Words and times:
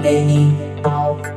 Neni 0.00 0.56
Talk. 0.82 1.28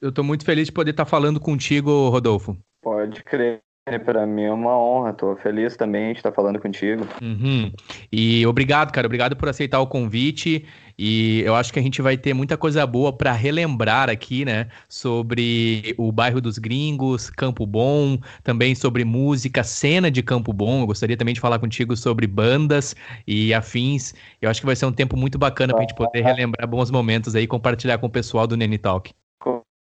Eu 0.00 0.10
tô 0.10 0.24
muito 0.24 0.44
feliz 0.44 0.66
de 0.66 0.72
poder 0.72 0.90
estar 0.90 1.04
falando 1.04 1.38
contigo, 1.38 2.08
Rodolfo. 2.08 2.56
Pode 2.82 3.22
crer. 3.22 3.60
Para 3.98 4.26
mim 4.26 4.42
é 4.42 4.52
uma 4.52 4.76
honra, 4.76 5.12
tô 5.12 5.36
feliz 5.36 5.76
também 5.76 6.12
de 6.12 6.18
estar 6.18 6.32
falando 6.32 6.58
contigo. 6.60 7.06
Uhum. 7.20 7.72
E 8.10 8.46
obrigado, 8.46 8.92
cara, 8.92 9.06
obrigado 9.06 9.36
por 9.36 9.48
aceitar 9.48 9.80
o 9.80 9.86
convite. 9.86 10.64
E 11.02 11.40
eu 11.46 11.54
acho 11.54 11.72
que 11.72 11.78
a 11.78 11.82
gente 11.82 12.02
vai 12.02 12.18
ter 12.18 12.34
muita 12.34 12.58
coisa 12.58 12.86
boa 12.86 13.10
para 13.10 13.32
relembrar 13.32 14.10
aqui, 14.10 14.44
né? 14.44 14.68
Sobre 14.86 15.94
o 15.96 16.12
bairro 16.12 16.42
dos 16.42 16.58
Gringos, 16.58 17.30
Campo 17.30 17.64
Bom, 17.64 18.18
também 18.44 18.74
sobre 18.74 19.02
música, 19.02 19.64
cena 19.64 20.10
de 20.10 20.22
Campo 20.22 20.52
Bom. 20.52 20.82
Eu 20.82 20.86
gostaria 20.86 21.16
também 21.16 21.32
de 21.32 21.40
falar 21.40 21.58
contigo 21.58 21.96
sobre 21.96 22.26
bandas 22.26 22.94
e 23.26 23.54
afins. 23.54 24.14
Eu 24.42 24.50
acho 24.50 24.60
que 24.60 24.66
vai 24.66 24.76
ser 24.76 24.84
um 24.84 24.92
tempo 24.92 25.16
muito 25.16 25.38
bacana 25.38 25.72
para 25.72 25.82
a 25.82 25.86
gente 25.86 25.96
poder 25.96 26.22
relembrar 26.22 26.68
bons 26.68 26.90
momentos 26.90 27.34
aí 27.34 27.44
e 27.44 27.46
compartilhar 27.46 27.96
com 27.96 28.06
o 28.06 28.10
pessoal 28.10 28.46
do 28.46 28.54
Nene 28.54 28.76
Talk. 28.76 29.10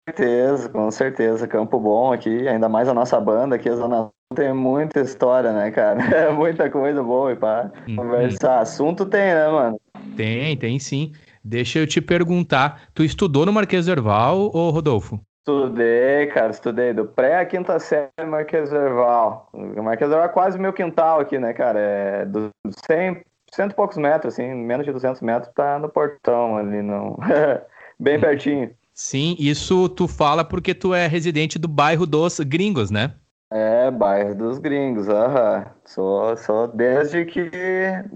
Com 0.08 0.14
certeza, 0.14 0.70
com 0.70 0.92
certeza. 0.92 1.48
Campo 1.48 1.80
Bom 1.80 2.14
aqui, 2.14 2.48
ainda 2.48 2.70
mais 2.70 2.88
a 2.88 2.94
nossa 2.94 3.20
banda 3.20 3.56
aqui, 3.56 3.68
a 3.68 3.76
Zona 3.76 4.12
tem 4.36 4.54
muita 4.54 5.02
história, 5.02 5.52
né, 5.52 5.72
cara? 5.72 5.98
É 6.16 6.32
muita 6.32 6.70
coisa 6.70 7.02
boa 7.02 7.32
e 7.32 7.36
pá. 7.36 7.72
Uhum. 7.88 7.96
Conversar. 7.96 8.60
Assunto 8.60 9.06
tem, 9.08 9.34
né, 9.34 9.48
mano? 9.48 9.82
Tem, 10.16 10.56
tem 10.58 10.78
sim. 10.78 11.12
Deixa 11.44 11.80
eu 11.80 11.88
te 11.88 12.00
perguntar, 12.00 12.84
tu 12.94 13.04
estudou 13.04 13.48
no 13.48 13.54
Marquês 13.54 13.88
do 13.88 13.92
Erval 13.92 14.52
ou 14.54 14.70
Rodolfo? 14.70 15.20
Estudei, 15.40 16.28
cara, 16.28 16.52
estudei 16.52 16.94
do 16.94 17.06
pré 17.06 17.40
à 17.40 17.46
quinta 17.46 17.80
série 17.80 18.10
Marquês 18.28 18.70
do 18.70 18.76
Erval. 18.76 19.50
O 19.54 19.82
Marquês 19.82 20.08
do 20.08 20.14
Erval 20.14 20.30
é 20.30 20.34
quase 20.34 20.60
meu 20.60 20.74
quintal 20.74 21.20
aqui, 21.20 21.40
né, 21.40 21.52
cara? 21.52 21.80
É 21.80 22.26
dos 22.26 22.52
100, 22.86 23.24
cento 23.52 23.72
e 23.72 23.76
poucos 23.76 23.98
metros, 23.98 24.36
assim, 24.36 24.54
menos 24.54 24.86
de 24.86 24.92
200 24.92 25.22
metros, 25.22 25.52
tá 25.56 25.80
no 25.80 25.90
portão 25.90 26.58
ali, 26.58 26.84
não... 26.84 27.18
bem 28.00 28.20
pertinho. 28.20 28.70
Sim, 28.96 29.36
isso 29.38 29.90
tu 29.90 30.08
fala 30.08 30.46
porque 30.46 30.74
tu 30.74 30.94
é 30.94 31.06
residente 31.06 31.60
do 31.60 31.68
bairro 31.68 32.06
dos 32.08 32.40
Gringos, 32.40 32.90
né? 32.90 33.14
É, 33.52 33.92
bairro 33.92 34.36
dos 34.36 34.58
gringos, 34.58 35.08
aham. 35.08 35.66
Sou, 35.86 36.36
sou 36.36 36.68
desde 36.68 37.26
que. 37.26 37.50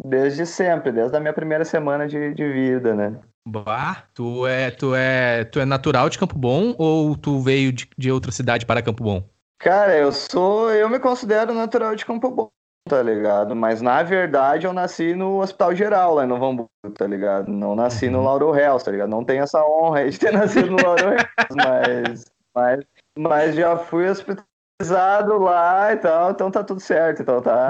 Desde 0.04 0.46
sempre, 0.46 0.92
desde 0.92 1.16
a 1.16 1.20
minha 1.20 1.34
primeira 1.34 1.64
semana 1.64 2.08
de, 2.08 2.34
de 2.34 2.52
vida, 2.52 2.96
né? 2.96 3.20
Bah, 3.48 4.04
tu 4.14 4.46
é, 4.46 4.72
tu 4.72 4.96
é, 4.96 5.46
tu 5.46 5.60
é 5.60 5.66
natural 5.66 6.10
de 6.10 6.18
Campo 6.18 6.38
Bom 6.38 6.76
ou 6.78 7.16
tu 7.16 7.40
veio 7.40 7.72
de, 7.72 7.88
de 7.98 8.12
outra 8.12 8.32
cidade 8.32 8.66
para 8.66 8.82
Campo 8.82 9.04
Bom? 9.04 9.24
Cara, 9.60 9.96
eu 9.96 10.12
sou, 10.12 10.72
eu 10.72 10.90
me 10.90 11.00
considero 11.00 11.54
natural 11.54 11.96
de 11.96 12.06
Campo 12.06 12.32
Bom, 12.32 12.50
tá 12.90 13.02
ligado? 13.04 13.56
Mas 13.56 13.82
na 13.82 14.02
verdade 14.04 14.66
eu 14.66 14.74
nasci 14.74 15.14
no 15.14 15.40
Hospital 15.40 15.76
Geral 15.76 16.16
lá 16.16 16.26
em 16.26 16.28
Novo 16.28 16.46
Hamburgo, 16.46 16.70
tá 16.98 17.06
ligado? 17.08 17.50
Não 17.50 17.76
nasci 17.76 18.08
uhum. 18.08 18.14
no 18.14 18.24
Lauro 18.24 18.52
Reals, 18.52 18.84
tá 18.84 18.92
ligado? 18.92 19.10
Não 19.10 19.24
tenho 19.24 19.44
essa 19.44 19.64
honra 19.64 20.10
de 20.10 20.20
ter 20.20 20.34
nascido 20.34 20.72
no 20.72 20.84
Lauro 20.84 21.10
Reals, 21.10 21.26
mas, 21.56 22.26
mas, 22.56 22.86
mas 23.18 23.56
já 23.56 23.78
fui 23.78 24.10
hospital 24.10 24.49
lá 24.88 25.92
e 25.94 25.98
tal, 25.98 26.32
então 26.32 26.50
tá 26.50 26.64
tudo 26.64 26.80
certo, 26.80 27.22
então 27.22 27.42
tá. 27.42 27.70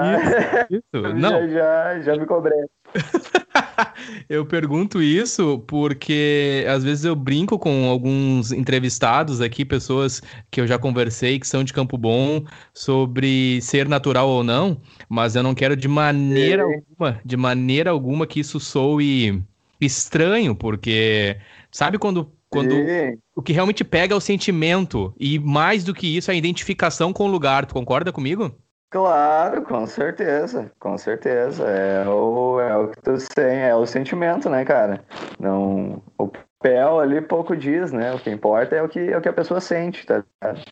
Isso, 0.70 0.82
isso. 0.94 1.02
Não. 1.14 1.30
já, 1.30 1.48
já, 1.48 2.00
já 2.00 2.16
me 2.16 2.24
cobrei. 2.24 2.64
eu 4.28 4.46
pergunto 4.46 5.02
isso 5.02 5.58
porque 5.66 6.64
às 6.68 6.84
vezes 6.84 7.04
eu 7.04 7.16
brinco 7.16 7.58
com 7.58 7.88
alguns 7.88 8.52
entrevistados 8.52 9.40
aqui, 9.40 9.64
pessoas 9.64 10.22
que 10.50 10.60
eu 10.60 10.66
já 10.66 10.78
conversei 10.78 11.38
que 11.38 11.46
são 11.46 11.64
de 11.64 11.72
Campo 11.72 11.98
Bom, 11.98 12.44
sobre 12.72 13.60
ser 13.60 13.88
natural 13.88 14.28
ou 14.28 14.44
não, 14.44 14.80
mas 15.08 15.34
eu 15.34 15.42
não 15.42 15.54
quero 15.54 15.76
de 15.76 15.88
maneira 15.88 16.64
Sim. 16.64 16.74
alguma, 16.74 17.20
de 17.24 17.36
maneira 17.36 17.90
alguma 17.90 18.26
que 18.26 18.40
isso 18.40 18.60
soe 18.60 19.42
estranho, 19.80 20.54
porque 20.54 21.36
sabe 21.70 21.98
quando 21.98 22.30
quando 22.50 22.72
Sim. 22.72 23.16
o 23.34 23.40
que 23.40 23.52
realmente 23.52 23.84
pega 23.84 24.12
é 24.12 24.16
o 24.16 24.20
sentimento 24.20 25.14
e 25.18 25.38
mais 25.38 25.84
do 25.84 25.94
que 25.94 26.16
isso 26.16 26.30
a 26.30 26.34
identificação 26.34 27.12
com 27.12 27.24
o 27.24 27.30
lugar. 27.30 27.64
Tu 27.64 27.72
concorda 27.72 28.12
comigo? 28.12 28.52
Claro, 28.90 29.62
com 29.62 29.86
certeza, 29.86 30.72
com 30.80 30.98
certeza. 30.98 31.64
É 31.64 32.08
o, 32.08 32.60
é 32.60 32.76
o 32.76 32.88
que 32.88 33.00
tu 33.00 33.12
tem, 33.36 33.60
é 33.60 33.74
o 33.74 33.86
sentimento, 33.86 34.50
né, 34.50 34.64
cara? 34.64 35.04
Não, 35.38 36.02
o 36.18 36.26
papel 36.26 36.98
ali 36.98 37.20
pouco 37.20 37.56
diz, 37.56 37.92
né? 37.92 38.12
O 38.12 38.18
que 38.18 38.28
importa 38.28 38.74
é 38.74 38.82
o 38.82 38.88
que, 38.88 38.98
é 38.98 39.16
o 39.16 39.20
que 39.20 39.28
a 39.28 39.32
pessoa 39.32 39.60
sente, 39.60 40.04
tá? 40.04 40.24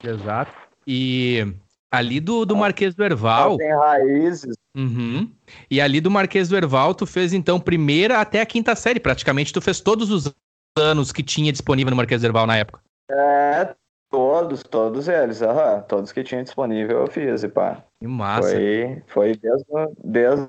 Exato. 0.03 0.50
E 0.84 1.47
ali 1.93 2.19
do, 2.19 2.44
do 2.44 2.56
Marquês 2.56 2.93
do 2.93 3.05
Erval. 3.05 3.56
Tem 3.56 3.72
raízes. 3.72 4.56
Uhum. 4.77 5.31
E 5.71 5.81
ali 5.81 6.00
do 6.00 6.11
Marquês 6.11 6.49
do 6.49 6.56
Erval, 6.56 6.97
tu 6.97 7.06
fez 7.06 7.33
então 7.33 7.61
primeira 7.61 8.21
até 8.21 8.41
a 8.41 8.47
quinta 8.47 8.75
série, 8.75 8.99
praticamente. 8.99 9.53
Tu 9.53 9.61
fez 9.61 9.81
todos 9.81 10.11
os 10.11 10.34
anos 10.78 11.12
que 11.12 11.22
tinha 11.22 11.53
disponível 11.53 11.91
no 11.91 11.97
Marquês 11.97 12.22
do 12.22 12.27
Erval 12.27 12.47
na 12.47 12.56
época? 12.56 12.81
É, 13.11 13.75
todos, 14.11 14.62
todos 14.62 15.09
eles, 15.09 15.43
aham, 15.43 15.83
todos 15.83 16.12
que 16.12 16.22
tinha 16.22 16.43
disponível 16.43 17.00
eu 17.00 17.06
fiz, 17.06 17.43
e 17.43 17.49
pá. 17.49 17.83
Que 18.00 18.06
massa. 18.06 18.50
Foi, 18.50 19.03
foi 19.06 19.37
desde, 19.37 19.67
desde, 20.05 20.49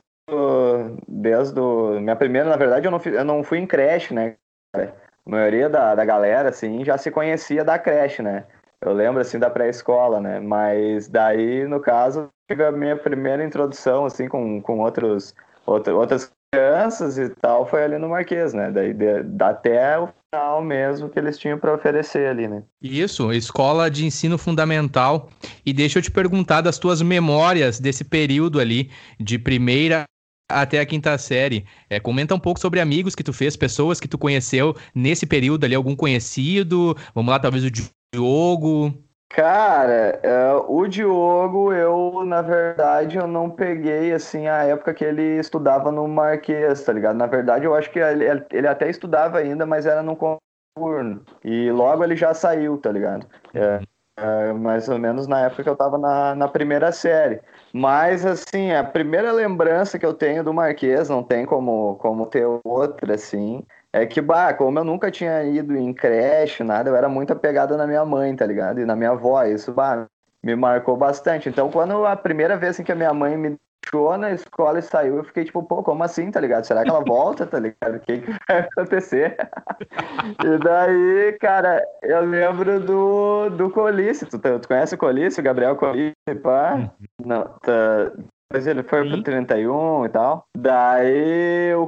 desde 1.07 1.61
minha 2.01 2.15
primeira, 2.15 2.49
na 2.49 2.57
verdade, 2.57 2.87
eu 2.87 2.91
não, 2.91 2.99
fui, 2.99 3.17
eu 3.17 3.25
não 3.25 3.43
fui 3.43 3.57
em 3.57 3.67
creche, 3.67 4.13
né, 4.13 4.35
cara? 4.73 4.95
A 5.25 5.29
maioria 5.29 5.69
da, 5.69 5.93
da 5.95 6.05
galera, 6.05 6.49
assim, 6.49 6.83
já 6.83 6.97
se 6.97 7.11
conhecia 7.11 7.63
da 7.63 7.77
creche, 7.77 8.21
né? 8.21 8.45
Eu 8.81 8.93
lembro, 8.93 9.21
assim, 9.21 9.37
da 9.37 9.49
pré-escola, 9.49 10.21
né? 10.21 10.39
Mas 10.39 11.07
daí, 11.07 11.65
no 11.67 11.81
caso, 11.81 12.29
tive 12.49 12.63
a 12.63 12.71
minha 12.71 12.95
primeira 12.95 13.43
introdução, 13.43 14.05
assim, 14.05 14.27
com, 14.27 14.61
com 14.61 14.79
outros, 14.79 15.35
outro, 15.69 15.97
outras 15.97 16.31
crianças 16.53 17.17
e 17.17 17.29
tal, 17.29 17.65
foi 17.65 17.83
ali 17.83 17.97
no 17.97 18.09
Marquês, 18.09 18.53
né? 18.53 18.71
Daí 18.71 18.93
de, 18.93 19.05
até 19.39 19.99
o 19.99 20.09
final 20.31 20.61
mesmo 20.63 21.09
que 21.09 21.19
eles 21.19 21.37
tinham 21.37 21.59
para 21.59 21.73
oferecer 21.73 22.27
ali, 22.27 22.47
né? 22.47 22.63
Isso, 22.81 23.31
escola 23.31 23.89
de 23.89 24.05
ensino 24.05 24.37
fundamental. 24.37 25.29
E 25.65 25.71
deixa 25.71 25.99
eu 25.99 26.03
te 26.03 26.11
perguntar 26.11 26.61
das 26.61 26.79
tuas 26.79 27.01
memórias 27.01 27.79
desse 27.79 28.03
período 28.03 28.59
ali, 28.59 28.89
de 29.19 29.37
primeira 29.37 30.03
até 30.49 30.79
a 30.79 30.85
quinta 30.85 31.15
série. 31.17 31.65
É, 31.89 31.99
comenta 31.99 32.33
um 32.33 32.39
pouco 32.39 32.59
sobre 32.59 32.79
amigos 32.79 33.13
que 33.13 33.23
tu 33.23 33.31
fez, 33.31 33.55
pessoas 33.55 33.99
que 33.99 34.07
tu 34.07 34.17
conheceu 34.17 34.75
nesse 34.95 35.27
período 35.27 35.63
ali, 35.65 35.75
algum 35.75 35.95
conhecido. 35.95 36.97
Vamos 37.13 37.31
lá, 37.31 37.39
talvez 37.39 37.63
o 37.63 37.69
Diogo. 37.69 38.93
Cara, 39.29 40.19
uh, 40.25 40.73
o 40.75 40.87
Diogo, 40.87 41.71
eu, 41.71 42.25
na 42.25 42.41
verdade, 42.41 43.17
eu 43.17 43.27
não 43.27 43.49
peguei, 43.49 44.11
assim, 44.11 44.47
a 44.47 44.63
época 44.63 44.93
que 44.93 45.05
ele 45.05 45.37
estudava 45.39 45.91
no 45.91 46.07
Marquês, 46.07 46.83
tá 46.83 46.91
ligado? 46.91 47.15
Na 47.15 47.27
verdade, 47.27 47.65
eu 47.65 47.75
acho 47.75 47.91
que 47.91 47.99
ele, 47.99 48.25
ele 48.51 48.67
até 48.67 48.89
estudava 48.89 49.37
ainda, 49.37 49.65
mas 49.65 49.85
era 49.85 50.01
no 50.01 50.15
concurso. 50.15 51.23
E 51.43 51.71
logo 51.71 52.03
ele 52.03 52.15
já 52.15 52.33
saiu, 52.33 52.77
tá 52.79 52.91
ligado? 52.91 53.27
É, 53.53 53.81
é, 54.17 54.53
mais 54.53 54.89
ou 54.89 54.97
menos 54.97 55.27
na 55.27 55.41
época 55.41 55.63
que 55.63 55.69
eu 55.69 55.75
tava 55.75 55.97
na, 55.97 56.35
na 56.35 56.47
primeira 56.47 56.91
série. 56.91 57.39
Mas, 57.71 58.25
assim, 58.25 58.71
a 58.71 58.83
primeira 58.83 59.31
lembrança 59.31 59.99
que 59.99 60.05
eu 60.05 60.13
tenho 60.13 60.43
do 60.43 60.53
Marquês, 60.53 61.07
não 61.07 61.23
tem 61.23 61.45
como, 61.45 61.95
como 61.97 62.25
ter 62.25 62.45
outra, 62.63 63.13
assim, 63.15 63.63
é 63.93 64.05
que, 64.05 64.21
bah, 64.21 64.53
como 64.53 64.79
eu 64.79 64.83
nunca 64.83 65.09
tinha 65.09 65.43
ido 65.43 65.75
em 65.75 65.93
creche, 65.93 66.63
nada, 66.63 66.89
eu 66.89 66.95
era 66.95 67.09
muito 67.09 67.33
apegado 67.33 67.75
na 67.75 67.87
minha 67.87 68.05
mãe, 68.05 68.35
tá 68.35 68.45
ligado? 68.45 68.79
E 68.79 68.85
na 68.85 68.95
minha 68.95 69.11
avó, 69.11 69.43
isso, 69.43 69.71
bah, 69.73 70.05
me 70.43 70.55
marcou 70.55 70.95
bastante. 70.95 71.49
Então, 71.49 71.69
quando 71.71 72.05
a 72.05 72.15
primeira 72.15 72.55
vez 72.55 72.71
assim, 72.71 72.83
que 72.83 72.91
a 72.91 72.95
minha 72.95 73.13
mãe 73.13 73.35
me 73.35 73.57
deixou 73.83 74.17
na 74.17 74.31
escola 74.31 74.79
e 74.79 74.83
saiu, 74.83 75.17
eu 75.17 75.23
fiquei 75.23 75.43
tipo, 75.43 75.63
pô, 75.63 75.81
como 75.81 76.03
assim, 76.03 76.29
tá 76.29 76.39
ligado? 76.39 76.65
Será 76.65 76.83
que 76.83 76.89
ela 76.89 77.03
volta, 77.03 77.45
tá 77.47 77.59
ligado? 77.59 77.95
O 77.95 77.99
que, 77.99 78.19
que 78.19 78.31
vai 78.47 78.59
acontecer? 78.59 79.35
e 80.45 80.57
daí, 80.63 81.37
cara, 81.39 81.83
eu 82.03 82.21
lembro 82.25 82.79
do, 82.79 83.49
do 83.49 83.69
Colice. 83.71 84.25
Tu, 84.25 84.37
tu 84.37 84.67
conhece 84.67 84.95
o 84.95 84.97
Colice, 84.97 85.39
o 85.39 85.43
Gabriel 85.43 85.75
Colice, 85.75 86.13
pá? 86.43 86.75
Uhum. 86.75 86.89
Não, 87.25 87.43
tá... 87.61 88.11
Mas 88.51 88.65
ele 88.65 88.81
foi 88.81 89.03
Sim. 89.03 89.09
pro 89.11 89.23
31 89.23 90.05
e 90.05 90.09
tal. 90.09 90.45
Daí 90.57 91.73
o 91.75 91.87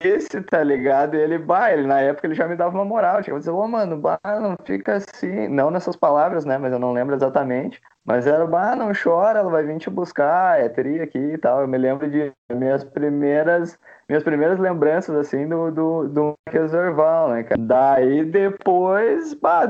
esse, 0.00 0.40
tá 0.42 0.62
ligado? 0.62 1.14
E 1.16 1.20
ele, 1.20 1.38
bah, 1.38 1.72
ele 1.72 1.86
na 1.86 2.00
época 2.00 2.26
ele 2.26 2.34
já 2.34 2.46
me 2.46 2.56
dava 2.56 2.76
uma 2.76 2.84
moral. 2.84 3.22
Tipo, 3.22 3.38
dizer, 3.38 3.50
ô 3.50 3.60
oh, 3.60 3.68
mano, 3.68 3.98
bah, 3.98 4.20
não 4.24 4.56
fica 4.64 4.94
assim. 4.94 5.48
Não 5.48 5.70
nessas 5.70 5.96
palavras, 5.96 6.44
né? 6.44 6.58
Mas 6.58 6.72
eu 6.72 6.78
não 6.78 6.92
lembro 6.92 7.14
exatamente. 7.14 7.80
Mas 8.04 8.26
era, 8.26 8.46
bah, 8.46 8.76
não 8.76 8.92
chora, 8.92 9.40
ela 9.40 9.50
vai 9.50 9.64
vir 9.64 9.78
te 9.78 9.90
buscar, 9.90 10.60
é 10.60 10.68
tri 10.68 11.00
aqui 11.00 11.18
e 11.18 11.38
tal. 11.38 11.60
Eu 11.60 11.68
me 11.68 11.78
lembro 11.78 12.08
de 12.08 12.32
minhas 12.52 12.84
primeiras, 12.84 13.78
minhas 14.08 14.22
primeiras 14.22 14.58
lembranças, 14.58 15.16
assim, 15.16 15.48
do, 15.48 15.70
do, 15.72 16.08
do 16.08 16.34
Marquês 16.46 16.72
Orval, 16.72 17.30
né, 17.30 17.42
cara? 17.42 17.60
Daí 17.60 18.24
depois, 18.24 19.34
bah, 19.34 19.66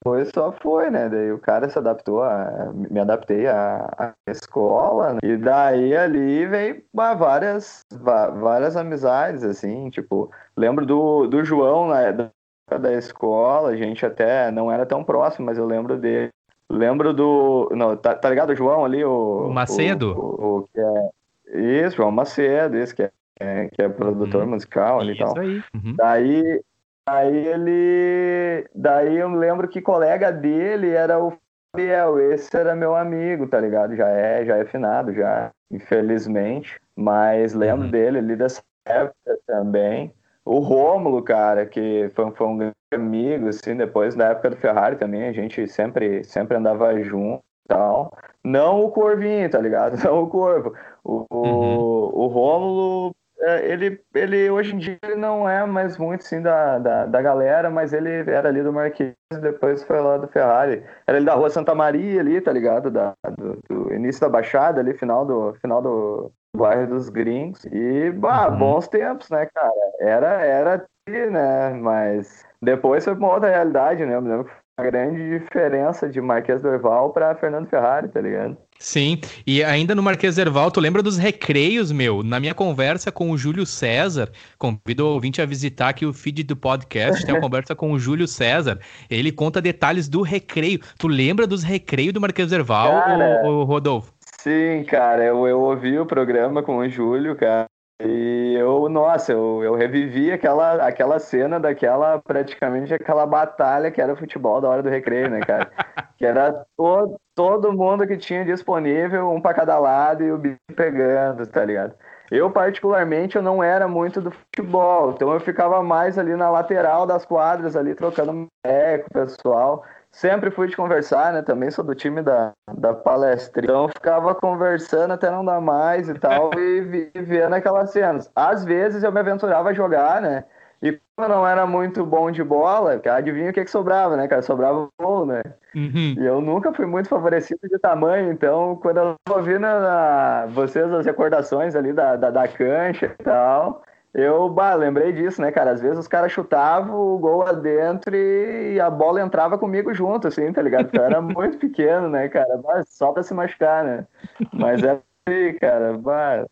depois 0.00 0.30
só 0.32 0.52
foi, 0.52 0.90
né? 0.90 1.08
Daí 1.08 1.32
o 1.32 1.38
cara 1.38 1.68
se 1.68 1.78
adaptou, 1.78 2.22
a, 2.22 2.72
me 2.72 3.00
adaptei 3.00 3.46
à, 3.46 4.14
escola, 4.28 5.14
né? 5.14 5.18
e 5.22 5.36
daí 5.36 5.96
ali 5.96 6.46
veio 6.46 6.82
várias, 6.94 7.84
várias 7.92 8.76
amizades, 8.76 9.42
assim, 9.42 9.90
tipo, 9.90 10.30
lembro 10.56 10.86
do, 10.86 11.26
do 11.26 11.44
João, 11.44 11.88
né? 11.88 12.30
da 12.76 12.92
escola, 12.92 13.70
a 13.70 13.76
gente 13.76 14.04
até 14.04 14.50
não 14.50 14.70
era 14.70 14.84
tão 14.84 15.02
próximo, 15.02 15.46
mas 15.46 15.56
eu 15.56 15.64
lembro 15.64 15.96
dele. 15.96 16.30
Lembro 16.70 17.14
do. 17.14 17.70
Não, 17.72 17.96
tá, 17.96 18.14
tá 18.14 18.28
ligado 18.28 18.50
o 18.50 18.54
João 18.54 18.84
ali? 18.84 19.02
O, 19.02 19.46
o 19.46 19.50
Macedo? 19.50 20.12
O, 20.12 20.20
o, 20.20 20.58
o, 20.58 20.68
que 20.68 20.78
é, 20.78 21.86
isso, 21.86 21.96
João 21.96 22.10
Macedo, 22.10 22.76
esse 22.76 22.94
que 22.94 23.04
é, 23.04 23.10
é 23.40 23.68
que 23.68 23.80
é 23.80 23.88
produtor 23.88 24.42
uhum. 24.42 24.50
musical 24.50 25.00
ali 25.00 25.14
e 25.14 25.18
tal. 25.18 25.38
Aí. 25.38 25.62
Uhum. 25.74 25.94
Daí, 25.96 26.60
daí 27.08 27.46
ele. 27.46 28.68
Daí 28.74 29.16
eu 29.16 29.28
lembro 29.28 29.68
que 29.68 29.80
colega 29.80 30.30
dele 30.30 30.90
era 30.90 31.18
o 31.18 31.32
Gabriel, 31.74 32.18
esse 32.32 32.54
era 32.56 32.74
meu 32.74 32.94
amigo, 32.94 33.46
tá 33.46 33.60
ligado? 33.60 33.94
Já 33.96 34.08
é, 34.08 34.44
já 34.44 34.56
é 34.56 34.64
finado, 34.64 35.12
já, 35.12 35.50
infelizmente. 35.70 36.80
Mas 36.96 37.54
lembro 37.54 37.86
uhum. 37.86 37.90
dele 37.90 38.18
ali 38.18 38.36
dessa 38.36 38.62
época 38.86 39.38
também. 39.46 40.12
O 40.44 40.60
Rômulo, 40.60 41.22
cara, 41.22 41.66
que 41.66 42.10
foi, 42.14 42.30
foi 42.32 42.46
um 42.46 42.56
grande 42.56 42.74
amigo, 42.92 43.48
assim, 43.48 43.76
depois 43.76 44.14
da 44.14 44.28
época 44.28 44.50
do 44.50 44.56
Ferrari 44.56 44.96
também, 44.96 45.28
a 45.28 45.32
gente 45.32 45.68
sempre, 45.68 46.24
sempre 46.24 46.56
andava 46.56 46.98
junto 47.02 47.44
e 47.66 47.68
tal. 47.68 48.16
Não 48.42 48.80
o 48.80 48.90
Corvinho, 48.90 49.50
tá 49.50 49.58
ligado? 49.58 49.96
Não 50.02 50.22
o 50.22 50.28
Corvo. 50.28 50.74
O, 51.04 51.26
uhum. 51.30 51.78
o, 51.78 52.24
o 52.24 52.26
Rômulo, 52.28 53.12
ele, 53.40 54.00
ele 54.14 54.50
hoje 54.50 54.74
em 54.74 54.78
dia 54.78 54.98
ele 55.02 55.16
não 55.16 55.48
é 55.48 55.64
mais 55.64 55.96
muito 55.96 56.22
assim 56.22 56.42
da, 56.42 56.78
da, 56.78 57.06
da 57.06 57.22
galera, 57.22 57.70
mas 57.70 57.92
ele 57.92 58.10
era 58.30 58.48
ali 58.48 58.62
do 58.62 58.72
Marquês 58.72 59.14
depois 59.40 59.82
foi 59.84 60.00
lá 60.00 60.16
do 60.16 60.26
Ferrari. 60.28 60.82
Era 61.06 61.18
ali 61.18 61.26
da 61.26 61.34
rua 61.34 61.50
Santa 61.50 61.74
Maria 61.74 62.20
ali, 62.20 62.40
tá 62.40 62.52
ligado? 62.52 62.90
Da, 62.90 63.12
do, 63.36 63.58
do 63.68 63.94
início 63.94 64.20
da 64.20 64.28
Baixada 64.28 64.80
ali, 64.80 64.94
final 64.94 65.24
do, 65.26 65.54
final 65.60 65.82
do, 65.82 66.32
bairro 66.56 66.88
dos 66.88 67.08
gringos. 67.08 67.64
E, 67.66 68.10
bah, 68.12 68.50
uhum. 68.50 68.58
bons 68.58 68.88
tempos, 68.88 69.28
né, 69.30 69.46
cara? 69.54 69.72
Era, 70.00 70.28
era, 70.44 70.86
né? 71.08 71.70
Mas 71.74 72.44
depois 72.60 73.04
foi 73.04 73.14
uma 73.14 73.34
outra 73.34 73.50
realidade, 73.50 74.04
né? 74.04 74.14
Eu 74.14 74.22
me 74.22 74.28
lembro 74.28 74.44
que 74.44 74.50
foi 74.50 74.60
uma 74.78 74.90
grande 74.90 75.38
diferença 75.38 76.08
de 76.08 76.20
Marquês 76.20 76.62
do 76.62 76.68
Erval 76.68 77.12
pra 77.12 77.34
Fernando 77.34 77.68
Ferrari, 77.68 78.08
tá 78.08 78.20
ligado? 78.20 78.56
Sim, 78.80 79.20
e 79.44 79.62
ainda 79.64 79.92
no 79.92 80.02
Marquês 80.02 80.38
Erval, 80.38 80.70
tu 80.70 80.78
lembra 80.78 81.02
dos 81.02 81.18
recreios, 81.18 81.90
meu? 81.90 82.22
Na 82.22 82.38
minha 82.38 82.54
conversa 82.54 83.10
com 83.10 83.32
o 83.32 83.36
Júlio 83.36 83.66
César, 83.66 84.30
convido 84.56 85.04
o 85.04 85.14
ouvinte 85.14 85.42
a 85.42 85.46
visitar 85.46 85.88
aqui 85.88 86.06
o 86.06 86.12
feed 86.12 86.44
do 86.44 86.56
podcast, 86.56 87.26
tem 87.26 87.34
uma 87.34 87.40
conversa 87.42 87.74
com 87.74 87.92
o 87.92 87.98
Júlio 87.98 88.28
César, 88.28 88.78
ele 89.10 89.32
conta 89.32 89.60
detalhes 89.60 90.08
do 90.08 90.22
recreio. 90.22 90.78
Tu 90.96 91.08
lembra 91.08 91.44
dos 91.44 91.64
recreios 91.64 92.12
do 92.12 92.20
Marquês 92.20 92.52
Erval, 92.52 92.92
Cara... 93.02 93.42
Rodolfo? 93.64 94.12
Sim, 94.38 94.84
cara, 94.84 95.24
eu, 95.24 95.48
eu 95.48 95.60
ouvi 95.60 95.98
o 95.98 96.06
programa 96.06 96.62
com 96.62 96.78
o 96.78 96.88
Júlio, 96.88 97.34
cara, 97.34 97.66
e 98.00 98.54
eu, 98.56 98.88
nossa, 98.88 99.32
eu, 99.32 99.62
eu 99.64 99.74
revivi 99.74 100.30
aquela, 100.30 100.86
aquela 100.86 101.18
cena 101.18 101.58
daquela, 101.58 102.20
praticamente 102.20 102.94
aquela 102.94 103.26
batalha 103.26 103.90
que 103.90 104.00
era 104.00 104.12
o 104.12 104.16
futebol 104.16 104.60
da 104.60 104.68
hora 104.68 104.82
do 104.82 104.88
recreio, 104.88 105.28
né, 105.28 105.40
cara? 105.40 105.68
que 106.16 106.24
era 106.24 106.64
todo, 106.76 107.20
todo 107.34 107.72
mundo 107.72 108.06
que 108.06 108.16
tinha 108.16 108.44
disponível, 108.44 109.30
um 109.30 109.40
para 109.40 109.54
cada 109.54 109.78
lado 109.80 110.22
e 110.22 110.30
o 110.30 110.38
bicho 110.38 110.58
pegando, 110.76 111.44
tá 111.46 111.64
ligado? 111.64 111.94
Eu, 112.30 112.50
particularmente, 112.50 113.36
eu 113.36 113.42
não 113.42 113.62
era 113.62 113.88
muito 113.88 114.20
do 114.20 114.30
futebol, 114.30 115.12
então 115.12 115.32
eu 115.32 115.40
ficava 115.40 115.82
mais 115.82 116.18
ali 116.18 116.36
na 116.36 116.50
lateral 116.50 117.06
das 117.06 117.24
quadras, 117.24 117.74
ali 117.74 117.94
trocando 117.94 118.46
eco, 118.64 119.10
pessoal 119.10 119.84
sempre 120.18 120.50
fui 120.50 120.66
de 120.66 120.76
conversar, 120.76 121.32
né? 121.32 121.42
Também 121.42 121.70
sou 121.70 121.84
do 121.84 121.94
time 121.94 122.22
da, 122.22 122.52
da 122.76 122.92
palestra. 122.92 123.64
Então 123.64 123.88
ficava 123.88 124.34
conversando 124.34 125.12
até 125.12 125.30
não 125.30 125.44
dar 125.44 125.60
mais 125.60 126.08
e 126.08 126.14
tal, 126.14 126.50
e 126.58 127.10
vendo 127.14 127.54
aquelas 127.54 127.92
cenas. 127.92 128.30
Às 128.34 128.64
vezes 128.64 129.04
eu 129.04 129.12
me 129.12 129.20
aventurava 129.20 129.68
a 129.68 129.74
jogar, 129.74 130.20
né? 130.20 130.44
E 130.82 130.92
como 130.92 131.26
eu 131.26 131.28
não 131.28 131.46
era 131.46 131.66
muito 131.66 132.04
bom 132.04 132.30
de 132.30 132.42
bola, 132.42 133.00
adivinha 133.12 133.50
o 133.50 133.52
que, 133.52 133.64
que 133.64 133.70
sobrava, 133.70 134.16
né, 134.16 134.28
cara? 134.28 134.42
Sobrava 134.42 134.88
gol, 135.00 135.24
né? 135.26 135.42
Uhum. 135.74 136.14
E 136.18 136.24
eu 136.24 136.40
nunca 136.40 136.72
fui 136.72 136.86
muito 136.86 137.08
favorecido 137.08 137.60
de 137.68 137.78
tamanho, 137.78 138.32
então 138.32 138.76
quando 138.76 138.98
eu 138.98 139.16
ouvi 139.30 139.58
na, 139.58 139.80
na, 139.80 140.46
vocês 140.46 140.92
as 140.92 141.06
recordações 141.06 141.74
ali 141.74 141.92
da, 141.92 142.16
da, 142.16 142.30
da 142.30 142.48
cancha 142.48 143.14
e 143.18 143.22
tal, 143.22 143.82
eu, 144.18 144.48
bah, 144.48 144.74
lembrei 144.74 145.12
disso, 145.12 145.40
né, 145.40 145.52
cara? 145.52 145.70
Às 145.70 145.80
vezes 145.80 145.98
os 145.98 146.08
caras 146.08 146.32
chutavam 146.32 146.94
o 146.96 147.18
gol 147.18 147.46
adentro 147.46 148.16
e 148.16 148.80
a 148.80 148.90
bola 148.90 149.22
entrava 149.22 149.56
comigo 149.56 149.94
junto, 149.94 150.26
assim, 150.26 150.52
tá 150.52 150.60
ligado? 150.60 150.90
Eu 150.92 151.04
era 151.04 151.20
muito 151.20 151.58
pequeno, 151.58 152.08
né, 152.08 152.28
cara? 152.28 152.56
Bah, 152.58 152.82
só 152.86 153.12
pra 153.12 153.22
se 153.22 153.32
machucar, 153.32 153.84
né? 153.84 154.06
Mas 154.52 154.82
era 154.82 155.00
assim, 155.26 155.56
cara. 155.58 155.96
Bah, 155.96 156.44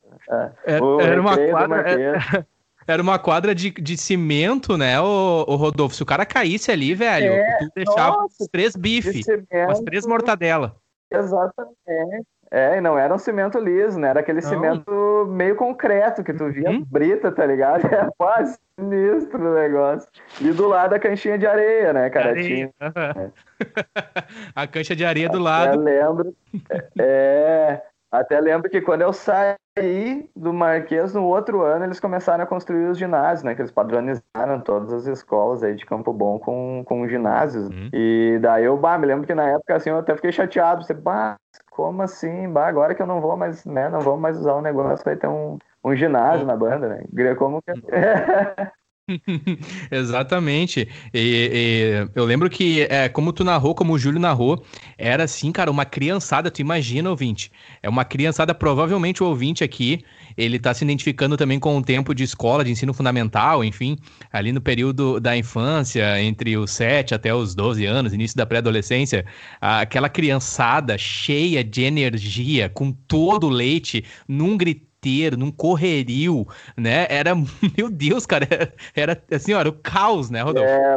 é, 0.65 0.81
o 0.81 1.01
era, 1.01 1.21
uma 1.21 1.37
quadra, 1.37 1.77
era, 1.91 2.47
era, 2.87 3.03
uma 3.03 3.19
quadra 3.19 3.55
de, 3.55 3.71
de 3.71 3.97
cimento, 3.97 4.77
né, 4.77 5.01
o, 5.01 5.45
o 5.49 5.57
Rodolfo? 5.57 5.97
Se 5.97 6.03
o 6.03 6.07
cara 6.07 6.25
caísse 6.25 6.71
ali, 6.71 6.95
velho, 6.95 7.33
é, 7.33 7.59
tu 7.59 7.69
deixava 7.75 8.17
nossa, 8.17 8.49
três 8.53 8.77
bife, 8.77 9.23
umas 9.67 9.81
três 9.81 10.07
mortadela. 10.07 10.77
Exatamente. 11.11 12.27
É, 12.51 12.79
e 12.79 12.81
não 12.81 12.99
era 12.99 13.15
um 13.15 13.19
cimento 13.19 13.59
liso, 13.59 13.99
né? 13.99 14.09
Era 14.09 14.21
aquele 14.21 14.41
não. 14.41 14.49
cimento 14.49 15.27
meio 15.29 15.57
concreto 15.57 16.23
que 16.23 16.33
tu 16.33 16.51
via 16.51 16.71
hum? 16.71 16.85
brita, 16.89 17.33
tá 17.33 17.45
ligado? 17.45 17.83
É 17.97 18.09
quase 18.19 18.59
sinistro 18.79 19.51
o 19.51 19.55
negócio. 19.55 20.09
E 20.41 20.51
do 20.51 20.69
lado 20.69 20.95
a 20.95 20.99
canchinha 20.99 21.39
de 21.39 21.47
areia, 21.47 21.93
né, 21.93 22.11
cara? 22.11 22.31
Areia. 22.31 22.47
Tinha... 22.47 22.71
É. 22.81 23.31
a 24.55 24.67
cancha 24.67 24.95
de 24.95 25.05
areia 25.05 25.29
do 25.29 25.39
lado. 25.39 25.75
Eu 25.75 25.81
lembro. 25.81 26.35
É, 26.99 27.81
até 28.11 28.41
lembro 28.41 28.71
que 28.71 28.81
quando 28.81 29.03
eu 29.03 29.13
saí 29.13 29.57
do 30.35 30.53
Marquês, 30.53 31.13
no 31.13 31.25
outro 31.25 31.63
ano, 31.63 31.85
eles 31.85 32.01
começaram 32.01 32.45
a 32.45 32.47
construir 32.47 32.87
os 32.87 32.99
ginásios, 32.99 33.43
né? 33.43 33.55
Que 33.55 33.63
eles 33.63 33.73
padronizaram 33.73 34.61
todas 34.65 34.93
as 34.93 35.07
escolas 35.07 35.63
aí 35.63 35.75
de 35.75 35.85
Campo 35.85 36.13
Bom 36.13 36.39
com, 36.39 36.83
com 36.87 37.09
ginásios. 37.09 37.69
Uhum. 37.69 37.91
E 37.93 38.39
daí 38.41 38.65
eu, 38.65 38.77
bah, 38.77 38.97
me 38.97 39.07
lembro 39.07 39.27
que 39.27 39.35
na 39.35 39.49
época, 39.51 39.77
assim, 39.77 39.91
eu 39.91 39.99
até 39.99 40.15
fiquei 40.15 40.33
chateado. 40.33 40.85
Você, 40.85 40.95
bah, 40.95 41.37
como 41.77 42.03
assim? 42.03 42.51
Bah, 42.51 42.67
agora 42.67 42.95
que 42.95 43.03
eu 43.03 43.07
não 43.07 43.21
vou 43.21 43.37
mais, 43.37 43.65
né? 43.67 43.91
Não 43.91 44.01
vou 44.01 44.17
mais 44.17 44.39
usar 44.39 44.55
o 44.55 44.63
negócio, 44.63 45.05
vai 45.05 45.15
ter 45.15 45.29
um, 45.29 45.59
um 45.85 45.95
ginásio 45.95 46.41
uhum. 46.41 46.47
na 46.47 46.57
banda, 46.57 46.89
né? 46.89 47.35
Como 47.35 47.61
que... 47.61 47.71
Exatamente. 49.91 50.89
E, 51.15 52.09
e, 52.09 52.09
eu 52.15 52.25
lembro 52.25 52.51
que, 52.51 52.83
é, 52.83 53.09
como 53.09 53.33
tu 53.33 53.45
narrou, 53.45 53.75
como 53.75 53.93
o 53.93 53.99
Júlio 53.99 54.19
narrou, 54.19 54.65
era 54.99 55.25
assim, 55.25 55.53
cara, 55.53 55.71
uma 55.71 55.85
criançada. 55.85 56.51
Tu 56.51 56.61
imagina, 56.61 57.09
ouvinte? 57.09 57.51
É 57.83 57.89
uma 57.89 58.05
criançada, 58.05 58.55
provavelmente 58.55 59.23
o 59.23 59.27
ouvinte 59.27 59.63
aqui, 59.63 60.05
ele 60.37 60.59
tá 60.59 60.75
se 60.75 60.85
identificando 60.85 61.37
também 61.37 61.59
com 61.59 61.77
o 61.77 61.83
tempo 61.83 62.15
de 62.15 62.25
escola, 62.25 62.65
de 62.65 62.71
ensino 62.73 62.93
fundamental, 62.93 63.65
enfim, 63.65 63.97
ali 64.33 64.53
no 64.53 64.61
período 64.61 65.21
da 65.21 65.37
infância, 65.37 66.21
entre 66.21 66.57
os 66.57 66.73
7 66.73 67.15
até 67.15 67.33
os 67.35 67.55
12 67.55 67.87
anos, 67.87 68.13
início 68.13 68.37
da 68.37 68.45
pré-adolescência, 68.45 69.25
aquela 69.61 70.09
criançada 70.09 70.99
cheia 70.99 71.63
de 71.63 71.83
energia, 71.83 72.69
com 72.69 72.93
todo 72.93 73.47
o 73.47 73.51
leite, 73.51 74.05
num 74.29 74.57
inteiro, 75.07 75.37
num 75.37 75.53
correrio, 75.53 76.47
né? 76.77 77.07
Era, 77.09 77.35
meu 77.77 77.89
Deus, 77.89 78.27
cara, 78.27 78.47
era, 78.51 78.73
era 78.97 79.23
assim, 79.31 79.55
ó, 79.55 79.61
era 79.61 79.69
o 79.69 79.73
caos, 79.73 80.31
né, 80.31 80.43
Rodolfo? 80.43 80.69
É, 80.69 80.97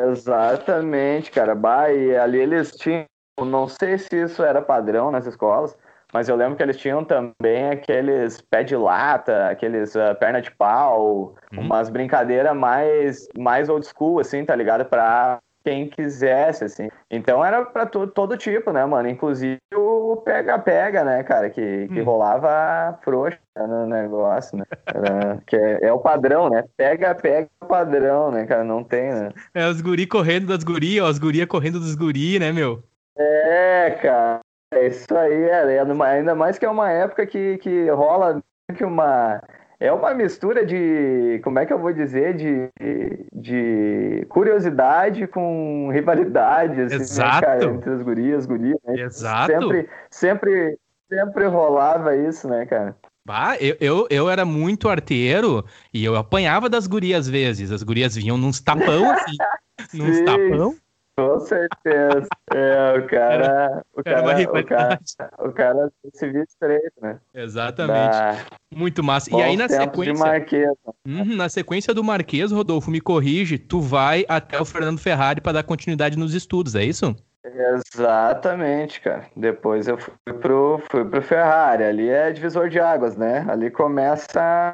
exatamente, 0.00 1.30
cara. 1.30 1.54
Bah, 1.54 1.92
e 1.92 2.16
ali 2.16 2.38
eles 2.38 2.72
tinham, 2.72 3.04
não 3.38 3.68
sei 3.68 3.98
se 3.98 4.24
isso 4.24 4.42
era 4.42 4.62
padrão 4.62 5.10
nas 5.10 5.26
escolas, 5.26 5.76
mas 6.12 6.28
eu 6.28 6.36
lembro 6.36 6.56
que 6.56 6.62
eles 6.62 6.78
tinham 6.78 7.04
também 7.04 7.68
aqueles 7.70 8.40
pé 8.40 8.64
de 8.64 8.76
lata, 8.76 9.48
aqueles 9.48 9.94
uh, 9.94 10.14
perna 10.18 10.40
de 10.40 10.50
pau, 10.50 11.34
uhum. 11.52 11.60
umas 11.60 11.88
brincadeiras 11.90 12.56
mais, 12.56 13.28
mais 13.38 13.68
old 13.68 13.86
school, 13.86 14.18
assim, 14.18 14.44
tá 14.44 14.56
ligado? 14.56 14.84
Pra 14.86 15.38
quem 15.64 15.88
quisesse, 15.88 16.64
assim. 16.64 16.88
Então 17.10 17.44
era 17.44 17.64
pra 17.64 17.86
todo 17.86 18.36
tipo, 18.36 18.72
né, 18.72 18.84
mano? 18.84 19.08
Inclusive 19.08 19.58
o 19.74 20.16
pega-pega, 20.16 21.04
né, 21.04 21.22
cara? 21.22 21.50
Que, 21.50 21.88
que 21.88 22.00
hum. 22.00 22.04
rolava 22.04 22.98
frouxa 23.02 23.38
no 23.56 23.86
negócio, 23.86 24.56
né? 24.56 24.64
Era, 24.86 25.38
que 25.46 25.56
é, 25.56 25.86
é, 25.86 25.92
o 25.92 25.98
padrão, 25.98 26.48
né? 26.48 26.64
Pega-pega 26.76 27.48
é 27.62 27.66
padrão, 27.66 28.30
né, 28.30 28.46
cara? 28.46 28.64
Não 28.64 28.82
tem, 28.82 29.10
né? 29.12 29.30
É 29.54 29.66
os 29.68 29.80
guri 29.80 30.06
correndo 30.06 30.46
das 30.46 30.64
gurias, 30.64 31.04
ó, 31.04 31.08
as 31.08 31.18
gurias 31.18 31.46
correndo 31.46 31.78
dos 31.78 31.94
guri, 31.94 32.38
né, 32.38 32.52
meu? 32.52 32.82
É, 33.16 33.90
cara. 34.02 34.40
É 34.72 34.86
isso 34.86 35.12
aí, 35.16 35.50
é, 35.50 35.74
é 35.74 35.80
ainda 35.80 36.34
mais 36.34 36.56
que 36.56 36.64
é 36.64 36.70
uma 36.70 36.92
época 36.92 37.26
que, 37.26 37.58
que 37.58 37.90
rola 37.90 38.40
que 38.76 38.84
uma 38.84 39.42
é 39.80 39.90
uma 39.90 40.12
mistura 40.12 40.64
de, 40.64 41.40
como 41.42 41.58
é 41.58 41.64
que 41.64 41.72
eu 41.72 41.78
vou 41.78 41.90
dizer, 41.90 42.36
de, 42.36 42.68
de 43.32 44.26
curiosidade 44.28 45.26
com 45.26 45.88
rivalidade, 45.90 46.82
assim, 46.82 46.96
Exato. 46.96 47.34
Né, 47.34 47.40
cara, 47.40 47.64
entre 47.64 47.90
as 47.90 48.02
gurias, 48.02 48.46
gurias, 48.46 48.78
né? 48.84 49.00
Exato. 49.00 49.50
Sempre, 49.50 49.88
sempre, 50.10 50.78
sempre 51.08 51.46
rolava 51.46 52.14
isso, 52.14 52.46
né, 52.46 52.66
cara? 52.66 52.94
Bah, 53.24 53.56
eu, 53.58 53.76
eu, 53.80 54.06
eu 54.10 54.28
era 54.28 54.44
muito 54.44 54.88
arteiro 54.88 55.64
e 55.94 56.04
eu 56.04 56.14
apanhava 56.14 56.68
das 56.68 56.86
gurias 56.86 57.20
às 57.20 57.28
vezes. 57.28 57.72
As 57.72 57.82
gurias 57.82 58.14
vinham 58.14 58.36
nos 58.36 58.60
tapão, 58.60 59.10
assim, 59.10 59.36
nos 59.94 60.20
tapão. 60.20 60.74
Com 61.20 61.40
certeza. 61.40 62.26
É, 62.54 62.98
o 62.98 63.06
cara. 63.06 63.84
O 63.94 64.02
cara, 64.02 64.50
o 64.50 64.64
cara, 64.64 65.00
o 65.38 65.52
cara 65.52 65.92
se 66.14 66.30
viu 66.30 66.42
estreito, 66.42 66.94
né? 67.02 67.18
Exatamente. 67.34 68.10
Da... 68.10 68.36
Muito 68.74 69.04
massa. 69.04 69.30
E 69.30 69.42
aí, 69.42 69.56
na 69.56 69.68
sequência. 69.68 70.14
Marquês. 70.14 70.70
Uhum, 71.06 71.36
na 71.36 71.48
sequência 71.48 71.92
do 71.92 72.02
Marquês, 72.02 72.50
Rodolfo, 72.50 72.90
me 72.90 73.00
corrige, 73.00 73.58
tu 73.58 73.80
vai 73.80 74.24
até 74.28 74.60
o 74.60 74.64
Fernando 74.64 74.98
Ferrari 74.98 75.40
para 75.40 75.52
dar 75.52 75.62
continuidade 75.62 76.18
nos 76.18 76.32
estudos, 76.32 76.74
é 76.74 76.84
isso? 76.84 77.14
Exatamente, 77.42 79.00
cara. 79.00 79.26
Depois 79.36 79.88
eu 79.88 79.98
fui 79.98 80.14
pro, 80.40 80.80
fui 80.90 81.04
pro 81.04 81.22
Ferrari. 81.22 81.84
Ali 81.84 82.08
é 82.08 82.30
divisor 82.32 82.68
de 82.68 82.78
águas, 82.78 83.16
né? 83.16 83.44
Ali 83.48 83.70
começa, 83.70 84.72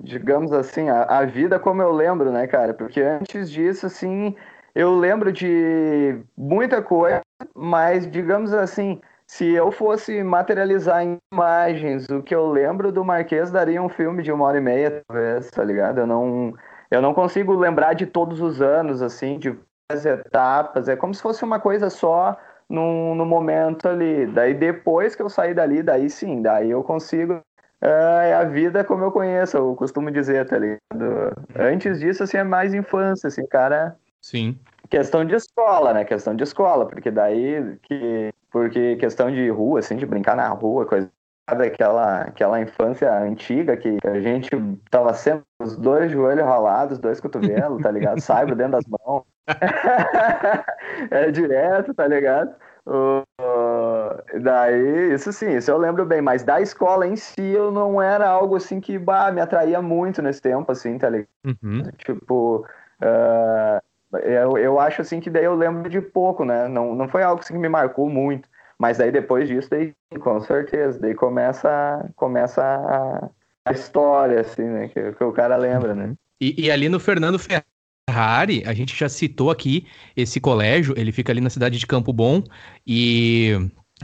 digamos 0.00 0.52
assim, 0.52 0.88
a, 0.88 1.02
a 1.04 1.24
vida 1.24 1.58
como 1.58 1.82
eu 1.82 1.92
lembro, 1.92 2.32
né, 2.32 2.46
cara? 2.46 2.74
Porque 2.74 3.00
antes 3.00 3.50
disso, 3.50 3.86
assim, 3.86 4.34
eu 4.78 4.96
lembro 4.96 5.32
de 5.32 6.20
muita 6.36 6.80
coisa, 6.80 7.20
mas, 7.52 8.08
digamos 8.08 8.52
assim, 8.52 9.00
se 9.26 9.44
eu 9.44 9.72
fosse 9.72 10.22
materializar 10.22 11.02
em 11.02 11.18
imagens 11.32 12.08
o 12.08 12.22
que 12.22 12.32
eu 12.32 12.48
lembro 12.48 12.92
do 12.92 13.04
Marquês, 13.04 13.50
daria 13.50 13.82
um 13.82 13.88
filme 13.88 14.22
de 14.22 14.30
uma 14.30 14.44
hora 14.44 14.58
e 14.58 14.60
meia, 14.60 15.02
talvez, 15.08 15.50
tá 15.50 15.64
ligado? 15.64 15.98
Eu 15.98 16.06
não, 16.06 16.54
eu 16.92 17.02
não 17.02 17.12
consigo 17.12 17.54
lembrar 17.54 17.94
de 17.94 18.06
todos 18.06 18.40
os 18.40 18.62
anos, 18.62 19.02
assim, 19.02 19.36
de 19.36 19.58
as 19.90 20.06
etapas, 20.06 20.88
é 20.88 20.94
como 20.94 21.12
se 21.12 21.22
fosse 21.22 21.42
uma 21.42 21.58
coisa 21.58 21.90
só 21.90 22.38
no, 22.68 23.16
no 23.16 23.26
momento 23.26 23.88
ali. 23.88 24.26
Daí 24.26 24.54
depois 24.54 25.16
que 25.16 25.22
eu 25.22 25.28
sair 25.28 25.54
dali, 25.54 25.82
daí 25.82 26.08
sim, 26.08 26.40
daí 26.40 26.70
eu 26.70 26.84
consigo. 26.84 27.40
É 27.80 28.34
a 28.34 28.44
vida 28.44 28.84
como 28.84 29.02
eu 29.02 29.10
conheço, 29.10 29.56
eu 29.56 29.74
costumo 29.74 30.08
dizer, 30.10 30.46
tá 30.46 30.56
ligado? 30.56 31.32
Antes 31.58 31.98
disso, 31.98 32.22
assim, 32.22 32.36
é 32.36 32.44
mais 32.44 32.74
infância, 32.74 33.26
assim, 33.26 33.44
cara. 33.46 33.96
Sim. 34.20 34.58
Questão 34.90 35.24
de 35.24 35.34
escola, 35.34 35.92
né? 35.92 36.04
Questão 36.04 36.34
de 36.34 36.42
escola, 36.42 36.86
porque 36.86 37.10
daí 37.10 37.78
que. 37.82 38.32
Porque 38.50 38.96
questão 38.96 39.30
de 39.30 39.48
rua, 39.50 39.80
assim, 39.80 39.96
de 39.96 40.06
brincar 40.06 40.34
na 40.34 40.48
rua, 40.48 40.86
coisa 40.86 41.10
aquela, 41.46 42.22
aquela 42.22 42.60
infância 42.60 43.12
antiga 43.22 43.76
que 43.76 43.98
a 44.04 44.20
gente 44.20 44.50
tava 44.90 45.14
sempre 45.14 45.44
os 45.60 45.76
dois 45.76 46.10
joelhos 46.10 46.44
ralados, 46.44 46.98
dois 46.98 47.20
cotovelos, 47.20 47.82
tá 47.82 47.90
ligado? 47.90 48.20
Saiba 48.20 48.54
dentro 48.54 48.72
das 48.72 48.84
mãos. 48.86 49.24
é 51.10 51.30
direto, 51.30 51.94
tá 51.94 52.06
ligado? 52.06 52.54
Uh, 52.86 54.40
daí, 54.40 55.12
isso 55.12 55.32
sim, 55.32 55.56
isso 55.56 55.70
eu 55.70 55.78
lembro 55.78 56.06
bem, 56.06 56.22
mas 56.22 56.42
da 56.42 56.60
escola 56.60 57.06
em 57.06 57.16
si 57.16 57.42
eu 57.42 57.70
não 57.70 58.00
era 58.00 58.28
algo 58.28 58.56
assim 58.56 58.80
que 58.80 58.98
bah, 58.98 59.30
me 59.30 59.40
atraía 59.40 59.80
muito 59.82 60.22
nesse 60.22 60.40
tempo, 60.40 60.70
assim, 60.72 60.98
tá 60.98 61.08
ligado? 61.08 61.28
Uhum. 61.44 61.82
Tipo, 61.98 62.66
uh, 63.02 63.82
eu, 64.22 64.56
eu 64.56 64.80
acho 64.80 65.02
assim 65.02 65.20
que 65.20 65.30
daí 65.30 65.44
eu 65.44 65.54
lembro 65.54 65.88
de 65.88 66.00
pouco, 66.00 66.44
né? 66.44 66.68
Não, 66.68 66.94
não 66.94 67.08
foi 67.08 67.22
algo 67.22 67.40
assim 67.40 67.54
que 67.54 67.60
me 67.60 67.68
marcou 67.68 68.08
muito. 68.08 68.48
Mas 68.78 68.98
daí 68.98 69.10
depois 69.10 69.48
disso, 69.48 69.68
daí, 69.70 69.92
com 70.20 70.40
certeza, 70.40 71.00
daí 71.00 71.14
começa, 71.14 72.08
começa 72.14 72.62
a, 72.62 73.28
a 73.64 73.72
história, 73.72 74.40
assim, 74.40 74.62
né? 74.62 74.88
Que, 74.88 75.12
que, 75.12 75.24
o 75.24 75.32
cara 75.32 75.56
lembra, 75.56 75.94
né? 75.94 76.14
E, 76.40 76.66
e 76.66 76.70
ali 76.70 76.88
no 76.88 77.00
Fernando 77.00 77.38
Ferrari, 77.38 78.62
a 78.64 78.72
gente 78.72 78.96
já 78.96 79.08
citou 79.08 79.50
aqui 79.50 79.86
esse 80.16 80.40
colégio, 80.40 80.94
ele 80.96 81.10
fica 81.10 81.32
ali 81.32 81.40
na 81.40 81.50
cidade 81.50 81.76
de 81.76 81.86
Campo 81.86 82.12
Bom, 82.12 82.42
e 82.86 83.54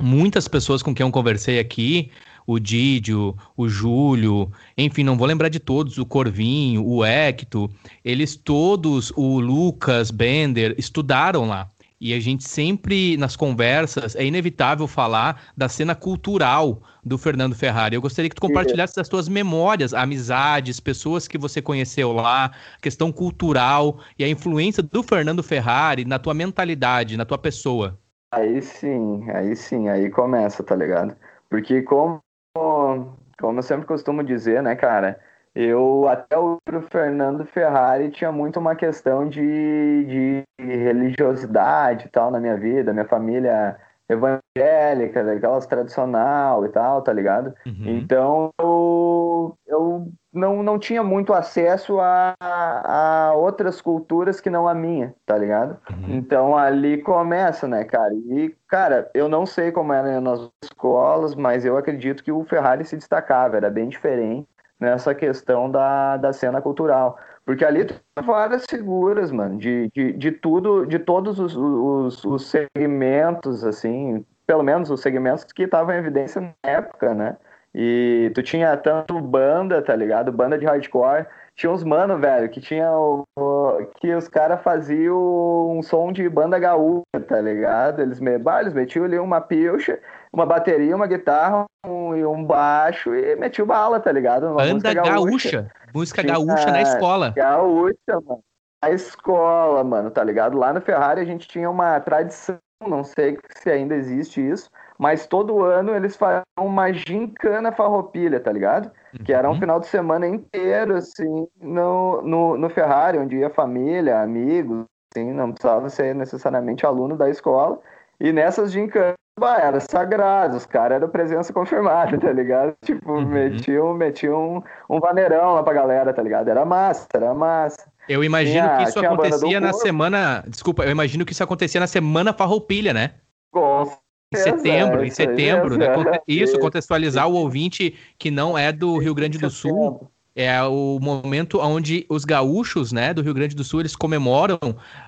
muitas 0.01 0.49
pessoas 0.49 0.83
com 0.83 0.93
quem 0.93 1.07
eu 1.07 1.13
conversei 1.13 1.61
aqui, 1.61 2.11
o 2.47 2.59
Didio, 2.59 3.37
o 3.57 3.69
Júlio, 3.69 4.51
enfim, 4.77 5.03
não 5.03 5.17
vou 5.17 5.27
lembrar 5.27 5.49
de 5.49 5.59
todos, 5.59 5.99
o 5.99 6.07
Corvinho, 6.07 6.85
o 6.85 7.05
Hector, 7.05 7.71
eles 8.05 8.37
todos, 8.37 9.13
o 9.17 9.39
Lucas 9.39 10.11
Bender, 10.11 10.75
estudaram 10.79 11.47
lá. 11.47 11.71
E 12.01 12.13
a 12.13 12.21
gente 12.21 12.47
sempre, 12.47 13.17
nas 13.17 13.35
conversas, 13.35 14.15
é 14.15 14.25
inevitável 14.27 14.87
falar 14.87 15.43
da 15.57 15.71
cena 15.71 15.95
cultural 15.95 16.83
do 17.03 17.17
Fernando 17.17 17.55
Ferrari. 17.55 17.95
Eu 17.95 18.03
gostaria 18.03 18.29
que 18.29 18.35
tu 18.35 18.43
compartilhasse 18.43 19.01
as 19.01 19.09
tuas 19.09 19.29
memórias, 19.29 19.95
amizades, 19.95 20.81
pessoas 20.81 21.27
que 21.29 21.39
você 21.39 21.63
conheceu 21.63 22.13
lá, 22.13 22.51
questão 22.83 23.11
cultural 23.11 24.01
e 24.19 24.25
a 24.25 24.29
influência 24.29 24.83
do 24.83 25.03
Fernando 25.03 25.43
Ferrari 25.43 26.05
na 26.05 26.19
tua 26.19 26.35
mentalidade, 26.35 27.17
na 27.17 27.25
tua 27.25 27.39
pessoa. 27.39 27.99
Aí 28.33 28.61
sim, 28.61 29.31
aí 29.31 29.55
sim, 29.55 29.89
aí 29.89 30.11
começa, 30.11 30.63
tá 30.63 30.75
ligado? 30.75 31.17
Porque 31.49 31.83
como, 31.83 32.21
como 32.55 33.59
eu 33.59 33.63
sempre 33.63 33.87
costumo 33.87 34.23
dizer, 34.23 34.63
né, 34.63 34.77
cara, 34.77 35.19
eu, 35.55 36.09
até 36.09 36.39
o 36.39 36.59
Fernando 36.91 37.45
Ferrari, 37.45 38.11
tinha 38.11 38.33
muito 38.33 38.59
uma 38.59 38.75
questão 38.75 39.29
de, 39.29 40.05
de 40.05 40.45
religiosidade 40.59 42.07
e 42.07 42.09
tal 42.09 42.31
na 42.31 42.41
minha 42.41 42.57
vida, 42.57 42.93
minha 42.93 43.07
família 43.07 43.77
evangélica, 44.09 45.25
daquelas 45.25 45.67
tradicional 45.67 46.65
e 46.65 46.69
tal, 46.69 47.03
tá 47.03 47.13
ligado? 47.13 47.55
Uhum. 47.67 47.85
Então 47.87 48.51
eu, 48.61 49.57
eu 49.67 50.09
não, 50.35 50.63
não 50.63 50.79
tinha 50.79 51.03
muito 51.03 51.33
acesso 51.33 51.99
a, 52.01 52.35
a 52.41 53.33
outras 53.35 53.81
culturas 53.81 54.41
que 54.41 54.51
não 54.51 54.67
a 54.67 54.75
minha, 54.75 55.15
tá 55.25 55.39
ligado? 55.39 55.79
Uhum. 55.91 56.17
Então 56.17 56.57
ali 56.57 57.01
começa, 57.01 57.69
né, 57.69 57.85
cara? 57.85 58.13
E, 58.13 58.55
cara, 58.69 59.09
eu 59.15 59.29
não 59.29 59.47
sei 59.47 59.71
como 59.71 59.93
era 59.93 60.21
nas 60.21 60.51
escolas, 60.63 61.35
mas 61.35 61.65
eu 61.65 61.77
acredito 61.77 62.25
que 62.25 62.33
o 62.33 62.45
Ferrari 62.45 62.85
se 62.85 62.97
destacava, 62.97 63.57
era 63.57 63.71
bem 63.71 63.89
diferente 63.89 64.49
nessa 64.79 65.15
questão 65.15 65.71
da, 65.71 66.17
da 66.17 66.33
cena 66.33 66.61
cultural. 66.61 67.17
Porque 67.45 67.65
ali 67.65 67.85
tem 67.85 67.99
várias 68.25 68.65
figuras, 68.69 69.31
mano, 69.31 69.59
de, 69.59 69.91
de, 69.95 70.13
de 70.13 70.33
tudo, 70.33 70.87
de 70.87 70.99
todos 70.99 71.39
os, 71.39 71.55
os, 71.55 72.25
os 72.25 72.47
segmentos, 72.47 73.65
assim, 73.65 74.25
pelo 74.47 74.63
menos 74.63 74.91
os 74.91 75.01
segmentos 75.01 75.45
que 75.45 75.65
estavam 75.65 75.95
em 75.95 75.99
evidência 75.99 76.41
na 76.41 76.55
época, 76.63 77.15
né? 77.15 77.37
E 77.75 78.31
tu 78.35 78.43
tinha 78.43 78.77
tanto 78.77 79.21
banda, 79.21 79.83
tá 79.83 79.97
ligado? 79.97 80.31
Banda 80.31 80.57
de 80.59 80.65
hardcore. 80.65 81.27
Tinha 81.57 81.71
uns 81.71 81.85
mano, 81.85 82.19
velho, 82.19 82.49
que 82.49 82.61
tinha 82.61 82.91
o, 82.93 83.25
o 83.39 83.87
que 84.01 84.13
os 84.13 84.29
caras 84.29 84.61
faziam 84.63 85.71
um 85.71 85.83
som 85.83 86.11
de 86.13 86.29
banda 86.29 86.59
gaúcha, 86.59 87.21
tá 87.29 87.41
ligado? 87.41 88.03
Eles, 88.03 88.19
me, 88.19 88.39
bah, 88.39 88.61
eles 88.61 88.73
metiam 88.73 89.05
ali 89.05 89.19
uma 89.19 89.41
pilcha 89.41 90.01
uma 90.35 90.45
bateria, 90.45 90.97
uma 90.97 91.07
guitarra 91.07 91.65
um, 91.87 92.17
e 92.17 92.27
um 92.27 92.45
baixo 92.45 93.15
e 93.15 93.37
metiu 93.37 93.65
bala, 93.65 94.01
tá 94.01 94.11
ligado? 94.11 94.49
Uma 94.49 94.57
Banda 94.57 94.93
gaúcha. 94.93 95.13
gaúcha. 95.13 95.71
Música 95.95 96.23
Tinha 96.23 96.35
gaúcha 96.35 96.73
na 96.73 96.83
escola. 96.83 97.31
Gaúcha, 97.31 98.21
mano. 98.27 98.41
Na 98.83 98.91
escola, 98.91 99.85
mano, 99.85 100.11
tá 100.11 100.25
ligado? 100.25 100.59
Lá 100.59 100.73
no 100.73 100.81
Ferrari 100.81 101.21
a 101.21 101.25
gente 101.25 101.47
tinha 101.47 101.71
uma 101.71 101.99
tradição, 102.01 102.59
não 102.87 103.05
sei 103.05 103.39
se 103.57 103.71
ainda 103.71 103.95
existe 103.95 104.47
isso, 104.47 104.69
mas 104.99 105.27
todo 105.27 105.63
ano 105.63 105.95
eles 105.95 106.17
faziam 106.17 106.43
uma 106.59 106.93
gincana 106.93 107.73
farroupilha, 107.73 108.41
tá 108.41 108.53
ligado? 108.53 108.91
Que 109.25 109.33
era 109.33 109.49
um 109.49 109.53
uhum. 109.53 109.61
final 109.61 109.81
de 109.81 109.87
semana 109.87 110.27
inteiro, 110.27 110.97
assim, 110.97 111.47
no, 111.61 112.23
no, 112.23 112.57
no 112.57 112.71
Ferrari, 112.71 113.19
onde 113.19 113.37
ia 113.37 113.51
família, 113.51 114.21
amigos, 114.21 114.85
assim, 115.13 115.33
não 115.33 115.53
precisava 115.53 115.89
ser 115.89 116.15
necessariamente 116.15 116.85
aluno 116.85 117.17
da 117.17 117.29
escola. 117.29 117.79
E 118.21 118.33
nessas 118.33 118.73
gincanas 118.73 119.15
Bah, 119.39 119.59
era 119.59 119.81
sagrado, 119.81 120.57
os 120.57 120.65
caras 120.65 120.97
eram 120.97 121.09
presença 121.09 121.53
confirmada, 121.53 122.17
tá 122.19 122.33
ligado? 122.33 122.73
Tipo, 122.85 123.15
uhum. 123.15 123.27
metiam, 123.27 123.93
metiam 123.93 124.63
um, 124.89 124.97
um 124.97 125.01
vaneirão 125.01 125.55
lá 125.55 125.63
pra 125.63 125.73
galera, 125.73 126.15
tá 126.15 126.23
ligado? 126.23 126.49
Era 126.49 126.65
massa, 126.65 127.09
era 127.13 127.35
massa. 127.35 127.93
Eu 128.09 128.23
imagino 128.23 128.63
tinha, 128.63 128.77
que 128.77 128.83
isso 128.85 129.01
acontecia 129.01 129.61
na 129.61 129.73
semana. 129.73 130.45
Desculpa, 130.47 130.85
eu 130.85 130.91
imagino 130.91 131.25
que 131.25 131.33
isso 131.33 131.43
acontecia 131.43 131.81
na 131.81 131.87
semana 131.87 132.33
farroupilha, 132.33 132.93
né? 132.93 133.15
Com 133.51 133.91
em 134.35 134.43
setembro, 134.43 135.03
é, 135.03 135.07
em 135.07 135.11
setembro, 135.11 135.79
né? 135.79 135.87
Isso, 136.29 136.59
contextualizar 136.59 137.29
o 137.29 137.35
ouvinte 137.35 137.95
que 138.19 138.31
não 138.31 138.57
é 138.57 138.73
do 138.73 138.99
Rio 138.99 139.15
Grande 139.15 139.39
do 139.39 139.51
Sul 139.51 140.11
é 140.35 140.61
o 140.65 140.99
momento 141.01 141.61
onde 141.61 142.05
os 142.09 142.25
gaúchos, 142.25 142.91
né, 142.91 143.15
do 143.15 143.23
Rio 143.23 143.33
Grande 143.33 143.55
do 143.55 143.63
Sul, 143.63 143.81
eles 143.81 143.95
comemoram 143.95 144.59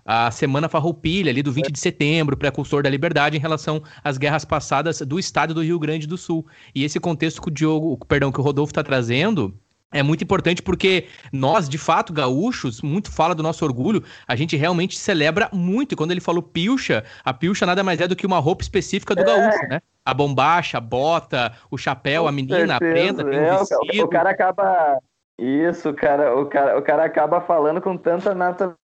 a 0.04 0.30
Semana 0.30 0.68
Farroupilha, 0.68 1.30
ali 1.30 1.42
do 1.42 1.50
20 1.50 1.72
de 1.72 1.80
setembro, 1.80 2.36
precursor 2.36 2.82
da 2.82 2.90
liberdade, 2.90 3.36
em 3.36 3.40
relação 3.40 3.82
às 4.04 4.18
guerras 4.18 4.44
passadas 4.44 5.00
do 5.00 5.18
estado 5.18 5.52
do 5.52 5.62
Rio 5.62 5.78
Grande 5.78 6.06
do 6.06 6.16
Sul. 6.16 6.46
E 6.74 6.84
esse 6.84 7.00
contexto 7.00 7.42
que 7.42 7.48
o 7.48 7.50
Diogo, 7.50 7.98
perdão, 8.06 8.30
que 8.30 8.40
o 8.40 8.42
Rodolfo 8.42 8.70
está 8.70 8.84
trazendo, 8.84 9.52
é 9.92 10.02
muito 10.02 10.24
importante 10.24 10.62
porque 10.62 11.06
nós, 11.32 11.68
de 11.68 11.78
fato, 11.78 12.12
gaúchos, 12.12 12.82
muito 12.82 13.10
fala 13.10 13.34
do 13.34 13.42
nosso 13.42 13.64
orgulho, 13.64 14.02
a 14.26 14.34
gente 14.34 14.56
realmente 14.56 14.98
celebra 14.98 15.48
muito. 15.52 15.92
E 15.92 15.96
quando 15.96 16.10
ele 16.10 16.20
falou 16.20 16.42
pilcha, 16.42 17.04
a 17.24 17.32
pilcha 17.32 17.64
nada 17.64 17.84
mais 17.84 18.00
é 18.00 18.08
do 18.08 18.16
que 18.16 18.26
uma 18.26 18.38
roupa 18.38 18.62
específica 18.62 19.14
do 19.14 19.22
é. 19.22 19.24
gaúcho, 19.24 19.68
né? 19.68 19.80
A 20.04 20.12
bombacha, 20.12 20.78
a 20.78 20.80
bota, 20.80 21.52
o 21.70 21.78
chapéu, 21.78 22.22
Com 22.22 22.28
a 22.28 22.32
menina, 22.32 22.58
certeza. 22.58 22.74
a 22.74 22.78
prenda, 22.78 23.24
tem 23.24 23.38
é, 23.38 23.54
um 23.54 23.58
vestido. 23.58 24.04
O 24.04 24.08
cara 24.08 24.30
acaba 24.30 24.98
isso, 25.38 25.90
o 25.90 25.94
cara, 25.94 26.36
o 26.36 26.46
cara, 26.46 26.78
o 26.78 26.82
cara 26.82 27.04
acaba 27.04 27.40
falando 27.40 27.80
com 27.80 27.96
tanta 27.96 28.34
naturalidade 28.34 28.76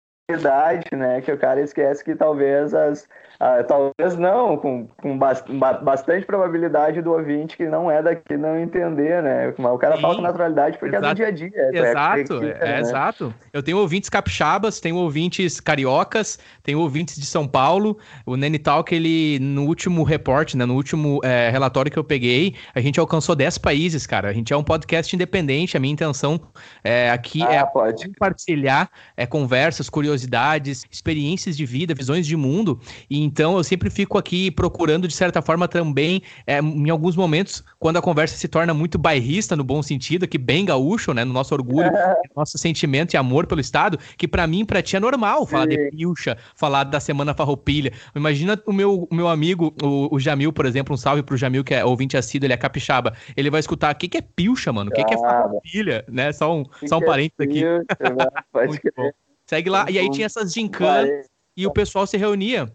né? 0.92 1.20
Que 1.20 1.32
o 1.32 1.38
cara 1.38 1.60
esquece 1.60 2.04
que 2.04 2.14
talvez 2.14 2.74
as. 2.74 3.08
Ah, 3.44 3.64
talvez 3.64 4.16
não, 4.16 4.56
com, 4.56 4.86
com 5.02 5.18
bastante 5.18 6.24
probabilidade 6.24 7.02
do 7.02 7.10
ouvinte 7.10 7.56
que 7.56 7.66
não 7.66 7.90
é 7.90 8.00
daqui 8.00 8.36
não 8.36 8.56
entender, 8.56 9.20
né? 9.20 9.52
O 9.58 9.78
cara 9.78 9.96
Sim. 9.96 10.02
fala 10.02 10.14
com 10.14 10.22
naturalidade 10.22 10.78
porque 10.78 10.94
exato. 10.94 11.06
é 11.06 11.08
do 11.08 11.16
dia 11.16 11.26
a 11.26 11.30
dia. 11.32 11.50
É 11.56 11.90
exato, 11.90 12.44
é, 12.44 12.50
é, 12.50 12.68
né? 12.74 12.80
exato. 12.80 13.34
Eu 13.52 13.60
tenho 13.60 13.78
ouvintes 13.78 14.08
capixabas, 14.08 14.78
tenho 14.78 14.94
ouvintes 14.94 15.58
cariocas, 15.58 16.38
tenho 16.62 16.78
ouvintes 16.78 17.16
de 17.16 17.26
São 17.26 17.48
Paulo. 17.48 17.98
O 18.24 18.36
Nene 18.36 18.60
Talk, 18.60 18.94
ele, 18.94 19.40
no 19.40 19.66
último 19.66 20.04
reporte, 20.04 20.56
né? 20.56 20.64
No 20.64 20.76
último 20.76 21.18
é, 21.24 21.50
relatório 21.50 21.90
que 21.90 21.98
eu 21.98 22.04
peguei, 22.04 22.54
a 22.72 22.80
gente 22.80 23.00
alcançou 23.00 23.34
10 23.34 23.58
países, 23.58 24.06
cara. 24.06 24.28
A 24.28 24.32
gente 24.32 24.52
é 24.52 24.56
um 24.56 24.62
podcast 24.62 25.16
independente. 25.16 25.76
A 25.76 25.80
minha 25.80 25.92
intenção 25.92 26.40
é, 26.84 27.10
aqui 27.10 27.42
ah, 27.42 27.52
é 27.52 27.66
pode. 27.66 28.06
compartilhar 28.06 28.88
é, 29.16 29.26
conversas, 29.26 29.90
curiosidades, 29.90 30.84
experiências 30.88 31.56
de 31.56 31.66
vida, 31.66 31.92
visões 31.92 32.24
de 32.24 32.36
mundo. 32.36 32.78
E 33.10 33.31
então 33.32 33.56
eu 33.56 33.64
sempre 33.64 33.88
fico 33.88 34.18
aqui 34.18 34.50
procurando, 34.50 35.08
de 35.08 35.14
certa 35.14 35.40
forma, 35.40 35.66
também, 35.66 36.20
é, 36.46 36.58
em 36.58 36.90
alguns 36.90 37.16
momentos, 37.16 37.64
quando 37.78 37.96
a 37.96 38.02
conversa 38.02 38.36
se 38.36 38.46
torna 38.46 38.74
muito 38.74 38.98
bairrista, 38.98 39.56
no 39.56 39.64
bom 39.64 39.82
sentido, 39.82 40.28
que 40.28 40.36
bem 40.36 40.66
gaúcho, 40.66 41.14
né? 41.14 41.24
No 41.24 41.32
nosso 41.32 41.54
orgulho, 41.54 41.90
nosso 42.36 42.58
sentimento 42.58 43.14
e 43.14 43.16
amor 43.16 43.46
pelo 43.46 43.62
Estado, 43.62 43.98
que 44.18 44.28
para 44.28 44.46
mim, 44.46 44.66
pra 44.66 44.82
ti 44.82 44.96
é 44.96 45.00
normal 45.00 45.46
Sim. 45.46 45.50
falar 45.50 45.66
de 45.66 45.90
pilcha, 45.90 46.36
falar 46.54 46.84
da 46.84 47.00
Semana 47.00 47.32
Farroupilha. 47.32 47.94
Imagina 48.14 48.62
o 48.66 48.72
meu, 48.72 49.08
o 49.10 49.14
meu 49.14 49.28
amigo, 49.28 49.74
o, 49.82 50.14
o 50.14 50.20
Jamil, 50.20 50.52
por 50.52 50.66
exemplo, 50.66 50.92
um 50.92 50.98
salve 50.98 51.22
pro 51.22 51.34
Jamil, 51.34 51.64
que 51.64 51.72
é 51.72 51.82
ouvinte 51.82 52.18
assíduo, 52.18 52.46
ele 52.46 52.52
é 52.52 52.58
capixaba. 52.58 53.14
Ele 53.34 53.48
vai 53.48 53.60
escutar 53.60 53.94
o 53.94 53.96
que, 53.96 54.08
que 54.08 54.18
é 54.18 54.20
pilcha, 54.22 54.70
mano? 54.74 54.90
O 54.90 54.94
que, 54.94 55.02
que 55.04 55.14
é 55.14 55.18
farroupilha, 55.18 56.04
né? 56.06 56.32
Só 56.32 56.54
um, 56.54 56.66
só 56.86 56.98
um 56.98 57.02
é 57.02 57.06
parênteses 57.06 57.40
aqui. 57.40 57.62
Pilcha, 57.62 58.32
pode 58.52 58.78
Segue 59.46 59.70
lá. 59.70 59.86
E 59.90 59.98
aí 59.98 60.10
tinha 60.10 60.26
essas 60.26 60.52
gincanas 60.52 61.26
e 61.56 61.66
o 61.66 61.72
pessoal 61.72 62.06
se 62.06 62.18
reunia. 62.18 62.70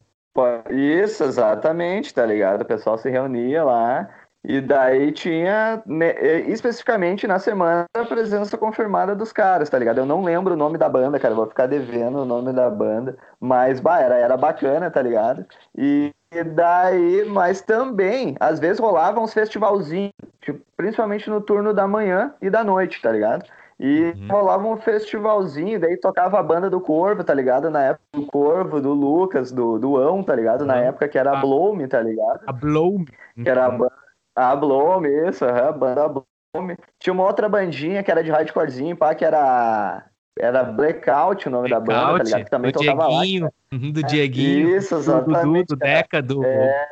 Isso, 0.70 1.24
exatamente, 1.24 2.14
tá 2.14 2.26
ligado? 2.26 2.62
O 2.62 2.66
pessoal 2.66 2.98
se 2.98 3.10
reunia 3.10 3.64
lá 3.64 4.08
e 4.44 4.62
daí 4.62 5.12
tinha, 5.12 5.82
né, 5.86 6.14
especificamente 6.48 7.28
na 7.28 7.38
semana, 7.38 7.86
a 7.94 8.06
presença 8.06 8.58
confirmada 8.58 9.14
dos 9.16 9.34
caras, 9.34 9.70
tá 9.70 9.78
ligado? 9.78 9.98
Eu 9.98 10.06
não 10.06 10.24
lembro 10.24 10.54
o 10.54 10.58
nome 10.58 10.78
da 10.78 10.88
banda, 10.88 11.20
cara, 11.20 11.36
vou 11.36 11.48
ficar 11.48 11.68
devendo 11.68 12.20
o 12.20 12.26
nome 12.26 12.54
da 12.54 12.70
banda, 12.70 13.18
mas, 13.40 13.80
bah, 13.82 14.00
era, 14.00 14.16
era 14.16 14.38
bacana, 14.38 14.90
tá 14.90 15.02
ligado? 15.02 15.46
E, 15.78 16.14
e 16.32 16.44
daí, 16.44 17.26
mas 17.26 17.62
também, 17.62 18.38
às 18.40 18.60
vezes 18.60 18.80
rolavam 18.80 19.24
uns 19.24 19.34
festivalzinhos, 19.34 20.14
tipo, 20.42 20.62
principalmente 20.78 21.30
no 21.30 21.42
turno 21.42 21.74
da 21.74 21.88
manhã 21.88 22.34
e 22.42 22.50
da 22.50 22.64
noite, 22.64 23.02
tá 23.02 23.12
ligado? 23.12 23.44
E 23.80 24.14
uhum. 24.18 24.28
rolava 24.30 24.68
um 24.68 24.78
festivalzinho, 24.78 25.80
daí 25.80 25.98
tocava 25.98 26.40
a 26.40 26.44
banda 26.44 26.68
do 26.68 26.82
Corvo, 26.82 27.24
tá 27.24 27.34
ligado? 27.34 27.70
Na 27.70 27.84
época 27.84 28.06
do 28.14 28.26
Corvo, 28.26 28.82
do 28.82 28.92
Lucas, 28.92 29.52
do, 29.52 29.78
do 29.78 29.98
Ão, 29.98 30.24
tá 30.24 30.36
ligado? 30.36 30.66
Na 30.66 30.78
uhum. 30.78 30.82
época 30.82 31.08
que 31.08 31.18
era 31.18 31.38
a 31.38 31.42
Bloom, 31.42 31.88
tá 31.88 32.02
ligado? 32.02 32.42
A 32.48 32.52
Bloom. 32.52 33.06
Que 33.36 33.48
era 33.48 33.68
a 33.68 33.70
banda. 33.70 33.94
A 34.36 34.56
Bloom, 34.56 35.06
isso, 35.06 35.46
a 35.46 35.72
banda 35.72 36.08
Bloom. 36.08 36.76
Tinha 37.00 37.14
uma 37.14 37.24
outra 37.24 37.48
bandinha 37.48 38.02
que 38.02 38.10
era 38.10 38.24
de 38.24 38.32
hardcorezinho, 38.32 38.98
pá, 38.98 39.14
que 39.14 39.24
era. 39.24 40.06
Era 40.40 40.64
Blackout 40.64 41.48
o 41.48 41.52
nome 41.52 41.68
Blackout, 41.68 41.88
da 41.88 42.02
banda, 42.02 42.18
tá 42.18 42.24
ligado? 42.24 42.44
Que 42.44 42.50
também 42.52 42.72
do 42.72 42.80
tocava 42.80 43.08
Dieguinho, 43.08 43.44
lá. 43.46 43.52
Uhum, 43.74 43.92
do 43.92 44.04
Dieguinho. 44.04 44.78
Isso, 44.78 44.96
exatamente. 44.96 45.68
Do, 45.68 45.76
do, 45.76 45.76
do 45.76 45.76
Deca, 45.76 46.22
do. 46.22 46.44
É, 46.44 46.86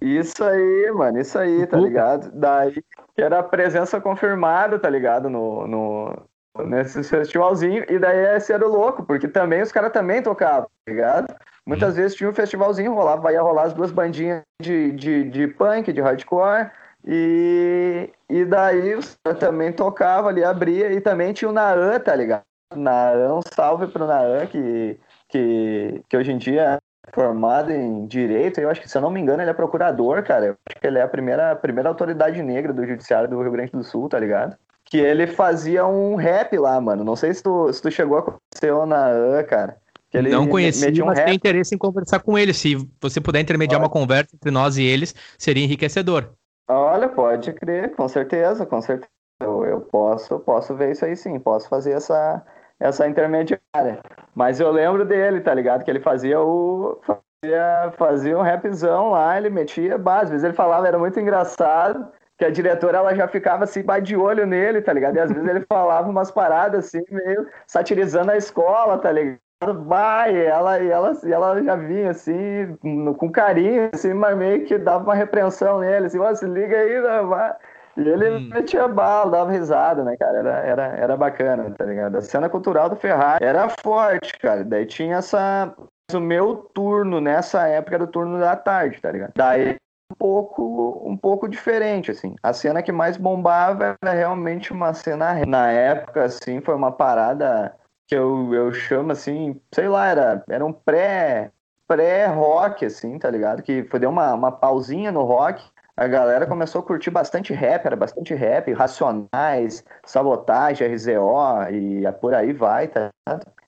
isso 0.00 0.44
aí, 0.44 0.90
mano, 0.92 1.20
isso 1.20 1.38
aí, 1.38 1.66
tá 1.66 1.76
ligado? 1.76 2.30
Daí 2.32 2.82
que 3.14 3.22
era 3.22 3.40
a 3.40 3.42
presença 3.42 4.00
confirmada, 4.00 4.78
tá 4.78 4.88
ligado? 4.88 5.28
No, 5.28 5.66
no, 5.66 6.16
nesse 6.64 7.02
festivalzinho. 7.02 7.84
E 7.88 7.98
daí 7.98 8.36
esse 8.36 8.52
era 8.52 8.66
o 8.66 8.70
louco, 8.70 9.04
porque 9.04 9.26
também 9.26 9.60
os 9.60 9.72
caras 9.72 9.92
também 9.92 10.22
tocavam, 10.22 10.68
tá 10.84 10.92
ligado? 10.92 11.34
Muitas 11.66 11.96
vezes 11.96 12.16
tinha 12.16 12.30
um 12.30 12.32
festivalzinho, 12.32 12.94
rolava, 12.94 13.32
ia 13.32 13.42
rolar 13.42 13.64
as 13.64 13.74
duas 13.74 13.90
bandinhas 13.90 14.42
de, 14.62 14.92
de, 14.92 15.24
de 15.24 15.48
punk, 15.48 15.92
de 15.92 16.00
hardcore. 16.00 16.70
E, 17.04 18.10
e 18.28 18.44
daí 18.44 18.94
os 18.94 19.16
também 19.38 19.72
tocava 19.72 20.28
ali, 20.28 20.44
abria, 20.44 20.92
e 20.92 21.00
também 21.00 21.32
tinha 21.32 21.48
o 21.48 21.52
Naan, 21.52 21.98
tá 22.00 22.14
ligado? 22.14 22.42
Naan, 22.74 23.34
um 23.34 23.40
salve 23.54 23.86
pro 23.88 24.06
Naan, 24.06 24.46
que, 24.46 24.98
que, 25.28 26.02
que 26.08 26.16
hoje 26.16 26.32
em 26.32 26.38
dia 26.38 26.78
formado 27.12 27.72
em 27.72 28.06
direito, 28.06 28.60
eu 28.60 28.70
acho 28.70 28.80
que, 28.80 28.88
se 28.88 28.96
eu 28.96 29.02
não 29.02 29.10
me 29.10 29.20
engano, 29.20 29.42
ele 29.42 29.50
é 29.50 29.54
procurador, 29.54 30.22
cara. 30.22 30.46
Eu 30.46 30.56
acho 30.68 30.80
que 30.80 30.86
ele 30.86 30.98
é 30.98 31.02
a 31.02 31.08
primeira, 31.08 31.52
a 31.52 31.56
primeira 31.56 31.88
autoridade 31.88 32.42
negra 32.42 32.72
do 32.72 32.86
judiciário 32.86 33.28
do 33.28 33.40
Rio 33.40 33.52
Grande 33.52 33.72
do 33.72 33.84
Sul, 33.84 34.08
tá 34.08 34.18
ligado? 34.18 34.56
Que 34.84 34.98
ele 34.98 35.26
fazia 35.26 35.86
um 35.86 36.14
rap 36.14 36.56
lá, 36.56 36.80
mano. 36.80 37.04
Não 37.04 37.16
sei 37.16 37.34
se 37.34 37.42
tu, 37.42 37.72
se 37.72 37.82
tu 37.82 37.90
chegou 37.90 38.18
a 38.18 38.22
conhecer 38.22 38.72
o 38.72 38.86
Naan, 38.86 39.42
cara. 39.44 39.76
Que 40.10 40.16
ele 40.16 40.30
não 40.30 40.48
conheci, 40.48 41.02
um 41.02 41.06
mas 41.06 41.18
tenho 41.18 41.34
interesse 41.34 41.74
em 41.74 41.78
conversar 41.78 42.20
com 42.20 42.38
ele. 42.38 42.54
Se 42.54 42.76
você 43.00 43.20
puder 43.20 43.40
intermediar 43.40 43.78
pode. 43.80 43.90
uma 43.90 44.00
conversa 44.00 44.34
entre 44.34 44.50
nós 44.50 44.78
e 44.78 44.82
eles, 44.82 45.14
seria 45.38 45.64
enriquecedor. 45.64 46.30
Olha, 46.66 47.08
pode 47.08 47.52
crer, 47.52 47.94
com 47.94 48.08
certeza, 48.08 48.64
com 48.64 48.80
certeza. 48.80 49.10
Eu, 49.40 49.64
eu 49.64 49.80
posso, 49.80 50.38
posso 50.40 50.74
ver 50.74 50.92
isso 50.92 51.04
aí 51.04 51.14
sim, 51.14 51.38
posso 51.38 51.68
fazer 51.68 51.92
essa, 51.92 52.44
essa 52.80 53.06
intermediária. 53.06 54.00
Mas 54.34 54.60
eu 54.60 54.70
lembro 54.70 55.04
dele, 55.04 55.40
tá 55.40 55.52
ligado? 55.52 55.84
Que 55.84 55.90
ele 55.90 56.00
fazia 56.00 56.40
o. 56.40 57.00
Fazia, 57.02 57.92
fazia 57.96 58.38
um 58.38 58.42
rapzão 58.42 59.10
lá, 59.10 59.36
ele 59.36 59.50
metia 59.50 59.96
base. 59.96 60.24
Às 60.24 60.30
vezes 60.30 60.44
ele 60.44 60.54
falava, 60.54 60.88
era 60.88 60.98
muito 60.98 61.18
engraçado, 61.20 62.08
que 62.36 62.44
a 62.44 62.50
diretora 62.50 62.98
ela 62.98 63.14
já 63.14 63.28
ficava 63.28 63.64
assim, 63.64 63.84
de 64.02 64.16
olho 64.16 64.46
nele, 64.46 64.80
tá 64.80 64.92
ligado? 64.92 65.16
E 65.16 65.20
às 65.20 65.30
vezes 65.30 65.48
ele 65.48 65.64
falava 65.68 66.08
umas 66.08 66.30
paradas 66.30 66.86
assim, 66.86 67.02
meio 67.10 67.48
satirizando 67.66 68.30
a 68.30 68.36
escola, 68.36 68.98
tá 68.98 69.12
ligado? 69.12 69.38
Vai, 69.86 70.36
ela, 70.36 70.78
e 70.80 70.88
ela, 70.88 71.12
e 71.24 71.32
ela 71.32 71.60
já 71.60 71.74
vinha 71.74 72.10
assim, 72.10 72.76
com 73.16 73.28
carinho, 73.30 73.90
assim, 73.92 74.14
mas 74.14 74.36
meio 74.36 74.64
que 74.64 74.78
dava 74.78 75.02
uma 75.02 75.16
repreensão 75.16 75.80
nele, 75.80 76.06
assim, 76.06 76.18
ó, 76.20 76.32
se 76.32 76.46
liga 76.46 76.76
aí, 76.76 77.00
né, 77.00 77.22
vai. 77.22 77.56
E 77.98 78.08
ele 78.08 78.30
hum. 78.30 78.48
metia 78.54 78.86
bala, 78.86 79.32
dava 79.32 79.50
risada, 79.50 80.04
né, 80.04 80.16
cara? 80.16 80.38
Era, 80.38 80.58
era, 80.58 80.82
era 80.96 81.16
bacana, 81.16 81.68
tá 81.76 81.84
ligado? 81.84 82.16
A 82.16 82.20
cena 82.20 82.48
cultural 82.48 82.88
do 82.88 82.94
Ferrari 82.94 83.44
era 83.44 83.68
forte, 83.82 84.38
cara. 84.38 84.64
Daí 84.64 84.86
tinha 84.86 85.16
essa. 85.16 85.74
O 86.14 86.20
meu 86.20 86.56
turno 86.56 87.20
nessa 87.20 87.66
época 87.66 87.96
era 87.96 88.04
o 88.04 88.08
turno 88.08 88.38
da 88.38 88.54
tarde, 88.54 89.00
tá 89.00 89.10
ligado? 89.10 89.32
Daí 89.34 89.76
um 90.10 90.14
pouco, 90.16 91.02
um 91.04 91.16
pouco 91.16 91.48
diferente, 91.48 92.12
assim. 92.12 92.36
A 92.40 92.52
cena 92.52 92.82
que 92.82 92.92
mais 92.92 93.16
bombava 93.16 93.96
era 94.00 94.12
realmente 94.12 94.72
uma 94.72 94.94
cena. 94.94 95.44
Na 95.44 95.70
época, 95.70 96.24
assim, 96.24 96.60
foi 96.60 96.76
uma 96.76 96.92
parada 96.92 97.74
que 98.06 98.14
eu, 98.14 98.54
eu 98.54 98.72
chamo 98.72 99.12
assim, 99.12 99.60
sei 99.74 99.88
lá, 99.88 100.06
era, 100.06 100.42
era 100.48 100.64
um 100.64 100.72
pré 100.72 101.50
pré-rock, 101.86 102.84
assim, 102.84 103.18
tá 103.18 103.30
ligado? 103.30 103.62
Que 103.62 103.82
foi 103.84 103.98
deu 103.98 104.10
uma, 104.10 104.34
uma 104.34 104.52
pausinha 104.52 105.10
no 105.10 105.22
rock 105.22 105.64
a 105.98 106.06
galera 106.06 106.46
começou 106.46 106.80
a 106.80 106.84
curtir 106.84 107.10
bastante 107.10 107.52
rap, 107.52 107.84
era 107.84 107.96
bastante 107.96 108.32
rap, 108.32 108.72
Racionais, 108.72 109.84
Sabotagem, 110.06 110.86
RZO 110.86 111.72
e 111.72 112.12
por 112.20 112.34
aí 112.34 112.52
vai, 112.52 112.86
tá? 112.86 113.10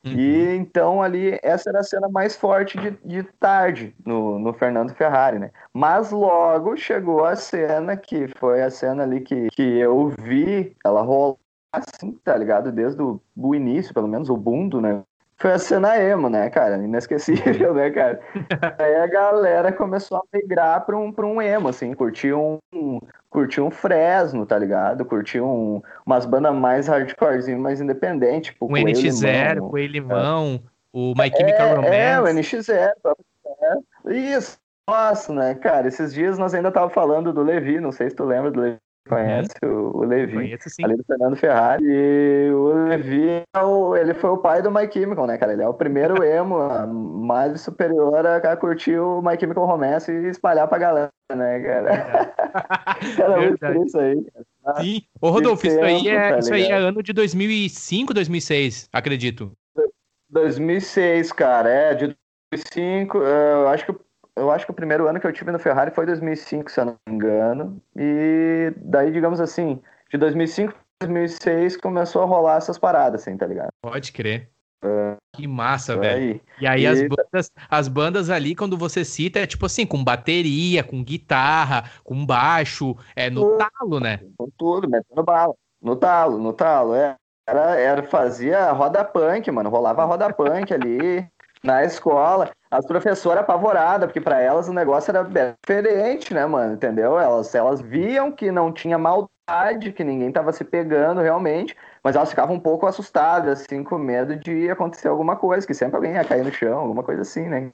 Uhum. 0.04 0.12
E 0.12 0.54
então 0.54 1.02
ali, 1.02 1.40
essa 1.42 1.70
era 1.70 1.80
a 1.80 1.82
cena 1.82 2.08
mais 2.08 2.36
forte 2.36 2.78
de, 2.78 2.92
de 3.04 3.24
tarde 3.40 3.92
no, 4.06 4.38
no 4.38 4.52
Fernando 4.52 4.94
Ferrari, 4.94 5.40
né? 5.40 5.50
Mas 5.74 6.12
logo 6.12 6.76
chegou 6.76 7.24
a 7.24 7.34
cena 7.34 7.96
que 7.96 8.28
foi 8.38 8.62
a 8.62 8.70
cena 8.70 9.02
ali 9.02 9.22
que, 9.22 9.48
que 9.48 9.62
eu 9.62 10.14
vi 10.22 10.76
ela 10.84 11.02
rolar 11.02 11.36
assim, 11.72 12.12
tá 12.24 12.36
ligado? 12.36 12.70
Desde 12.70 13.02
o, 13.02 13.20
o 13.36 13.54
início, 13.56 13.92
pelo 13.92 14.06
menos 14.06 14.30
o 14.30 14.36
bundo, 14.36 14.80
né? 14.80 15.02
Foi 15.40 15.52
a 15.52 15.58
cena 15.58 15.98
emo, 15.98 16.28
né, 16.28 16.50
cara? 16.50 16.76
Inesquecível, 16.76 17.72
né, 17.74 17.90
cara? 17.90 18.20
Aí 18.78 18.94
a 18.96 19.06
galera 19.06 19.72
começou 19.72 20.18
a 20.18 20.22
migrar 20.36 20.84
pra 20.84 20.96
um, 20.96 21.10
pra 21.10 21.26
um 21.26 21.40
emo, 21.40 21.68
assim, 21.68 21.94
curtir 21.94 22.34
um, 22.34 22.58
curtir 23.30 23.62
um 23.62 23.70
Fresno, 23.70 24.44
tá 24.44 24.58
ligado? 24.58 25.02
Curtir 25.04 25.40
um, 25.40 25.80
umas 26.04 26.26
bandas 26.26 26.54
mais 26.54 26.86
hardcorezinho, 26.86 27.58
mais 27.58 27.80
independente, 27.80 28.52
tipo 28.52 28.66
o 28.66 28.68
NX0, 28.68 29.62
o 29.62 29.76
Limão, 29.78 30.60
é. 30.62 30.68
o 30.92 31.14
My 31.16 31.30
Chemical 31.34 31.68
é, 31.68 31.74
Romance. 31.74 31.96
É, 31.96 32.20
o 32.20 32.24
NX0, 32.24 32.92
é. 34.06 34.14
isso. 34.14 34.58
Nossa, 34.86 35.32
né, 35.32 35.54
cara, 35.54 35.88
esses 35.88 36.12
dias 36.12 36.36
nós 36.36 36.52
ainda 36.52 36.70
tava 36.70 36.90
falando 36.90 37.32
do 37.32 37.42
Levi, 37.42 37.80
não 37.80 37.92
sei 37.92 38.10
se 38.10 38.16
tu 38.16 38.24
lembra 38.24 38.50
do 38.50 38.60
Levi. 38.60 38.78
Conhece 39.08 39.50
uhum. 39.64 39.90
o, 39.94 40.04
Levi, 40.04 40.34
Conheço, 40.34 40.70
sim. 40.70 40.84
ali 40.84 40.96
do 40.96 41.04
Fernando 41.04 41.36
Ferrari. 41.36 41.82
E 41.84 42.50
o 42.52 42.88
Levi, 42.88 43.28
é 43.28 43.44
ele 44.00 44.14
foi 44.14 44.30
o 44.30 44.38
pai 44.38 44.62
do 44.62 44.70
My 44.70 44.90
Chemical, 44.92 45.26
né, 45.26 45.38
cara? 45.38 45.52
Ele 45.52 45.62
é 45.62 45.68
o 45.68 45.74
primeiro 45.74 46.22
emo 46.24 46.58
mais 46.86 47.60
superior 47.60 48.26
a, 48.26 48.56
curtir 48.56 48.98
o 48.98 49.22
My 49.22 49.38
Chemical 49.38 49.66
Romance 49.66 50.10
e 50.10 50.28
espalhar 50.28 50.68
pra 50.68 50.78
galera, 50.78 51.10
né, 51.34 51.60
cara? 51.60 52.34
É. 52.50 53.16
cara, 53.16 53.40
muito 53.40 53.86
isso 53.86 53.98
aí, 53.98 54.24
cara. 54.64 54.82
Sim. 54.82 55.02
Ô, 55.20 55.30
Rodolfo, 55.30 55.66
isso, 55.66 55.80
aí 55.80 56.08
é, 56.08 56.30
tá 56.32 56.38
isso 56.38 56.52
aí 56.52 56.64
é 56.64 56.74
ano 56.74 57.02
de 57.02 57.12
2005, 57.12 58.12
2006, 58.12 58.88
acredito. 58.92 59.52
2006, 60.28 61.32
cara, 61.32 61.68
é, 61.68 61.94
de 61.94 62.16
2005, 62.52 63.18
eu 63.18 63.68
acho 63.68 63.86
que 63.86 63.94
eu 64.40 64.50
acho 64.50 64.64
que 64.64 64.72
o 64.72 64.74
primeiro 64.74 65.06
ano 65.06 65.20
que 65.20 65.26
eu 65.26 65.32
tive 65.32 65.52
no 65.52 65.58
Ferrari 65.58 65.90
foi 65.90 66.06
2005, 66.06 66.70
se 66.70 66.80
eu 66.80 66.84
não 66.86 66.96
me 67.08 67.14
engano. 67.14 67.80
E 67.96 68.72
daí, 68.76 69.12
digamos 69.12 69.40
assim, 69.40 69.80
de 70.10 70.18
2005 70.18 70.72
para 70.72 71.08
2006 71.08 71.76
começou 71.76 72.22
a 72.22 72.26
rolar 72.26 72.56
essas 72.56 72.78
paradas, 72.78 73.22
assim, 73.22 73.36
tá 73.36 73.46
ligado? 73.46 73.70
Pode 73.82 74.12
crer. 74.12 74.50
Que 75.34 75.46
massa, 75.46 75.96
velho. 75.96 76.40
E 76.58 76.66
aí 76.66 76.86
as 76.86 77.02
bandas, 77.02 77.50
as 77.68 77.88
bandas 77.88 78.30
ali, 78.30 78.54
quando 78.54 78.76
você 78.76 79.04
cita, 79.04 79.38
é 79.38 79.46
tipo 79.46 79.66
assim, 79.66 79.86
com 79.86 80.02
bateria, 80.02 80.82
com 80.82 81.04
guitarra, 81.04 81.84
com 82.02 82.24
baixo, 82.24 82.96
é 83.14 83.28
no 83.28 83.58
talo, 83.58 84.00
né? 84.00 84.20
Com 84.38 84.48
tudo, 84.56 84.88
metendo 84.88 85.22
bala. 85.22 85.54
No 85.82 85.96
talo, 85.96 86.38
no 86.38 86.52
talo, 86.52 86.94
é. 86.94 87.14
Era, 87.46 87.76
era, 87.76 88.02
fazia 88.04 88.70
roda 88.72 89.04
punk, 89.04 89.50
mano. 89.50 89.70
Rolava 89.70 90.04
roda 90.04 90.32
punk 90.32 90.72
ali 90.72 91.26
na 91.64 91.84
escola. 91.84 92.50
As 92.70 92.86
professoras 92.86 93.42
apavoradas, 93.42 94.06
porque 94.06 94.20
para 94.20 94.40
elas 94.40 94.68
o 94.68 94.72
negócio 94.72 95.10
era 95.10 95.24
diferente, 95.24 96.32
né, 96.32 96.46
mano? 96.46 96.74
Entendeu? 96.74 97.18
Elas, 97.18 97.52
elas 97.54 97.80
viam 97.80 98.30
que 98.30 98.52
não 98.52 98.72
tinha 98.72 98.96
maldade, 98.96 99.92
que 99.92 100.04
ninguém 100.04 100.30
tava 100.30 100.52
se 100.52 100.62
pegando 100.62 101.20
realmente, 101.20 101.76
mas 102.04 102.14
elas 102.14 102.30
ficavam 102.30 102.54
um 102.54 102.60
pouco 102.60 102.86
assustadas, 102.86 103.62
assim, 103.62 103.82
com 103.82 103.98
medo 103.98 104.36
de 104.36 104.70
acontecer 104.70 105.08
alguma 105.08 105.34
coisa, 105.34 105.66
que 105.66 105.74
sempre 105.74 105.96
alguém 105.96 106.12
ia 106.12 106.24
cair 106.24 106.44
no 106.44 106.52
chão, 106.52 106.78
alguma 106.78 107.02
coisa 107.02 107.22
assim, 107.22 107.48
né? 107.48 107.72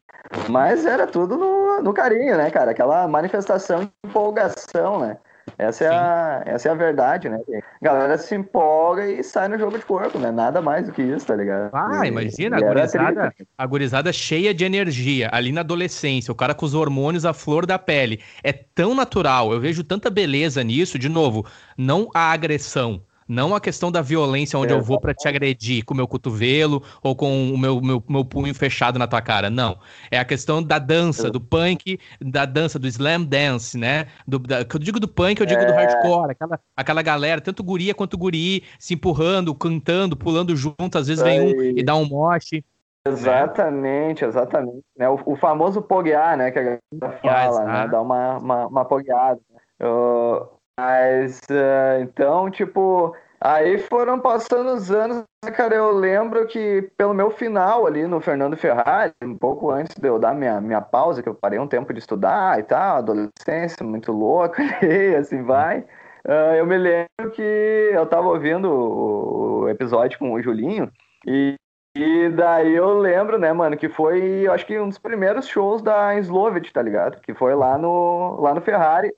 Mas 0.48 0.86
era 0.86 1.06
tudo 1.06 1.36
no, 1.36 1.82
no 1.82 1.92
carinho, 1.92 2.36
né, 2.38 2.50
cara? 2.50 2.70
Aquela 2.70 3.06
manifestação 3.06 3.80
de 3.80 3.90
empolgação, 4.04 4.98
né? 5.00 5.18
Essa 5.58 5.84
é, 5.84 5.88
a, 5.88 6.42
essa 6.44 6.68
é 6.68 6.72
a 6.72 6.74
verdade, 6.74 7.28
né? 7.30 7.38
A 7.80 7.84
galera 7.84 8.18
se 8.18 8.34
empolga 8.34 9.06
e 9.06 9.24
sai 9.24 9.48
no 9.48 9.58
jogo 9.58 9.78
de 9.78 9.86
corpo, 9.86 10.18
né? 10.18 10.30
Nada 10.30 10.60
mais 10.60 10.86
do 10.86 10.92
que 10.92 11.02
isso, 11.02 11.26
tá 11.26 11.34
ligado? 11.34 11.70
Ah, 11.72 12.04
e, 12.04 12.08
imagina, 12.08 12.58
a 12.58 12.60
gurizada, 12.60 13.34
a 13.56 13.66
gurizada 13.66 14.12
cheia 14.12 14.52
de 14.52 14.64
energia, 14.64 15.30
ali 15.32 15.52
na 15.52 15.62
adolescência, 15.62 16.30
o 16.30 16.34
cara 16.34 16.54
com 16.54 16.66
os 16.66 16.74
hormônios 16.74 17.24
à 17.24 17.32
flor 17.32 17.64
da 17.64 17.78
pele. 17.78 18.20
É 18.42 18.52
tão 18.52 18.94
natural, 18.94 19.52
eu 19.52 19.60
vejo 19.60 19.82
tanta 19.82 20.10
beleza 20.10 20.62
nisso, 20.62 20.98
de 20.98 21.08
novo, 21.08 21.46
não 21.76 22.10
a 22.14 22.32
agressão, 22.32 23.02
não 23.28 23.54
a 23.54 23.60
questão 23.60 23.90
da 23.90 24.00
violência 24.00 24.58
onde 24.58 24.72
é, 24.72 24.76
eu 24.76 24.82
vou 24.82 25.00
para 25.00 25.14
te 25.14 25.26
agredir 25.26 25.84
com 25.84 25.94
o 25.94 25.96
meu 25.96 26.06
cotovelo 26.06 26.82
ou 27.02 27.16
com 27.16 27.52
o 27.52 27.58
meu, 27.58 27.80
meu, 27.80 28.02
meu 28.08 28.24
punho 28.24 28.54
fechado 28.54 28.98
na 28.98 29.06
tua 29.06 29.20
cara. 29.20 29.50
Não. 29.50 29.78
É 30.10 30.18
a 30.18 30.24
questão 30.24 30.62
da 30.62 30.78
dança, 30.78 31.28
é. 31.28 31.30
do 31.30 31.40
punk, 31.40 31.98
da 32.20 32.44
dança, 32.44 32.78
do 32.78 32.86
slam 32.86 33.24
dance, 33.24 33.76
né? 33.76 34.06
Do, 34.26 34.38
da, 34.38 34.60
eu 34.60 34.78
digo 34.78 35.00
do 35.00 35.08
punk, 35.08 35.40
eu 35.40 35.46
digo 35.46 35.60
é. 35.60 35.66
do 35.66 35.72
hardcore. 35.72 36.30
Aquela, 36.30 36.60
aquela 36.76 37.02
galera, 37.02 37.40
tanto 37.40 37.62
guria 37.64 37.94
quanto 37.94 38.18
guri, 38.18 38.62
se 38.78 38.94
empurrando, 38.94 39.54
cantando, 39.54 40.16
pulando 40.16 40.54
junto. 40.54 40.98
Às 40.98 41.08
vezes 41.08 41.22
vem 41.22 41.40
um 41.40 41.62
e 41.76 41.82
dá 41.82 41.96
um 41.96 42.06
moche. 42.06 42.64
Exatamente, 43.06 44.24
exatamente. 44.24 44.84
Né? 44.96 45.08
O, 45.08 45.20
o 45.24 45.36
famoso 45.36 45.80
poguear, 45.80 46.36
né? 46.36 46.50
Que 46.50 46.58
a 46.58 46.62
galera 46.62 47.18
fala, 47.22 47.64
né? 47.64 47.88
Dá 47.88 48.00
uma, 48.00 48.38
uma, 48.38 48.66
uma 48.66 48.84
pogueada. 48.84 49.40
Eu, 49.78 50.55
mas, 50.78 51.40
uh, 51.50 52.02
então, 52.02 52.50
tipo, 52.50 53.14
aí 53.40 53.78
foram 53.78 54.20
passando 54.20 54.74
os 54.74 54.90
anos, 54.90 55.24
né, 55.44 55.50
cara, 55.50 55.74
eu 55.74 55.90
lembro 55.90 56.46
que 56.46 56.90
pelo 56.98 57.14
meu 57.14 57.30
final 57.30 57.86
ali 57.86 58.06
no 58.06 58.20
Fernando 58.20 58.56
Ferrari, 58.56 59.12
um 59.22 59.36
pouco 59.36 59.70
antes 59.70 59.96
de 59.96 60.06
eu 60.06 60.18
dar 60.18 60.34
minha, 60.34 60.60
minha 60.60 60.82
pausa, 60.82 61.22
que 61.22 61.28
eu 61.28 61.34
parei 61.34 61.58
um 61.58 61.66
tempo 61.66 61.94
de 61.94 62.00
estudar 62.00 62.58
e 62.58 62.62
tal, 62.62 62.98
adolescência 62.98 63.84
muito 63.84 64.12
louca, 64.12 64.62
e 64.84 65.16
assim 65.16 65.42
vai, 65.42 65.80
uh, 66.26 66.54
eu 66.56 66.66
me 66.66 66.76
lembro 66.76 67.32
que 67.32 67.90
eu 67.92 68.06
tava 68.06 68.28
ouvindo 68.28 68.70
o 68.70 69.68
episódio 69.70 70.18
com 70.18 70.32
o 70.32 70.42
Julinho, 70.42 70.92
e 71.26 71.56
e 71.96 72.28
daí 72.28 72.74
eu 72.74 72.98
lembro, 72.98 73.38
né, 73.38 73.52
mano, 73.52 73.76
que 73.76 73.88
foi, 73.88 74.46
eu 74.46 74.52
acho 74.52 74.66
que 74.66 74.78
um 74.78 74.88
dos 74.88 74.98
primeiros 74.98 75.46
shows 75.46 75.80
da 75.80 76.14
Slovit, 76.16 76.70
tá 76.72 76.82
ligado? 76.82 77.20
Que 77.22 77.32
foi 77.32 77.54
lá 77.54 77.78
no, 77.78 78.38
lá 78.40 78.52
no 78.52 78.60
Ferrari. 78.60 79.10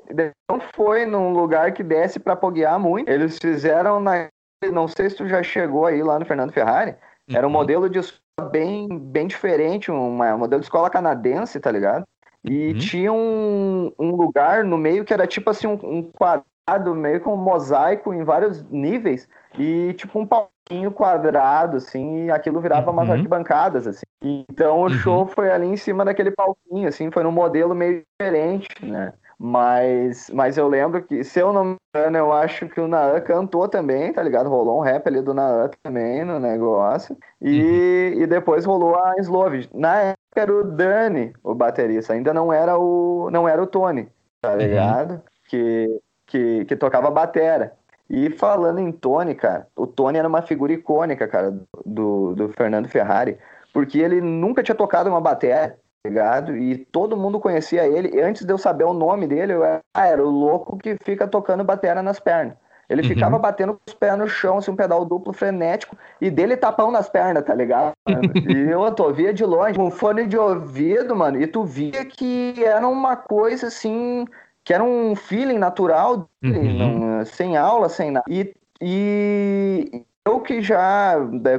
Não 0.49 0.61
foi 0.75 1.05
num 1.05 1.33
lugar 1.33 1.73
que 1.73 1.83
desce 1.83 2.21
pra 2.21 2.37
poguear 2.37 2.79
muito. 2.79 3.11
Eles 3.11 3.39
fizeram 3.39 3.99
na. 3.99 4.29
Não 4.73 4.87
sei 4.87 5.11
se 5.11 5.17
tu 5.17 5.29
já 5.29 5.43
chegou 5.43 5.87
aí 5.87 6.03
lá 6.03 6.19
no 6.19 6.25
Fernando 6.25 6.53
Ferrari. 6.53 6.95
Era 7.31 7.47
um 7.47 7.51
uhum. 7.51 7.57
modelo 7.57 7.91
de 7.91 7.99
escola 7.99 8.49
bem, 8.51 8.89
bem 8.89 9.27
diferente, 9.27 9.91
uma, 9.91 10.35
um 10.35 10.39
modelo 10.39 10.61
de 10.61 10.67
escola 10.67 10.89
canadense, 10.89 11.61
tá 11.61 11.71
ligado? 11.71 12.05
E 12.45 12.73
uhum. 12.73 12.79
tinha 12.79 13.13
um, 13.13 13.93
um 13.99 14.15
lugar 14.15 14.65
no 14.65 14.79
meio 14.79 15.05
que 15.05 15.13
era 15.13 15.27
tipo 15.27 15.51
assim, 15.51 15.67
um, 15.67 15.79
um 15.83 16.03
quadrado, 16.03 16.95
meio 16.95 17.21
com 17.21 17.35
um 17.35 17.37
mosaico 17.37 18.15
em 18.15 18.23
vários 18.23 18.63
níveis. 18.71 19.29
E 19.59 19.93
tipo 19.95 20.19
um 20.19 20.27
pau 20.27 20.51
quadrado, 20.95 21.77
assim, 21.77 22.27
e 22.27 22.31
aquilo 22.31 22.61
virava 22.61 22.91
uhum. 22.91 22.93
umas 22.97 23.11
arquibancadas, 23.11 23.87
assim. 23.87 24.05
Então 24.23 24.79
o 24.79 24.83
uhum. 24.83 24.91
show 24.91 25.27
foi 25.27 25.51
ali 25.51 25.67
em 25.67 25.77
cima 25.77 26.05
daquele 26.05 26.31
palquinho, 26.31 26.89
assim, 26.89 27.11
foi 27.11 27.23
num 27.23 27.33
modelo 27.33 27.75
meio 27.75 28.03
diferente, 28.21 28.69
né? 28.83 29.13
Mas, 29.39 30.29
mas 30.31 30.59
eu 30.59 30.67
lembro 30.67 31.01
que, 31.01 31.23
se 31.23 31.39
eu 31.39 31.53
não 31.53 31.65
me 31.65 31.77
engano, 31.95 32.19
eu 32.19 32.33
acho 32.33 32.69
que 32.69 32.81
o 32.81 32.89
Naan 32.89 33.21
cantou 33.21 33.69
também, 33.69 34.13
tá 34.13 34.21
ligado? 34.21 34.49
Rolou 34.49 34.79
um 34.79 34.83
rap 34.83 35.07
ali 35.07 35.23
do 35.23 35.33
Naan 35.33 35.71
também 35.81 36.25
no 36.25 36.41
negócio. 36.41 37.17
E, 37.41 38.15
uhum. 38.17 38.23
e 38.23 38.27
depois 38.27 38.65
rolou 38.65 38.97
a 38.97 39.15
Slove. 39.21 39.69
Na 39.73 39.97
época 39.99 40.19
era 40.35 40.53
o 40.53 40.65
Dani, 40.65 41.33
o 41.45 41.55
baterista, 41.55 42.15
ainda 42.15 42.35
não 42.35 42.53
era 42.53 42.77
o, 42.77 43.31
não 43.31 43.49
era 43.49 43.63
o 43.63 43.67
Tony, 43.67 44.09
tá 44.41 44.51
uhum. 44.51 44.57
ligado? 44.57 45.13
Uhum. 45.13 45.21
Que, 45.49 46.01
que, 46.27 46.65
que 46.65 46.77
tocava 46.77 47.09
batera. 47.09 47.77
E 48.11 48.31
falando 48.31 48.79
em 48.79 48.91
Tony, 48.91 49.35
cara, 49.35 49.67
o 49.77 49.87
Tony 49.87 50.19
era 50.19 50.29
uma 50.29 50.41
figura 50.41 50.73
icônica, 50.73 51.29
cara, 51.29 51.59
do, 51.85 52.35
do 52.35 52.49
Fernando 52.51 52.89
Ferrari, 52.89 53.39
porque 53.73 53.99
ele 53.99 54.21
nunca 54.21 54.63
tinha 54.63 54.75
tocado 54.75 55.11
uma 55.11 55.21
bateria, 55.21 55.79
tá 56.03 56.09
ligado? 56.09 56.57
E 56.57 56.79
todo 56.79 57.17
mundo 57.17 57.39
conhecia 57.39 57.87
ele. 57.87 58.17
E 58.17 58.21
antes 58.21 58.47
de 58.47 58.53
eu 58.53 58.57
saber 58.57 58.85
o 58.85 58.95
nome 58.95 59.27
dele, 59.27 59.53
eu 59.53 59.63
era, 59.63 59.81
ah, 59.93 60.07
era 60.07 60.25
o 60.25 60.31
louco 60.31 60.79
que 60.79 60.97
fica 61.05 61.29
tocando 61.29 61.63
bateria 61.65 62.03
nas 62.03 62.19
pernas. 62.19 62.57
Ele 62.89 63.03
uhum. 63.03 63.09
ficava 63.09 63.39
batendo 63.39 63.75
com 63.75 63.81
os 63.87 63.93
pés 63.93 64.17
no 64.17 64.27
chão, 64.27 64.57
assim, 64.57 64.71
um 64.71 64.77
pedal 64.77 65.05
duplo 65.05 65.33
frenético, 65.35 65.95
e 66.21 66.31
dele 66.31 66.57
tapão 66.57 66.91
nas 66.91 67.09
pernas, 67.09 67.45
tá 67.45 67.55
ligado? 67.55 67.93
e 68.49 68.71
eu 68.71 68.91
tô 68.93 69.13
via 69.13 69.35
de 69.35 69.45
longe, 69.45 69.79
com 69.79 69.91
fone 69.91 70.27
de 70.27 70.39
ouvido, 70.39 71.15
mano, 71.15 71.39
e 71.39 71.47
tu 71.47 71.65
via 71.65 72.05
que 72.07 72.55
era 72.65 72.89
uma 72.89 73.15
coisa 73.15 73.67
assim 73.67 74.25
que 74.69 74.75
era 74.75 74.85
um 74.85 75.17
feeling 75.17 75.57
natural, 75.57 76.29
uhum. 76.45 76.73
não, 76.75 77.25
sem 77.25 77.57
aula, 77.57 77.89
sem 77.89 78.11
nada. 78.11 78.27
E, 78.29 78.55
e 78.83 80.05
eu 80.27 80.41
que 80.41 80.61
já, 80.61 81.15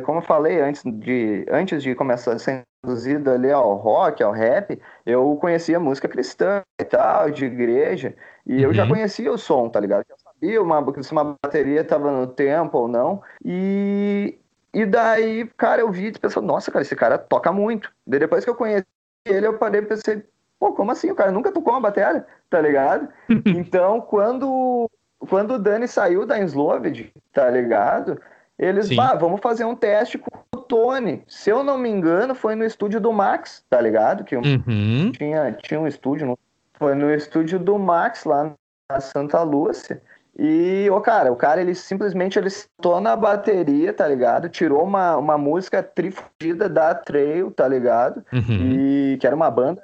como 0.06 0.19
eu 0.19 0.22
falei 0.22 0.62
antes 0.62 0.84
de, 0.86 1.43
antes 1.50 1.82
de 1.82 1.95
começar 1.95 2.34
a 2.34 2.38
ser 2.38 2.67
introduzido 2.78 3.32
ali 3.32 3.52
ao 3.52 3.74
rock, 3.78 4.22
ao 4.22 4.32
rap, 4.32 4.80
eu 5.08 5.36
conhecia 5.41 5.80
música 5.80 6.08
cristã 6.08 6.62
e 6.80 6.84
tal, 6.84 7.32
de 7.32 7.45
igreja, 7.45 8.13
e 8.45 8.58
uhum. 8.58 8.60
eu 8.65 8.74
já 8.76 8.84
uhum. 8.84 8.89
conhecia 8.89 9.32
o 9.32 9.39
som, 9.39 9.67
tá 9.69 9.80
ligado? 9.80 10.06
Eu 10.08 10.17
sabia 10.19 10.62
uma, 10.62 11.02
se 11.02 11.12
uma 11.12 11.36
bateria 11.43 11.84
tava 11.84 12.12
no 12.12 12.28
tempo 12.28 12.78
ou 12.78 12.88
não, 12.88 13.24
e, 13.43 14.38
e 14.72 14.86
daí, 14.86 15.50
cara, 15.58 15.82
eu 15.82 15.91
vi 15.91 16.10
e 16.10 16.19
pensei, 16.19 16.43
nossa, 16.43 16.69
cara, 16.69 16.84
esse 16.84 16.95
cara 16.95 17.17
toca 17.17 17.52
muito. 17.52 17.91
Depois 18.06 18.43
que 18.43 18.52
eu 18.52 18.56
conheci 18.56 18.86
ele, 19.26 19.48
eu 19.48 19.58
parei 19.58 19.82
e 19.82 19.86
pensei, 19.86 20.24
Pô, 20.60 20.74
como 20.74 20.91
assim? 20.91 21.10
O 21.10 21.15
cara 21.15 21.32
nunca 21.32 21.52
tocou 21.52 21.74
uma 21.74 21.80
bateria, 21.80 22.26
tá 22.50 22.60
ligado? 22.60 23.08
então, 23.45 24.02
quando, 24.02 24.89
quando 25.17 25.56
o 25.56 25.60
Dani 25.60 25.88
saiu 25.88 26.26
da 26.26 26.39
Ensloved, 26.39 27.12
tá 27.34 27.50
ligado? 27.50 28.19
Eles, 28.58 28.89
ah, 29.00 29.15
vamos 29.15 29.39
fazer 29.39 29.63
um 29.63 29.74
teste 29.74 30.17
com 30.17 30.30
o 30.54 30.62
Tony. 30.62 31.24
Se 31.28 31.50
eu 31.50 31.63
não 31.63 31.78
me 31.78 31.89
engano, 31.89 32.36
foi 32.36 32.56
no 32.56 32.65
estúdio 32.65 33.00
do 33.00 33.13
Max, 33.13 33.63
tá 33.69 33.80
ligado? 33.80 34.26
Que 34.26 34.36
uhum. 34.36 35.12
tinha, 35.13 35.54
tinha 35.54 35.80
um 35.80 35.88
estúdio, 35.88 36.38
foi 36.74 36.93
no 36.93 37.10
estúdio 37.10 37.58
do 37.58 37.80
Max, 37.80 38.26
lá 38.26 38.52
na 38.91 39.00
Santa 39.00 39.41
Lúcia. 39.43 40.02
E, 40.38 40.89
o 40.89 41.00
cara, 41.00 41.32
o 41.32 41.38
cara, 41.38 41.62
ele 41.62 41.74
simplesmente 41.74 42.38
ele 42.38 42.50
sentou 42.50 43.00
na 43.00 43.15
bateria, 43.15 43.93
tá 43.93 44.06
ligado? 44.08 44.50
Tirou 44.50 44.84
uma, 44.84 45.15
uma 45.15 45.38
música 45.38 45.82
trifugida 45.82 46.67
da 46.67 46.93
Trail, 46.93 47.52
tá 47.52 47.67
ligado? 47.67 48.24
Uhum. 48.32 49.13
E 49.13 49.17
que 49.19 49.28
era 49.28 49.36
uma 49.36 49.50
banda 49.50 49.82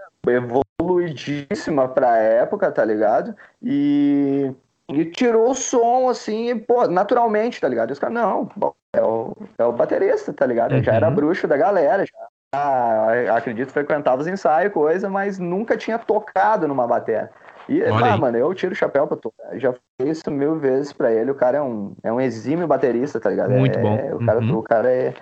evoluidíssima 0.80 1.88
pra 1.88 2.18
época, 2.18 2.72
tá 2.72 2.84
ligado? 2.84 3.36
E, 3.62 4.52
e 4.90 5.06
tirou 5.06 5.52
o 5.52 5.56
som, 5.56 6.10
assim, 6.10 6.58
pô, 6.60 6.88
naturalmente, 6.88 7.60
tá 7.60 7.68
ligado? 7.68 7.90
E 7.90 7.94
os 7.94 8.00
caras, 8.00 8.16
não, 8.16 8.50
é 8.94 9.02
o, 9.02 9.34
é 9.58 9.66
o 9.66 9.72
baterista, 9.72 10.34
tá 10.34 10.46
ligado? 10.46 10.74
Uhum. 10.74 10.84
Já 10.84 10.94
era 10.94 11.10
uhum. 11.10 11.16
bruxo 11.16 11.48
da 11.48 11.58
galera, 11.58 12.06
já. 12.06 12.28
Ah, 12.54 13.36
acredito 13.36 13.74
frequentava 13.74 14.22
os 14.22 14.28
ensaios, 14.28 14.72
coisa, 14.72 15.10
mas 15.10 15.38
nunca 15.38 15.76
tinha 15.76 16.00
tocado 16.00 16.68
numa 16.68 16.88
bateria. 16.88 17.30
E, 17.68 17.84
ah, 17.84 18.16
mano, 18.16 18.38
eu 18.38 18.54
tiro 18.54 18.74
o 18.74 18.76
chapéu 18.76 19.08
pra 19.08 19.18
tu. 19.18 19.34
Já 19.54 19.74
fiz 20.00 20.20
isso 20.20 20.32
mil 20.32 20.58
vezes 20.58 20.94
pra 20.94 21.12
ele. 21.12 21.32
O 21.32 21.36
cara 21.36 21.58
é 21.58 21.62
um, 21.62 21.94
é 22.04 22.14
um 22.14 22.22
exímio 22.22 22.68
baterista, 22.68 23.20
tá 23.20 23.30
ligado? 23.30 23.52
Muito 23.52 23.78
é, 23.78 23.82
bom. 23.82 24.16
O 24.16 24.26
cara, 24.26 24.40
uhum. 24.40 24.58
o 24.58 24.64
cara 24.64 24.92
é. 24.92 25.14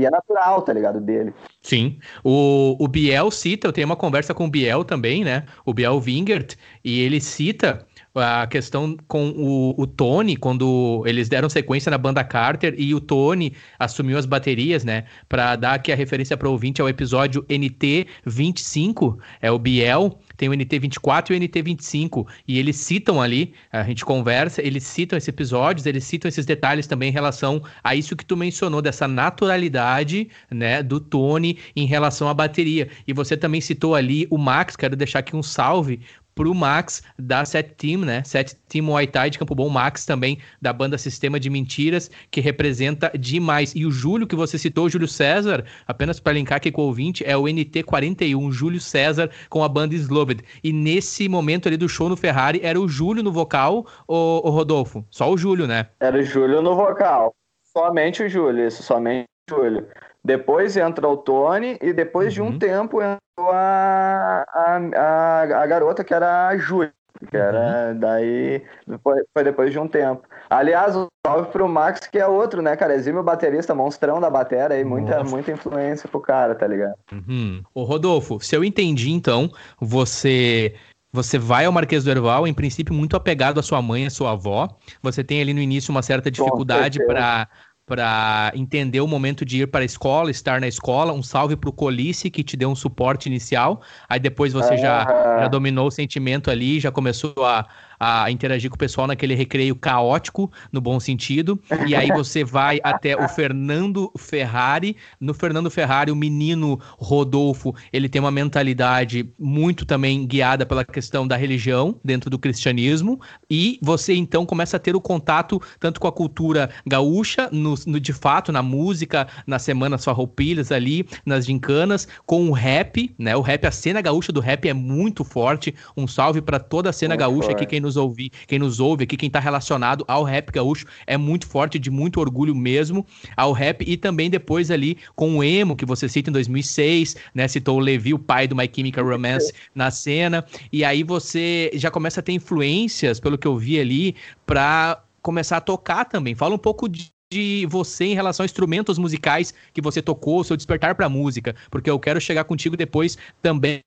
E 0.00 0.06
é 0.06 0.10
natural, 0.10 0.62
tá 0.62 0.72
ligado? 0.72 0.98
Dele. 0.98 1.34
Sim. 1.60 1.98
O, 2.24 2.74
o 2.82 2.88
Biel 2.88 3.30
cita, 3.30 3.68
eu 3.68 3.72
tenho 3.72 3.86
uma 3.86 3.96
conversa 3.96 4.32
com 4.32 4.46
o 4.46 4.50
Biel 4.50 4.82
também, 4.82 5.22
né? 5.22 5.44
O 5.62 5.74
Biel 5.74 6.00
Wingert, 6.00 6.56
e 6.82 7.00
ele 7.00 7.20
cita 7.20 7.86
a 8.14 8.46
questão 8.46 8.96
com 9.06 9.28
o, 9.28 9.74
o, 9.80 9.86
Tony, 9.86 10.36
quando 10.36 11.02
eles 11.06 11.28
deram 11.28 11.48
sequência 11.48 11.90
na 11.90 11.98
banda 11.98 12.24
Carter 12.24 12.74
e 12.76 12.94
o 12.94 13.00
Tony 13.00 13.54
assumiu 13.78 14.16
as 14.16 14.26
baterias, 14.26 14.84
né? 14.84 15.04
Para 15.28 15.54
dar 15.54 15.74
aqui 15.74 15.92
a 15.92 15.96
referência 15.96 16.36
para 16.36 16.48
o 16.48 16.52
ouvinte 16.52 16.80
ao 16.80 16.88
episódio 16.88 17.44
NT25, 17.44 19.18
é 19.40 19.50
o 19.50 19.58
Biel, 19.58 20.18
tem 20.40 20.48
o 20.48 20.52
NT24 20.52 21.32
e 21.32 21.34
o 21.34 21.38
NT25, 21.38 22.26
e 22.48 22.58
eles 22.58 22.76
citam 22.76 23.20
ali, 23.20 23.52
a 23.70 23.82
gente 23.82 24.06
conversa, 24.06 24.62
eles 24.62 24.84
citam 24.84 25.18
esses 25.18 25.28
episódios, 25.28 25.84
eles 25.84 26.02
citam 26.04 26.30
esses 26.30 26.46
detalhes 26.46 26.86
também 26.86 27.10
em 27.10 27.12
relação 27.12 27.62
a 27.84 27.94
isso 27.94 28.16
que 28.16 28.24
tu 28.24 28.38
mencionou, 28.38 28.80
dessa 28.80 29.06
naturalidade, 29.06 30.30
né, 30.50 30.82
do 30.82 30.98
Tony 30.98 31.58
em 31.76 31.84
relação 31.84 32.26
à 32.26 32.32
bateria. 32.32 32.88
E 33.06 33.12
você 33.12 33.36
também 33.36 33.60
citou 33.60 33.94
ali 33.94 34.26
o 34.30 34.38
Max, 34.38 34.76
quero 34.76 34.96
deixar 34.96 35.18
aqui 35.18 35.36
um 35.36 35.42
salve 35.42 36.00
pro 36.34 36.54
Max 36.54 37.02
da 37.18 37.44
Set 37.44 37.74
Team, 37.74 38.00
né? 38.00 38.22
Set 38.24 38.56
Team 38.68 38.84
Muay 38.84 39.06
Thai 39.06 39.30
de 39.30 39.38
Campo 39.38 39.54
Bom, 39.54 39.68
Max 39.68 40.04
também 40.04 40.38
da 40.60 40.72
banda 40.72 40.98
Sistema 40.98 41.38
de 41.38 41.50
Mentiras, 41.50 42.10
que 42.30 42.40
representa 42.40 43.10
demais. 43.18 43.74
E 43.74 43.84
o 43.86 43.90
Júlio 43.90 44.26
que 44.26 44.36
você 44.36 44.58
citou, 44.58 44.88
Júlio 44.88 45.08
César, 45.08 45.64
apenas 45.86 46.20
para 46.20 46.32
linkar 46.32 46.56
aqui 46.56 46.70
com 46.70 46.82
o 46.82 46.86
ouvinte, 46.86 47.24
é 47.24 47.36
o 47.36 47.44
NT41, 47.44 48.52
Júlio 48.52 48.80
César 48.80 49.30
com 49.48 49.62
a 49.62 49.68
banda 49.68 49.94
Sloved. 49.94 50.42
E 50.62 50.72
nesse 50.72 51.28
momento 51.28 51.68
ali 51.68 51.76
do 51.76 51.88
show 51.88 52.08
no 52.08 52.16
Ferrari, 52.16 52.60
era 52.62 52.80
o 52.80 52.88
Júlio 52.88 53.22
no 53.22 53.32
vocal, 53.32 53.86
o, 54.06 54.48
o 54.48 54.50
Rodolfo? 54.50 55.04
Só 55.10 55.30
o 55.30 55.36
Júlio, 55.36 55.66
né? 55.66 55.88
Era 56.00 56.18
o 56.18 56.22
Júlio 56.22 56.62
no 56.62 56.74
vocal. 56.74 57.34
Somente 57.64 58.22
o 58.22 58.28
Júlio, 58.28 58.66
isso, 58.66 58.82
somente 58.82 59.28
o 59.50 59.54
Júlio. 59.54 59.86
Depois 60.24 60.76
entra 60.76 61.08
o 61.08 61.16
Tony 61.16 61.78
e 61.80 61.92
depois 61.92 62.28
uhum. 62.28 62.32
de 62.32 62.42
um 62.42 62.52
uhum. 62.52 62.58
tempo 62.58 63.00
entrou 63.00 63.52
a, 63.52 64.44
a, 64.48 64.76
a, 64.96 65.62
a, 65.62 65.66
garota 65.66 66.04
que 66.04 66.12
era 66.12 66.48
a 66.48 66.56
Júlia. 66.56 66.92
Que 67.28 67.36
era 67.36 67.90
uhum. 67.92 67.98
daí. 67.98 68.62
Foi, 69.02 69.22
foi, 69.32 69.44
depois 69.44 69.72
de 69.72 69.78
um 69.78 69.88
tempo. 69.88 70.22
Aliás, 70.48 70.96
um 70.96 71.06
salve 71.26 71.50
pro 71.50 71.68
Max, 71.68 72.00
que 72.00 72.18
é 72.18 72.26
outro, 72.26 72.62
né, 72.62 72.76
cara? 72.76 72.94
Exímio 72.94 73.22
baterista, 73.22 73.74
monstrão 73.74 74.20
da 74.20 74.30
bateria 74.30 74.76
aí, 74.76 74.84
muita, 74.84 75.22
muita 75.24 75.52
influência 75.52 76.08
pro 76.08 76.20
cara, 76.20 76.54
tá 76.54 76.66
ligado? 76.66 76.94
Uhum. 77.12 77.62
Ô, 77.74 77.84
Rodolfo, 77.84 78.40
se 78.40 78.54
eu 78.54 78.64
entendi, 78.64 79.10
então, 79.10 79.50
você. 79.80 80.74
Você 81.12 81.38
vai 81.38 81.64
ao 81.64 81.72
Marquês 81.72 82.04
do 82.04 82.10
Erval, 82.12 82.46
em 82.46 82.54
princípio, 82.54 82.94
muito 82.94 83.16
apegado 83.16 83.58
à 83.58 83.64
sua 83.64 83.82
mãe, 83.82 84.06
à 84.06 84.10
sua 84.10 84.30
avó. 84.30 84.68
Você 85.02 85.24
tem 85.24 85.40
ali 85.40 85.52
no 85.52 85.60
início 85.60 85.90
uma 85.90 86.02
certa 86.02 86.30
dificuldade 86.30 87.04
para 87.04 87.48
para 87.90 88.52
entender 88.54 89.00
o 89.00 89.06
momento 89.08 89.44
de 89.44 89.62
ir 89.62 89.66
para 89.66 89.80
a 89.80 89.84
escola, 89.84 90.30
estar 90.30 90.60
na 90.60 90.68
escola. 90.68 91.12
Um 91.12 91.24
salve 91.24 91.56
para 91.56 91.68
o 91.68 91.72
Colice, 91.72 92.30
que 92.30 92.44
te 92.44 92.56
deu 92.56 92.70
um 92.70 92.76
suporte 92.76 93.26
inicial. 93.26 93.82
Aí 94.08 94.20
depois 94.20 94.52
você 94.52 94.78
já, 94.78 95.04
já 95.40 95.48
dominou 95.48 95.88
o 95.88 95.90
sentimento 95.90 96.52
ali, 96.52 96.78
já 96.78 96.92
começou 96.92 97.34
a, 97.44 97.66
a 98.00 98.30
interagir 98.30 98.70
com 98.70 98.76
o 98.76 98.78
pessoal 98.78 99.06
naquele 99.06 99.34
recreio 99.34 99.76
caótico, 99.76 100.50
no 100.72 100.80
bom 100.80 100.98
sentido. 100.98 101.60
E 101.86 101.94
aí 101.94 102.08
você 102.08 102.42
vai 102.42 102.80
até 102.82 103.14
o 103.14 103.28
Fernando 103.28 104.10
Ferrari. 104.16 104.96
No 105.20 105.34
Fernando 105.34 105.70
Ferrari, 105.70 106.10
o 106.10 106.16
menino 106.16 106.80
Rodolfo, 106.98 107.74
ele 107.92 108.08
tem 108.08 108.20
uma 108.20 108.30
mentalidade 108.30 109.30
muito 109.38 109.84
também 109.84 110.26
guiada 110.26 110.64
pela 110.64 110.82
questão 110.82 111.28
da 111.28 111.36
religião 111.36 111.94
dentro 112.02 112.30
do 112.30 112.38
cristianismo. 112.38 113.20
E 113.50 113.78
você 113.82 114.14
então 114.14 114.46
começa 114.46 114.78
a 114.78 114.80
ter 114.80 114.96
o 114.96 115.00
contato 115.00 115.60
tanto 115.78 116.00
com 116.00 116.08
a 116.08 116.12
cultura 116.12 116.70
gaúcha, 116.86 117.50
no, 117.52 117.74
no 117.86 118.00
de 118.00 118.12
fato, 118.14 118.50
na 118.50 118.62
música, 118.62 119.28
nas 119.46 119.62
semanas 119.62 120.04
farroupilhas 120.04 120.72
ali, 120.72 121.06
nas 121.26 121.44
gincanas, 121.44 122.08
com 122.24 122.48
o 122.48 122.52
rap, 122.52 123.14
né? 123.18 123.36
O 123.36 123.42
rap, 123.42 123.66
a 123.66 123.70
cena 123.70 124.00
gaúcha 124.00 124.32
do 124.32 124.40
rap 124.40 124.66
é 124.66 124.72
muito 124.72 125.22
forte. 125.22 125.74
Um 125.94 126.06
salve 126.06 126.40
para 126.40 126.58
toda 126.58 126.88
a 126.88 126.92
cena 126.92 127.14
muito 127.14 127.20
gaúcha 127.20 127.48
forte. 127.48 127.64
aqui, 127.64 127.66
quem 127.66 127.80
nos 127.80 127.89
nos 127.90 127.96
ouvir, 127.96 128.30
quem 128.46 128.58
nos 128.58 128.78
ouve 128.78 129.04
aqui, 129.04 129.16
quem 129.16 129.26
está 129.26 129.40
relacionado 129.40 130.04
ao 130.06 130.22
rap 130.22 130.52
gaúcho, 130.52 130.86
é 131.06 131.16
muito 131.16 131.46
forte, 131.46 131.78
de 131.78 131.90
muito 131.90 132.20
orgulho 132.20 132.54
mesmo 132.54 133.04
ao 133.36 133.52
rap 133.52 133.84
e 133.86 133.96
também 133.96 134.30
depois 134.30 134.70
ali 134.70 134.96
com 135.16 135.38
o 135.38 135.44
emo 135.44 135.74
que 135.74 135.84
você 135.84 136.08
cita 136.08 136.30
em 136.30 136.32
2006, 136.32 137.16
né? 137.34 137.48
Citou 137.48 137.78
o 137.78 137.80
Levi, 137.80 138.14
o 138.14 138.18
pai 138.18 138.46
do 138.46 138.54
My 138.54 138.70
Chemical 138.72 139.06
Romance 139.06 139.52
na 139.74 139.90
cena, 139.90 140.44
e 140.72 140.84
aí 140.84 141.02
você 141.02 141.70
já 141.74 141.90
começa 141.90 142.20
a 142.20 142.22
ter 142.22 142.32
influências, 142.32 143.18
pelo 143.18 143.36
que 143.36 143.46
eu 143.46 143.56
vi 143.56 143.80
ali, 143.80 144.14
para 144.46 145.02
começar 145.20 145.56
a 145.56 145.60
tocar 145.60 146.04
também. 146.04 146.34
Fala 146.34 146.54
um 146.54 146.58
pouco 146.58 146.88
de 146.88 147.10
de 147.32 147.64
você 147.66 148.06
em 148.06 148.14
relação 148.14 148.42
a 148.42 148.44
instrumentos 148.44 148.98
musicais 148.98 149.54
que 149.72 149.80
você 149.80 150.02
tocou, 150.02 150.42
seu 150.42 150.56
despertar 150.56 150.96
para 150.96 151.08
música, 151.08 151.54
porque 151.70 151.88
eu 151.88 151.96
quero 151.96 152.20
chegar 152.20 152.42
contigo 152.42 152.76
depois 152.76 153.16
também 153.40 153.80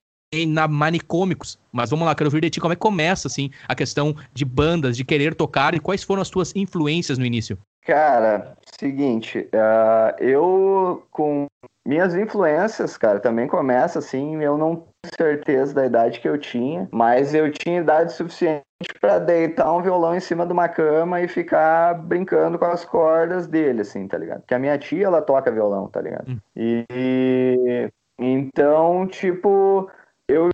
na 0.48 0.68
Manicômicos. 0.68 1.58
Mas 1.72 1.90
vamos 1.90 2.06
lá, 2.06 2.16
quero 2.16 2.28
ouvir 2.28 2.42
de 2.42 2.50
ti 2.50 2.60
como 2.60 2.74
é 2.74 2.76
que 2.76 2.82
começa, 2.82 3.28
assim, 3.28 3.50
a 3.68 3.76
questão 3.76 4.16
de 4.34 4.44
bandas, 4.46 4.98
de 4.98 5.06
querer 5.06 5.36
tocar 5.36 5.74
e 5.74 5.80
quais 5.80 6.04
foram 6.04 6.22
as 6.22 6.30
tuas 6.30 6.56
influências 6.56 7.18
no 7.18 7.26
início? 7.26 7.58
Cara, 7.86 8.56
seguinte, 8.80 9.50
uh, 9.54 10.24
eu 10.24 11.04
com 11.12 11.48
minhas 11.86 12.16
influências, 12.16 12.98
cara, 12.98 13.20
também 13.20 13.46
começa 13.46 14.00
assim, 14.00 14.42
eu 14.42 14.58
não 14.58 14.76
tenho 14.76 15.16
certeza 15.18 15.74
da 15.74 15.86
idade 15.86 16.22
que 16.22 16.30
eu 16.30 16.38
tinha, 16.38 16.88
mas 16.92 17.34
eu 17.34 17.52
tinha 17.52 17.82
idade 17.82 18.14
suficiente 18.14 18.64
para 19.02 19.20
deitar 19.20 19.74
um 19.74 19.82
violão 19.82 20.16
em 20.16 20.22
cima 20.22 20.46
de 20.46 20.54
uma 20.54 20.70
cama 20.70 21.22
e 21.22 21.28
ficar 21.28 21.94
brincando 21.96 22.58
com 22.58 22.66
as 22.66 22.86
cordas 22.86 23.48
dele, 23.48 23.82
assim, 23.82 24.08
tá 24.08 24.18
ligado? 24.18 24.40
Porque 24.40 24.56
a 24.56 24.60
minha 24.60 24.78
tia, 24.78 25.06
ela 25.06 25.22
toca 25.22 25.52
violão, 25.52 25.90
tá 25.90 26.00
ligado? 26.00 26.32
Hum. 26.32 26.38
E 26.56 27.90
então, 28.18 29.06
tipo, 29.08 29.90
eu 30.28 30.50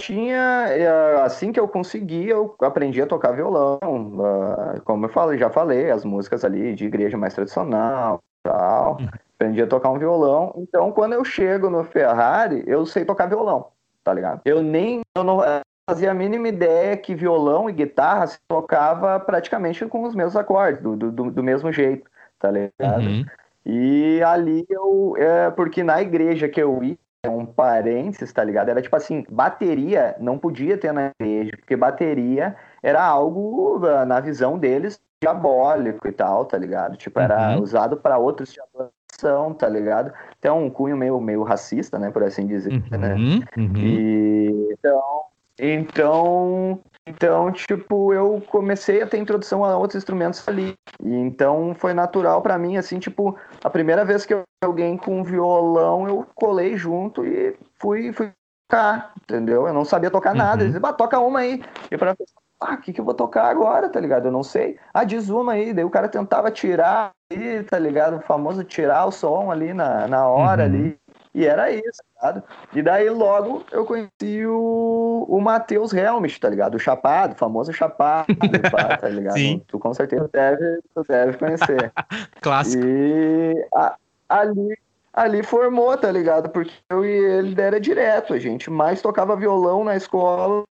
tinha, 0.00 0.66
é, 0.68 1.20
assim 1.22 1.52
que 1.52 1.60
eu 1.60 1.68
consegui, 1.68 2.28
eu 2.28 2.54
aprendi 2.60 3.02
a 3.02 3.06
tocar 3.06 3.32
violão, 3.32 3.78
ah, 4.24 4.80
como 4.84 5.04
eu 5.04 5.10
falei, 5.10 5.38
já 5.38 5.50
falei, 5.50 5.90
as 5.90 6.04
músicas 6.04 6.44
ali 6.44 6.74
de 6.74 6.86
igreja 6.86 7.18
mais 7.18 7.34
tradicional, 7.34 8.18
tal, 8.42 8.98
uhum. 8.98 9.08
aprendi 9.34 9.62
a 9.62 9.66
tocar 9.66 9.90
um 9.90 9.98
violão, 9.98 10.54
então 10.56 10.90
quando 10.90 11.12
eu 11.12 11.24
chego 11.24 11.68
no 11.68 11.84
Ferrari, 11.84 12.64
eu 12.66 12.86
sei 12.86 13.04
tocar 13.04 13.26
violão, 13.26 13.68
tá 14.02 14.14
ligado? 14.14 14.40
Eu 14.44 14.62
nem, 14.62 15.00
eu 15.14 15.22
não 15.22 15.40
fazia 15.88 16.12
a 16.12 16.14
mínima 16.14 16.48
ideia 16.48 16.96
que 16.96 17.14
violão 17.14 17.68
e 17.68 17.72
guitarra 17.72 18.26
se 18.26 18.38
tocava 18.48 19.18
praticamente 19.20 19.84
com 19.86 20.04
os 20.04 20.14
mesmos 20.14 20.36
acordes, 20.36 20.80
do, 20.82 20.96
do, 20.96 21.30
do 21.30 21.42
mesmo 21.42 21.70
jeito, 21.70 22.08
tá 22.38 22.50
ligado? 22.50 23.02
Uhum. 23.02 23.24
E 23.66 24.22
ali 24.22 24.64
eu, 24.70 25.14
é, 25.18 25.50
porque 25.50 25.82
na 25.82 26.00
igreja 26.00 26.48
que 26.48 26.62
eu 26.62 26.82
ia, 26.82 26.96
um 27.28 27.44
parênteses, 27.44 28.32
tá 28.32 28.42
ligado? 28.42 28.70
Era 28.70 28.80
tipo 28.80 28.96
assim, 28.96 29.24
bateria 29.28 30.16
não 30.18 30.38
podia 30.38 30.78
ter 30.78 30.92
na 30.92 31.10
igreja, 31.20 31.56
porque 31.58 31.76
bateria 31.76 32.56
era 32.82 33.02
algo, 33.04 33.84
ah, 33.84 34.06
na 34.06 34.20
visão 34.20 34.58
deles, 34.58 35.00
diabólico 35.22 36.08
e 36.08 36.12
tal, 36.12 36.46
tá 36.46 36.56
ligado? 36.56 36.96
Tipo, 36.96 37.20
era 37.20 37.56
uhum. 37.56 37.62
usado 37.62 37.96
para 37.98 38.16
outros 38.16 38.52
de 38.52 38.60
adoração, 38.60 39.52
tá 39.52 39.68
ligado? 39.68 40.12
Tem 40.40 40.50
um 40.50 40.70
cunho 40.70 40.96
meio, 40.96 41.20
meio 41.20 41.42
racista, 41.42 41.98
né, 41.98 42.10
por 42.10 42.22
assim 42.22 42.46
dizer, 42.46 42.72
uhum. 42.72 42.98
né? 42.98 43.14
Uhum. 43.56 43.76
E, 43.76 44.68
então, 44.72 45.22
então, 45.58 46.80
então, 47.10 47.50
tipo, 47.52 48.12
eu 48.12 48.42
comecei 48.48 49.02
a 49.02 49.06
ter 49.06 49.18
introdução 49.18 49.64
a 49.64 49.76
outros 49.76 49.96
instrumentos 49.96 50.46
ali. 50.48 50.74
E 51.02 51.14
então 51.14 51.74
foi 51.74 51.92
natural 51.92 52.40
para 52.40 52.58
mim, 52.58 52.76
assim, 52.76 52.98
tipo, 52.98 53.36
a 53.62 53.70
primeira 53.70 54.04
vez 54.04 54.24
que 54.24 54.34
eu 54.34 54.42
alguém 54.62 54.96
com 54.96 55.24
violão, 55.24 56.06
eu 56.06 56.26
colei 56.34 56.76
junto 56.76 57.24
e 57.24 57.56
fui, 57.78 58.12
fui 58.12 58.30
tocar, 58.68 59.12
entendeu? 59.22 59.66
Eu 59.66 59.74
não 59.74 59.84
sabia 59.84 60.10
tocar 60.10 60.34
nada. 60.34 60.62
Uhum. 60.62 60.70
Eles 60.70 60.80
ah, 60.82 60.92
toca 60.92 61.18
uma 61.18 61.40
aí. 61.40 61.62
E 61.90 61.96
pra 61.96 62.14
ah, 62.60 62.74
o 62.74 62.78
que, 62.78 62.92
que 62.92 63.00
eu 63.00 63.04
vou 63.04 63.14
tocar 63.14 63.46
agora, 63.46 63.88
tá 63.88 63.98
ligado? 63.98 64.26
Eu 64.26 64.32
não 64.32 64.42
sei. 64.42 64.78
Ah, 64.92 65.02
diz 65.02 65.30
uma 65.30 65.52
aí. 65.52 65.72
Daí 65.72 65.84
o 65.84 65.90
cara 65.90 66.08
tentava 66.08 66.50
tirar 66.50 67.10
aí, 67.32 67.62
tá 67.64 67.78
ligado? 67.78 68.18
O 68.18 68.20
famoso 68.20 68.62
tirar 68.62 69.06
o 69.06 69.10
som 69.10 69.50
ali 69.50 69.72
na, 69.72 70.06
na 70.06 70.28
hora 70.28 70.64
uhum. 70.64 70.68
ali. 70.68 70.98
E 71.32 71.46
era 71.46 71.70
isso, 71.70 72.02
tá 72.20 72.32
ligado? 72.32 72.44
E 72.74 72.82
daí 72.82 73.08
logo 73.08 73.64
eu 73.70 73.84
conheci 73.84 74.44
o, 74.46 75.26
o 75.28 75.40
Matheus 75.40 75.92
Helmich, 75.92 76.40
tá 76.40 76.48
ligado? 76.48 76.74
O 76.74 76.78
Chapado, 76.78 77.34
o 77.34 77.38
famoso 77.38 77.72
Chapado, 77.72 78.26
tá 79.00 79.08
ligado? 79.08 79.36
Sim. 79.36 79.62
Tu 79.68 79.78
com 79.78 79.94
certeza 79.94 80.28
deve, 80.32 80.80
tu 80.94 81.04
deve 81.08 81.38
conhecer. 81.38 81.92
Clássico. 82.42 82.84
E 82.84 83.66
a, 83.74 83.94
ali, 84.28 84.78
ali 85.14 85.42
formou, 85.44 85.96
tá 85.96 86.10
ligado? 86.10 86.50
Porque 86.50 86.72
eu 86.88 87.04
e 87.04 87.10
ele 87.10 87.60
era 87.60 87.80
direto, 87.80 88.34
a 88.34 88.38
gente 88.38 88.68
mais 88.68 89.00
tocava 89.00 89.36
violão 89.36 89.84
na 89.84 89.96
escola 89.96 90.64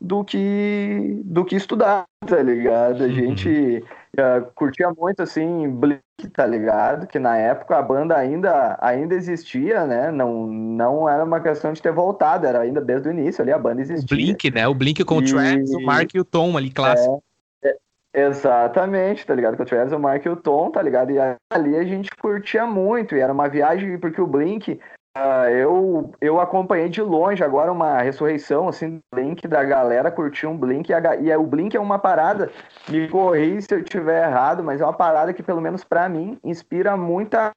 do 0.00 0.24
que 0.24 1.20
do 1.24 1.44
que 1.44 1.56
estudar, 1.56 2.04
tá 2.26 2.42
ligado? 2.42 3.02
A 3.02 3.06
uhum. 3.06 3.34
Uh, 4.14 4.50
curtia 4.54 4.92
muito 4.96 5.22
assim 5.22 5.68
Blink, 5.70 6.00
tá 6.32 6.46
ligado? 6.46 7.06
Que 7.06 7.18
na 7.18 7.36
época 7.36 7.76
a 7.76 7.82
banda 7.82 8.16
ainda 8.16 8.78
ainda 8.80 9.14
existia, 9.14 9.86
né? 9.86 10.10
Não 10.10 10.46
não 10.46 11.08
era 11.08 11.24
uma 11.24 11.40
questão 11.40 11.72
de 11.72 11.82
ter 11.82 11.92
voltado, 11.92 12.46
era 12.46 12.60
ainda 12.60 12.80
desde 12.80 13.08
o 13.08 13.12
início 13.12 13.42
ali 13.42 13.52
a 13.52 13.58
banda 13.58 13.82
existia. 13.82 14.04
O 14.04 14.08
Blink, 14.08 14.50
né? 14.50 14.66
O 14.68 14.74
Blink 14.74 15.04
com 15.04 15.20
e... 15.20 15.24
o 15.24 15.26
Travis, 15.26 15.74
o 15.74 15.80
Mark 15.82 16.14
e 16.14 16.20
o 16.20 16.24
Tom 16.24 16.56
ali 16.56 16.70
clássico. 16.70 17.22
É, 17.62 17.68
é, 18.14 18.26
exatamente, 18.26 19.26
tá 19.26 19.34
ligado? 19.34 19.56
Com 19.56 19.62
o 19.62 19.66
Travis, 19.66 19.92
o 19.92 19.98
Mark 19.98 20.24
e 20.24 20.28
o 20.28 20.36
Tom, 20.36 20.70
tá 20.70 20.80
ligado? 20.82 21.10
E 21.10 21.18
ali 21.52 21.76
a 21.76 21.84
gente 21.84 22.10
curtia 22.20 22.66
muito, 22.66 23.14
e 23.14 23.20
era 23.20 23.32
uma 23.32 23.48
viagem 23.48 23.98
porque 23.98 24.20
o 24.20 24.26
Blink 24.26 24.80
Uh, 25.16 25.48
eu, 25.48 26.12
eu 26.20 26.40
acompanhei 26.40 26.88
de 26.88 27.00
longe 27.00 27.44
agora 27.44 27.70
uma 27.70 28.02
ressurreição, 28.02 28.68
assim, 28.68 28.96
do 28.96 29.00
Blink, 29.14 29.46
da 29.46 29.62
galera 29.62 30.10
curtir 30.10 30.48
um 30.48 30.58
Blink, 30.58 30.90
e, 30.90 30.94
a, 30.94 31.16
e 31.16 31.36
o 31.36 31.44
Blink 31.44 31.76
é 31.76 31.80
uma 31.80 32.00
parada, 32.00 32.50
me 32.88 33.08
corri 33.08 33.62
se 33.62 33.72
eu 33.72 33.78
estiver 33.78 34.26
errado, 34.28 34.64
mas 34.64 34.80
é 34.80 34.84
uma 34.84 34.92
parada 34.92 35.32
que, 35.32 35.40
pelo 35.40 35.60
menos 35.60 35.84
para 35.84 36.08
mim, 36.08 36.36
inspira 36.42 36.96
muita, 36.96 37.52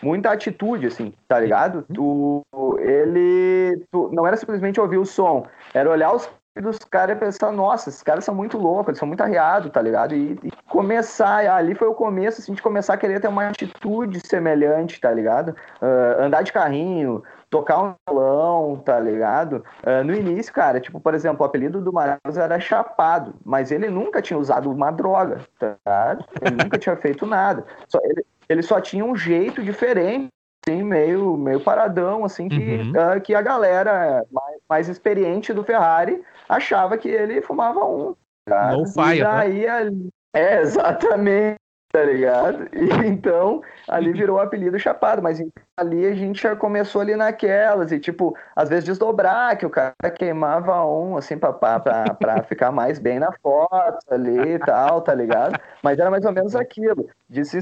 muita 0.00 0.30
atitude, 0.30 0.86
assim, 0.86 1.12
tá 1.26 1.40
ligado? 1.40 1.84
Tu, 1.92 2.46
ele, 2.78 3.84
tu, 3.90 4.08
não 4.12 4.24
era 4.24 4.36
simplesmente 4.36 4.80
ouvir 4.80 4.98
o 4.98 5.04
som, 5.04 5.44
era 5.74 5.90
olhar 5.90 6.14
os 6.14 6.30
dos 6.60 6.78
caras 6.78 7.18
pensar, 7.18 7.50
nossa, 7.50 7.88
esses 7.88 8.02
caras 8.02 8.24
são 8.24 8.34
muito 8.34 8.58
loucos, 8.58 8.88
eles 8.88 8.98
são 8.98 9.08
muito 9.08 9.22
arriados, 9.22 9.70
tá 9.70 9.80
ligado? 9.80 10.14
E, 10.14 10.38
e, 10.42 10.52
começar, 10.68 11.48
ali 11.50 11.74
foi 11.74 11.88
o 11.88 11.94
começo, 11.94 12.40
assim, 12.40 12.52
de 12.52 12.60
começar 12.60 12.94
a 12.94 12.96
querer 12.98 13.20
ter 13.20 13.28
uma 13.28 13.48
atitude 13.48 14.20
semelhante, 14.26 15.00
tá 15.00 15.10
ligado? 15.10 15.56
Uh, 15.80 16.22
andar 16.22 16.42
de 16.42 16.52
carrinho, 16.52 17.22
tocar 17.48 17.82
um 17.82 17.94
violão, 18.06 18.76
tá 18.84 19.00
ligado? 19.00 19.64
Uh, 19.82 20.04
no 20.04 20.14
início, 20.14 20.52
cara, 20.52 20.78
tipo, 20.78 21.00
por 21.00 21.14
exemplo, 21.14 21.42
o 21.42 21.44
apelido 21.46 21.80
do 21.80 21.92
Marcos 21.92 22.36
era 22.36 22.60
Chapado, 22.60 23.34
mas 23.44 23.72
ele 23.72 23.88
nunca 23.88 24.20
tinha 24.20 24.38
usado 24.38 24.70
uma 24.70 24.90
droga, 24.90 25.40
tá 25.58 25.76
ligado? 25.86 26.24
Ele 26.42 26.56
nunca 26.62 26.78
tinha 26.78 26.96
feito 27.00 27.24
nada. 27.24 27.64
Só, 27.88 27.98
ele, 28.02 28.26
ele 28.48 28.62
só 28.62 28.78
tinha 28.80 29.04
um 29.04 29.16
jeito 29.16 29.62
diferente 29.62 30.28
assim, 30.66 30.82
meio, 30.82 31.36
meio 31.36 31.60
paradão, 31.60 32.24
assim, 32.24 32.48
que, 32.48 32.56
uhum. 32.56 32.90
uh, 32.90 33.20
que 33.20 33.34
a 33.34 33.42
galera 33.42 34.24
mais, 34.30 34.60
mais, 34.68 34.88
experiente 34.88 35.52
do 35.52 35.64
Ferrari 35.64 36.22
achava 36.48 36.96
que 36.96 37.08
ele 37.08 37.42
fumava 37.42 37.84
um. 37.84 38.14
Cara. 38.46 38.76
No 38.76 38.86
fire, 38.86 39.18
e 39.18 39.22
daí, 39.22 39.66
né? 39.66 40.10
é, 40.34 40.60
exatamente 40.60 41.61
tá 41.92 42.02
ligado? 42.02 42.68
E 42.74 43.06
então 43.06 43.62
ali 43.86 44.12
virou 44.12 44.38
o 44.38 44.40
apelido 44.40 44.78
Chapado, 44.78 45.22
mas 45.22 45.38
ali 45.76 46.06
a 46.06 46.14
gente 46.14 46.42
já 46.42 46.56
começou 46.56 47.00
ali 47.00 47.14
naquelas, 47.14 47.92
e 47.92 47.98
tipo, 47.98 48.36
às 48.56 48.68
vezes 48.68 48.84
desdobrar, 48.84 49.56
que 49.56 49.66
o 49.66 49.70
cara 49.70 49.94
queimava 50.16 50.84
um, 50.84 51.16
assim, 51.16 51.36
pra, 51.36 51.52
pra, 51.52 51.80
pra 52.18 52.42
ficar 52.42 52.72
mais 52.72 52.98
bem 52.98 53.18
na 53.18 53.30
foto 53.42 53.98
ali 54.10 54.54
e 54.54 54.58
tal, 54.58 55.02
tá 55.02 55.14
ligado? 55.14 55.58
Mas 55.82 55.98
era 55.98 56.10
mais 56.10 56.24
ou 56.24 56.32
menos 56.32 56.56
aquilo, 56.56 57.08
de 57.28 57.44
se 57.44 57.58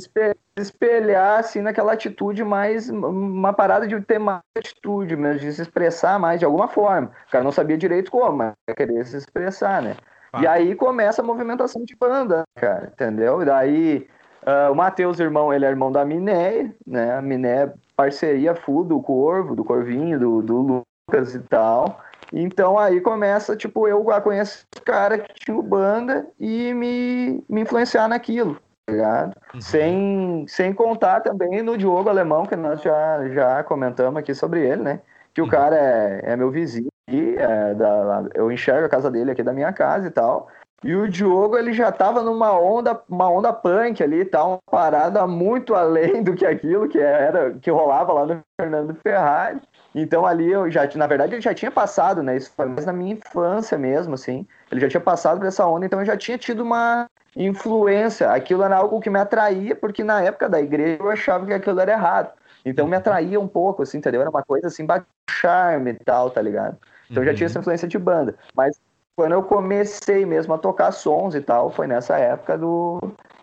espelhar, 0.57 1.41
assim, 1.41 1.61
naquela 1.61 1.93
atitude 1.93 2.45
mais, 2.45 2.89
uma 2.89 3.53
parada 3.53 3.87
de 3.87 4.01
ter 4.01 4.19
mais 4.19 4.41
atitude 4.57 5.17
mesmo, 5.17 5.41
de 5.41 5.53
se 5.53 5.63
expressar 5.63 6.19
mais 6.19 6.39
de 6.39 6.45
alguma 6.45 6.69
forma. 6.69 7.11
O 7.29 7.31
cara 7.31 7.45
não 7.45 7.53
sabia 7.53 7.77
direito 7.77 8.11
como, 8.11 8.37
mas 8.37 8.55
queria 8.77 9.05
se 9.05 9.17
expressar, 9.17 9.83
né? 9.83 9.97
E 10.39 10.47
aí 10.47 10.77
começa 10.77 11.23
a 11.23 11.25
movimentação 11.25 11.85
de 11.85 11.97
banda, 11.97 12.45
cara, 12.55 12.93
entendeu? 12.93 13.43
E 13.43 13.45
daí 13.45 14.09
Uh, 14.43 14.73
o 14.73 14.75
Matheus, 14.75 15.21
irmão, 15.21 15.53
ele 15.53 15.65
é 15.65 15.69
irmão 15.69 15.93
da 15.93 16.05
Miné, 16.05 16.73
né? 16.87 17.17
A 17.17 17.23
Miné 17.23 17.65
é 17.65 17.73
parceria 17.95 18.55
full 18.55 18.85
do 18.85 19.01
Corvo, 19.01 19.55
do 19.55 19.65
Corvinho, 19.65 20.19
do, 20.19 20.43
do 20.43 20.85
Lucas 21.09 21.35
e 21.35 21.41
tal. 21.41 22.01
Então 22.33 22.79
aí 22.79 23.01
começa, 23.01 23.57
tipo, 23.57 23.87
eu 23.89 24.11
a 24.11 24.21
conhecer 24.21 24.65
os 24.75 24.81
caras 24.83 25.21
que 25.23 25.35
tinham 25.35 25.63
banda 25.63 26.27
e 26.39 26.73
me, 26.73 27.45
me 27.49 27.63
influenciar 27.63 28.09
naquilo, 28.09 28.55
tá 28.87 28.93
ligado? 28.93 29.35
Uhum. 29.55 29.61
Sem, 29.61 30.45
sem 30.49 30.73
contar 30.73 31.21
também 31.21 31.61
no 31.63 31.77
Diogo 31.77 32.09
Alemão, 32.09 32.47
que 32.47 32.57
nós 32.57 32.81
já, 32.81 33.29
já 33.29 33.65
comentamos 33.65 34.19
aqui 34.19 34.35
sobre 34.35 34.67
ele, 34.67 34.83
né? 34.83 35.01
Que 35.35 35.41
uhum. 35.41 35.49
o 35.49 35.51
cara 35.51 35.77
é, 35.77 36.33
é 36.33 36.37
meu 36.37 36.51
vizinho 36.51 36.89
e 37.11 37.35
é 37.37 37.75
da, 37.75 38.25
eu 38.35 38.51
enxergo 38.53 38.87
a 38.87 38.91
casa 38.91 39.11
dele 39.11 39.33
aqui 39.33 39.43
da 39.43 39.53
minha 39.53 39.73
casa 39.73 40.07
e 40.07 40.11
tal. 40.11 40.49
E 40.83 40.95
o 40.95 41.09
Diogo 41.09 41.59
ele 41.59 41.75
já 41.75 41.91
estava 41.91 42.23
numa 42.23 42.59
onda, 42.59 42.99
uma 43.07 43.29
onda 43.29 43.53
punk 43.53 44.03
ali, 44.03 44.25
tá 44.25 44.43
uma 44.43 44.59
parada 44.71 45.27
muito 45.27 45.75
além 45.75 46.23
do 46.23 46.35
que 46.35 46.47
aquilo 46.47 46.89
que 46.89 46.99
era 46.99 47.53
que 47.61 47.71
rolava 47.71 48.13
lá 48.15 48.27
no 48.27 48.43
Fernando 48.59 48.97
Ferrari. 49.03 49.61
Então 49.95 50.25
ali 50.25 50.51
eu 50.51 50.71
já, 50.71 50.89
na 50.95 51.07
verdade, 51.07 51.35
ele 51.35 51.43
já 51.43 51.53
tinha 51.53 51.71
passado, 51.71 52.23
né? 52.23 52.37
Isso 52.37 52.51
foi 52.57 52.67
mais 52.67 52.87
na 52.87 52.95
minha 52.95 53.13
infância 53.13 53.77
mesmo, 53.77 54.15
assim. 54.15 54.47
Ele 54.71 54.81
já 54.81 54.89
tinha 54.89 55.01
passado 55.01 55.39
por 55.39 55.47
essa 55.47 55.67
onda, 55.67 55.85
então 55.85 56.01
eu 56.01 56.07
já 56.07 56.17
tinha 56.17 56.39
tido 56.39 56.63
uma 56.63 57.07
influência. 57.37 58.31
Aquilo 58.31 58.63
era 58.63 58.77
algo 58.77 59.01
que 59.01 59.11
me 59.11 59.19
atraía, 59.19 59.77
porque 59.77 60.03
na 60.03 60.23
época 60.23 60.49
da 60.49 60.61
igreja 60.61 61.03
eu 61.03 61.11
achava 61.11 61.45
que 61.45 61.53
aquilo 61.53 61.79
era 61.81 61.93
errado. 61.93 62.33
Então 62.65 62.87
me 62.87 62.97
atraía 62.97 63.39
um 63.39 63.49
pouco, 63.49 63.83
assim, 63.83 63.99
entendeu? 63.99 64.21
Era 64.23 64.31
uma 64.31 64.43
coisa 64.43 64.69
assim, 64.69 64.87
charme 65.29 65.91
e 65.91 66.05
tal, 66.05 66.31
tá 66.31 66.41
ligado? 66.41 66.79
Então 67.11 67.23
uhum. 67.23 67.29
já 67.29 67.35
tinha 67.35 67.47
essa 67.47 67.59
influência 67.59 67.89
de 67.89 67.99
banda. 67.99 68.35
Mas 68.55 68.81
quando 69.21 69.33
eu 69.33 69.43
comecei 69.43 70.25
mesmo 70.25 70.55
a 70.55 70.59
tocar 70.59 70.91
sons 70.93 71.35
e 71.35 71.43
tal, 71.43 71.71
foi 71.71 71.87
nessa 71.87 72.17
época 72.17 72.57
do 72.57 72.99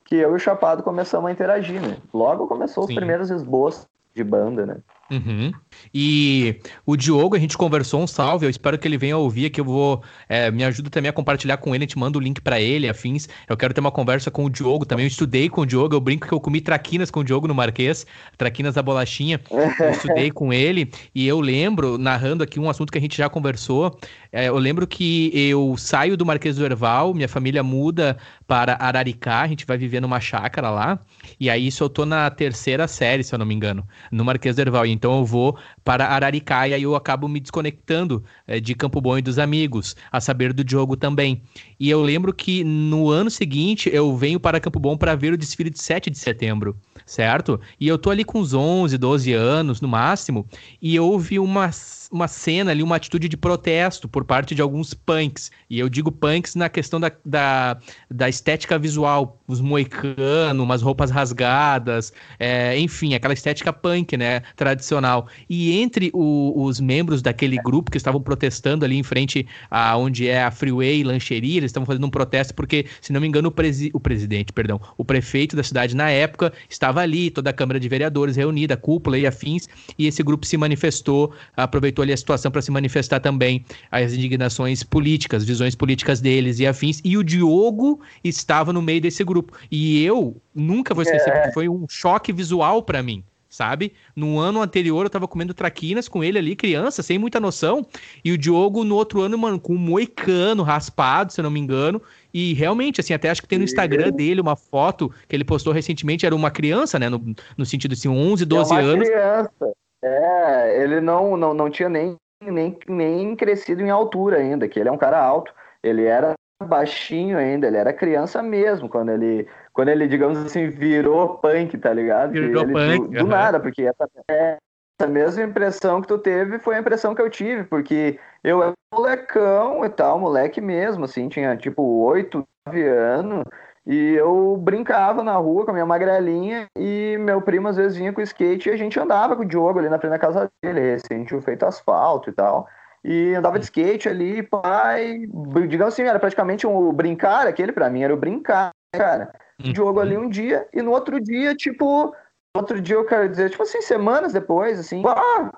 que 0.05 0.15
eu 0.15 0.31
e 0.31 0.35
o 0.35 0.39
Chapado 0.39 0.81
começamos 0.81 1.29
a 1.29 1.31
interagir, 1.31 1.79
né? 1.79 1.97
Logo 2.11 2.47
começou 2.47 2.87
Sim. 2.87 2.93
os 2.93 2.95
primeiros 2.95 3.29
esboços 3.29 3.85
de 4.11 4.23
banda, 4.23 4.65
né? 4.65 4.77
Uhum. 5.09 5.51
E 5.93 6.59
o 6.85 6.97
Diogo, 6.97 7.35
a 7.35 7.39
gente 7.39 7.57
conversou 7.57 8.01
um 8.01 8.07
salve, 8.07 8.45
eu 8.45 8.49
espero 8.49 8.77
que 8.77 8.87
ele 8.87 8.97
venha 8.97 9.17
ouvir, 9.17 9.49
que 9.49 9.61
eu 9.61 9.65
vou, 9.65 10.03
é, 10.27 10.51
me 10.51 10.63
ajuda 10.63 10.89
também 10.89 11.09
a 11.09 11.13
compartilhar 11.13 11.57
com 11.57 11.73
ele, 11.73 11.87
te 11.87 11.97
mando 11.97 12.19
o 12.19 12.21
link 12.21 12.41
para 12.41 12.59
ele, 12.59 12.89
afins, 12.89 13.27
eu 13.47 13.55
quero 13.55 13.73
ter 13.73 13.79
uma 13.79 13.91
conversa 13.91 14.29
com 14.29 14.45
o 14.45 14.49
Diogo 14.49 14.85
também, 14.85 15.05
eu 15.05 15.07
estudei 15.07 15.49
com 15.49 15.61
o 15.61 15.65
Diogo, 15.65 15.95
eu 15.95 16.01
brinco 16.01 16.27
que 16.27 16.33
eu 16.33 16.39
comi 16.39 16.59
traquinas 16.59 17.09
com 17.09 17.21
o 17.21 17.23
Diogo 17.23 17.47
no 17.47 17.55
Marquês, 17.55 18.05
traquinas 18.37 18.75
da 18.75 18.83
bolachinha, 18.83 19.39
eu 19.49 19.91
estudei 19.91 20.29
com 20.29 20.51
ele, 20.51 20.91
e 21.15 21.25
eu 21.25 21.39
lembro, 21.39 21.97
narrando 21.97 22.43
aqui 22.43 22.59
um 22.59 22.69
assunto 22.69 22.91
que 22.91 22.97
a 22.97 23.01
gente 23.01 23.17
já 23.17 23.29
conversou, 23.29 23.97
é, 24.31 24.49
eu 24.49 24.57
lembro 24.57 24.85
que 24.85 25.31
eu 25.33 25.75
saio 25.77 26.17
do 26.17 26.25
Marquês 26.25 26.57
do 26.57 26.65
Erval, 26.65 27.13
minha 27.13 27.29
família 27.29 27.63
muda 27.63 28.17
para 28.45 28.77
Araricá, 28.79 29.41
a 29.41 29.47
gente 29.47 29.65
vai 29.65 29.77
viver 29.77 30.01
numa 30.01 30.19
chácara 30.19 30.69
lá, 30.69 30.99
e 31.39 31.49
aí 31.49 31.67
isso 31.67 31.83
eu 31.83 31.89
tô 31.89 32.05
na 32.05 32.29
terceira 32.29 32.87
série, 32.87 33.23
se 33.23 33.33
eu 33.33 33.39
não 33.39 33.45
me 33.45 33.53
engano, 33.53 33.87
no 34.11 34.23
Marquês 34.23 34.55
do 34.55 34.59
Erval, 34.59 34.85
então 34.85 35.17
eu 35.17 35.25
vou 35.25 35.57
para 35.83 36.07
Araricá 36.07 36.67
e 36.67 36.73
aí 36.73 36.83
eu 36.83 36.95
acabo 36.95 37.27
me 37.27 37.39
desconectando 37.39 38.23
é, 38.45 38.59
de 38.59 38.75
Campo 38.75 39.01
Bom 39.01 39.17
e 39.17 39.21
dos 39.21 39.39
amigos, 39.39 39.95
a 40.11 40.19
saber 40.19 40.53
do 40.53 40.63
Diogo 40.63 40.95
também. 40.95 41.41
E 41.79 41.89
eu 41.89 42.01
lembro 42.01 42.33
que 42.33 42.63
no 42.63 43.09
ano 43.09 43.29
seguinte 43.29 43.89
eu 43.91 44.15
venho 44.15 44.39
para 44.39 44.59
Campo 44.59 44.79
Bom 44.79 44.97
para 44.97 45.15
ver 45.15 45.33
o 45.33 45.37
desfile 45.37 45.69
de 45.69 45.79
7 45.79 46.09
de 46.09 46.17
setembro, 46.17 46.75
certo? 47.05 47.59
E 47.79 47.87
eu 47.87 47.97
tô 47.97 48.09
ali 48.09 48.23
com 48.23 48.39
uns 48.39 48.53
11, 48.53 48.97
12 48.97 49.33
anos 49.33 49.81
no 49.81 49.87
máximo, 49.87 50.47
e 50.81 50.99
houve 50.99 51.39
uma 51.39 51.71
uma 52.11 52.27
cena 52.27 52.71
ali, 52.71 52.81
uma 52.81 52.95
atitude 52.95 53.27
de 53.27 53.37
protesto 53.37 54.07
por 54.07 54.23
parte 54.23 54.55
de 54.55 54.61
alguns 54.61 54.93
punks. 54.93 55.51
E 55.69 55.79
eu 55.79 55.89
digo 55.89 56.11
punks 56.11 56.55
na 56.55 56.69
questão 56.69 56.99
da, 56.99 57.11
da, 57.25 57.77
da 58.09 58.29
estética 58.29 58.79
visual, 58.79 59.39
os 59.47 59.61
moicanos, 59.61 60.63
umas 60.63 60.81
roupas 60.81 61.11
rasgadas, 61.11 62.13
é, 62.39 62.77
enfim, 62.79 63.13
aquela 63.13 63.33
estética 63.33 63.73
punk, 63.73 64.15
né, 64.15 64.41
tradicional. 64.55 65.27
E 65.49 65.77
entre 65.79 66.09
o, 66.13 66.53
os 66.63 66.79
membros 66.79 67.21
daquele 67.21 67.57
grupo 67.57 67.91
que 67.91 67.97
estavam 67.97 68.21
protestando 68.21 68.85
ali 68.85 68.97
em 68.97 69.03
frente 69.03 69.47
a 69.69 69.97
onde 69.97 70.27
é 70.27 70.43
a 70.43 70.51
Freeway 70.51 71.03
Lancheria, 71.03 71.57
eles 71.57 71.69
estavam 71.69 71.85
fazendo 71.85 72.07
um 72.07 72.09
protesto 72.09 72.53
porque, 72.53 72.85
se 73.01 73.11
não 73.11 73.19
me 73.19 73.27
engano, 73.27 73.49
o, 73.49 73.51
presi 73.51 73.89
o 73.93 73.99
presidente, 73.99 74.53
perdão, 74.53 74.79
o 74.97 75.03
prefeito 75.03 75.55
da 75.55 75.63
cidade 75.63 75.95
na 75.95 76.09
época 76.09 76.53
estava 76.69 77.01
ali, 77.01 77.29
toda 77.29 77.49
a 77.49 77.53
Câmara 77.53 77.79
de 77.79 77.89
Vereadores 77.89 78.35
reunida, 78.35 78.77
cúpula 78.77 79.17
e 79.17 79.27
afins, 79.27 79.67
e 79.97 80.07
esse 80.07 80.23
grupo 80.23 80.45
se 80.45 80.57
manifestou, 80.57 81.33
aproveitou 81.55 81.96
aproveitou 81.97 82.03
ali 82.03 82.13
a 82.13 82.17
situação 82.17 82.51
para 82.51 82.61
se 82.61 82.71
manifestar 82.71 83.19
também 83.19 83.65
as 83.91 84.13
indignações 84.13 84.83
políticas, 84.83 85.43
visões 85.43 85.75
políticas 85.75 86.21
deles 86.21 86.59
e 86.59 86.67
afins. 86.67 87.01
E 87.03 87.17
o 87.17 87.23
Diogo 87.23 87.99
estava 88.23 88.71
no 88.71 88.81
meio 88.81 89.01
desse 89.01 89.23
grupo. 89.23 89.57
E 89.71 90.03
eu 90.03 90.39
nunca 90.53 90.93
vou 90.93 91.03
esquecer, 91.03 91.29
é. 91.29 91.33
porque 91.33 91.53
foi 91.53 91.67
um 91.67 91.85
choque 91.89 92.31
visual 92.31 92.83
para 92.83 93.01
mim 93.01 93.23
sabe? 93.49 93.93
No 94.15 94.37
ano 94.37 94.61
anterior 94.61 95.05
eu 95.05 95.09
tava 95.09 95.27
comendo 95.27 95.51
traquinas 95.51 96.07
com 96.07 96.23
ele 96.23 96.37
ali, 96.37 96.55
criança, 96.55 97.01
sem 97.01 97.17
muita 97.17 97.39
noção. 97.39 97.87
E 98.23 98.31
o 98.31 98.37
Diogo 98.37 98.83
no 98.83 98.93
outro 98.93 99.21
ano, 99.21 99.35
mano, 99.35 99.59
com 99.59 99.73
um 99.73 99.77
moicano 99.77 100.61
raspado, 100.61 101.33
se 101.33 101.39
eu 101.39 101.43
não 101.43 101.49
me 101.49 101.59
engano. 101.59 101.99
E 102.31 102.53
realmente, 102.53 103.01
assim, 103.01 103.13
até 103.13 103.31
acho 103.31 103.41
que 103.41 103.47
tem 103.47 103.57
no 103.57 103.63
Instagram 103.63 104.11
dele 104.11 104.41
uma 104.41 104.55
foto 104.55 105.11
que 105.27 105.35
ele 105.35 105.45
postou 105.45 105.73
recentemente, 105.73 106.23
era 106.23 106.35
uma 106.35 106.51
criança, 106.51 106.99
né? 106.99 107.09
No, 107.09 107.33
no 107.57 107.65
sentido 107.65 107.93
assim, 107.93 108.09
11, 108.09 108.45
12 108.45 108.71
é 108.71 108.75
uma 108.75 108.81
anos. 108.81 109.07
Criança. 109.07 109.73
É, 110.03 110.83
ele 110.83 111.01
não, 111.01 111.35
não, 111.35 111.53
não 111.53 111.69
tinha 111.69 111.89
nem, 111.89 112.15
nem, 112.41 112.77
nem 112.87 113.35
crescido 113.35 113.81
em 113.81 113.89
altura 113.89 114.37
ainda, 114.37 114.67
que 114.67 114.79
ele 114.79 114.89
é 114.89 114.91
um 114.91 114.97
cara 114.97 115.19
alto. 115.19 115.53
Ele 115.83 116.05
era 116.05 116.33
baixinho 116.63 117.37
ainda, 117.37 117.67
ele 117.67 117.77
era 117.77 117.93
criança 117.93 118.41
mesmo, 118.41 118.89
quando 118.89 119.11
ele, 119.11 119.47
quando 119.73 119.89
ele 119.89 120.07
digamos 120.07 120.39
assim, 120.39 120.69
virou 120.69 121.37
punk, 121.37 121.77
tá 121.77 121.93
ligado? 121.93 122.31
Virou 122.31 122.63
ele, 122.63 122.73
punk. 122.73 123.07
Do, 123.09 123.19
do 123.19 123.27
nada, 123.27 123.59
porque 123.59 123.83
essa, 123.83 124.09
é, 124.29 124.57
essa 124.99 125.09
mesma 125.09 125.43
impressão 125.43 126.01
que 126.01 126.07
tu 126.07 126.17
teve 126.17 126.57
foi 126.57 126.75
a 126.75 126.79
impressão 126.79 127.13
que 127.13 127.21
eu 127.21 127.29
tive, 127.29 127.63
porque 127.63 128.19
eu 128.43 128.63
era 128.63 128.73
molecão 128.91 129.85
e 129.85 129.89
tal, 129.89 130.17
moleque 130.17 130.59
mesmo, 130.59 131.05
assim, 131.05 131.29
tinha 131.29 131.55
tipo 131.55 131.83
oito, 131.83 132.43
nove 132.65 132.87
anos, 132.87 133.43
e 133.87 134.15
eu 134.15 134.57
brincava 134.57 135.23
na 135.23 135.37
rua 135.37 135.63
com 135.63 135.71
a 135.71 135.73
minha 135.73 135.85
magrelinha 135.85 136.67
e 136.77 137.15
meu 137.21 137.41
primo 137.41 137.69
às 137.69 137.77
vezes 137.77 137.97
vinha 137.97 138.11
com 138.11 138.19
skate 138.19 138.67
e 138.67 138.73
a 138.73 138.75
gente 138.75 138.99
andava 138.99 139.33
com 139.33 139.43
o 139.43 139.45
Diogo 139.45 139.79
ali 139.79 139.87
na 139.87 139.97
frente 139.97 140.11
da 140.11 140.19
casa 140.19 140.51
dele, 140.61 140.81
recém 140.81 141.23
tinha 141.23 141.41
feito 141.41 141.65
asfalto 141.65 142.29
e 142.29 142.33
tal. 142.33 142.67
E 143.01 143.33
andava 143.33 143.57
de 143.57 143.63
skate 143.63 144.09
ali, 144.09 144.43
pai. 144.43 145.25
Digamos 145.69 145.93
assim, 145.93 146.03
era 146.03 146.19
praticamente 146.19 146.67
um 146.67 146.91
brincar, 146.91 147.47
aquele 147.47 147.71
para 147.71 147.89
mim 147.89 148.03
era 148.03 148.13
o 148.13 148.17
brincar, 148.17 148.71
cara. 148.93 149.33
O 149.57 149.71
Diogo 149.71 150.01
ali 150.01 150.17
um 150.17 150.27
dia 150.27 150.67
e 150.73 150.81
no 150.81 150.91
outro 150.91 151.21
dia, 151.21 151.55
tipo, 151.55 152.13
outro 152.53 152.81
dia 152.81 152.97
eu 152.97 153.05
quero 153.05 153.29
dizer, 153.29 153.49
tipo 153.49 153.63
assim, 153.63 153.81
semanas 153.81 154.33
depois, 154.33 154.79
assim, 154.79 155.01
ah, 155.07 155.49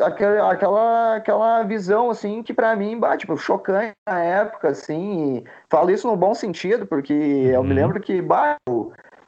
aquela, 0.00 0.52
aquela, 0.52 1.16
aquela 1.16 1.62
visão, 1.62 2.10
assim, 2.10 2.42
que 2.42 2.52
para 2.52 2.74
mim, 2.76 2.98
bah, 2.98 3.16
tipo, 3.16 3.36
chocante 3.36 3.94
na 4.06 4.22
época, 4.22 4.68
assim, 4.68 5.44
falo 5.70 5.90
isso 5.90 6.06
no 6.06 6.16
bom 6.16 6.34
sentido, 6.34 6.86
porque 6.86 7.12
uhum. 7.12 7.50
eu 7.50 7.62
me 7.62 7.70
uhum. 7.70 7.76
lembro 7.76 8.00
que, 8.00 8.20
bah, 8.20 8.56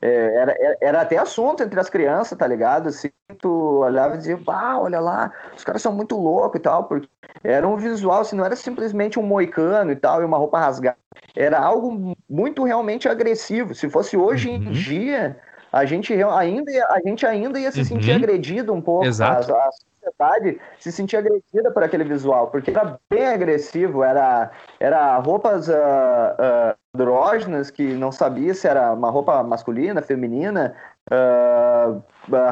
é, 0.00 0.34
era, 0.36 0.56
era 0.80 1.00
até 1.00 1.16
assunto 1.16 1.62
entre 1.62 1.78
as 1.78 1.90
crianças, 1.90 2.38
tá 2.38 2.46
ligado? 2.46 2.88
Assim, 2.88 3.10
tu 3.40 3.80
olhava 3.80 4.14
e 4.14 4.18
dizia, 4.18 4.36
bah, 4.36 4.78
olha 4.78 5.00
lá, 5.00 5.32
os 5.56 5.64
caras 5.64 5.82
são 5.82 5.92
muito 5.92 6.16
loucos 6.16 6.58
e 6.58 6.62
tal, 6.62 6.84
porque 6.84 7.08
era 7.42 7.66
um 7.66 7.76
visual, 7.76 8.20
assim, 8.20 8.36
não 8.36 8.44
era 8.44 8.56
simplesmente 8.56 9.18
um 9.18 9.22
moicano 9.22 9.90
e 9.90 9.96
tal, 9.96 10.22
e 10.22 10.24
uma 10.24 10.38
roupa 10.38 10.58
rasgada, 10.58 10.96
era 11.34 11.58
algo 11.58 12.14
muito 12.28 12.64
realmente 12.64 13.08
agressivo. 13.08 13.74
Se 13.74 13.88
fosse 13.88 14.16
hoje 14.16 14.50
uhum. 14.50 14.56
em 14.56 14.70
dia, 14.70 15.36
a 15.72 15.84
gente 15.84 16.12
ainda, 16.12 16.70
a 16.90 17.00
gente 17.04 17.26
ainda 17.26 17.58
ia 17.58 17.70
se 17.70 17.84
sentir 17.84 18.10
uhum. 18.10 18.16
agredido 18.16 18.72
um 18.72 18.80
pouco. 18.80 19.04
Exato. 19.04 19.54
A, 19.54 19.58
a, 19.58 19.70
sociedade 20.10 20.60
se 20.78 20.92
sentia 20.92 21.18
agredida 21.18 21.70
por 21.72 21.82
aquele 21.82 22.04
visual, 22.04 22.48
porque 22.48 22.70
era 22.70 22.98
bem 23.10 23.26
agressivo, 23.26 24.02
era, 24.02 24.50
era 24.80 25.16
roupas 25.18 25.68
uh, 25.68 25.72
uh, 25.72 26.74
andrógenas 26.94 27.70
que 27.70 27.94
não 27.94 28.10
sabia 28.10 28.54
se 28.54 28.66
era 28.66 28.92
uma 28.92 29.10
roupa 29.10 29.42
masculina, 29.42 30.02
feminina, 30.02 30.74
uh, 31.10 32.02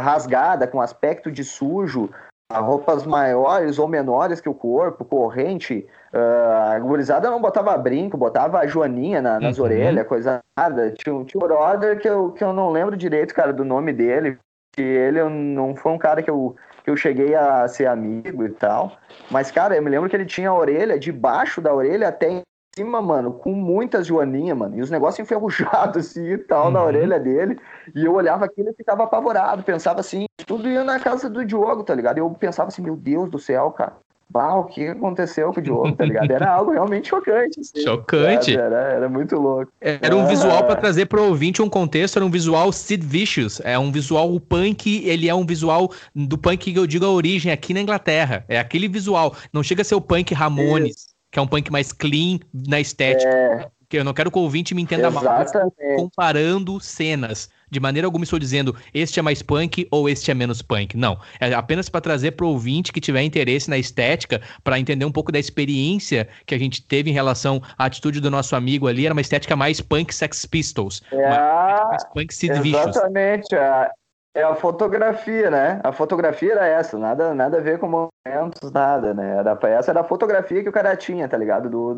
rasgada, 0.01 0.67
com 0.67 0.81
aspecto 0.81 1.31
de 1.31 1.45
sujo, 1.45 2.11
roupas 2.53 3.05
maiores 3.05 3.79
ou 3.79 3.89
menores 3.89 4.41
que 4.41 4.49
o 4.49 4.55
corpo, 4.55 5.05
corrente. 5.05 5.87
Uh, 6.13 6.75
a 6.75 6.79
gurizada 6.79 7.29
não 7.31 7.41
botava 7.41 7.77
brinco, 7.77 8.17
botava 8.17 8.61
a 8.61 8.67
joaninha 8.67 9.21
na, 9.21 9.41
nas 9.41 9.59
uhum. 9.59 9.65
orelhas, 9.65 10.07
coisa 10.07 10.41
nada. 10.57 10.93
Tinha, 10.93 11.25
tinha 11.25 11.45
um 11.45 11.47
brother 11.47 11.99
que 11.99 12.09
eu, 12.09 12.31
que 12.33 12.45
eu 12.45 12.53
não 12.53 12.71
lembro 12.71 12.97
direito, 12.97 13.35
cara, 13.35 13.53
do 13.53 13.65
nome 13.65 13.93
dele. 13.93 14.39
Que 14.73 14.83
ele 14.83 15.23
não 15.25 15.75
foi 15.75 15.93
um 15.93 15.99
cara 15.99 16.23
que 16.23 16.31
eu, 16.31 16.55
que 16.87 16.91
eu 16.91 16.97
cheguei 16.97 17.35
a 17.35 17.67
ser 17.67 17.87
amigo 17.87 18.45
e 18.45 18.49
tal. 18.49 18.97
Mas, 19.29 19.51
cara, 19.51 19.75
eu 19.75 19.83
me 19.83 19.91
lembro 19.91 20.09
que 20.09 20.15
ele 20.15 20.25
tinha 20.25 20.51
a 20.51 20.55
orelha, 20.55 20.97
debaixo 20.97 21.61
da 21.61 21.75
orelha 21.75 22.07
até 22.07 22.31
em 22.31 22.43
cima, 22.77 23.03
mano, 23.03 23.33
com 23.33 23.51
muitas 23.51 24.07
joaninhas, 24.07 24.57
mano. 24.57 24.77
E 24.77 24.81
os 24.81 24.89
negócios 24.89 25.19
enferrujados 25.19 26.07
assim 26.07 26.25
e 26.25 26.39
tal 26.39 26.67
uhum. 26.67 26.71
na 26.71 26.85
orelha 26.85 27.19
dele. 27.19 27.59
E 27.93 28.05
eu 28.05 28.15
olhava 28.15 28.45
aquilo 28.45 28.71
e 28.71 28.75
ficava 28.75 29.03
apavorado. 29.03 29.65
Pensava 29.65 29.99
assim, 29.99 30.27
tudo 30.47 30.69
ia 30.69 30.85
na 30.85 31.01
casa 31.01 31.29
do 31.29 31.45
Diogo, 31.45 31.83
tá 31.83 31.93
ligado? 31.93 32.19
E 32.19 32.21
eu 32.21 32.31
pensava 32.31 32.69
assim, 32.69 32.83
meu 32.83 32.95
Deus 32.95 33.29
do 33.29 33.39
céu, 33.41 33.73
cara. 33.73 33.97
Bah, 34.29 34.55
o 34.57 34.65
que 34.65 34.89
aconteceu 34.89 35.53
com 35.53 35.61
o 35.61 35.63
Diogo, 35.63 35.93
tá 35.93 36.05
ligado? 36.05 36.31
Era 36.31 36.51
algo 36.51 36.73
realmente 36.73 37.09
chocante. 37.09 37.61
Assim, 37.61 37.81
chocante. 37.81 38.57
Era, 38.57 38.77
era, 38.77 39.09
muito 39.09 39.37
louco. 39.37 39.73
Era 39.81 40.17
um 40.17 40.27
visual 40.27 40.65
para 40.65 40.77
trazer 40.77 41.07
pro 41.07 41.23
ouvinte 41.23 41.63
um 41.63 41.69
contexto, 41.69 42.17
era 42.17 42.27
um 42.27 42.31
visual 42.31 42.73
Sid 42.73 43.07
Vicious. 43.07 43.61
É 43.65 43.79
um 43.79 43.93
visual, 43.93 44.35
o 44.35 44.41
punk, 44.41 45.07
ele 45.07 45.29
é 45.29 45.35
um 45.35 45.47
visual 45.47 45.91
do 46.15 46.37
punk 46.37 46.73
que 46.73 46.79
eu 46.79 46.87
digo 46.87 47.05
a 47.05 47.11
origem 47.11 47.53
aqui 47.53 47.73
na 47.73 47.81
Inglaterra. 47.81 48.45
É 48.49 48.59
aquele 48.59 48.89
visual. 48.89 49.35
Não 49.53 49.63
chega 49.63 49.83
a 49.83 49.85
ser 49.85 49.95
o 49.95 50.01
punk 50.01 50.35
Ramones, 50.35 50.97
Isso. 50.97 51.07
que 51.31 51.39
é 51.39 51.43
um 51.43 51.47
punk 51.47 51.71
mais 51.71 51.93
clean 51.93 52.41
na 52.53 52.81
estética. 52.81 53.31
É... 53.31 53.69
Que 53.89 53.99
eu 53.99 54.05
não 54.05 54.13
quero 54.13 54.33
que 54.33 54.39
o 54.39 54.43
ouvinte 54.43 54.75
me 54.75 54.83
entenda 54.83 55.07
Exatamente. 55.07 55.55
mal. 55.55 55.97
Comparando 55.97 56.81
cenas 56.81 57.49
de 57.71 57.81
maneira 57.81 58.07
alguma 58.07 58.25
estou 58.25 58.39
dizendo 58.39 58.75
este 58.95 59.19
é 59.19 59.23
mais 59.23 59.43
punk 59.43 59.87
ou 59.91 60.09
este 60.09 60.31
é 60.31 60.35
menos 60.35 60.63
punk. 60.63 60.97
Não. 60.97 61.19
É 61.41 61.53
apenas 61.55 61.89
para 61.89 62.01
trazer 62.01 62.33
para 62.33 62.47
o 62.47 62.51
ouvinte 62.51 62.93
que 62.93 63.01
tiver 63.01 63.23
interesse 63.23 63.69
na 63.69 63.79
estética, 63.79 64.41
para 64.63 64.79
entender 64.79 65.05
um 65.05 65.13
pouco 65.13 65.33
da 65.33 65.39
experiência 65.39 66.29
que 66.47 66.55
a 66.55 66.59
gente 66.59 66.87
teve 66.87 67.11
em 67.11 67.13
relação 67.13 67.61
à 67.79 67.87
atitude 67.87 68.21
do 68.21 68.31
nosso 68.31 68.55
amigo 68.55 68.87
ali. 68.87 69.05
Era 69.05 69.15
uma 69.15 69.21
estética 69.21 69.57
mais 69.57 69.81
punk 69.81 70.15
Sex 70.15 70.47
Pistols. 70.47 71.03
É, 71.11 71.29
mais 71.29 72.05
punk 72.13 72.33
Sid 72.33 72.53
Exatamente. 72.57 73.55
É, 73.55 73.91
é 74.35 74.43
a 74.43 74.55
fotografia, 74.55 75.51
né? 75.51 75.81
A 75.83 75.93
fotografia 75.93 76.53
era 76.53 76.67
essa, 76.67 76.99
nada, 76.99 77.35
nada 77.35 77.59
a 77.59 77.61
ver 77.61 77.79
com 77.79 77.87
momentos, 77.89 78.71
nada, 78.71 79.15
né? 79.15 79.39
Era, 79.39 79.59
essa 79.69 79.91
era 79.91 80.01
a 80.01 80.05
fotografia 80.05 80.63
que 80.63 80.69
o 80.69 80.73
cara 80.73 80.97
tinha, 80.97 81.29
tá 81.29 81.37
ligado? 81.37 81.71
Do, 81.71 81.95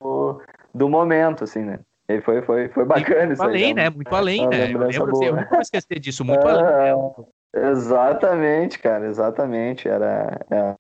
do, 0.00 0.42
do 0.74 0.88
momento, 0.88 1.44
assim, 1.44 1.60
né? 1.60 1.78
E 2.08 2.20
foi, 2.20 2.42
foi, 2.42 2.68
foi 2.68 2.84
bacana 2.84 3.26
muito 3.26 3.42
além, 3.42 3.74
né? 3.74 3.90
Muito 3.90 4.14
além, 4.14 4.48
né? 4.48 4.72
Eu 4.72 4.78
lembro, 4.78 5.24
eu 5.24 5.36
nunca 5.36 5.50
vou 5.50 5.60
esquecer 5.60 5.98
disso, 5.98 6.24
muito 6.24 6.46
além. 6.46 6.94
Né? 6.94 7.24
Exatamente, 7.70 8.78
cara, 8.78 9.06
exatamente. 9.06 9.88
Era, 9.88 10.38
era, 10.50 10.76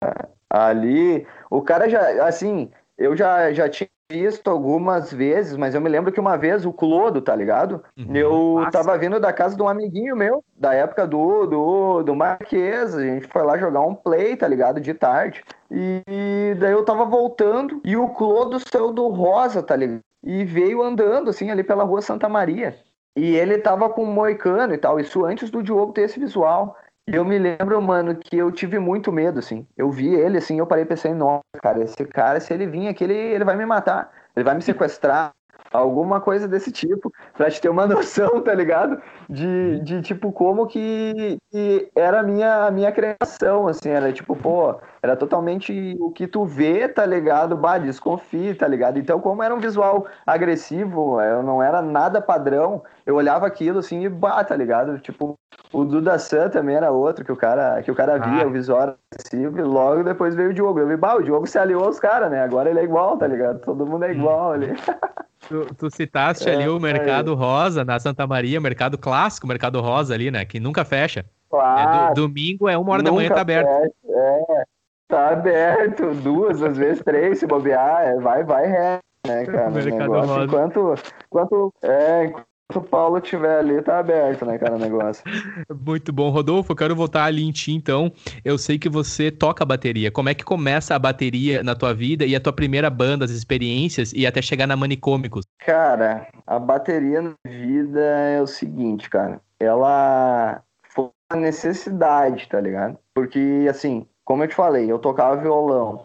ali. 0.49 1.27
O 1.49 1.61
cara 1.61 1.87
já, 1.87 2.25
assim, 2.25 2.71
eu 2.97 3.15
já, 3.15 3.53
já 3.53 3.69
tinha 3.69 3.89
visto 4.11 4.49
algumas 4.49 5.13
vezes, 5.13 5.55
mas 5.55 5.73
eu 5.73 5.79
me 5.79 5.87
lembro 5.87 6.11
que 6.11 6.19
uma 6.19 6.37
vez 6.37 6.65
o 6.65 6.73
Clodo, 6.73 7.21
tá 7.21 7.35
ligado? 7.35 7.83
Uhum, 7.97 8.15
eu 8.15 8.53
massa. 8.55 8.71
tava 8.71 8.97
vindo 8.97 9.19
da 9.19 9.31
casa 9.31 9.55
de 9.55 9.61
um 9.61 9.69
amiguinho 9.69 10.15
meu, 10.15 10.43
da 10.57 10.73
época 10.73 11.07
do, 11.07 11.45
do, 11.45 12.03
do 12.03 12.15
Marquês. 12.15 12.95
A 12.95 13.01
gente 13.01 13.27
foi 13.27 13.43
lá 13.43 13.57
jogar 13.57 13.81
um 13.81 13.95
play, 13.95 14.35
tá 14.35 14.47
ligado? 14.47 14.81
De 14.81 14.93
tarde. 14.93 15.43
E 15.69 16.55
daí 16.59 16.71
eu 16.73 16.83
tava 16.83 17.05
voltando 17.05 17.79
e 17.85 17.95
o 17.95 18.09
Clodo 18.09 18.59
saiu 18.59 18.91
do 18.91 19.07
Rosa, 19.07 19.63
tá 19.63 19.75
ligado? 19.75 20.01
E 20.23 20.45
veio 20.45 20.81
andando 20.81 21.29
assim 21.29 21.49
ali 21.49 21.63
pela 21.63 21.83
rua 21.83 22.01
Santa 22.01 22.29
Maria. 22.29 22.77
E 23.15 23.35
ele 23.35 23.57
tava 23.57 23.89
com 23.89 24.03
um 24.03 24.13
moicano 24.13 24.73
e 24.73 24.77
tal, 24.77 24.99
isso 24.99 25.25
antes 25.25 25.49
do 25.49 25.61
Diogo 25.61 25.93
ter 25.93 26.03
esse 26.03 26.19
visual. 26.19 26.77
E 27.07 27.15
eu 27.15 27.25
me 27.25 27.37
lembro, 27.37 27.81
mano, 27.81 28.15
que 28.15 28.37
eu 28.37 28.51
tive 28.51 28.79
muito 28.79 29.11
medo, 29.11 29.39
assim. 29.39 29.67
Eu 29.75 29.91
vi 29.91 30.13
ele, 30.13 30.37
assim, 30.37 30.59
eu 30.59 30.67
parei 30.67 30.85
e 30.85 30.87
pensei, 30.87 31.13
nossa, 31.13 31.41
cara, 31.61 31.83
esse 31.83 32.05
cara, 32.05 32.39
se 32.39 32.53
ele 32.53 32.67
vir 32.67 32.87
aqui, 32.87 33.03
ele, 33.03 33.13
ele 33.13 33.43
vai 33.43 33.57
me 33.57 33.65
matar. 33.65 34.11
Ele 34.35 34.45
vai 34.45 34.55
me 34.55 34.61
sequestrar, 34.61 35.31
alguma 35.71 36.19
coisa 36.19 36.47
desse 36.47 36.71
tipo, 36.71 37.11
pra 37.35 37.49
te 37.49 37.61
ter 37.61 37.69
uma 37.69 37.87
noção, 37.87 38.41
tá 38.41 38.53
ligado? 38.53 39.01
De, 39.29 39.79
de 39.79 40.01
tipo, 40.01 40.31
como 40.31 40.67
que, 40.67 41.37
que 41.51 41.89
era 41.95 42.19
a 42.19 42.23
minha, 42.23 42.65
a 42.65 42.71
minha 42.71 42.91
criação, 42.91 43.67
assim, 43.67 43.89
era 43.89 44.11
tipo, 44.11 44.35
pô, 44.35 44.75
era 45.01 45.15
totalmente 45.15 45.95
o 45.99 46.11
que 46.11 46.27
tu 46.27 46.45
vê, 46.45 46.87
tá 46.87 47.05
ligado? 47.05 47.55
Bah, 47.55 47.77
desconfie, 47.77 48.53
tá 48.53 48.67
ligado? 48.67 48.99
Então, 48.99 49.19
como 49.19 49.41
era 49.41 49.53
um 49.53 49.59
visual 49.59 50.05
agressivo, 50.25 51.21
eu 51.21 51.41
não 51.41 51.63
era 51.63 51.81
nada 51.81 52.21
padrão, 52.21 52.83
eu 53.05 53.15
olhava 53.15 53.47
aquilo 53.47 53.79
assim 53.79 54.03
e 54.03 54.09
bah, 54.09 54.43
tá 54.43 54.55
ligado? 54.55 54.99
Tipo, 54.99 55.37
o 55.73 55.85
Duda 55.85 56.19
San 56.19 56.49
também 56.49 56.75
era 56.75 56.91
outro 56.91 57.23
que 57.23 57.31
o 57.31 57.35
cara, 57.35 57.81
que 57.81 57.91
o 57.91 57.95
cara 57.95 58.17
via, 58.17 58.43
ah. 58.43 58.47
o 58.47 58.51
visual 58.51 58.95
agressivo, 59.11 59.57
e 59.59 59.63
logo 59.63 60.03
depois 60.03 60.35
veio 60.35 60.49
o 60.49 60.53
Diogo. 60.53 60.79
Eu 60.79 60.87
vi, 60.87 60.97
bah, 60.97 61.15
o 61.15 61.23
Diogo 61.23 61.47
se 61.47 61.57
aliou 61.57 61.85
aos 61.85 61.99
caras, 61.99 62.29
né? 62.29 62.43
Agora 62.43 62.69
ele 62.69 62.79
é 62.79 62.83
igual, 62.83 63.17
tá 63.17 63.25
ligado? 63.25 63.59
Todo 63.59 63.85
mundo 63.85 64.05
é 64.05 64.09
hum. 64.09 64.11
igual 64.11 64.51
ali. 64.51 64.67
Tu, 65.47 65.65
tu 65.75 65.89
citaste 65.89 66.47
é, 66.47 66.53
ali 66.53 66.67
o 66.67 66.79
Mercado 66.79 67.33
é. 67.33 67.35
Rosa 67.35 67.83
na 67.83 67.99
Santa 67.99 68.27
Maria, 68.27 68.61
Mercado 68.61 68.97
Clássico, 68.97 69.47
Mercado 69.47 69.81
Rosa 69.81 70.13
ali, 70.13 70.29
né? 70.29 70.45
Que 70.45 70.59
nunca 70.59 70.85
fecha. 70.85 71.25
Claro. 71.49 72.11
É, 72.11 72.13
do, 72.13 72.27
domingo 72.27 72.69
é 72.69 72.77
uma 72.77 72.93
hora 72.93 73.03
da 73.03 73.11
manhã, 73.11 73.29
tá 73.29 73.41
aberto. 73.41 73.67
Fecha, 73.67 73.93
é, 74.09 74.63
tá 75.07 75.29
aberto, 75.29 76.13
duas, 76.15 76.61
às 76.61 76.77
vezes 76.77 77.03
três, 77.03 77.39
se 77.39 77.47
bobear, 77.47 78.03
é, 78.03 78.15
vai, 78.15 78.43
vai, 78.43 78.67
ré, 78.67 78.99
né, 79.27 79.45
cara? 79.47 79.69
Mercado 79.69 80.11
Rosa. 80.11 80.43
Enquanto, 80.45 80.95
enquanto, 81.27 81.73
é, 81.81 82.33
o 82.77 82.81
Paulo 82.81 83.17
estiver 83.17 83.59
ali, 83.59 83.81
tá 83.81 83.99
aberto, 83.99 84.45
né, 84.45 84.57
cara, 84.57 84.75
o 84.75 84.79
negócio. 84.79 85.23
Muito 85.85 86.11
bom, 86.11 86.29
Rodolfo. 86.29 86.71
Eu 86.71 86.75
quero 86.75 86.95
voltar 86.95 87.25
ali 87.25 87.43
em 87.43 87.51
ti, 87.51 87.71
então. 87.71 88.11
Eu 88.43 88.57
sei 88.57 88.77
que 88.77 88.89
você 88.89 89.31
toca 89.31 89.65
bateria. 89.65 90.11
Como 90.11 90.29
é 90.29 90.33
que 90.33 90.43
começa 90.43 90.95
a 90.95 90.99
bateria 90.99 91.63
na 91.63 91.75
tua 91.75 91.93
vida 91.93 92.25
e 92.25 92.35
a 92.35 92.39
tua 92.39 92.53
primeira 92.53 92.89
banda, 92.89 93.25
as 93.25 93.31
experiências 93.31 94.13
e 94.13 94.25
até 94.25 94.41
chegar 94.41 94.67
na 94.67 94.75
Manicômicos? 94.75 95.45
Cara, 95.59 96.27
a 96.45 96.59
bateria 96.59 97.21
na 97.21 97.33
vida 97.45 98.01
é 98.01 98.41
o 98.41 98.47
seguinte, 98.47 99.09
cara. 99.09 99.39
Ela 99.59 100.61
foi 100.83 101.09
uma 101.31 101.41
necessidade, 101.41 102.47
tá 102.49 102.59
ligado? 102.59 102.97
Porque, 103.13 103.67
assim, 103.69 104.05
como 104.23 104.43
eu 104.43 104.47
te 104.47 104.55
falei, 104.55 104.91
eu 104.91 104.99
tocava 104.99 105.41
violão. 105.41 106.03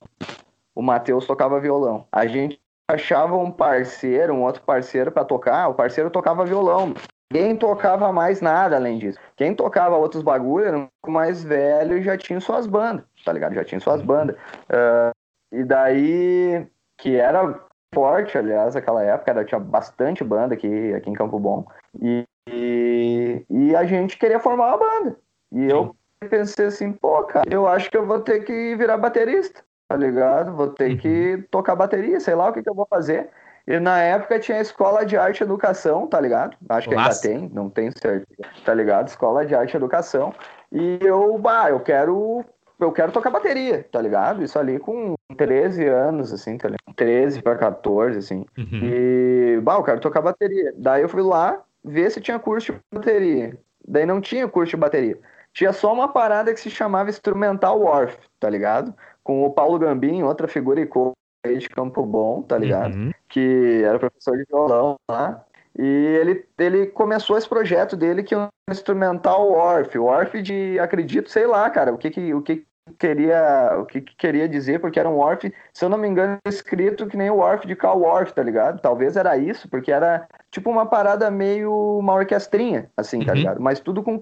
O 0.75 0.83
Matheus 0.83 1.27
tocava 1.27 1.61
violão. 1.61 2.07
A 2.13 2.27
gente 2.27 2.61
achava 2.89 3.37
um 3.37 3.51
parceiro, 3.51 4.33
um 4.33 4.43
outro 4.43 4.63
parceiro 4.63 5.11
para 5.11 5.25
tocar, 5.25 5.69
o 5.69 5.75
parceiro 5.75 6.11
tocava 6.11 6.45
violão. 6.45 6.95
Quem 7.33 7.57
tocava 7.57 8.13
mais 8.13 8.41
nada 8.41 8.77
além 8.77 8.99
disso. 8.99 9.19
Quem 9.37 9.55
tocava 9.55 9.97
outros 9.97 10.23
bagulho 10.23 10.65
era 10.65 10.79
um 10.79 11.11
mais 11.11 11.43
velho 11.43 11.99
e 11.99 12.03
já 12.03 12.17
tinha 12.17 12.41
suas 12.41 12.67
bandas, 12.67 13.05
tá 13.25 13.33
ligado? 13.33 13.55
Já 13.55 13.65
tinha 13.65 13.81
suas 13.81 14.01
bandas. 14.01 14.37
Uh, 14.37 15.11
e 15.51 15.65
daí, 15.65 16.67
que 16.97 17.17
era 17.17 17.61
forte, 17.93 18.39
aliás, 18.39 18.77
naquela 18.77 19.03
época, 19.03 19.33
era, 19.33 19.45
tinha 19.45 19.59
bastante 19.59 20.23
banda 20.23 20.55
aqui, 20.55 20.95
aqui 20.95 21.11
em 21.11 21.15
Campo 21.15 21.41
Bom. 21.41 21.67
E, 22.01 22.25
e, 22.49 23.45
e 23.51 23.75
a 23.75 23.85
gente 23.85 24.17
queria 24.17 24.39
formar 24.39 24.77
uma 24.77 24.79
banda. 24.79 25.19
E 25.51 25.65
eu 25.65 25.97
pensei 26.31 26.67
assim, 26.67 26.93
pô, 26.93 27.25
cara, 27.25 27.47
eu 27.51 27.67
acho 27.67 27.91
que 27.91 27.97
eu 27.97 28.07
vou 28.07 28.21
ter 28.21 28.45
que 28.45 28.77
virar 28.77 28.99
baterista 28.99 29.65
tá 29.89 29.97
ligado? 29.97 30.53
Vou 30.55 30.69
ter 30.69 30.91
uhum. 30.91 30.97
que 30.97 31.45
tocar 31.51 31.77
bateria, 31.77 32.21
sei 32.21 32.35
lá 32.35 32.49
o 32.49 32.53
que, 32.53 32.63
que 32.63 32.69
eu 32.69 32.75
vou 32.75 32.87
fazer. 32.89 33.29
E 33.67 33.81
na 33.81 34.01
época 34.01 34.39
tinha 34.39 34.61
escola 34.61 35.05
de 35.05 35.17
arte 35.17 35.41
e 35.41 35.45
educação, 35.45 36.07
tá 36.07 36.21
ligado? 36.21 36.57
Acho 36.69 36.89
que 36.89 36.95
Nossa. 36.95 37.27
ainda 37.29 37.41
tem, 37.41 37.51
não 37.53 37.69
tenho 37.69 37.93
certeza, 37.99 38.53
tá 38.65 38.73
ligado? 38.73 39.09
Escola 39.09 39.45
de 39.45 39.55
arte 39.55 39.75
e 39.75 39.77
educação. 39.77 40.33
E 40.71 40.99
eu, 41.03 41.37
bah, 41.39 41.71
eu 41.71 41.81
quero 41.81 42.45
eu 42.79 42.93
quero 42.93 43.11
tocar 43.11 43.31
bateria, 43.31 43.87
tá 43.91 44.01
ligado? 44.01 44.45
Isso 44.45 44.59
ali 44.59 44.79
com 44.79 45.15
13 45.37 45.87
anos, 45.87 46.33
assim, 46.33 46.59
tá 46.59 46.69
ligado? 46.69 46.95
13 46.95 47.43
para 47.43 47.57
14, 47.57 48.19
assim. 48.19 48.45
Uhum. 48.57 48.81
E, 48.83 49.61
bah, 49.63 49.77
eu 49.77 49.83
quero 49.83 50.01
tocar 50.01 50.21
bateria. 50.21 50.73
Daí 50.77 51.03
eu 51.03 51.09
fui 51.09 51.23
lá 51.23 51.63
ver 51.83 52.11
se 52.11 52.21
tinha 52.21 52.39
curso 52.39 52.73
de 52.73 52.81
bateria. 52.93 53.59
daí 53.87 54.05
não 54.05 54.21
tinha 54.21 54.47
curso 54.47 54.71
de 54.71 54.77
bateria. 54.77 55.19
Tinha 55.57 55.73
só 55.73 55.91
uma 55.91 56.09
parada 56.09 56.53
que 56.53 56.61
se 56.61 56.69
chamava 56.69 57.09
Instrumental 57.09 57.81
Warf, 57.81 58.15
tá 58.39 58.51
ligado? 58.51 58.95
Com 59.25 59.43
o 59.43 59.51
Paulo 59.51 59.79
Gambim, 59.79 60.23
outra 60.23 60.47
figura 60.47 60.83
icônica 60.83 61.17
de 61.59 61.67
Campo 61.71 62.05
Bom, 62.05 62.43
tá 62.43 62.59
ligado? 62.59 62.95
Uhum. 62.95 63.11
Que 63.27 63.81
era 63.83 63.99
professor 63.99 64.37
de 64.37 64.45
violão 64.45 64.97
lá. 65.11 65.43
E 65.79 65.83
ele, 66.21 66.47
ele 66.59 66.87
começou 66.89 67.39
esse 67.39 67.49
projeto 67.49 67.97
dele 67.97 68.23
que 68.23 68.35
é 68.35 68.39
um 68.39 68.49
instrumental 68.71 69.51
Orf. 69.51 69.99
Orf 69.99 70.43
de, 70.43 70.79
acredito, 70.79 71.31
sei 71.31 71.47
lá, 71.47 71.71
cara, 71.71 71.91
o 71.91 71.97
que 71.97 72.11
que, 72.11 72.35
o 72.35 72.43
que 72.43 72.67
queria 72.99 73.79
o 73.81 73.87
que, 73.87 74.03
que 74.03 74.15
queria 74.15 74.47
dizer, 74.47 74.79
porque 74.79 75.01
era 75.01 75.09
um 75.09 75.19
Orf, 75.19 75.51
se 75.73 75.83
eu 75.83 75.89
não 75.89 75.97
me 75.97 76.07
engano, 76.07 76.37
escrito 76.47 77.07
que 77.07 77.17
nem 77.17 77.31
o 77.31 77.39
Orf 77.39 77.67
de 77.67 77.75
Carl 77.75 78.03
Orff, 78.03 78.31
tá 78.35 78.43
ligado? 78.43 78.79
Talvez 78.83 79.17
era 79.17 79.39
isso, 79.39 79.71
porque 79.71 79.91
era 79.91 80.29
tipo 80.51 80.69
uma 80.69 80.85
parada 80.85 81.31
meio 81.31 81.73
uma 81.99 82.13
orquestrinha, 82.13 82.91
assim, 82.95 83.25
tá 83.25 83.33
uhum. 83.33 83.39
ligado? 83.39 83.63
Mas 83.63 83.81
tudo 83.81 84.03
com 84.03 84.21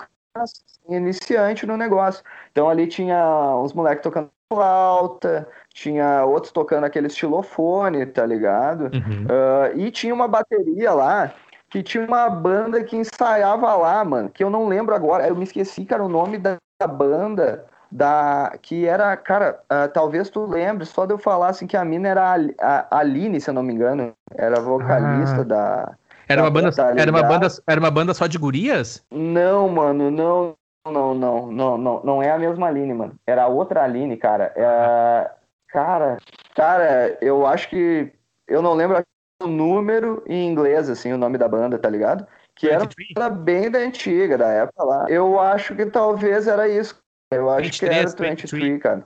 iniciante 0.89 1.67
no 1.67 1.77
negócio. 1.77 2.23
Então 2.51 2.69
ali 2.69 2.87
tinha 2.87 3.57
uns 3.57 3.73
moleques 3.73 4.03
tocando 4.03 4.31
flauta, 4.53 5.49
tinha 5.73 6.25
outros 6.25 6.53
tocando 6.53 6.85
aquele 6.85 7.07
estilofone, 7.07 8.07
tá 8.07 8.25
ligado? 8.25 8.85
Uhum. 8.85 9.25
Uh, 9.25 9.79
e 9.79 9.91
tinha 9.91 10.15
uma 10.15 10.29
bateria 10.29 10.93
lá 10.93 11.33
que 11.69 11.83
tinha 11.83 12.07
uma 12.07 12.29
banda 12.31 12.85
que 12.85 12.97
ensaiava 12.97 13.75
lá, 13.75 14.05
mano, 14.05 14.31
que 14.31 14.45
eu 14.45 14.51
não 14.51 14.69
lembro 14.69 14.95
agora, 14.95 15.27
eu 15.27 15.35
me 15.35 15.43
esqueci, 15.43 15.85
cara, 15.85 16.05
o 16.05 16.09
nome 16.09 16.39
da 16.39 16.59
banda 16.87 17.65
da 17.91 18.57
que 18.61 18.87
era, 18.87 19.17
cara, 19.17 19.61
uh, 19.65 19.89
talvez 19.93 20.31
tu 20.31 20.47
lembre, 20.47 20.85
só 20.85 21.07
de 21.07 21.13
eu 21.13 21.19
falar 21.19 21.49
assim 21.49 21.67
que 21.67 21.77
a 21.77 21.85
mina 21.85 22.09
era 22.09 22.35
a, 22.61 22.87
a 22.91 22.99
Aline, 22.99 23.41
se 23.41 23.51
eu 23.51 23.55
não 23.55 23.63
me 23.63 23.73
engano, 23.73 24.13
era 24.35 24.61
vocalista 24.61 25.41
ah. 25.41 25.45
da 25.45 25.97
era 26.29 26.43
uma 26.43 26.51
banda, 26.51 26.71
era 26.97 27.11
uma 27.11 27.23
banda, 27.23 27.49
era 27.67 27.81
uma 27.81 27.91
banda 27.91 28.15
só 28.15 28.27
de 28.27 28.39
gurias? 28.39 29.05
Não, 29.11 29.69
mano, 29.69 30.11
não, 30.11 30.55
não, 30.87 31.15
não, 31.15 31.53
não, 31.53 31.79
não, 31.79 32.03
não 32.03 32.23
é 32.23 32.31
a 32.31 32.39
mesma 32.39 32.69
Aline, 32.69 32.95
mano. 32.95 33.15
Era 33.27 33.47
outra 33.47 33.85
Aline, 33.85 34.17
cara. 34.17 34.53
É, 34.57 35.31
cara, 35.69 36.19
cara, 36.55 37.19
eu 37.21 37.47
acho 37.47 37.69
que 37.69 38.13
eu 38.47 38.61
não 38.61 38.75
lembro 38.75 39.03
o 39.43 39.47
número 39.47 40.23
em 40.27 40.49
inglês, 40.49 40.89
assim, 40.89 41.13
o 41.13 41.19
nome 41.19 41.39
da 41.39 41.49
banda, 41.49 41.79
tá 41.79 41.89
ligado? 41.89 42.27
Que 42.55 42.69
era, 42.69 42.89
era 43.17 43.31
bem 43.31 43.71
da 43.71 43.81
antiga, 43.81 44.39
da 44.39 44.49
época 44.49 44.85
lá. 44.85 45.07
Eu 45.09 45.41
acho 45.41 45.75
que 45.75 45.87
talvez 45.87 46.47
era 46.47 46.69
isso. 46.69 46.97
Eu 47.31 47.51
acho 47.51 47.65
23, 47.65 47.79
que 47.79 47.87
era 47.87 48.09
23, 48.31 48.51
23 48.53 48.83
cara. 48.83 49.05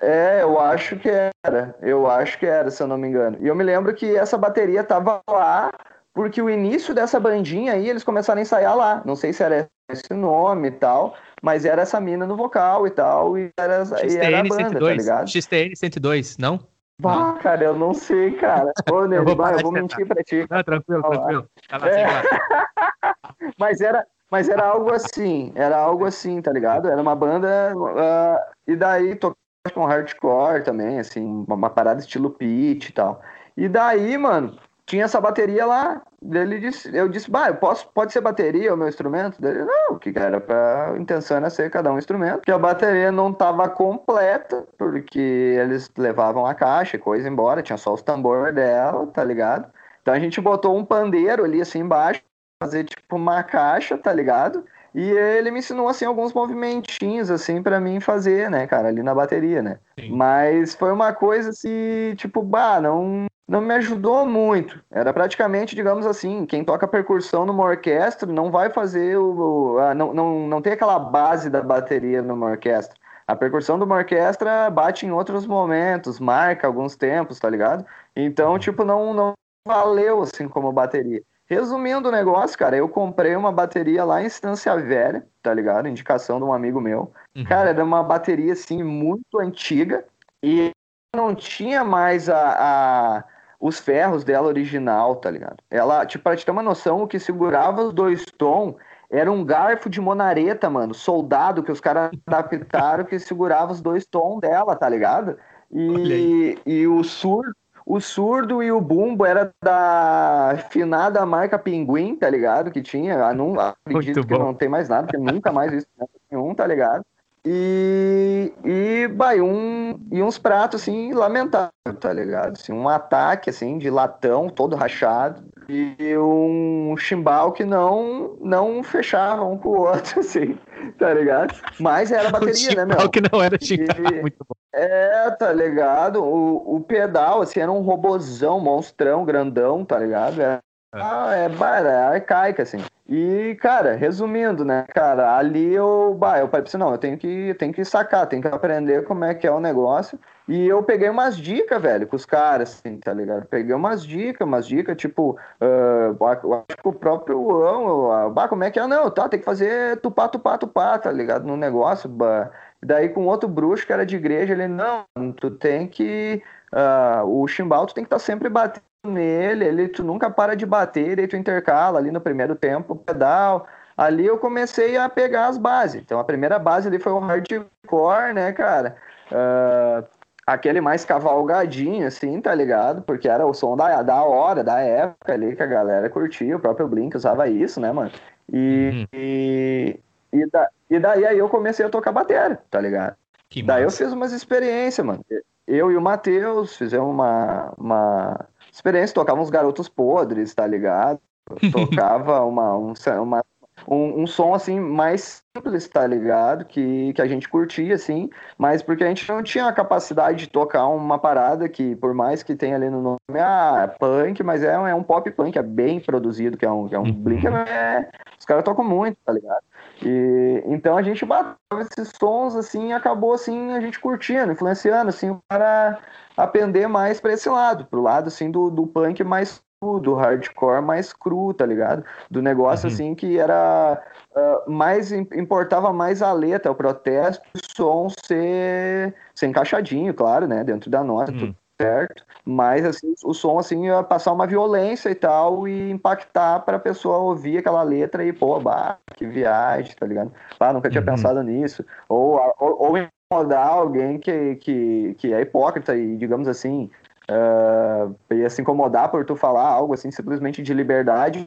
É, 0.00 0.42
eu 0.42 0.60
acho 0.60 0.96
que 0.96 1.08
era. 1.08 1.74
Eu 1.82 2.08
acho 2.08 2.38
que 2.38 2.46
era, 2.46 2.70
se 2.70 2.82
eu 2.82 2.86
não 2.86 2.96
me 2.96 3.08
engano. 3.08 3.36
E 3.40 3.48
eu 3.48 3.54
me 3.54 3.64
lembro 3.64 3.92
que 3.94 4.16
essa 4.16 4.38
bateria 4.38 4.84
tava 4.84 5.20
lá, 5.28 5.72
porque 6.18 6.42
o 6.42 6.50
início 6.50 6.92
dessa 6.92 7.20
bandinha 7.20 7.74
aí, 7.74 7.88
eles 7.88 8.02
começaram 8.02 8.40
a 8.40 8.42
ensaiar 8.42 8.76
lá. 8.76 9.00
Não 9.04 9.14
sei 9.14 9.32
se 9.32 9.40
era 9.40 9.68
esse 9.88 10.12
nome 10.12 10.66
e 10.66 10.72
tal, 10.72 11.14
mas 11.40 11.64
era 11.64 11.82
essa 11.82 12.00
mina 12.00 12.26
no 12.26 12.36
vocal 12.36 12.88
e 12.88 12.90
tal, 12.90 13.38
e 13.38 13.50
era, 13.56 13.84
XTN 13.84 14.12
e 14.12 14.16
era 14.16 14.40
a 14.40 14.42
banda, 14.42 14.54
102. 14.64 14.80
tá 14.80 14.94
ligado? 15.00 15.30
XTN 15.30 15.76
102, 15.76 16.38
não? 16.38 16.58
Bah, 17.00 17.38
cara, 17.40 17.66
eu 17.66 17.78
não 17.78 17.94
sei, 17.94 18.32
cara. 18.32 18.72
Ô, 18.90 19.06
Ney, 19.06 19.20
eu 19.20 19.24
vou, 19.24 19.46
eu 19.46 19.58
vou 19.60 19.70
mentir 19.70 20.04
pra 20.08 20.20
ti. 20.24 20.44
Não, 20.50 20.60
tranquilo, 20.64 21.02
tranquilo. 21.02 21.46
Tá 21.68 21.78
lá, 21.78 21.88
é... 21.88 22.06
mas, 23.56 23.80
era, 23.80 24.04
mas 24.28 24.48
era 24.48 24.66
algo 24.66 24.92
assim, 24.92 25.52
era 25.54 25.78
algo 25.78 26.04
assim, 26.04 26.42
tá 26.42 26.50
ligado? 26.50 26.88
Era 26.88 27.00
uma 27.00 27.14
banda, 27.14 27.72
uh, 27.76 28.54
e 28.66 28.74
daí 28.74 29.14
tocava 29.14 29.36
com 29.72 29.84
hardcore 29.84 30.64
também, 30.64 30.98
assim, 30.98 31.44
uma 31.46 31.70
parada 31.70 32.00
estilo 32.00 32.30
pitch 32.30 32.88
e 32.88 32.92
tal. 32.92 33.22
E 33.56 33.68
daí, 33.68 34.18
mano, 34.18 34.58
tinha 34.88 35.04
essa 35.04 35.20
bateria 35.20 35.66
lá. 35.66 36.02
Ele 36.22 36.58
disse, 36.58 36.94
eu 36.96 37.08
disse, 37.08 37.30
bah, 37.30 37.48
eu 37.48 37.56
posso, 37.56 37.86
pode 37.94 38.12
ser 38.12 38.20
bateria 38.20 38.74
o 38.74 38.76
meu 38.76 38.88
instrumento? 38.88 39.38
Ele, 39.46 39.62
não, 39.64 39.94
o 39.94 39.98
que 39.98 40.12
era 40.18 40.40
para 40.40 40.94
intenção 40.98 41.36
era 41.36 41.50
ser 41.50 41.70
cada 41.70 41.92
um 41.92 41.98
instrumento, 41.98 42.40
que 42.40 42.50
a 42.50 42.58
bateria 42.58 43.12
não 43.12 43.30
estava 43.30 43.68
completa, 43.68 44.66
porque 44.76 45.18
eles 45.60 45.90
levavam 45.96 46.44
a 46.44 46.54
caixa 46.54 46.96
e 46.96 46.98
coisa 46.98 47.28
embora, 47.28 47.62
tinha 47.62 47.76
só 47.76 47.92
os 47.92 48.02
tambores 48.02 48.54
dela, 48.54 49.06
tá 49.08 49.22
ligado? 49.22 49.70
Então 50.02 50.12
a 50.12 50.18
gente 50.18 50.40
botou 50.40 50.76
um 50.76 50.84
pandeiro 50.84 51.44
ali 51.44 51.60
assim 51.60 51.80
embaixo, 51.80 52.22
fazer 52.60 52.84
tipo 52.84 53.14
uma 53.14 53.42
caixa, 53.42 53.96
tá 53.96 54.12
ligado? 54.12 54.64
E 54.94 55.02
ele 55.10 55.50
me 55.50 55.58
ensinou 55.58 55.86
assim 55.86 56.06
alguns 56.06 56.32
movimentinhos 56.32 57.30
assim 57.30 57.62
para 57.62 57.78
mim 57.78 58.00
fazer, 58.00 58.50
né, 58.50 58.66
cara, 58.66 58.88
ali 58.88 59.02
na 59.02 59.14
bateria, 59.14 59.62
né? 59.62 59.78
Sim. 60.00 60.16
Mas 60.16 60.74
foi 60.74 60.90
uma 60.90 61.12
coisa 61.12 61.50
assim, 61.50 62.14
tipo, 62.16 62.42
bah, 62.42 62.80
não 62.80 63.26
não 63.48 63.62
me 63.62 63.74
ajudou 63.74 64.26
muito. 64.26 64.78
Era 64.90 65.12
praticamente, 65.12 65.74
digamos 65.74 66.04
assim, 66.04 66.44
quem 66.44 66.62
toca 66.62 66.86
percussão 66.86 67.46
numa 67.46 67.64
orquestra 67.64 68.30
não 68.30 68.50
vai 68.50 68.68
fazer 68.68 69.16
o. 69.16 69.76
o 69.76 69.94
não, 69.94 70.12
não, 70.12 70.46
não 70.46 70.60
tem 70.60 70.74
aquela 70.74 70.98
base 70.98 71.48
da 71.48 71.62
bateria 71.62 72.20
numa 72.20 72.50
orquestra. 72.50 72.94
A 73.26 73.34
percussão 73.34 73.78
de 73.78 73.84
uma 73.84 73.96
orquestra 73.96 74.70
bate 74.70 75.06
em 75.06 75.10
outros 75.10 75.46
momentos, 75.46 76.20
marca 76.20 76.66
alguns 76.66 76.94
tempos, 76.94 77.38
tá 77.38 77.48
ligado? 77.48 77.84
Então, 78.14 78.52
uhum. 78.52 78.58
tipo, 78.58 78.84
não, 78.84 79.14
não 79.14 79.32
valeu 79.66 80.22
assim 80.22 80.46
como 80.48 80.72
bateria. 80.72 81.22
Resumindo 81.46 82.08
o 82.08 82.12
negócio, 82.12 82.58
cara, 82.58 82.76
eu 82.76 82.88
comprei 82.88 83.34
uma 83.34 83.50
bateria 83.50 84.04
lá 84.04 84.22
em 84.22 84.26
Estância 84.26 84.76
Velha, 84.76 85.26
tá 85.42 85.52
ligado? 85.52 85.88
Indicação 85.88 86.38
de 86.38 86.44
um 86.44 86.52
amigo 86.52 86.80
meu. 86.80 87.12
Uhum. 87.34 87.44
Cara, 87.44 87.70
era 87.70 87.84
uma 87.84 88.02
bateria 88.02 88.52
assim 88.52 88.82
muito 88.82 89.38
antiga 89.38 90.04
e 90.42 90.70
não 91.16 91.34
tinha 91.34 91.82
mais 91.82 92.28
a, 92.28 93.16
a 93.18 93.24
os 93.60 93.78
ferros 93.78 94.24
dela 94.24 94.46
original, 94.46 95.16
tá 95.16 95.30
ligado? 95.30 95.56
Ela, 95.70 96.06
tipo, 96.06 96.24
pra 96.24 96.36
te 96.36 96.44
ter 96.44 96.50
uma 96.50 96.62
noção, 96.62 97.02
o 97.02 97.08
que 97.08 97.18
segurava 97.18 97.82
os 97.82 97.92
dois 97.92 98.24
tons 98.24 98.74
era 99.10 99.32
um 99.32 99.44
garfo 99.44 99.88
de 99.88 100.00
monareta, 100.00 100.68
mano, 100.68 100.94
soldado 100.94 101.62
que 101.62 101.72
os 101.72 101.80
caras 101.80 102.10
adaptaram 102.26 103.04
que 103.04 103.18
segurava 103.18 103.72
os 103.72 103.80
dois 103.80 104.06
tons 104.06 104.40
dela, 104.40 104.76
tá 104.76 104.88
ligado? 104.88 105.36
E, 105.72 106.58
e 106.64 106.86
o 106.86 107.02
surdo, 107.02 107.54
o 107.84 108.00
surdo 108.00 108.62
e 108.62 108.70
o 108.70 108.80
bumbo 108.80 109.24
era 109.24 109.50
da 109.62 110.58
finada 110.70 111.24
marca 111.24 111.58
Pinguim, 111.58 112.16
tá 112.16 112.28
ligado? 112.28 112.70
Que 112.70 112.82
tinha, 112.82 113.32
não 113.32 113.58
acredito 113.58 114.26
que 114.26 114.38
não 114.38 114.54
tem 114.54 114.68
mais 114.68 114.88
nada, 114.88 115.06
porque 115.06 115.16
nunca 115.16 115.50
mais 115.50 115.72
isso 115.72 115.86
nenhum, 116.30 116.54
tá 116.54 116.66
ligado? 116.66 117.02
E, 117.44 118.52
e, 118.64 119.08
bah, 119.08 119.34
um, 119.34 119.98
e 120.10 120.22
uns 120.22 120.38
pratos, 120.38 120.82
assim, 120.82 121.12
lamentáveis, 121.12 121.72
tá 122.00 122.12
ligado? 122.12 122.52
Assim, 122.52 122.72
um 122.72 122.88
ataque, 122.88 123.50
assim, 123.50 123.78
de 123.78 123.88
latão, 123.90 124.48
todo 124.48 124.76
rachado. 124.76 125.42
E 125.68 126.16
um 126.16 126.96
chimbal 126.96 127.52
que 127.52 127.64
não, 127.64 128.36
não 128.40 128.82
fechava 128.82 129.44
um 129.44 129.58
com 129.58 129.68
o 129.68 129.80
outro, 129.80 130.20
assim, 130.20 130.58
tá 130.98 131.12
ligado? 131.12 131.54
Mas 131.78 132.10
era 132.10 132.30
bateria, 132.32 132.84
né, 132.84 132.96
meu? 132.96 133.08
que 133.08 133.20
não 133.20 133.42
era 133.42 133.58
chimbal, 133.60 133.96
e, 134.12 134.20
muito 134.20 134.38
bom. 134.40 134.54
É, 134.74 135.30
tá 135.32 135.52
ligado? 135.52 136.22
O, 136.22 136.76
o 136.76 136.80
pedal, 136.80 137.42
assim, 137.42 137.60
era 137.60 137.72
um 137.72 137.80
robozão, 137.80 138.60
monstrão, 138.60 139.24
grandão, 139.24 139.84
tá 139.84 139.98
ligado? 139.98 140.40
Era. 140.40 140.60
Ah, 140.92 141.34
é, 141.36 141.44
é 141.44 141.94
arcaica, 142.06 142.62
assim. 142.62 142.78
E, 143.06 143.56
cara, 143.60 143.94
resumindo, 143.94 144.64
né, 144.64 144.84
cara, 144.88 145.36
ali 145.36 145.74
eu, 145.74 146.14
bah, 146.18 146.38
eu 146.38 146.48
falei 146.48 146.66
assim, 146.66 146.76
não, 146.78 146.90
eu 146.92 146.98
tenho 146.98 147.16
que, 147.18 147.54
tenho 147.54 147.72
que 147.72 147.84
sacar, 147.84 148.26
tenho 148.26 148.42
que 148.42 148.48
aprender 148.48 149.04
como 149.04 149.24
é 149.24 149.34
que 149.34 149.46
é 149.46 149.50
o 149.50 149.60
negócio. 149.60 150.18
E 150.46 150.66
eu 150.66 150.82
peguei 150.82 151.08
umas 151.10 151.36
dicas, 151.36 151.80
velho, 151.80 152.06
com 152.06 152.16
os 152.16 152.24
caras, 152.24 152.70
assim, 152.70 152.98
tá 152.98 153.12
ligado? 153.12 153.46
Peguei 153.46 153.74
umas 153.74 154.04
dicas, 154.04 154.46
umas 154.46 154.66
dicas, 154.66 154.96
tipo, 154.96 155.38
uh, 155.60 156.24
acho 156.26 156.82
que 156.82 156.88
o 156.88 156.92
próprio 156.92 157.62
Ão, 157.64 158.32
bah, 158.32 158.48
como 158.48 158.64
é 158.64 158.70
que 158.70 158.78
é? 158.78 158.86
Não, 158.86 159.10
tá, 159.10 159.28
tem 159.28 159.38
que 159.40 159.44
fazer 159.44 160.00
tupá, 160.00 160.28
tupá, 160.28 160.56
tupá, 160.56 160.98
tá 160.98 161.12
ligado? 161.12 161.46
No 161.46 161.56
negócio, 161.56 162.08
bah. 162.08 162.50
Daí 162.82 163.08
com 163.10 163.26
outro 163.26 163.48
bruxo 163.48 163.86
que 163.86 163.92
era 163.92 164.06
de 164.06 164.16
igreja, 164.16 164.52
ele, 164.52 164.68
não, 164.68 165.04
tu 165.36 165.50
tem 165.50 165.86
que, 165.86 166.42
uh, 166.72 167.26
o 167.26 167.46
chimbal 167.48 167.86
tu 167.86 167.94
tem 167.94 168.04
que 168.04 168.08
estar 168.08 168.16
tá 168.16 168.20
sempre 168.20 168.48
batendo 168.48 168.87
nele, 169.06 169.64
ele 169.64 169.88
tu 169.88 170.02
nunca 170.02 170.30
para 170.30 170.56
de 170.56 170.66
bater, 170.66 171.16
daí 171.16 171.28
tu 171.28 171.36
intercala 171.36 171.98
ali 171.98 172.10
no 172.10 172.20
primeiro 172.20 172.54
tempo 172.54 172.96
pedal. 172.96 173.66
Ali 173.96 174.26
eu 174.26 174.38
comecei 174.38 174.96
a 174.96 175.08
pegar 175.08 175.48
as 175.48 175.58
bases. 175.58 176.00
Então 176.02 176.20
a 176.20 176.24
primeira 176.24 176.58
base 176.58 176.88
ali 176.88 176.98
foi 176.98 177.12
o 177.12 177.18
hardcore, 177.18 178.32
né, 178.32 178.52
cara? 178.52 178.96
Uh, 179.30 180.06
aquele 180.46 180.80
mais 180.80 181.04
cavalgadinho, 181.04 182.06
assim, 182.06 182.40
tá 182.40 182.54
ligado? 182.54 183.02
Porque 183.02 183.28
era 183.28 183.46
o 183.46 183.52
som 183.52 183.76
da, 183.76 184.02
da 184.02 184.22
hora, 184.22 184.62
da 184.62 184.80
época 184.80 185.32
ali 185.32 185.54
que 185.54 185.62
a 185.62 185.66
galera 185.66 186.08
curtia, 186.08 186.56
o 186.56 186.60
próprio 186.60 186.88
Blink 186.88 187.16
usava 187.16 187.48
isso, 187.48 187.80
né, 187.80 187.92
mano? 187.92 188.12
E, 188.52 188.90
uhum. 188.92 189.06
e, 189.12 190.00
e, 190.32 190.46
da, 190.46 190.68
e 190.88 190.98
daí 190.98 191.26
aí 191.26 191.38
eu 191.38 191.48
comecei 191.48 191.84
a 191.84 191.90
tocar 191.90 192.12
bateria, 192.12 192.58
tá 192.70 192.80
ligado? 192.80 193.16
Que 193.50 193.62
daí 193.62 193.84
massa. 193.84 194.02
eu 194.02 194.06
fiz 194.06 194.14
umas 194.14 194.32
experiências, 194.32 195.04
mano. 195.04 195.24
Eu 195.66 195.90
e 195.90 195.96
o 195.96 196.00
Matheus 196.00 196.76
fizemos 196.76 197.10
uma, 197.10 197.74
uma 197.76 198.46
experiência, 198.78 199.14
tocava 199.14 199.40
uns 199.40 199.50
garotos 199.50 199.88
podres, 199.88 200.54
tá 200.54 200.66
ligado? 200.66 201.20
Tocava 201.72 202.44
uma, 202.44 202.76
um, 202.76 202.92
uma, 203.22 203.44
um, 203.86 204.22
um, 204.22 204.26
som 204.26 204.54
assim 204.54 204.80
mais 204.80 205.42
simples, 205.56 205.88
tá 205.88 206.06
ligado? 206.06 206.64
Que, 206.64 207.12
que 207.12 207.22
a 207.22 207.26
gente 207.26 207.48
curtia, 207.48 207.94
assim, 207.94 208.30
mas 208.56 208.82
porque 208.82 209.04
a 209.04 209.08
gente 209.08 209.28
não 209.28 209.42
tinha 209.42 209.66
a 209.66 209.72
capacidade 209.72 210.38
de 210.38 210.48
tocar 210.48 210.86
uma 210.88 211.18
parada 211.18 211.68
que, 211.68 211.96
por 211.96 212.14
mais 212.14 212.42
que 212.42 212.54
tenha 212.54 212.76
ali 212.76 212.88
no 212.90 213.02
nome, 213.02 213.18
ah, 213.38 213.82
é 213.84 213.86
punk, 213.98 214.42
mas 214.42 214.62
é, 214.62 214.72
é 214.72 214.94
um 214.94 215.02
pop 215.02 215.30
punk, 215.30 215.58
é 215.58 215.62
bem 215.62 216.00
produzido, 216.00 216.56
que 216.56 216.64
é 216.64 216.70
um, 216.70 216.88
que 216.88 216.94
é 216.94 216.98
um 216.98 217.04
uhum. 217.04 217.12
Blink, 217.12 217.46
é, 217.46 218.08
os 218.38 218.44
caras 218.44 218.64
tocam 218.64 218.84
muito, 218.84 219.16
tá 219.24 219.32
ligado? 219.32 219.62
E, 220.02 220.62
então 220.66 220.96
a 220.96 221.02
gente 221.02 221.24
bateu 221.24 221.56
esses 221.80 222.12
sons 222.18 222.54
assim 222.54 222.88
e 222.88 222.92
acabou 222.92 223.32
assim 223.32 223.72
a 223.72 223.80
gente 223.80 223.98
curtindo, 223.98 224.52
influenciando 224.52 225.08
assim 225.08 225.30
o 225.30 225.38
cara 225.48 225.98
a 226.36 226.42
aprender 226.44 226.86
mais 226.86 227.20
para 227.20 227.32
esse 227.32 227.48
lado, 227.48 227.84
pro 227.86 228.00
lado 228.00 228.28
assim 228.28 228.50
do, 228.50 228.70
do 228.70 228.86
punk 228.86 229.24
mais 229.24 229.60
do 229.80 230.14
hardcore 230.14 230.82
mais 230.82 231.12
cru, 231.12 231.54
tá 231.54 231.64
ligado? 231.64 232.04
Do 232.30 232.42
negócio 232.42 232.88
uhum. 232.88 232.94
assim 232.94 233.14
que 233.14 233.38
era 233.38 234.02
uh, 234.34 234.70
mais 234.70 235.12
importava 235.12 235.92
mais 235.92 236.20
a 236.20 236.32
letra, 236.32 236.72
o 236.72 236.74
protesto, 236.74 237.42
o 237.54 237.58
som 237.76 238.08
ser, 238.26 239.14
ser 239.34 239.46
encaixadinho, 239.46 240.12
claro, 240.12 240.48
né, 240.48 240.64
dentro 240.64 240.90
da 240.90 241.04
nota, 241.04 241.30
uhum. 241.30 241.38
tudo 241.38 241.56
certo, 241.80 242.24
mas 242.44 242.84
assim, 242.84 243.14
o 243.24 243.32
som 243.32 243.56
assim 243.56 243.86
ia 243.86 244.02
passar 244.02 244.32
uma 244.32 244.48
violência 244.48 245.10
e 245.10 245.14
tal 245.14 245.68
e 245.68 245.90
impactar 245.90 246.60
para 246.60 246.76
a 246.76 246.80
pessoa 246.80 247.18
ouvir 247.18 247.58
aquela 247.58 247.84
letra 247.84 248.24
e 248.24 248.32
pô, 248.32 248.58
bah, 248.58 248.98
que 249.14 249.26
viagem, 249.26 249.94
tá 249.94 250.04
ligado? 250.04 250.32
Ah, 250.58 250.72
nunca 250.72 250.90
tinha 250.90 251.00
uhum. 251.00 251.06
pensado 251.06 251.40
nisso. 251.44 251.84
Ou, 252.08 252.40
ou, 252.58 252.82
ou 252.82 252.98
incomodar 252.98 253.68
alguém 253.68 254.18
que, 254.18 254.56
que, 254.56 255.14
que 255.18 255.32
é 255.32 255.40
hipócrita 255.42 255.96
e, 255.96 256.16
digamos 256.16 256.48
assim, 256.48 256.90
uh, 257.30 258.34
ia 258.34 258.50
se 258.50 258.62
incomodar 258.62 259.10
por 259.10 259.24
tu 259.24 259.36
falar 259.36 259.66
algo 259.66 259.94
assim 259.94 260.10
simplesmente 260.10 260.62
de 260.62 260.74
liberdade, 260.74 261.44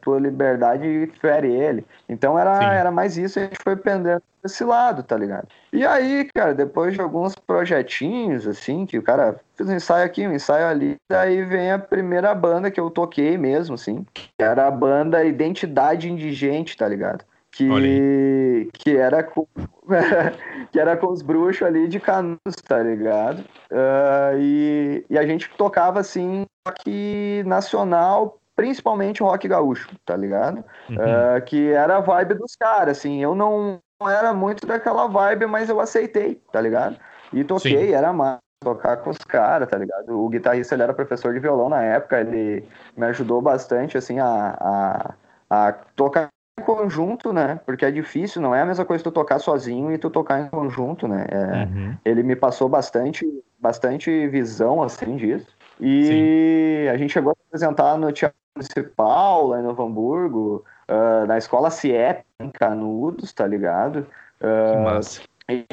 tua 0.00 0.18
liberdade 0.18 1.10
fere 1.20 1.50
ele. 1.50 1.84
Então 2.08 2.38
era, 2.38 2.74
era 2.74 2.90
mais 2.90 3.16
isso, 3.16 3.38
a 3.38 3.42
gente 3.42 3.56
foi 3.62 3.76
pendendo 3.76 4.22
desse 4.42 4.64
lado, 4.64 5.02
tá 5.02 5.16
ligado? 5.16 5.48
E 5.72 5.86
aí, 5.86 6.28
cara, 6.34 6.52
depois 6.52 6.94
de 6.94 7.00
alguns 7.00 7.34
projetinhos, 7.34 8.46
assim, 8.46 8.84
que 8.84 8.98
o 8.98 9.02
cara 9.02 9.40
fez 9.54 9.68
um 9.70 9.74
ensaio 9.74 10.04
aqui, 10.04 10.26
um 10.26 10.34
ensaio 10.34 10.66
ali, 10.66 10.96
daí 11.10 11.44
vem 11.44 11.70
a 11.70 11.78
primeira 11.78 12.34
banda 12.34 12.70
que 12.70 12.80
eu 12.80 12.90
toquei 12.90 13.38
mesmo, 13.38 13.76
assim, 13.76 14.04
que 14.12 14.28
era 14.38 14.66
a 14.66 14.70
banda 14.70 15.24
Identidade 15.24 16.10
Indigente, 16.10 16.76
tá 16.76 16.88
ligado? 16.88 17.24
Que, 17.52 18.70
que 18.72 18.96
era 18.96 19.22
com 19.22 19.46
que 20.72 20.80
era 20.80 20.96
com 20.96 21.08
os 21.08 21.22
bruxos 21.22 21.62
ali 21.62 21.86
de 21.86 22.00
Canudos, 22.00 22.56
tá 22.66 22.82
ligado? 22.82 23.40
Uh, 23.70 24.38
e, 24.38 25.04
e 25.10 25.18
a 25.18 25.26
gente 25.26 25.50
tocava 25.50 26.00
assim 26.00 26.46
rock 26.66 27.42
nacional, 27.44 28.40
principalmente 28.56 29.22
rock 29.22 29.46
gaúcho, 29.46 29.90
tá 30.06 30.16
ligado? 30.16 30.64
Uhum. 30.88 30.96
Uh, 30.96 31.42
que 31.44 31.70
era 31.72 31.98
a 31.98 32.00
vibe 32.00 32.34
dos 32.34 32.56
caras, 32.56 32.98
assim. 32.98 33.22
Eu 33.22 33.34
não 33.34 33.80
era 34.02 34.32
muito 34.32 34.66
daquela 34.66 35.06
vibe, 35.06 35.46
mas 35.46 35.68
eu 35.68 35.78
aceitei, 35.78 36.40
tá 36.50 36.60
ligado? 36.60 36.96
E 37.32 37.44
toquei, 37.44 37.88
Sim. 37.88 37.94
era 37.94 38.12
massa 38.12 38.40
tocar 38.62 38.96
com 38.98 39.10
os 39.10 39.18
caras, 39.18 39.68
tá 39.68 39.76
ligado? 39.76 40.18
O 40.18 40.28
guitarrista 40.28 40.74
ele 40.74 40.84
era 40.84 40.94
professor 40.94 41.34
de 41.34 41.40
violão 41.40 41.68
na 41.68 41.82
época, 41.82 42.20
ele 42.20 42.64
me 42.96 43.06
ajudou 43.06 43.42
bastante 43.42 43.98
assim 43.98 44.20
a, 44.20 44.56
a, 44.60 45.14
a 45.50 45.72
tocar 45.96 46.28
conjunto, 46.60 47.32
né? 47.32 47.60
Porque 47.64 47.84
é 47.84 47.90
difícil, 47.90 48.42
não 48.42 48.54
é 48.54 48.60
a 48.60 48.66
mesma 48.66 48.84
coisa 48.84 49.02
tu 49.02 49.10
tocar 49.10 49.38
sozinho 49.38 49.92
e 49.92 49.98
tu 49.98 50.10
tocar 50.10 50.40
em 50.40 50.48
conjunto, 50.48 51.08
né? 51.08 51.26
É, 51.28 51.64
uhum. 51.64 51.96
Ele 52.04 52.22
me 52.22 52.36
passou 52.36 52.68
bastante, 52.68 53.26
bastante 53.58 54.28
visão, 54.28 54.82
assim, 54.82 55.16
disso. 55.16 55.46
E 55.80 56.06
Sim. 56.06 56.88
a 56.88 56.96
gente 56.96 57.12
chegou 57.12 57.30
a 57.30 57.36
apresentar 57.48 57.96
no 57.96 58.12
Teatro 58.12 58.36
Municipal, 58.54 59.48
lá 59.48 59.60
em 59.60 59.62
Novo 59.62 59.82
Hamburgo, 59.82 60.64
uh, 60.88 61.26
na 61.26 61.38
Escola 61.38 61.70
CIEP, 61.70 62.24
em 62.38 62.50
Canudos, 62.50 63.32
tá 63.32 63.46
ligado? 63.46 64.06
Uh, 64.40 64.72
que 64.72 64.78
massa. 64.78 65.20
E, 65.48 65.66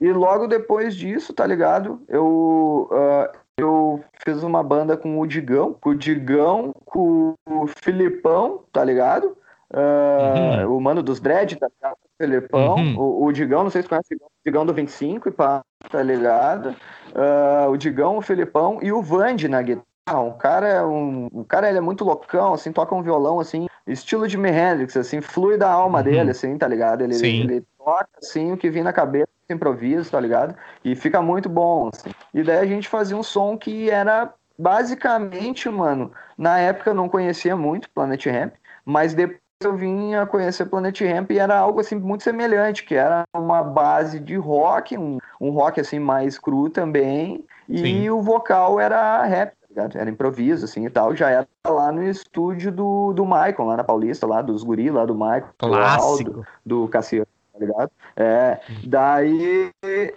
e 0.00 0.12
logo 0.12 0.46
depois 0.46 0.94
disso, 0.94 1.32
tá 1.32 1.46
ligado? 1.46 2.02
Eu, 2.08 2.88
uh, 2.90 3.38
eu 3.56 4.04
fiz 4.24 4.42
uma 4.42 4.62
banda 4.62 4.96
com 4.96 5.18
o 5.18 5.26
Digão, 5.26 5.74
com 5.80 5.90
o 5.90 5.94
Digão, 5.94 6.74
com 6.84 7.34
o 7.48 7.66
Filipão, 7.82 8.60
tá 8.72 8.84
ligado? 8.84 9.36
Uh, 9.72 10.66
uhum. 10.66 10.76
O 10.76 10.80
mano 10.80 11.02
dos 11.02 11.18
dread, 11.18 11.56
tá 11.56 11.66
ligado? 11.66 11.94
O 11.94 12.08
Felipão, 12.18 12.76
uhum. 12.76 12.98
o, 12.98 13.24
o, 13.24 13.32
Digão, 13.32 13.64
não 13.64 13.70
sei 13.70 13.80
se 13.80 13.88
conhece 13.88 14.14
o 14.14 14.30
Digão 14.44 14.66
do 14.66 14.74
25 14.74 15.30
e 15.30 15.32
pá, 15.32 15.62
tá 15.88 16.02
ligado? 16.02 16.76
Uh, 17.10 17.70
o 17.70 17.76
Digão, 17.78 18.18
o 18.18 18.22
Felipão 18.22 18.78
e 18.82 18.92
o 18.92 19.00
Vande 19.00 19.48
na 19.48 19.62
guitarra. 19.62 20.20
Um 20.20 20.32
cara 20.32 20.68
é 20.68 20.84
um, 20.84 21.28
o 21.32 21.44
cara 21.44 21.68
ele 21.68 21.78
é 21.78 21.80
muito 21.80 22.04
loucão, 22.04 22.52
assim, 22.52 22.70
toca 22.70 22.94
um 22.94 23.02
violão 23.02 23.40
assim, 23.40 23.66
estilo 23.86 24.28
de 24.28 24.36
Hendrix, 24.36 24.96
assim, 24.96 25.20
flui 25.20 25.56
da 25.56 25.70
alma 25.70 25.98
uhum. 25.98 26.04
dele, 26.04 26.30
assim, 26.32 26.58
tá 26.58 26.68
ligado? 26.68 27.02
Ele, 27.02 27.14
ele, 27.14 27.64
toca 27.78 28.08
assim 28.18 28.52
o 28.52 28.56
que 28.56 28.68
vem 28.68 28.82
na 28.82 28.92
cabeça, 28.92 29.28
improviso, 29.48 30.10
tá 30.10 30.20
ligado? 30.20 30.54
E 30.84 30.94
fica 30.94 31.22
muito 31.22 31.48
bom, 31.48 31.88
assim. 31.92 32.10
E 32.34 32.42
daí 32.42 32.58
a 32.58 32.66
gente 32.66 32.88
fazia 32.88 33.16
um 33.16 33.22
som 33.22 33.56
que 33.56 33.88
era 33.88 34.34
basicamente, 34.58 35.68
mano, 35.70 36.12
na 36.36 36.58
época 36.58 36.90
eu 36.90 36.94
não 36.94 37.08
conhecia 37.08 37.56
muito 37.56 37.88
Planet 37.90 38.26
Ramp, 38.26 38.54
mas 38.84 39.14
depois 39.14 39.41
eu 39.64 39.76
vim 39.76 40.14
a 40.14 40.26
conhecer 40.26 40.66
Planet 40.66 41.00
Ramp 41.00 41.30
e 41.30 41.38
era 41.38 41.58
algo 41.58 41.80
assim 41.80 41.96
muito 41.96 42.22
semelhante, 42.22 42.84
que 42.84 42.94
era 42.94 43.24
uma 43.34 43.62
base 43.62 44.18
de 44.18 44.36
rock, 44.36 44.96
um, 44.96 45.18
um 45.40 45.50
rock 45.50 45.80
assim 45.80 45.98
mais 45.98 46.38
cru 46.38 46.70
também, 46.70 47.44
e 47.68 47.78
Sim. 47.78 48.10
o 48.10 48.20
vocal 48.20 48.78
era 48.80 49.22
rap, 49.24 49.52
tá 49.74 49.88
era 49.94 50.10
improviso 50.10 50.64
assim 50.64 50.84
e 50.84 50.90
tal, 50.90 51.14
já 51.16 51.30
era 51.30 51.46
lá 51.66 51.90
no 51.90 52.02
estúdio 52.02 52.70
do, 52.70 53.12
do 53.12 53.24
Michael, 53.24 53.64
lá 53.64 53.76
na 53.76 53.84
Paulista, 53.84 54.26
lá 54.26 54.42
dos 54.42 54.62
guri, 54.62 54.90
lá 54.90 55.04
do 55.04 55.14
Michael, 55.14 55.48
Clássico. 55.58 56.30
do, 56.30 56.36
Aldo, 56.36 56.46
do 56.64 56.88
Cassiano 56.88 57.26
tá 57.52 57.58
ligado? 57.58 57.90
É, 58.16 58.60
daí, 58.84 59.72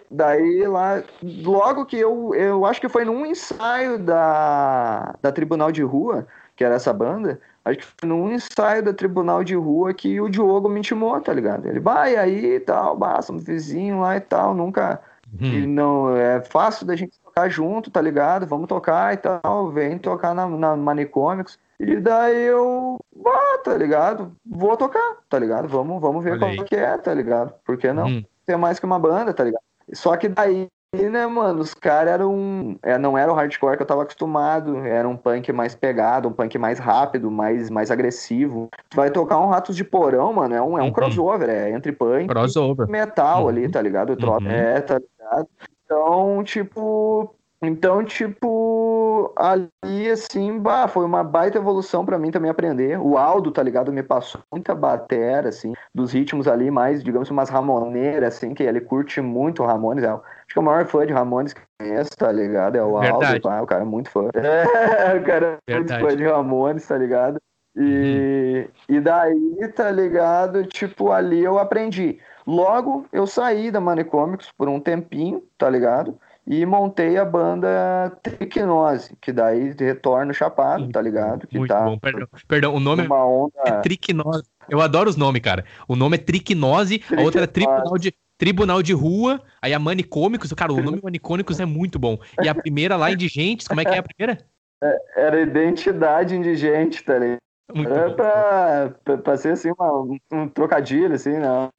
daí 0.09 0.65
lá, 0.67 1.03
logo 1.21 1.85
que 1.85 1.97
eu, 1.97 2.33
eu 2.33 2.65
acho 2.65 2.79
que 2.79 2.89
foi 2.89 3.03
num 3.03 3.25
ensaio 3.25 3.99
da, 3.99 5.15
da 5.21 5.31
Tribunal 5.31 5.71
de 5.71 5.83
Rua, 5.83 6.25
que 6.55 6.63
era 6.63 6.75
essa 6.75 6.93
banda, 6.93 7.39
Acho 7.65 7.79
que 7.79 7.85
foi 7.85 8.07
num 8.07 8.31
ensaio 8.31 8.83
da 8.83 8.93
Tribunal 8.93 9.43
de 9.43 9.55
Rua 9.55 9.91
que 9.91 10.21
o 10.21 10.29
Diogo 10.29 10.69
me 10.69 10.79
intimou, 10.79 11.19
tá 11.19 11.33
ligado? 11.33 11.67
Ele, 11.67 11.79
vai 11.79 12.15
aí 12.15 12.55
e 12.55 12.59
tal, 12.59 12.95
basta 12.95 13.33
um 13.33 13.39
vizinho 13.39 14.01
lá 14.01 14.15
e 14.15 14.21
tal, 14.21 14.53
nunca. 14.53 15.01
Uhum. 15.41 15.47
E 15.47 15.65
não, 15.65 16.15
é 16.15 16.41
fácil 16.41 16.85
da 16.85 16.95
gente 16.95 17.19
tocar 17.19 17.49
junto, 17.49 17.89
tá 17.89 17.99
ligado? 17.99 18.45
Vamos 18.45 18.67
tocar 18.67 19.15
e 19.15 19.17
tal, 19.17 19.71
vem 19.71 19.97
tocar 19.97 20.35
na, 20.35 20.47
na 20.47 20.75
Manicômicos. 20.75 21.57
E 21.79 21.97
daí 21.97 22.43
eu, 22.43 22.99
ah, 23.25 23.57
tá 23.63 23.75
ligado? 23.75 24.31
Vou 24.45 24.77
tocar, 24.77 25.17
tá 25.27 25.39
ligado? 25.39 25.67
Vamos, 25.67 25.99
vamos 25.99 26.23
ver 26.23 26.33
Olha 26.33 26.55
qual 26.55 26.65
que 26.65 26.75
é, 26.75 26.95
tá 26.99 27.13
ligado? 27.13 27.51
Por 27.65 27.77
que 27.77 27.91
não? 27.91 28.05
Uhum. 28.05 28.23
Tem 28.45 28.55
mais 28.55 28.79
que 28.79 28.85
uma 28.85 28.99
banda, 28.99 29.33
tá 29.33 29.43
ligado? 29.43 29.63
Só 29.91 30.15
que 30.15 30.29
daí 30.29 30.63
e, 30.63 30.69
né, 31.09 31.25
mano, 31.27 31.61
os 31.61 31.73
caras 31.73 32.13
eram. 32.13 32.77
É, 32.81 32.97
não 32.97 33.17
era 33.17 33.31
o 33.31 33.35
hardcore 33.35 33.77
que 33.77 33.83
eu 33.83 33.87
tava 33.87 34.03
acostumado. 34.03 34.77
Era 34.77 35.07
um 35.07 35.17
punk 35.17 35.51
mais 35.51 35.75
pegado, 35.75 36.27
um 36.27 36.33
punk 36.33 36.57
mais 36.57 36.79
rápido, 36.79 37.29
mais, 37.29 37.69
mais 37.69 37.91
agressivo. 37.91 38.69
Tu 38.89 38.95
vai 38.95 39.09
tocar 39.09 39.39
um 39.39 39.47
Ratos 39.47 39.75
de 39.75 39.83
Porão, 39.83 40.33
mano, 40.33 40.55
é 40.55 40.61
um, 40.61 40.77
é 40.77 40.81
um 40.81 40.85
uhum. 40.85 40.91
crossover, 40.91 41.49
é 41.49 41.71
entre 41.71 41.91
punk 41.91 42.27
crossover. 42.27 42.87
e 42.87 42.91
metal 42.91 43.43
uhum. 43.43 43.49
ali, 43.49 43.69
tá 43.69 43.81
ligado? 43.81 44.11
O. 44.13 44.31
Uhum. 44.31 44.49
É, 44.49 44.81
tá 44.81 44.99
ligado? 44.99 45.47
Então, 45.85 46.43
tipo. 46.43 47.35
Então, 47.61 48.03
tipo, 48.03 49.33
ali, 49.35 50.09
assim, 50.11 50.59
bah, 50.59 50.87
foi 50.87 51.05
uma 51.05 51.23
baita 51.23 51.57
evolução 51.57 52.05
para 52.05 52.19
mim 52.19 52.29
também 52.29 52.51
aprender. 52.51 52.99
O 52.99 53.17
Aldo, 53.17 53.49
tá 53.49 53.63
ligado, 53.63 53.91
me 53.91 54.03
passou 54.03 54.41
muita 54.51 54.75
batera, 54.75 55.49
assim, 55.49 55.73
dos 55.93 56.11
ritmos 56.11 56.47
ali, 56.47 56.69
mais, 56.69 57.03
digamos, 57.03 57.31
umas 57.31 57.49
ramoneiras, 57.49 58.35
assim, 58.35 58.53
que 58.53 58.61
ele 58.61 58.81
curte 58.81 59.21
muito 59.21 59.63
Ramones, 59.63 60.03
é, 60.03 60.19
acho 60.45 60.53
que 60.53 60.59
é 60.59 60.61
o 60.61 60.65
maior 60.65 60.85
fã 60.85 61.05
de 61.05 61.13
Ramones 61.13 61.53
que 61.53 61.61
conheço, 61.79 62.11
tá 62.17 62.31
ligado? 62.31 62.75
É 62.75 62.83
o 62.83 62.99
Verdade. 62.99 63.41
Aldo, 63.47 63.63
o 63.63 63.67
cara 63.67 63.81
é 63.81 63.85
muito 63.85 64.09
fã. 64.09 64.29
É, 64.33 65.15
o 65.17 65.23
cara 65.23 65.59
é 65.67 65.73
Verdade. 65.73 66.03
muito 66.03 66.11
fã 66.11 66.17
de 66.17 66.23
Ramones, 66.25 66.87
tá 66.87 66.97
ligado? 66.97 67.39
E, 67.75 68.69
uhum. 68.89 68.95
e 68.95 68.99
daí, 69.01 69.67
tá 69.75 69.91
ligado, 69.91 70.65
tipo, 70.65 71.11
ali 71.11 71.43
eu 71.43 71.59
aprendi. 71.59 72.19
Logo, 72.47 73.05
eu 73.11 73.27
saí 73.27 73.69
da 73.69 73.81
Manicômicos 73.81 74.49
por 74.57 74.69
um 74.69 74.79
tempinho, 74.79 75.43
tá 75.57 75.69
ligado? 75.69 76.17
e 76.47 76.65
montei 76.65 77.17
a 77.17 77.25
banda 77.25 78.15
Triquinose, 78.21 79.15
que 79.19 79.31
daí 79.31 79.73
retorna 79.77 80.31
chapado, 80.31 80.87
tá 80.89 81.01
ligado? 81.01 81.47
Que 81.47 81.57
muito 81.57 81.71
tá 81.71 81.83
bom, 81.83 81.97
perdão, 81.97 82.27
perdão 82.47 82.75
o 82.75 82.79
nome 82.79 83.03
é 83.03 83.09
onda... 83.11 83.51
é 83.65 83.71
Triquinose. 83.81 84.43
Eu 84.69 84.79
adoro 84.79 85.09
os 85.09 85.15
nomes, 85.15 85.41
cara. 85.41 85.65
O 85.87 85.95
nome 85.95 86.17
é 86.17 86.19
Triquinose, 86.19 87.03
a 87.15 87.21
outra 87.21 87.43
é 87.43 87.47
Tribunal 87.47 87.97
de, 87.97 88.13
Tribunal 88.37 88.83
de 88.83 88.93
Rua, 88.93 89.41
aí 89.61 89.73
a 89.73 89.79
Manicômicos, 89.79 90.51
cara, 90.53 90.73
o 90.73 90.81
nome 90.81 90.99
Manicômicos 91.03 91.59
é 91.59 91.65
muito 91.65 91.97
bom. 91.97 92.17
E 92.41 92.49
a 92.49 92.55
primeira 92.55 92.95
lá, 92.95 93.11
Indigentes, 93.11 93.67
como 93.67 93.81
é 93.81 93.85
que 93.85 93.93
é 93.93 93.97
a 93.97 94.03
primeira? 94.03 94.45
É, 94.83 94.97
era 95.15 95.41
Identidade 95.41 96.35
Indigente, 96.35 97.03
tá 97.03 97.17
ligado? 97.17 97.39
Muito 97.73 97.91
é 97.91 98.09
pra, 98.11 98.91
pra, 99.03 99.17
pra, 99.17 99.37
ser 99.37 99.53
assim, 99.53 99.71
uma, 99.71 100.19
um 100.31 100.47
trocadilho, 100.47 101.15
assim, 101.15 101.37
não. 101.39 101.69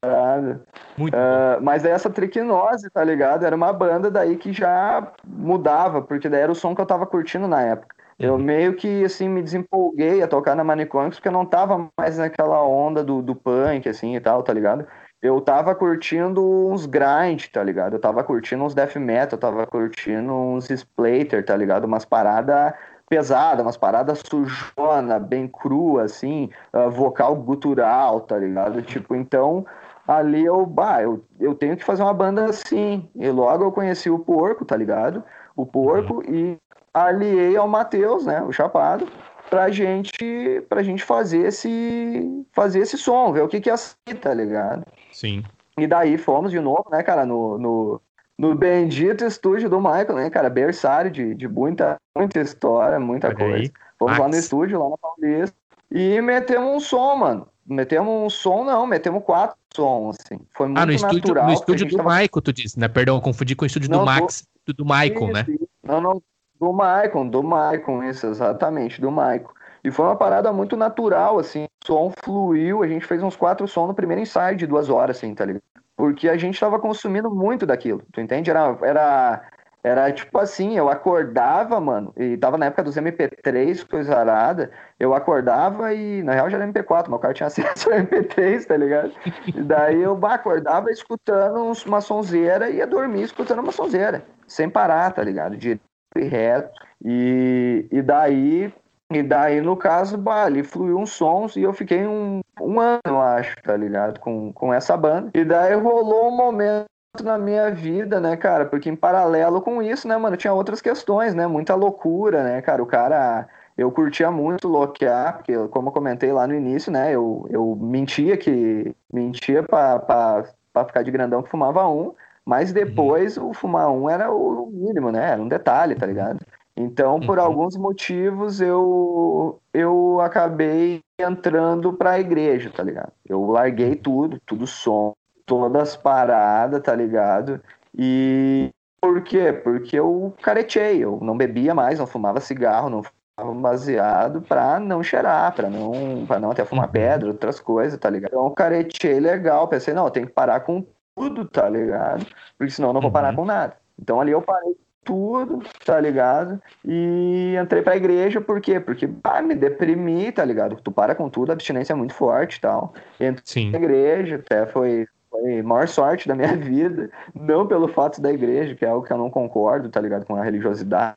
Muito 0.99 1.15
uh, 1.15 1.63
mas 1.63 1.85
essa 1.85 2.11
triquinose, 2.11 2.91
tá 2.91 3.05
ligado? 3.05 3.47
Era 3.47 3.55
uma 3.55 3.73
banda 3.73 4.11
daí 4.11 4.37
que 4.37 4.53
já 4.53 5.13
mudava, 5.25 6.03
porque 6.03 6.29
daí 6.29 6.41
era 6.41 6.51
o 6.51 6.57
som 6.57 6.75
que 6.75 6.81
eu 6.81 6.87
tava 6.87 7.07
curtindo 7.07 7.47
na 7.47 7.63
época. 7.63 7.95
Eu 8.19 8.33
uhum. 8.33 8.39
meio 8.39 8.75
que, 8.75 9.05
assim, 9.05 9.29
me 9.29 9.43
desempolguei 9.43 10.23
a 10.23 10.27
tocar 10.27 10.57
na 10.57 10.65
Manicômicos, 10.65 11.19
porque 11.19 11.29
eu 11.29 11.33
não 11.33 11.45
tava 11.45 11.89
mais 11.99 12.19
naquela 12.19 12.63
onda 12.67 13.05
do, 13.05 13.23
do 13.23 13.37
punk, 13.37 13.89
assim, 13.89 14.17
e 14.17 14.21
tal, 14.21 14.43
tá 14.43 14.53
ligado? 14.53 14.87
Eu 15.23 15.41
tava 15.41 15.75
curtindo 15.75 16.43
uns 16.71 16.87
grind, 16.87 17.47
tá 17.53 17.62
ligado? 17.62 17.95
Eu 17.95 18.01
tava 18.01 18.23
curtindo 18.23 18.62
uns 18.62 18.75
death 18.75 18.97
metal, 18.97 19.33
eu 19.33 19.39
tava 19.39 19.67
curtindo 19.67 20.33
uns 20.33 20.71
splatter, 20.71 21.45
tá 21.45 21.57
ligado? 21.57 21.85
Umas 21.85 22.05
paradas 22.05 22.75
pesada, 23.09 23.62
umas 23.62 23.77
paradas 23.77 24.23
sujona, 24.29 25.19
bem 25.19 25.47
crua, 25.49 26.03
assim, 26.05 26.51
uh, 26.73 26.91
vocal 26.91 27.37
gutural, 27.37 28.21
tá 28.21 28.37
ligado? 28.37 28.83
Tipo, 28.83 29.14
então 29.14 29.64
ali 30.07 30.45
eu, 30.45 30.64
bah, 30.67 31.03
eu, 31.03 31.25
eu 31.41 31.55
tenho 31.55 31.77
que 31.77 31.85
fazer 31.85 32.03
uma 32.03 32.14
banda 32.14 32.45
assim. 32.45 33.09
E 33.14 33.29
logo 33.31 33.64
eu 33.64 33.73
conheci 33.73 34.11
o 34.11 34.19
Porco, 34.19 34.64
tá 34.64 34.77
ligado? 34.77 35.23
O 35.57 35.64
Porco 35.64 36.17
uhum. 36.17 36.35
e 36.35 36.59
aliei 36.93 37.57
ao 37.57 37.69
Matheus, 37.69 38.25
né, 38.25 38.43
o 38.43 38.53
Chapado, 38.53 39.07
pra 39.51 39.71
gente, 39.71 40.64
pra 40.69 40.83
gente 40.83 41.05
fazer 41.05 41.47
esse 41.47 42.45
fazer 42.53 42.81
esse 42.81 42.97
som, 42.97 43.33
ver 43.33 43.43
o 43.43 43.49
que 43.49 43.61
que 43.61 43.71
é 43.71 43.75
assim, 43.75 44.14
tá 44.21 44.33
ligado? 44.33 44.85
Sim. 45.17 45.43
E 45.79 45.87
daí 45.87 46.19
fomos 46.19 46.51
de 46.51 46.61
novo, 46.61 46.85
né, 46.91 47.03
cara, 47.03 47.25
no, 47.25 47.57
no, 47.57 48.01
no 48.39 48.55
bendito 48.55 49.25
estúdio 49.25 49.71
do 49.71 49.81
Michael, 49.81 50.14
né, 50.14 50.29
cara, 50.29 50.51
berçário 50.51 51.11
de, 51.11 51.35
de 51.35 51.49
muita, 51.49 51.97
muita 52.14 52.39
história, 52.41 53.01
muita 53.01 53.29
Olha 53.29 53.37
coisa. 53.37 53.57
Aí. 53.57 53.73
Fomos 53.99 54.12
Max. 54.12 54.21
lá 54.21 54.29
no 54.29 54.37
estúdio, 54.37 54.79
lá 54.79 54.91
na 54.91 54.99
Paulista, 54.99 55.57
e 55.91 56.21
metemos 56.21 56.71
um 56.71 56.79
som, 56.79 57.17
mano. 57.17 57.49
Metemos 57.67 58.12
um 58.12 58.29
som, 58.29 58.62
não, 58.62 58.87
metemos 58.87 59.25
quatro 59.25 59.57
sons, 59.75 60.19
assim. 60.21 60.39
Foi 60.55 60.67
muito 60.67 60.79
ah, 60.79 60.85
no 60.85 60.93
estúdio, 60.93 61.19
natural. 61.19 61.47
No 61.47 61.53
estúdio 61.55 61.89
do 61.89 61.97
tava... 61.97 62.11
Michael, 62.11 62.43
tu 62.43 62.53
disse, 62.53 62.79
né? 62.79 62.87
Perdão, 62.87 63.19
confundi 63.19 63.57
com 63.57 63.64
o 63.64 63.67
estúdio 63.67 63.91
não, 63.91 64.01
do 64.01 64.05
Max, 64.05 64.47
do, 64.67 64.75
do 64.75 64.85
Michael, 64.85 65.33
né? 65.33 65.47
Não, 65.83 66.01
não, 66.01 66.23
do 66.61 66.73
Michael, 66.73 67.31
do 67.31 67.43
Michael, 67.43 68.05
isso, 68.11 68.27
exatamente, 68.27 69.01
do 69.01 69.11
Michael. 69.11 69.56
E 69.87 69.91
foi 69.93 70.05
uma 70.05 70.16
parada 70.16 70.53
muito 70.53 70.76
natural, 70.76 71.39
assim, 71.39 71.66
o 71.84 71.87
som 71.87 72.12
fluiu, 72.24 72.82
a 72.82 72.89
gente 72.89 73.07
fez 73.07 73.22
uns 73.22 73.37
quatro 73.37 73.68
sons 73.68 73.87
no 73.87 73.95
primeiro 73.95 74.20
ensaio 74.20 74.57
de 74.57 74.66
duas 74.66 74.91
horas, 74.91 75.16
assim, 75.16 75.32
tá 75.32 75.45
ligado? 75.45 75.62
Porque 75.97 76.28
a 76.28 76.37
gente 76.37 76.59
tava 76.59 76.80
consumindo 76.80 77.30
muito 77.30 77.64
daquilo, 77.64 78.03
tu 78.12 78.20
entende? 78.20 78.51
Era, 78.51 78.76
era, 78.82 79.49
era 79.84 80.11
tipo 80.11 80.41
assim, 80.41 80.76
eu 80.76 80.89
acordava, 80.89 81.78
mano, 81.80 82.12
e 82.16 82.37
tava 82.37 82.59
na 82.59 82.66
época 82.66 82.82
dos 82.82 82.97
MP3, 82.97 83.89
coisa 83.89 84.16
arada, 84.16 84.72
eu 84.99 85.14
acordava 85.14 85.95
e, 85.95 86.20
na 86.24 86.32
real 86.32 86.51
já 86.51 86.57
era 86.57 86.66
MP4, 86.66 87.09
meu 87.09 87.20
carro 87.20 87.34
tinha 87.34 87.47
acesso 87.47 87.89
ao 87.89 88.01
MP3, 88.01 88.66
tá 88.66 88.76
ligado? 88.76 89.12
E 89.47 89.62
daí 89.62 90.03
eu 90.03 90.18
acordava 90.26 90.91
escutando 90.91 91.72
uma 91.87 92.01
sonzeira 92.01 92.68
e 92.68 92.78
ia 92.78 92.89
dormir 92.89 93.22
escutando 93.22 93.61
uma 93.61 93.70
sonzeira, 93.70 94.24
sem 94.49 94.68
parar, 94.68 95.12
tá 95.12 95.22
ligado? 95.22 95.57
Direto 95.57 95.80
e 96.16 96.24
reto. 96.24 96.72
E, 97.05 97.87
e 97.93 98.03
daí 98.03 98.74
e 99.13 99.23
daí, 99.23 99.61
no 99.61 99.77
caso, 99.77 100.19
bah, 100.19 100.45
ali 100.45 100.65
fluiu 100.65 100.99
uns 100.99 101.13
sons 101.13 101.55
e 101.57 101.63
eu 101.63 101.73
fiquei 101.73 102.07
um, 102.07 102.41
um 102.61 102.81
ano, 102.81 103.21
acho, 103.21 103.55
tá 103.63 103.77
ligado? 103.77 104.19
Com, 104.19 104.53
com 104.53 104.75
essa 104.75 104.97
banda. 104.97 105.31
E 105.33 105.45
daí 105.45 105.75
rolou 105.75 106.29
um 106.29 106.37
momento 106.37 106.87
na 107.23 107.39
minha 107.39 107.71
vida, 107.71 108.21
né, 108.21 108.37
cara? 108.37 108.67
Porque 108.67 108.91
em 108.91 108.97
paralelo 108.97 109.63
com 109.63 109.81
isso, 109.81 110.09
né, 110.09 110.17
mano, 110.17 110.37
tinha 110.37 110.53
outras 110.53 110.81
questões, 110.81 111.35
né? 111.35 111.47
Muita 111.47 111.75
loucura, 111.75 112.43
né, 112.43 112.61
cara? 112.63 112.83
O 112.83 112.87
cara. 112.87 113.49
Eu 113.77 113.93
curtia 113.93 114.31
muito 114.31 114.67
loquear, 114.69 115.37
porque, 115.37 115.53
como 115.69 115.89
eu 115.89 115.93
comentei 115.93 116.33
lá 116.33 116.47
no 116.47 116.55
início, 116.55 116.91
né? 116.91 117.15
Eu, 117.15 117.47
eu 117.51 117.77
mentia 117.79 118.37
que. 118.37 118.95
Mentia 119.13 119.63
pra, 119.63 119.99
pra, 119.99 120.45
pra 120.73 120.85
ficar 120.87 121.03
de 121.03 121.11
grandão 121.11 121.43
que 121.43 121.51
fumava 121.51 121.87
um, 121.87 122.15
mas 122.45 122.73
depois 122.73 123.37
uhum. 123.37 123.51
o 123.51 123.55
fumar 123.55 123.91
um 123.91 124.09
era 124.09 124.33
o 124.33 124.67
mínimo, 124.73 125.13
né? 125.13 125.33
Era 125.33 125.43
um 125.43 125.49
detalhe, 125.49 125.95
tá 125.95 126.07
ligado? 126.07 126.39
Então, 126.77 127.18
por 127.18 127.39
uhum. 127.39 127.45
alguns 127.45 127.77
motivos, 127.77 128.61
eu, 128.61 129.59
eu 129.72 130.20
acabei 130.20 131.01
entrando 131.18 131.95
para 131.95 132.12
a 132.12 132.20
igreja, 132.20 132.70
tá 132.70 132.83
ligado? 132.83 133.12
Eu 133.27 133.47
larguei 133.47 133.97
tudo, 133.97 134.39
tudo 134.45 134.66
som, 134.66 135.14
todas 135.47 135.81
as 135.83 135.97
paradas, 135.97 136.83
tá 136.83 136.95
ligado? 136.95 137.62
E 137.97 138.70
por 139.01 139.22
quê? 139.22 139.55
Porque 139.55 139.99
eu 139.99 140.35
caretei, 140.43 141.03
eu 141.03 141.18
não 141.22 141.35
bebia 141.35 141.74
mais, 141.74 141.99
não 141.99 142.07
fumava 142.07 142.41
cigarro, 142.41 142.91
não 142.91 143.03
fumava 143.03 143.59
baseado 143.59 144.43
para 144.43 144.79
não 144.79 145.03
cheirar, 145.03 145.55
para 145.55 145.70
não, 145.70 146.27
pra 146.27 146.39
não 146.39 146.51
até 146.51 146.62
fumar 146.66 146.87
uhum. 146.87 146.93
pedra, 146.93 147.29
outras 147.29 147.59
coisas, 147.59 147.99
tá 147.99 148.11
ligado? 148.11 148.33
Então, 148.33 148.51
caretei 148.51 149.18
legal, 149.18 149.66
pensei, 149.66 149.95
não, 149.95 150.05
eu 150.05 150.11
tenho 150.11 150.27
que 150.27 150.33
parar 150.35 150.61
com 150.61 150.85
tudo, 151.16 151.47
tá 151.47 151.66
ligado? 151.70 152.27
Porque 152.59 152.72
senão 152.72 152.91
eu 152.91 152.93
não 152.93 153.01
vou 153.01 153.11
parar 153.11 153.31
uhum. 153.31 153.37
com 153.37 153.45
nada. 153.47 153.77
Então 153.99 154.20
ali 154.20 154.33
eu 154.33 154.43
parei 154.43 154.77
tudo, 155.07 155.63
tá 155.85 155.99
ligado? 156.01 156.61
E 156.85 157.55
entrei 157.63 157.81
pra 157.81 157.97
igreja, 157.97 158.41
por 158.41 158.61
quê? 158.61 158.81
Porque, 158.81 159.09
ah, 159.23 159.41
me 159.41 159.55
deprimi, 159.55 160.31
tá 160.33 160.45
ligado? 160.45 160.77
Tu 160.83 160.91
para 160.91 161.15
com 161.15 161.31
tudo, 161.31 161.51
a 161.51 161.53
abstinência 161.55 161.93
é 161.93 161.97
muito 161.97 162.13
forte 162.13 162.57
e 162.57 162.61
tal. 162.61 162.93
Entrei 163.21 163.43
Sim. 163.45 163.71
na 163.71 163.79
igreja, 163.79 164.37
até 164.37 164.67
foi, 164.67 165.07
foi 165.31 165.61
a 165.61 165.63
maior 165.63 165.87
sorte 165.87 166.27
da 166.27 166.35
minha 166.35 166.55
vida, 166.59 167.09
não 167.33 167.67
pelo 167.67 167.87
fato 167.89 168.21
da 168.21 168.33
igreja, 168.33 168.75
que 168.75 168.85
é 168.85 168.89
algo 168.89 169.07
que 169.07 169.13
eu 169.13 169.19
não 169.19 169.31
concordo, 169.31 169.89
tá 169.89 170.01
ligado? 170.01 170.27
Com 170.27 170.35
a 170.35 170.43
religiosidade 170.43 171.15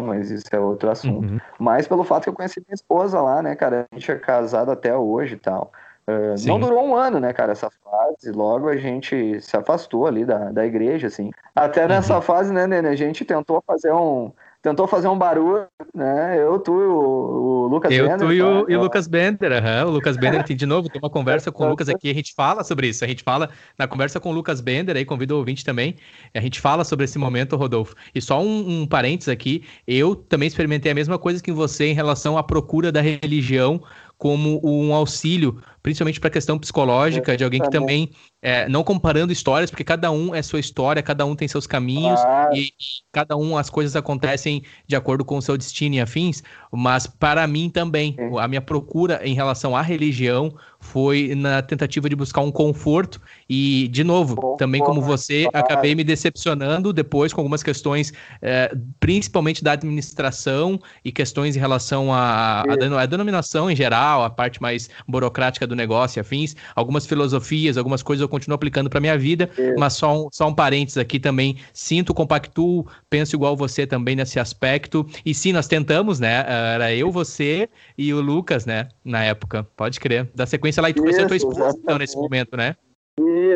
mas 0.00 0.30
isso 0.30 0.46
é 0.52 0.60
outro 0.60 0.88
assunto. 0.88 1.26
Uhum. 1.26 1.40
Mas 1.58 1.88
pelo 1.88 2.04
fato 2.04 2.22
que 2.22 2.28
eu 2.28 2.34
conheci 2.34 2.60
minha 2.60 2.74
esposa 2.74 3.20
lá, 3.20 3.42
né, 3.42 3.56
cara? 3.56 3.86
A 3.90 3.94
gente 3.96 4.12
é 4.12 4.14
casado 4.14 4.70
até 4.70 4.96
hoje 4.96 5.34
e 5.34 5.38
tal. 5.38 5.72
Uh, 6.10 6.46
não 6.46 6.58
durou 6.58 6.86
um 6.86 6.96
ano, 6.96 7.20
né, 7.20 7.32
cara, 7.32 7.52
essa 7.52 7.70
fase. 7.70 8.32
Logo 8.32 8.68
a 8.68 8.76
gente 8.76 9.40
se 9.40 9.56
afastou 9.56 10.06
ali 10.06 10.24
da, 10.24 10.50
da 10.50 10.66
igreja, 10.66 11.06
assim. 11.06 11.30
Até 11.54 11.86
nessa 11.86 12.16
uhum. 12.16 12.22
fase, 12.22 12.52
né, 12.52 12.66
Nene, 12.66 12.88
a 12.88 12.96
gente 12.96 13.24
tentou 13.24 13.62
fazer 13.66 13.92
um. 13.92 14.32
Tentou 14.62 14.86
fazer 14.86 15.08
um 15.08 15.16
barulho, 15.16 15.66
né? 15.94 16.36
Eu, 16.38 16.58
tu 16.58 16.72
e 16.72 16.84
o, 16.84 17.64
o 17.64 17.66
Lucas 17.68 17.90
Eu, 17.92 18.06
Bender. 18.06 18.20
Eu, 18.20 18.26
tu 18.26 18.32
e 18.34 18.42
o, 18.42 18.70
e 18.70 18.76
o 18.76 18.80
Lucas 18.82 19.06
Bender, 19.06 19.52
uhum. 19.52 19.88
o 19.88 19.90
Lucas 19.92 20.18
Bender 20.18 20.44
tem 20.44 20.54
de 20.54 20.66
novo, 20.66 20.90
tem 20.90 21.00
uma 21.02 21.08
conversa 21.08 21.50
com 21.50 21.64
o 21.64 21.70
Lucas 21.70 21.88
aqui, 21.88 22.10
a 22.10 22.14
gente 22.14 22.34
fala 22.34 22.62
sobre 22.62 22.88
isso, 22.88 23.02
a 23.02 23.08
gente 23.08 23.22
fala 23.22 23.48
na 23.78 23.88
conversa 23.88 24.20
com 24.20 24.28
o 24.28 24.32
Lucas 24.34 24.60
Bender, 24.60 24.98
aí 24.98 25.04
convido 25.06 25.34
o 25.34 25.38
ouvinte 25.38 25.64
também, 25.64 25.96
a 26.34 26.40
gente 26.42 26.60
fala 26.60 26.84
sobre 26.84 27.06
esse 27.06 27.18
momento, 27.18 27.56
Rodolfo. 27.56 27.94
E 28.14 28.20
só 28.20 28.42
um, 28.42 28.82
um 28.82 28.86
parênteses 28.86 29.30
aqui, 29.30 29.64
eu 29.88 30.14
também 30.14 30.46
experimentei 30.46 30.92
a 30.92 30.94
mesma 30.94 31.18
coisa 31.18 31.42
que 31.42 31.52
você 31.52 31.86
em 31.86 31.94
relação 31.94 32.36
à 32.36 32.42
procura 32.42 32.92
da 32.92 33.00
religião 33.00 33.80
como 34.20 34.60
um 34.62 34.94
auxílio, 34.94 35.62
principalmente 35.82 36.20
para 36.20 36.28
a 36.28 36.32
questão 36.32 36.58
psicológica, 36.58 37.36
de 37.36 37.44
alguém 37.44 37.60
que 37.60 37.70
também, 37.70 38.10
é, 38.42 38.68
não 38.68 38.82
comparando 38.82 39.32
histórias, 39.32 39.70
porque 39.70 39.84
cada 39.84 40.10
um 40.10 40.34
é 40.34 40.42
sua 40.42 40.60
história, 40.60 41.02
cada 41.02 41.24
um 41.24 41.34
tem 41.34 41.48
seus 41.48 41.66
caminhos, 41.66 42.20
ah. 42.20 42.50
e, 42.54 42.70
cada 43.12 43.36
um 43.36 43.56
as 43.56 43.70
coisas 43.70 43.96
acontecem 43.96 44.62
de 44.86 44.96
acordo 44.96 45.24
com 45.24 45.36
o 45.36 45.42
seu 45.42 45.56
destino 45.56 45.96
e 45.96 46.00
afins, 46.00 46.42
mas 46.72 47.06
para 47.06 47.46
mim 47.46 47.70
também, 47.70 48.14
é. 48.18 48.40
a 48.40 48.48
minha 48.48 48.60
procura 48.60 49.20
em 49.24 49.34
relação 49.34 49.76
à 49.76 49.82
religião 49.82 50.54
foi 50.80 51.34
na 51.36 51.60
tentativa 51.60 52.08
de 52.08 52.16
buscar 52.16 52.40
um 52.40 52.50
conforto 52.50 53.20
e, 53.48 53.86
de 53.88 54.02
novo, 54.02 54.34
bom, 54.34 54.56
também 54.56 54.80
bom, 54.80 54.86
como 54.86 55.02
você, 55.02 55.46
acabei 55.52 55.94
me 55.94 56.02
decepcionando 56.02 56.92
depois 56.92 57.32
com 57.32 57.42
algumas 57.42 57.62
questões, 57.62 58.12
é, 58.40 58.74
principalmente 58.98 59.62
da 59.62 59.72
administração 59.72 60.80
e 61.04 61.12
questões 61.12 61.54
em 61.54 61.60
relação 61.60 62.12
à 62.12 62.64
denominação 63.08 63.70
em 63.70 63.76
geral, 63.76 64.24
a 64.24 64.30
parte 64.30 64.60
mais 64.60 64.88
burocrática 65.06 65.66
do 65.70 65.76
negócio 65.76 66.18
e 66.18 66.20
afins, 66.20 66.54
algumas 66.74 67.06
filosofias, 67.06 67.78
algumas 67.78 68.02
coisas 68.02 68.20
eu 68.20 68.28
continuo 68.28 68.54
aplicando 68.54 68.90
para 68.90 69.00
minha 69.00 69.16
vida, 69.16 69.48
mas 69.78 69.94
só 69.94 70.14
um, 70.14 70.28
só 70.30 70.48
um 70.48 70.54
parênteses 70.54 70.98
aqui 70.98 71.18
também, 71.18 71.56
sinto, 71.72 72.12
compactuo, 72.12 72.86
penso 73.08 73.34
igual 73.34 73.56
você 73.56 73.86
também 73.86 74.14
nesse 74.14 74.38
aspecto, 74.38 75.06
e 75.24 75.32
sim, 75.32 75.52
nós 75.52 75.66
tentamos, 75.66 76.20
né, 76.20 76.44
era 76.74 76.92
eu, 76.94 77.10
você 77.10 77.68
e 77.96 78.12
o 78.12 78.20
Lucas, 78.20 78.66
né, 78.66 78.88
na 79.04 79.24
época, 79.24 79.66
pode 79.76 79.98
crer, 79.98 80.28
da 80.34 80.44
sequência 80.44 80.82
lá 80.82 80.90
e 80.90 80.94
tu 80.94 81.02
conheceu 81.02 81.24
a 81.24 81.28
tua 81.28 81.36
esposa 81.36 81.78
então, 81.78 81.98
nesse 81.98 82.16
momento, 82.16 82.56
né? 82.56 82.76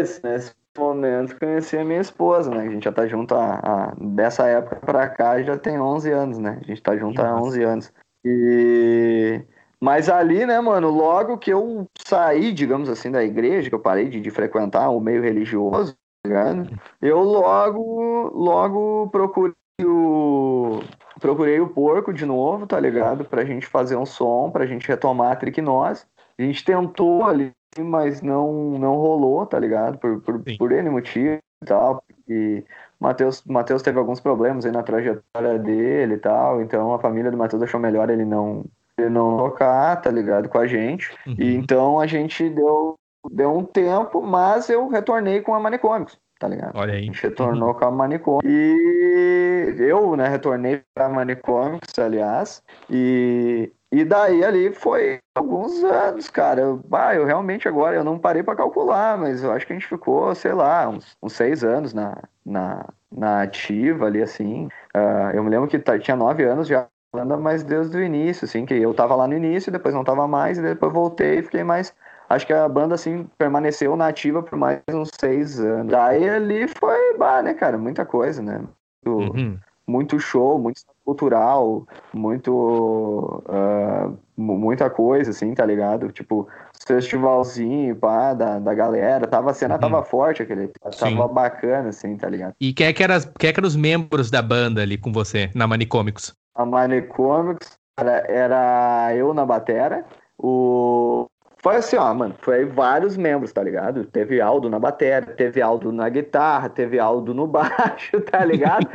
Isso, 0.00 0.20
nesse 0.24 0.52
momento 0.76 1.38
conheci 1.38 1.76
a 1.76 1.84
minha 1.84 2.00
esposa, 2.00 2.50
né? 2.50 2.66
A 2.66 2.70
gente 2.70 2.84
já 2.84 2.92
tá 2.92 3.06
junto 3.06 3.34
há, 3.34 3.60
há 3.62 3.94
dessa 3.98 4.46
época 4.46 4.76
pra 4.76 5.08
cá 5.08 5.42
já 5.42 5.56
tem 5.56 5.80
11 5.80 6.10
anos, 6.10 6.38
né? 6.38 6.58
A 6.62 6.66
gente 6.66 6.82
tá 6.82 6.96
junto 6.96 7.20
há 7.20 7.34
11 7.40 7.62
anos. 7.62 7.92
E 8.24 9.40
mas 9.85 10.09
ali, 10.09 10.47
né, 10.47 10.59
mano, 10.62 10.89
logo 10.89 11.37
que 11.37 11.51
eu 11.51 11.87
saí, 12.07 12.55
digamos 12.55 12.89
assim, 12.89 13.11
da 13.11 13.22
igreja, 13.22 13.68
que 13.68 13.74
eu 13.74 13.78
parei 13.78 14.09
de, 14.09 14.18
de 14.18 14.30
frequentar 14.30 14.89
o 14.89 14.99
meio 14.99 15.22
religioso, 15.22 15.95
tá 16.22 16.28
ligado? 16.28 16.80
Eu 17.03 17.18
logo, 17.18 18.30
logo 18.35 19.11
procurei 19.11 19.55
o 19.82 20.80
procurei 21.20 21.61
o 21.61 21.68
porco 21.68 22.14
de 22.14 22.24
novo, 22.24 22.66
tá 22.66 22.80
ligado? 22.80 23.26
Pra 23.26 23.45
gente 23.45 23.66
fazer 23.66 23.95
um 23.97 24.07
som, 24.07 24.51
pra 24.51 24.64
gente 24.64 24.89
retomar 24.89 25.32
a 25.32 25.37
triquinose. 25.37 26.07
A 26.39 26.43
gente 26.43 26.64
tentou 26.64 27.22
ali, 27.24 27.53
mas 27.78 28.22
não, 28.22 28.78
não 28.78 28.97
rolou, 28.97 29.45
tá 29.45 29.59
ligado? 29.59 29.99
Por, 29.99 30.22
por, 30.22 30.41
por 30.59 30.72
N 30.72 30.89
motivo 30.89 31.39
e 31.62 31.66
tal. 31.66 32.03
E 32.26 32.64
Matheus, 32.99 33.45
Matheus 33.45 33.82
teve 33.82 33.99
alguns 33.99 34.18
problemas 34.18 34.64
aí 34.64 34.72
na 34.72 34.82
trajetória 34.82 35.59
dele 35.59 36.14
e 36.14 36.18
tal, 36.18 36.62
então 36.62 36.95
a 36.95 36.99
família 36.99 37.30
do 37.30 37.37
Matheus 37.37 37.62
achou 37.62 37.78
melhor 37.78 38.09
ele 38.09 38.24
não, 38.24 38.64
não 38.99 39.36
tocar, 39.36 40.01
tá 40.01 40.11
ligado? 40.11 40.49
Com 40.49 40.59
a 40.59 40.66
gente. 40.66 41.11
Uhum. 41.26 41.36
E 41.38 41.55
então 41.55 42.01
a 42.01 42.07
gente 42.07 42.49
deu, 42.49 42.95
deu 43.30 43.57
um 43.57 43.64
tempo, 43.64 44.22
mas 44.22 44.68
eu 44.68 44.88
retornei 44.88 45.40
com 45.40 45.55
a 45.55 45.61
Manicômicos 45.61 46.18
tá 46.45 46.49
ligado? 46.49 46.76
Olha 46.76 46.92
aí. 46.95 47.01
A 47.01 47.05
gente 47.05 47.22
retornou 47.22 47.68
uhum. 47.68 47.74
com 47.74 47.84
a 47.84 47.90
Manicômio. 47.90 48.42
E 48.45 49.74
eu, 49.78 50.14
né, 50.16 50.28
retornei 50.28 50.82
pra 50.95 51.09
Manicômicos, 51.09 51.99
aliás, 51.99 52.62
e, 52.90 53.72
e 53.90 54.05
daí 54.05 54.45
ali 54.45 54.72
foi 54.72 55.18
alguns 55.34 55.82
anos, 55.82 56.28
cara. 56.28 56.61
Eu, 56.61 56.80
bah, 56.86 57.14
eu 57.14 57.24
realmente 57.24 57.66
agora, 57.66 57.97
eu 57.97 58.05
não 58.05 58.18
parei 58.18 58.42
para 58.42 58.57
calcular, 58.57 59.16
mas 59.16 59.42
eu 59.42 59.53
acho 59.53 59.66
que 59.66 59.72
a 59.72 59.76
gente 59.76 59.88
ficou, 59.88 60.34
sei 60.34 60.53
lá, 60.53 60.88
uns, 60.88 61.16
uns 61.22 61.32
seis 61.32 61.64
anos 61.64 61.95
na, 61.95 62.22
na, 62.45 62.86
na 63.11 63.42
ativa 63.42 64.07
ali, 64.07 64.22
assim. 64.22 64.66
Uh, 64.95 65.30
eu 65.34 65.42
me 65.42 65.51
lembro 65.51 65.68
que 65.68 65.78
tá, 65.78 65.99
tinha 65.99 66.16
nove 66.16 66.45
anos 66.45 66.68
já 66.68 66.86
banda, 67.14 67.36
mas 67.36 67.62
desde 67.62 67.96
o 67.96 68.02
início, 68.02 68.44
assim, 68.44 68.66
que 68.66 68.74
eu 68.74 68.92
tava 68.92 69.14
lá 69.14 69.28
no 69.28 69.36
início, 69.36 69.70
depois 69.70 69.94
não 69.94 70.02
tava 70.02 70.26
mais, 70.26 70.58
e 70.58 70.62
depois 70.62 70.92
voltei 70.92 71.38
e 71.38 71.42
fiquei 71.42 71.62
mais. 71.62 71.94
Acho 72.28 72.46
que 72.46 72.52
a 72.52 72.68
banda, 72.68 72.94
assim, 72.94 73.26
permaneceu 73.38 73.94
nativa 73.96 74.42
por 74.42 74.58
mais 74.58 74.80
uns 74.90 75.10
seis 75.18 75.60
anos. 75.60 75.92
Daí 75.92 76.28
ali 76.28 76.66
foi, 76.68 77.16
bah, 77.18 77.42
né, 77.42 77.54
cara, 77.54 77.78
muita 77.78 78.04
coisa, 78.04 78.42
né? 78.42 78.62
Muito, 79.06 79.36
uhum. 79.36 79.58
muito 79.86 80.18
show, 80.18 80.58
muito 80.58 80.80
cultural, 81.04 81.86
muito. 82.12 83.42
Uh, 83.46 84.16
muita 84.36 84.90
coisa, 84.90 85.30
assim, 85.30 85.54
tá 85.54 85.64
ligado? 85.64 86.10
Tipo, 86.10 86.48
festivalzinho, 86.86 87.94
pá, 87.94 88.34
da, 88.34 88.58
da 88.58 88.74
galera. 88.74 89.26
Tava, 89.26 89.50
a 89.50 89.54
cena 89.54 89.74
uhum. 89.74 89.80
tava 89.80 90.02
forte, 90.02 90.42
aquele. 90.42 90.68
Tava 90.68 90.92
Sim. 90.92 91.34
bacana, 91.34 91.90
assim, 91.90 92.16
tá 92.16 92.28
ligado? 92.28 92.54
E 92.58 92.72
quem 92.72 92.86
é, 92.86 92.92
que 92.92 93.02
era, 93.02 93.20
quem 93.38 93.50
é 93.50 93.52
que 93.52 93.60
eram 93.60 93.68
os 93.68 93.76
membros 93.76 94.30
da 94.30 94.42
banda 94.42 94.80
ali 94.80 94.96
com 94.96 95.12
você, 95.12 95.50
na 95.54 95.66
Manicômicos? 95.66 96.34
A 96.55 96.64
Manicômicos 96.64 97.78
era, 97.98 98.24
era 98.28 99.14
eu 99.14 99.32
na 99.34 99.44
batera, 99.44 100.05
o. 100.38 101.26
Foi 101.59 101.76
assim, 101.76 101.96
ó, 101.96 102.12
mano, 102.12 102.34
foi 102.42 102.66
vários 102.66 103.16
membros, 103.16 103.50
tá 103.50 103.62
ligado? 103.62 104.05
Teve 104.05 104.38
Aldo 104.38 104.68
na 104.68 104.78
bateria, 104.78 105.22
teve 105.22 105.62
Aldo 105.62 105.90
na 105.90 106.11
guitarra, 106.11 106.68
teve 106.68 106.98
Aldo 106.98 107.32
no 107.32 107.46
baixo, 107.48 108.20
tá 108.20 108.44
ligado? 108.44 108.86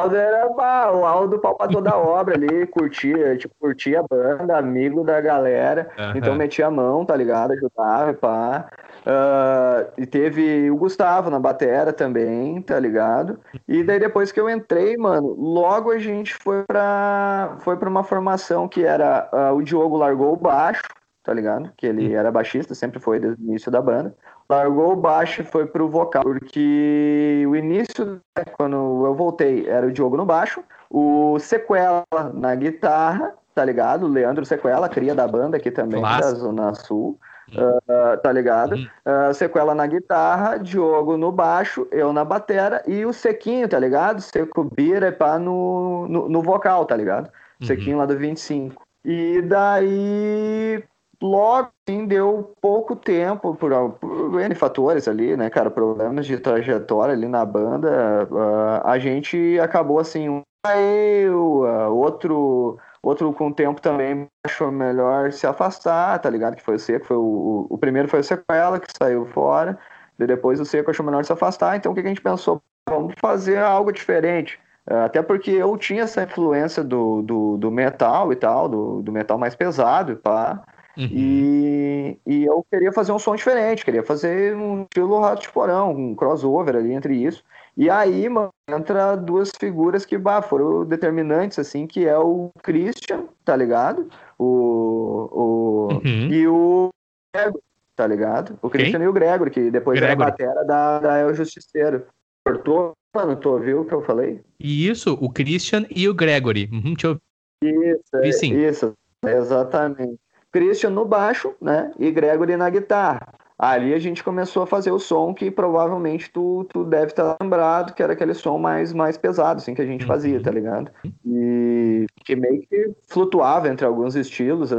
Aldo 0.00 0.16
era 0.16 0.48
pá, 0.54 0.90
o 0.90 1.04
Aldo 1.04 1.38
pau 1.38 1.56
pra 1.56 1.68
toda 1.68 1.90
a 1.90 1.98
obra 1.98 2.36
ali, 2.36 2.66
curtia, 2.68 3.36
tipo, 3.36 3.54
curtia 3.60 4.00
a 4.00 4.02
banda, 4.02 4.56
amigo 4.56 5.04
da 5.04 5.20
galera, 5.20 5.88
uhum. 5.98 6.12
então 6.16 6.34
metia 6.34 6.66
a 6.66 6.70
mão, 6.70 7.04
tá 7.04 7.14
ligado? 7.14 7.52
Ajudava, 7.52 8.14
pá. 8.14 8.68
Uh, 9.06 9.92
e 9.98 10.06
teve 10.06 10.70
o 10.70 10.76
Gustavo 10.76 11.28
na 11.28 11.38
batera 11.38 11.92
também, 11.92 12.60
tá 12.62 12.78
ligado? 12.80 13.38
E 13.68 13.82
daí 13.82 14.00
depois 14.00 14.32
que 14.32 14.40
eu 14.40 14.48
entrei, 14.48 14.96
mano, 14.96 15.34
logo 15.38 15.90
a 15.90 15.98
gente 15.98 16.34
foi 16.42 16.64
pra, 16.64 17.56
foi 17.60 17.76
pra 17.76 17.88
uma 17.88 18.02
formação 18.02 18.66
que 18.66 18.82
era 18.82 19.28
uh, 19.32 19.54
o 19.54 19.62
Diogo 19.62 19.98
largou 19.98 20.32
o 20.32 20.38
baixo, 20.38 20.82
tá 21.22 21.34
ligado? 21.34 21.70
Que 21.76 21.86
ele 21.86 22.14
era 22.14 22.32
baixista, 22.32 22.74
sempre 22.74 22.98
foi 22.98 23.20
desde 23.20 23.42
o 23.42 23.46
início 23.46 23.70
da 23.70 23.82
banda 23.82 24.16
largou 24.48 24.92
o 24.92 24.96
baixo 24.96 25.42
e 25.42 25.44
foi 25.44 25.66
pro 25.66 25.88
vocal, 25.88 26.22
porque 26.22 27.44
o 27.48 27.56
início, 27.56 28.20
né, 28.36 28.44
quando 28.56 28.76
eu 29.06 29.14
voltei, 29.14 29.68
era 29.68 29.86
o 29.86 29.92
Diogo 29.92 30.16
no 30.16 30.26
baixo, 30.26 30.62
o 30.90 31.38
Sequela 31.38 32.04
na 32.34 32.54
guitarra, 32.54 33.34
tá 33.54 33.64
ligado? 33.64 34.04
O 34.04 34.08
Leandro 34.08 34.44
Sequela, 34.44 34.88
cria 34.88 35.14
da 35.14 35.26
banda 35.26 35.56
aqui 35.56 35.70
também, 35.70 36.02
da 36.02 36.30
Zona 36.34 36.74
Sul. 36.74 37.18
Uh, 37.52 38.16
tá 38.22 38.32
ligado? 38.32 38.74
Uh, 38.74 39.34
sequela 39.34 39.74
na 39.74 39.86
guitarra, 39.86 40.56
Diogo 40.58 41.16
no 41.16 41.30
baixo, 41.30 41.86
eu 41.92 42.12
na 42.12 42.24
batera 42.24 42.82
e 42.86 43.04
o 43.04 43.12
Sequinho, 43.12 43.68
tá 43.68 43.78
ligado? 43.78 44.20
Seco 44.20 44.64
Bira 44.64 45.12
pá 45.12 45.38
no, 45.38 46.08
no, 46.08 46.28
no 46.28 46.42
vocal, 46.42 46.84
tá 46.86 46.96
ligado? 46.96 47.26
Uhum. 47.60 47.66
Sequinho 47.66 47.98
lá 47.98 48.06
do 48.06 48.16
25. 48.16 48.82
E 49.04 49.42
daí 49.42 50.82
logo 51.22 51.70
assim, 51.86 52.06
deu 52.06 52.52
pouco 52.60 52.96
tempo 52.96 53.54
por, 53.54 53.72
por 54.00 54.40
N 54.40 54.54
fatores 54.54 55.08
ali, 55.08 55.36
né, 55.36 55.48
cara, 55.48 55.70
problemas 55.70 56.26
de 56.26 56.38
trajetória 56.38 57.14
ali 57.14 57.28
na 57.28 57.44
banda, 57.44 58.26
uh, 58.30 58.86
a 58.86 58.98
gente 58.98 59.58
acabou 59.60 59.98
assim, 59.98 60.28
um 60.28 60.42
eu, 60.72 61.62
outro 61.92 62.78
outro 63.06 63.32
com 63.32 63.48
o 63.48 63.54
tempo 63.54 63.80
também 63.80 64.28
achou 64.44 64.70
melhor 64.70 65.32
se 65.32 65.46
afastar, 65.46 66.18
tá 66.18 66.30
ligado? 66.30 66.56
Que 66.56 66.62
foi 66.62 66.76
o 66.76 66.78
Seco, 66.78 67.06
foi 67.06 67.16
o, 67.16 67.66
o, 67.68 67.78
primeiro 67.78 68.08
foi 68.08 68.20
o 68.20 68.24
Sequela 68.24 68.80
que 68.80 68.86
saiu 68.96 69.26
fora, 69.26 69.78
e 70.18 70.26
depois 70.26 70.60
o 70.60 70.64
Seco 70.64 70.90
achou 70.90 71.04
melhor 71.04 71.24
se 71.24 71.32
afastar, 71.32 71.76
então 71.76 71.92
o 71.92 71.94
que 71.94 72.00
a 72.00 72.06
gente 72.06 72.20
pensou? 72.20 72.62
Vamos 72.88 73.14
fazer 73.20 73.58
algo 73.58 73.92
diferente. 73.92 74.58
Uh, 74.88 75.06
até 75.06 75.22
porque 75.22 75.50
eu 75.50 75.76
tinha 75.78 76.02
essa 76.02 76.22
influência 76.22 76.84
do, 76.84 77.22
do, 77.22 77.56
do 77.56 77.70
metal 77.70 78.32
e 78.32 78.36
tal, 78.36 78.68
do, 78.68 79.02
do 79.02 79.10
metal 79.10 79.38
mais 79.38 79.54
pesado, 79.54 80.16
pá. 80.16 80.62
Uhum. 80.96 81.08
E, 81.10 82.18
e 82.26 82.44
eu 82.44 82.64
queria 82.70 82.92
fazer 82.92 83.10
um 83.12 83.18
som 83.18 83.34
diferente, 83.34 83.84
queria 83.84 84.02
fazer 84.02 84.54
um 84.54 84.82
estilo 84.82 85.20
Rato 85.20 85.42
de 85.42 85.50
Porão, 85.50 85.90
um 85.90 86.14
crossover 86.14 86.76
ali 86.76 86.92
entre 86.92 87.16
isso. 87.16 87.42
E 87.76 87.90
aí, 87.90 88.28
mano, 88.28 88.50
entra 88.68 89.16
duas 89.16 89.50
figuras 89.58 90.06
que 90.06 90.16
bah, 90.16 90.40
foram 90.40 90.84
determinantes, 90.84 91.58
assim, 91.58 91.86
que 91.86 92.06
é 92.06 92.16
o 92.16 92.50
Christian, 92.62 93.24
tá 93.44 93.56
ligado? 93.56 94.08
O, 94.38 95.28
o, 95.32 95.88
uhum. 95.94 96.28
E 96.30 96.46
o 96.46 96.90
Gregor, 97.34 97.60
tá 97.96 98.06
ligado? 98.06 98.58
O 98.62 98.70
Christian 98.70 98.98
Quem? 98.98 99.06
e 99.06 99.08
o 99.08 99.12
Gregor, 99.12 99.50
que 99.50 99.70
depois 99.70 99.98
Gregor. 99.98 100.22
era 100.22 100.22
a 100.22 100.30
batera 100.30 100.64
da, 100.64 100.98
da 101.00 101.18
El 101.18 101.34
Justiceiro. 101.34 102.06
Cortou, 102.46 102.92
mano, 103.14 103.34
tu 103.36 103.50
ouviu 103.50 103.80
o 103.80 103.84
que 103.84 103.94
eu 103.94 104.02
falei? 104.02 104.40
Isso, 104.60 105.18
o 105.20 105.30
Christian 105.30 105.84
e 105.90 106.08
o 106.08 106.14
Gregory. 106.14 106.68
Uhum, 106.72 106.94
deixa 106.94 107.08
eu... 107.08 107.20
Isso, 107.62 108.16
é, 108.16 108.28
isso, 108.28 108.92
exatamente. 109.26 110.16
Christian 110.52 110.90
no 110.90 111.04
baixo, 111.04 111.54
né? 111.60 111.90
E 111.98 112.10
Gregory 112.12 112.56
na 112.56 112.70
guitarra. 112.70 113.32
Ali 113.58 113.94
a 113.94 113.98
gente 113.98 114.24
começou 114.24 114.64
a 114.64 114.66
fazer 114.66 114.90
o 114.90 114.98
som 114.98 115.32
que 115.32 115.50
provavelmente 115.50 116.28
tu, 116.30 116.66
tu 116.70 116.84
deve 116.84 117.06
estar 117.06 117.36
lembrado, 117.40 117.94
que 117.94 118.02
era 118.02 118.12
aquele 118.12 118.34
som 118.34 118.58
mais, 118.58 118.92
mais 118.92 119.16
pesado, 119.16 119.60
assim, 119.60 119.74
que 119.74 119.82
a 119.82 119.86
gente 119.86 120.04
fazia, 120.04 120.42
tá 120.42 120.50
ligado? 120.50 120.90
E 121.24 122.06
que 122.24 122.34
meio 122.34 122.62
que 122.62 122.92
flutuava 123.06 123.68
entre 123.68 123.86
alguns 123.86 124.16
estilos, 124.16 124.70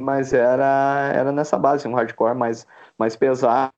mas 0.00 0.32
era, 0.32 1.12
era 1.14 1.30
nessa 1.30 1.58
base, 1.58 1.82
assim, 1.82 1.92
um 1.92 1.96
hardcore 1.96 2.34
mais, 2.34 2.66
mais 2.98 3.14
pesado, 3.14 3.72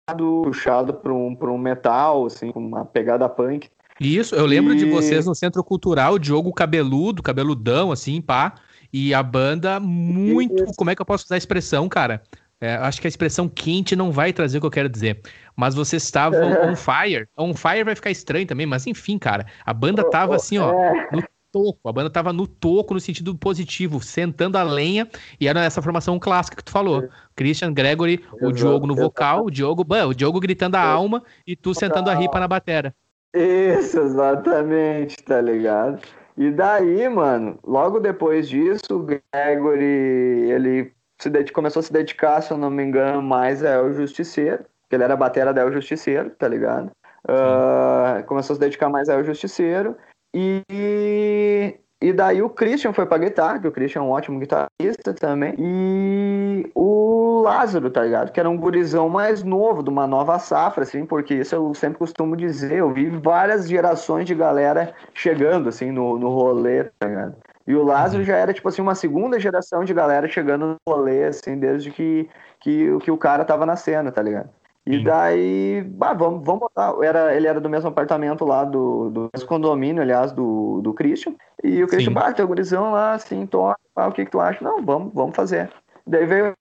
puxado 0.45 0.95
para 0.95 1.13
um, 1.13 1.37
um 1.41 1.59
metal, 1.59 2.27
assim, 2.27 2.53
com 2.53 2.61
uma 2.61 2.85
pegada 2.85 3.29
punk. 3.29 3.69
Isso, 4.01 4.35
eu 4.35 4.47
lembro 4.47 4.75
e... 4.75 4.77
de 4.77 4.91
vocês 4.91 5.27
no 5.27 5.35
Centro 5.35 5.63
Cultural, 5.65 6.19
Diogo 6.19 6.53
cabeludo, 6.53 7.23
cabeludão, 7.23 7.91
assim, 7.91 8.21
pá. 8.21 8.55
E 8.93 9.13
a 9.13 9.23
banda, 9.25 9.81
muito. 9.81 10.65
Como 10.77 10.89
é 10.89 10.95
que 10.95 11.03
eu 11.03 11.07
posso 11.07 11.25
usar 11.25 11.35
a 11.35 11.39
expressão, 11.39 11.89
cara? 11.89 12.23
É, 12.61 12.77
acho 12.77 13.01
que 13.01 13.07
a 13.07 13.09
expressão 13.09 13.49
quente 13.49 13.95
não 13.95 14.11
vai 14.11 14.33
trazer 14.33 14.59
o 14.59 14.61
que 14.61 14.67
eu 14.67 14.71
quero 14.71 14.89
dizer. 14.89 15.21
Mas 15.57 15.75
vocês 15.75 16.03
estavam 16.03 16.41
on 16.71 16.77
fire. 16.77 17.29
On 17.37 17.55
fire 17.55 17.85
vai 17.85 17.95
ficar 17.95 18.11
estranho 18.11 18.47
também, 18.47 18.67
mas 18.67 18.87
enfim, 18.87 19.19
cara. 19.19 19.47
A 19.65 19.73
banda 19.73 20.09
tava 20.09 20.35
assim, 20.35 20.59
ó, 20.59 20.73
é. 20.73 21.09
no 21.13 21.23
toco. 21.53 21.89
A 21.89 21.93
banda 21.93 22.11
tava 22.11 22.33
no 22.33 22.47
toco, 22.47 22.95
no 22.95 23.01
sentido 23.01 23.35
positivo, 23.37 24.03
sentando 24.03 24.59
a 24.59 24.63
lenha. 24.63 25.09
E 25.41 25.47
era 25.47 25.63
essa 25.63 25.81
formação 25.81 26.19
clássica 26.19 26.57
que 26.57 26.65
tu 26.65 26.73
falou. 26.73 27.09
Christian, 27.37 27.73
Gregory, 27.73 28.25
o 28.41 28.51
Diogo 28.51 28.87
no 28.87 28.95
vocal, 28.95 29.47
o 29.47 29.51
Diogo, 29.51 29.85
o 29.89 30.15
Diogo 30.15 30.41
gritando 30.41 30.77
a 30.77 30.83
alma 30.83 31.23
e 31.47 31.55
tu 31.55 31.75
sentando 31.75 32.11
a 32.11 32.15
ripa 32.15 32.41
na 32.41 32.49
batera. 32.49 32.95
Isso, 33.35 33.99
exatamente, 33.99 35.17
tá 35.25 35.41
ligado? 35.41 36.01
E 36.37 36.51
daí, 36.51 37.09
mano, 37.09 37.59
logo 37.65 38.01
depois 38.01 38.49
disso, 38.49 38.81
o 38.91 39.07
Gregory, 39.33 40.51
ele 40.51 40.94
se 41.19 41.53
começou 41.53 41.81
a 41.81 41.83
se 41.83 41.93
dedicar, 41.93 42.41
se 42.41 42.51
eu 42.51 42.59
não 42.59 42.71
me 42.71 42.83
engano, 42.83 43.23
mais 43.23 43.65
a 43.65 43.71
El 43.71 43.93
Justiceiro, 43.93 44.65
que 44.89 44.97
ele 44.97 45.05
era 45.05 45.17
batera 45.17 45.53
da 45.53 45.62
El 45.62 45.73
Justiceiro, 45.73 46.31
tá 46.31 46.49
ligado? 46.49 46.91
Uh, 47.27 48.25
começou 48.27 48.55
a 48.55 48.57
se 48.57 48.61
dedicar 48.61 48.89
mais 48.89 49.09
a 49.09 49.15
El 49.15 49.25
Justiceiro. 49.25 49.97
E 50.35 51.79
e 52.05 52.12
daí 52.12 52.43
o 52.43 52.51
Christian 52.51 52.93
foi 52.93 53.07
pra 53.07 53.17
guitarra, 53.17 53.59
que 53.59 53.67
o 53.67 53.73
Christian 53.73 54.01
é 54.01 54.05
um 54.05 54.11
ótimo 54.11 54.39
guitarrista 54.39 55.15
também. 55.15 55.55
E 55.59 56.71
o 56.75 57.41
Lázaro, 57.41 57.91
tá 57.91 58.03
ligado? 58.03 58.31
Que 58.31 58.39
era 58.39 58.51
um 58.51 58.59
gurizão 58.59 59.09
mais 59.09 59.43
novo, 59.43 59.83
de 59.83 59.89
uma 59.89 60.07
nova 60.07 60.39
safra, 60.39 60.83
assim, 60.83 61.07
porque 61.07 61.33
isso 61.33 61.55
eu 61.55 61.73
sempre 61.73 61.99
costumo 61.99 62.37
dizer. 62.37 62.75
Eu 62.75 62.93
vi 62.93 63.09
várias 63.09 63.67
gerações 63.67 64.27
de 64.27 64.35
galera 64.35 64.93
chegando, 65.15 65.71
assim, 65.71 65.91
no, 65.91 66.19
no 66.19 66.29
rolê, 66.29 66.85
tá 66.99 67.09
ligado? 67.09 67.37
E 67.67 67.75
o 67.75 67.83
Lázaro 67.83 68.19
uhum. 68.19 68.25
já 68.25 68.37
era, 68.37 68.53
tipo 68.53 68.69
assim, 68.69 68.83
uma 68.83 68.95
segunda 68.95 69.41
geração 69.41 69.85
de 69.85 69.95
galera 69.95 70.29
chegando 70.29 70.67
no 70.67 70.77
rolê, 70.93 71.25
assim, 71.25 71.59
desde 71.59 71.91
que, 71.91 72.29
que, 72.61 72.99
que 72.99 73.11
o 73.11 73.17
cara 73.17 73.45
tava 73.45 73.65
na 73.65 73.77
cena, 73.77 74.12
tá 74.12 74.23
ligado? 74.23 74.51
E 74.87 75.03
daí, 75.03 75.83
bah, 75.83 76.12
vamos, 76.12 76.45
vamos 76.45 76.61
botar. 76.61 76.95
Era, 77.03 77.35
ele 77.35 77.47
era 77.47 77.59
do 77.59 77.71
mesmo 77.71 77.89
apartamento 77.89 78.45
lá, 78.45 78.65
do, 78.65 79.09
do 79.09 79.31
mesmo 79.33 79.49
condomínio, 79.49 80.03
aliás, 80.03 80.31
do, 80.31 80.83
do 80.83 80.93
Christian. 80.93 81.35
E 81.62 81.83
o 81.83 81.89
Christian, 81.89 82.12
bah, 82.12 82.33
tem 82.33 82.45
o 82.45 82.49
gurizão 82.49 82.93
lá, 82.93 83.15
assim, 83.15 83.47
toca, 83.47 83.79
ah, 83.97 84.09
o 84.09 84.12
que, 84.12 84.27
que 84.27 84.31
tu 84.31 84.41
acha? 84.41 84.62
Não, 84.62 84.85
vamos, 84.85 85.11
vamos 85.15 85.35
fazer. 85.35 85.71
Daí 86.07 86.27
veio 86.27 86.53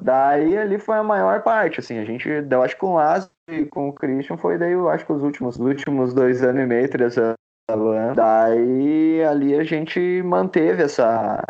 Daí 0.00 0.56
ali 0.56 0.78
foi 0.78 0.96
a 0.96 1.02
maior 1.02 1.42
parte, 1.42 1.80
assim, 1.80 1.98
a 1.98 2.04
gente, 2.04 2.26
eu 2.26 2.62
acho 2.62 2.74
que 2.74 2.80
com 2.80 2.92
o 2.92 2.94
Lázaro 2.94 3.30
e 3.50 3.66
com 3.66 3.88
o 3.88 3.92
Christian 3.92 4.38
foi 4.38 4.56
daí, 4.56 4.72
eu 4.72 4.88
acho 4.88 5.04
que 5.04 5.12
os 5.12 5.22
últimos, 5.22 5.56
os 5.56 5.66
últimos 5.66 6.14
dois 6.14 6.42
anos 6.42 6.62
e 6.62 6.66
meio, 6.66 6.88
três 6.88 7.18
anos 7.18 7.36
Daí 8.14 9.22
ali 9.24 9.54
a 9.54 9.62
gente 9.62 10.22
manteve 10.22 10.82
essa, 10.82 11.42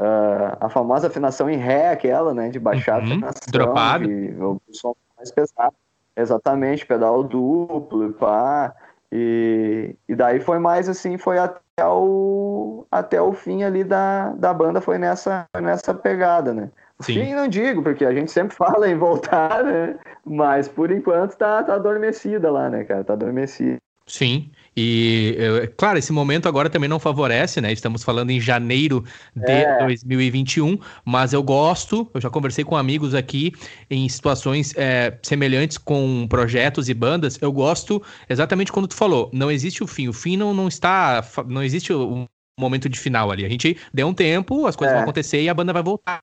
uh, 0.00 0.56
a 0.58 0.70
famosa 0.70 1.08
afinação 1.08 1.50
em 1.50 1.56
ré, 1.56 1.90
aquela, 1.90 2.32
né, 2.32 2.48
de 2.48 2.58
baixar 2.58 3.02
uhum, 3.02 3.02
a 3.02 3.14
afinação. 3.14 3.52
Dropado. 3.52 4.08
De, 4.08 4.34
o 4.40 4.60
som 4.70 4.94
mais 5.16 5.30
pesado. 5.30 5.74
Exatamente, 6.16 6.86
pedal 6.86 7.22
duplo 7.22 8.08
e 8.08 8.12
pá. 8.14 8.74
E, 9.12 9.94
e 10.08 10.14
daí 10.14 10.40
foi 10.40 10.58
mais 10.58 10.88
assim, 10.88 11.18
foi 11.18 11.38
até 11.38 11.86
o, 11.86 12.86
até 12.90 13.20
o 13.20 13.32
fim 13.34 13.62
ali 13.62 13.84
da, 13.84 14.30
da 14.30 14.54
banda, 14.54 14.80
foi 14.80 14.96
nessa, 14.96 15.46
nessa 15.60 15.92
pegada, 15.92 16.54
né? 16.54 16.70
Sim. 17.00 17.12
Fim 17.12 17.34
não 17.34 17.46
digo, 17.46 17.82
porque 17.82 18.04
a 18.06 18.14
gente 18.14 18.30
sempre 18.30 18.56
fala 18.56 18.88
em 18.88 18.96
voltar, 18.96 19.62
né? 19.62 19.98
Mas 20.24 20.68
por 20.68 20.90
enquanto 20.90 21.36
tá, 21.36 21.62
tá 21.62 21.74
adormecida 21.74 22.50
lá, 22.50 22.70
né, 22.70 22.84
cara? 22.84 23.04
Tá 23.04 23.12
adormecida. 23.12 23.76
Sim. 24.06 24.50
E, 24.76 25.34
claro, 25.76 25.98
esse 25.98 26.12
momento 26.12 26.48
agora 26.48 26.68
também 26.68 26.88
não 26.88 26.98
favorece, 26.98 27.60
né? 27.62 27.72
Estamos 27.72 28.04
falando 28.04 28.30
em 28.30 28.38
janeiro 28.38 29.02
de 29.34 29.50
é. 29.50 29.84
2021, 29.86 30.78
mas 31.04 31.32
eu 31.32 31.42
gosto, 31.42 32.10
eu 32.12 32.20
já 32.20 32.28
conversei 32.28 32.62
com 32.62 32.76
amigos 32.76 33.14
aqui 33.14 33.52
em 33.90 34.06
situações 34.08 34.74
é, 34.76 35.18
semelhantes 35.22 35.78
com 35.78 36.26
projetos 36.28 36.90
e 36.90 36.94
bandas. 36.94 37.38
Eu 37.40 37.50
gosto 37.50 38.02
exatamente 38.28 38.70
quando 38.70 38.88
tu 38.88 38.94
falou, 38.94 39.30
não 39.32 39.50
existe 39.50 39.82
o 39.82 39.86
fim. 39.86 40.08
O 40.08 40.12
fim 40.12 40.36
não, 40.36 40.52
não 40.52 40.68
está. 40.68 41.24
Não 41.46 41.62
existe 41.62 41.92
um 41.92 42.26
momento 42.58 42.88
de 42.88 42.98
final 42.98 43.30
ali. 43.30 43.44
A 43.44 43.48
gente 43.48 43.76
deu 43.92 44.08
um 44.08 44.14
tempo, 44.14 44.66
as 44.66 44.74
coisas 44.74 44.94
é. 44.94 44.96
vão 44.96 45.02
acontecer 45.02 45.42
e 45.42 45.48
a 45.48 45.52
banda 45.52 45.74
vai 45.74 45.82
voltar. 45.82 46.22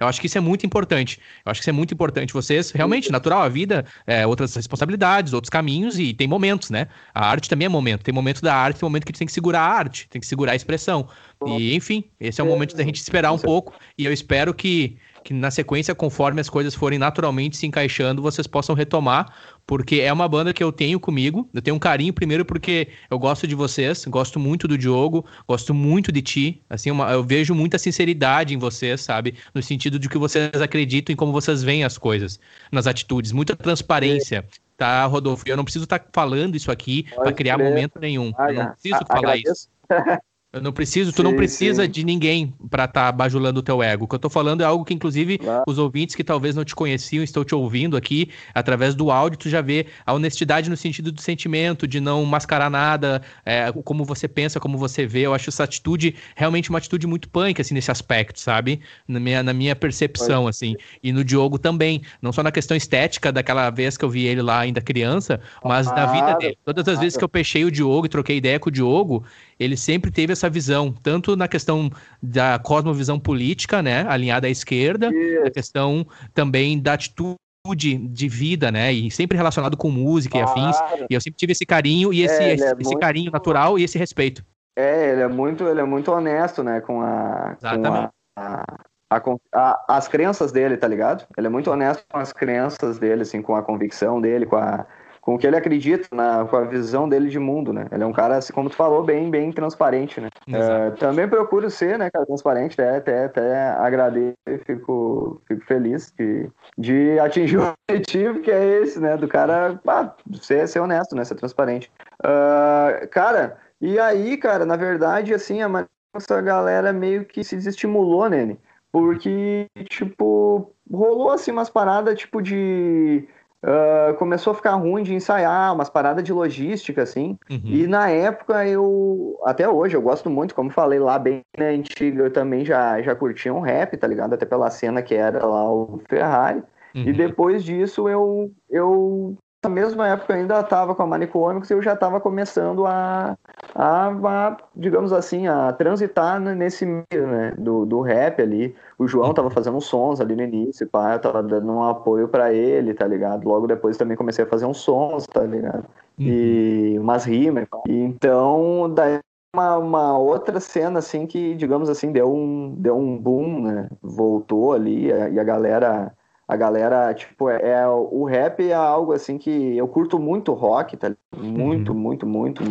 Eu 0.00 0.06
acho 0.06 0.20
que 0.20 0.26
isso 0.26 0.38
é 0.38 0.40
muito 0.40 0.64
importante. 0.64 1.20
Eu 1.44 1.50
acho 1.50 1.60
que 1.60 1.64
isso 1.64 1.70
é 1.70 1.72
muito 1.72 1.92
importante. 1.92 2.32
Vocês, 2.32 2.70
realmente, 2.70 3.10
natural, 3.12 3.42
a 3.42 3.48
vida, 3.48 3.84
é, 4.06 4.26
outras 4.26 4.54
responsabilidades, 4.54 5.34
outros 5.34 5.50
caminhos 5.50 5.98
e 5.98 6.14
tem 6.14 6.26
momentos, 6.26 6.70
né? 6.70 6.88
A 7.14 7.28
arte 7.28 7.48
também 7.48 7.66
é 7.66 7.68
momento. 7.68 8.02
Tem 8.02 8.14
momento 8.14 8.40
da 8.40 8.54
arte, 8.54 8.80
tem 8.80 8.86
momento 8.86 9.04
que 9.04 9.10
a 9.10 9.12
gente 9.12 9.18
tem 9.18 9.26
que 9.26 9.32
segurar 9.32 9.60
a 9.60 9.68
arte, 9.68 10.08
tem 10.08 10.20
que 10.20 10.26
segurar 10.26 10.52
a 10.52 10.56
expressão. 10.56 11.08
E, 11.46 11.74
enfim, 11.74 12.04
esse 12.18 12.40
é 12.40 12.44
o 12.44 12.46
momento 12.46 12.74
da 12.74 12.82
gente 12.82 12.96
esperar 12.96 13.32
um 13.32 13.38
pouco 13.38 13.74
e 13.98 14.06
eu 14.06 14.12
espero 14.12 14.54
que 14.54 14.96
que 15.26 15.34
na 15.34 15.50
sequência, 15.50 15.92
conforme 15.92 16.40
as 16.40 16.48
coisas 16.48 16.72
forem 16.72 17.00
naturalmente 17.00 17.56
se 17.56 17.66
encaixando, 17.66 18.22
vocês 18.22 18.46
possam 18.46 18.76
retomar, 18.76 19.26
porque 19.66 19.96
é 19.96 20.12
uma 20.12 20.28
banda 20.28 20.54
que 20.54 20.62
eu 20.62 20.70
tenho 20.70 21.00
comigo. 21.00 21.48
Eu 21.52 21.60
tenho 21.60 21.76
um 21.76 21.78
carinho 21.78 22.12
primeiro 22.12 22.44
porque 22.44 22.88
eu 23.10 23.18
gosto 23.18 23.46
de 23.46 23.54
vocês, 23.54 24.04
gosto 24.06 24.38
muito 24.38 24.68
do 24.68 24.78
Diogo, 24.78 25.26
gosto 25.46 25.74
muito 25.74 26.12
de 26.12 26.22
ti. 26.22 26.62
Assim, 26.70 26.90
uma, 26.90 27.10
eu 27.10 27.24
vejo 27.24 27.54
muita 27.54 27.78
sinceridade 27.78 28.54
em 28.54 28.58
vocês, 28.58 29.00
sabe? 29.00 29.34
No 29.52 29.62
sentido 29.62 29.98
de 29.98 30.08
que 30.08 30.18
vocês 30.18 30.60
acreditam 30.62 31.12
em 31.12 31.16
como 31.16 31.32
vocês 31.32 31.62
veem 31.62 31.82
as 31.82 31.98
coisas, 31.98 32.38
nas 32.70 32.86
atitudes, 32.86 33.32
muita 33.32 33.56
transparência. 33.56 34.46
Tá, 34.76 35.04
Rodolfo? 35.06 35.42
Eu 35.46 35.56
não 35.56 35.64
preciso 35.64 35.84
estar 35.84 35.98
tá 35.98 36.08
falando 36.12 36.54
isso 36.54 36.70
aqui 36.70 37.06
para 37.14 37.32
criar 37.32 37.58
momento 37.58 37.98
nenhum. 37.98 38.32
eu 38.48 38.54
não 38.54 38.72
preciso 38.72 39.00
falar 39.08 39.36
isso. 39.36 39.68
Eu 40.56 40.62
não 40.62 40.72
preciso, 40.72 41.12
tu 41.12 41.16
sim, 41.16 41.22
não 41.22 41.36
precisa 41.36 41.84
sim. 41.84 41.90
de 41.90 42.02
ninguém 42.02 42.54
para 42.70 42.84
estar 42.84 43.06
tá 43.06 43.12
bajulando 43.12 43.60
o 43.60 43.62
teu 43.62 43.82
ego. 43.82 44.06
O 44.06 44.08
que 44.08 44.14
eu 44.14 44.18
tô 44.18 44.30
falando 44.30 44.62
é 44.62 44.64
algo 44.64 44.86
que, 44.86 44.94
inclusive, 44.94 45.36
claro. 45.36 45.64
os 45.66 45.76
ouvintes 45.78 46.16
que 46.16 46.24
talvez 46.24 46.56
não 46.56 46.64
te 46.64 46.74
conheciam, 46.74 47.22
estão 47.22 47.44
te 47.44 47.54
ouvindo 47.54 47.94
aqui, 47.94 48.30
através 48.54 48.94
do 48.94 49.10
áudio, 49.10 49.38
tu 49.38 49.50
já 49.50 49.60
vê 49.60 49.86
a 50.06 50.14
honestidade 50.14 50.70
no 50.70 50.76
sentido 50.76 51.12
do 51.12 51.20
sentimento, 51.20 51.86
de 51.86 52.00
não 52.00 52.24
mascarar 52.24 52.70
nada, 52.70 53.20
é, 53.44 53.70
como 53.84 54.02
você 54.02 54.26
pensa, 54.26 54.58
como 54.58 54.78
você 54.78 55.06
vê. 55.06 55.20
Eu 55.20 55.34
acho 55.34 55.50
essa 55.50 55.64
atitude 55.64 56.14
realmente 56.34 56.70
uma 56.70 56.78
atitude 56.78 57.06
muito 57.06 57.28
punk, 57.28 57.60
assim, 57.60 57.74
nesse 57.74 57.90
aspecto, 57.90 58.40
sabe? 58.40 58.80
Na 59.06 59.20
minha, 59.20 59.42
na 59.42 59.52
minha 59.52 59.76
percepção, 59.76 60.48
assim. 60.48 60.74
E 61.02 61.12
no 61.12 61.22
Diogo 61.22 61.58
também. 61.58 62.00
Não 62.22 62.32
só 62.32 62.42
na 62.42 62.50
questão 62.50 62.74
estética, 62.74 63.30
daquela 63.30 63.68
vez 63.68 63.98
que 63.98 64.04
eu 64.06 64.08
vi 64.08 64.24
ele 64.24 64.40
lá 64.40 64.60
ainda 64.60 64.80
criança, 64.80 65.38
mas 65.62 65.86
claro. 65.86 66.00
na 66.00 66.12
vida 66.12 66.38
dele. 66.38 66.58
Todas 66.64 66.88
as 66.88 66.98
vezes 66.98 67.18
que 67.18 67.24
eu 67.24 67.28
peixei 67.28 67.62
o 67.66 67.70
Diogo 67.70 68.06
e 68.06 68.08
troquei 68.08 68.38
ideia 68.38 68.58
com 68.58 68.70
o 68.70 68.72
Diogo, 68.72 69.22
ele 69.58 69.76
sempre 69.76 70.10
teve 70.10 70.32
essa 70.32 70.48
visão, 70.50 70.92
tanto 71.02 71.36
na 71.36 71.48
questão 71.48 71.90
da 72.22 72.58
cosmovisão 72.58 73.18
política, 73.18 73.82
né, 73.82 74.06
alinhada 74.08 74.46
à 74.46 74.50
esquerda, 74.50 75.10
Isso. 75.12 75.44
na 75.44 75.50
questão 75.50 76.06
também 76.34 76.78
da 76.80 76.94
atitude 76.94 77.36
de 77.74 78.28
vida, 78.28 78.70
né? 78.70 78.92
E 78.92 79.10
sempre 79.10 79.36
relacionado 79.36 79.76
com 79.76 79.90
música 79.90 80.38
claro. 80.38 80.60
e 80.60 80.62
afins. 80.62 81.06
E 81.10 81.14
eu 81.14 81.20
sempre 81.20 81.36
tive 81.36 81.52
esse 81.52 81.66
carinho 81.66 82.12
e 82.12 82.22
esse, 82.22 82.40
é, 82.40 82.54
esse, 82.54 82.64
é 82.64 82.72
esse 82.72 82.84
muito... 82.84 82.98
carinho 83.00 83.32
natural 83.32 83.78
e 83.78 83.82
esse 83.82 83.98
respeito. 83.98 84.44
É, 84.76 85.12
ele 85.12 85.22
é 85.22 85.28
muito, 85.28 85.66
ele 85.66 85.80
é 85.80 85.84
muito 85.84 86.12
honesto, 86.12 86.62
né? 86.62 86.80
Com 86.80 87.00
a, 87.00 87.56
Exatamente. 87.58 88.08
Com 88.28 88.40
a, 88.40 88.64
a, 89.10 89.20
a, 89.54 89.96
as 89.96 90.06
crenças 90.06 90.52
dele, 90.52 90.76
tá 90.76 90.86
ligado? 90.86 91.26
Ele 91.36 91.46
é 91.46 91.50
muito 91.50 91.70
honesto 91.70 92.04
com 92.08 92.18
as 92.18 92.32
crenças 92.32 92.98
dele, 92.98 93.22
assim, 93.22 93.42
com 93.42 93.56
a 93.56 93.62
convicção 93.62 94.20
dele, 94.20 94.46
com 94.46 94.56
a, 94.56 94.86
com 95.26 95.34
o 95.34 95.38
que 95.38 95.44
ele 95.44 95.56
acredita, 95.56 96.06
na, 96.14 96.44
com 96.44 96.56
a 96.56 96.62
visão 96.62 97.08
dele 97.08 97.28
de 97.28 97.38
mundo, 97.40 97.72
né? 97.72 97.88
Ele 97.90 98.04
é 98.04 98.06
um 98.06 98.12
cara, 98.12 98.36
assim, 98.36 98.52
como 98.52 98.70
tu 98.70 98.76
falou, 98.76 99.02
bem, 99.02 99.28
bem 99.28 99.50
transparente, 99.50 100.20
né? 100.20 100.28
É, 100.48 100.90
também 100.92 101.26
procuro 101.26 101.68
ser, 101.68 101.98
né, 101.98 102.08
cara, 102.08 102.24
transparente, 102.24 102.80
até, 102.80 102.96
até, 102.96 103.24
até 103.24 103.70
agradeço 103.70 104.36
e 104.46 104.58
fico, 104.58 105.42
fico 105.48 105.64
feliz 105.64 106.14
de, 106.16 106.48
de 106.78 107.18
atingir 107.18 107.58
o 107.58 107.74
objetivo 107.90 108.38
que 108.38 108.52
é 108.52 108.80
esse, 108.80 109.00
né? 109.00 109.16
Do 109.16 109.26
cara 109.26 109.80
ah, 109.88 110.14
ser, 110.40 110.68
ser 110.68 110.78
honesto, 110.78 111.16
né? 111.16 111.24
Ser 111.24 111.34
transparente. 111.34 111.90
Uh, 112.22 113.08
cara, 113.08 113.56
e 113.80 113.98
aí, 113.98 114.36
cara, 114.36 114.64
na 114.64 114.76
verdade, 114.76 115.34
assim, 115.34 115.60
a 115.60 115.86
essa 116.14 116.40
galera 116.40 116.92
meio 116.92 117.24
que 117.24 117.42
se 117.42 117.56
desestimulou 117.56 118.30
nele. 118.30 118.60
Porque, 118.92 119.66
tipo, 119.88 120.72
rolou 120.88 121.32
assim 121.32 121.50
umas 121.50 121.68
paradas, 121.68 122.16
tipo, 122.16 122.40
de 122.40 123.28
Uh, 123.66 124.14
começou 124.14 124.52
a 124.52 124.54
ficar 124.54 124.74
ruim 124.76 125.02
de 125.02 125.12
ensaiar, 125.12 125.74
umas 125.74 125.90
paradas 125.90 126.22
de 126.22 126.32
logística, 126.32 127.02
assim. 127.02 127.36
Uhum. 127.50 127.60
E 127.64 127.86
na 127.88 128.08
época 128.08 128.64
eu, 128.64 129.36
até 129.44 129.68
hoje, 129.68 129.96
eu 129.96 130.02
gosto 130.02 130.30
muito, 130.30 130.54
como 130.54 130.70
falei 130.70 131.00
lá 131.00 131.18
bem 131.18 131.40
na 131.58 131.64
antiga, 131.64 132.22
eu 132.22 132.32
também 132.32 132.64
já, 132.64 133.02
já 133.02 133.12
curtia 133.16 133.52
um 133.52 133.58
rap, 133.58 133.96
tá 133.96 134.06
ligado? 134.06 134.34
Até 134.34 134.46
pela 134.46 134.70
cena 134.70 135.02
que 135.02 135.16
era 135.16 135.44
lá 135.44 135.68
o 135.68 136.00
Ferrari. 136.08 136.62
Uhum. 136.94 137.02
E 137.08 137.12
depois 137.12 137.64
disso 137.64 138.08
eu, 138.08 138.52
eu 138.70 139.36
mesma 139.68 140.08
época 140.08 140.32
eu 140.32 140.40
ainda 140.40 140.60
estava 140.60 140.94
com 140.94 141.02
a 141.02 141.06
Manicômicos 141.06 141.70
e 141.70 141.74
eu 141.74 141.82
já 141.82 141.94
estava 141.94 142.20
começando 142.20 142.86
a, 142.86 143.36
a, 143.74 144.08
a, 144.08 144.56
digamos 144.74 145.12
assim, 145.12 145.46
a 145.46 145.72
transitar 145.72 146.40
nesse 146.40 146.84
meio 146.84 147.26
né, 147.26 147.54
do, 147.56 147.84
do 147.84 148.00
rap 148.00 148.40
ali. 148.40 148.74
O 148.98 149.06
João 149.06 149.30
estava 149.30 149.50
fazendo 149.50 149.76
uns 149.76 149.86
sons 149.86 150.20
ali 150.20 150.34
no 150.34 150.42
início, 150.42 150.86
pá, 150.86 151.14
eu 151.14 151.18
tava 151.18 151.42
dando 151.42 151.70
um 151.72 151.84
apoio 151.84 152.28
para 152.28 152.52
ele, 152.52 152.94
tá 152.94 153.06
ligado? 153.06 153.46
Logo 153.46 153.66
depois 153.66 153.96
também 153.96 154.16
comecei 154.16 154.44
a 154.44 154.48
fazer 154.48 154.66
uns 154.66 154.78
sons, 154.78 155.26
tá 155.26 155.42
ligado? 155.42 155.84
E 156.18 156.94
uhum. 156.96 157.02
umas 157.02 157.24
rimas. 157.24 157.66
E 157.86 157.92
então, 157.92 158.90
daí 158.94 159.20
uma, 159.54 159.78
uma, 159.78 160.18
outra 160.18 160.60
cena 160.60 160.98
assim 160.98 161.26
que, 161.26 161.54
digamos 161.54 161.88
assim, 161.88 162.12
deu 162.12 162.32
um, 162.32 162.74
deu 162.76 162.96
um 162.96 163.16
boom, 163.16 163.62
né? 163.62 163.88
Voltou 164.02 164.72
ali 164.72 165.06
e 165.06 165.40
a 165.40 165.44
galera 165.44 166.12
a 166.48 166.56
galera, 166.56 167.12
tipo, 167.12 167.50
é, 167.50 167.60
é, 167.60 167.88
o 167.88 168.24
rap 168.24 168.68
é 168.68 168.72
algo 168.72 169.12
assim 169.12 169.36
que 169.36 169.76
eu 169.76 169.88
curto 169.88 170.18
muito 170.18 170.52
rock, 170.52 170.96
tá? 170.96 171.12
Muito, 171.36 171.92
uhum. 171.92 171.98
muito, 171.98 172.26
muito 172.26 172.62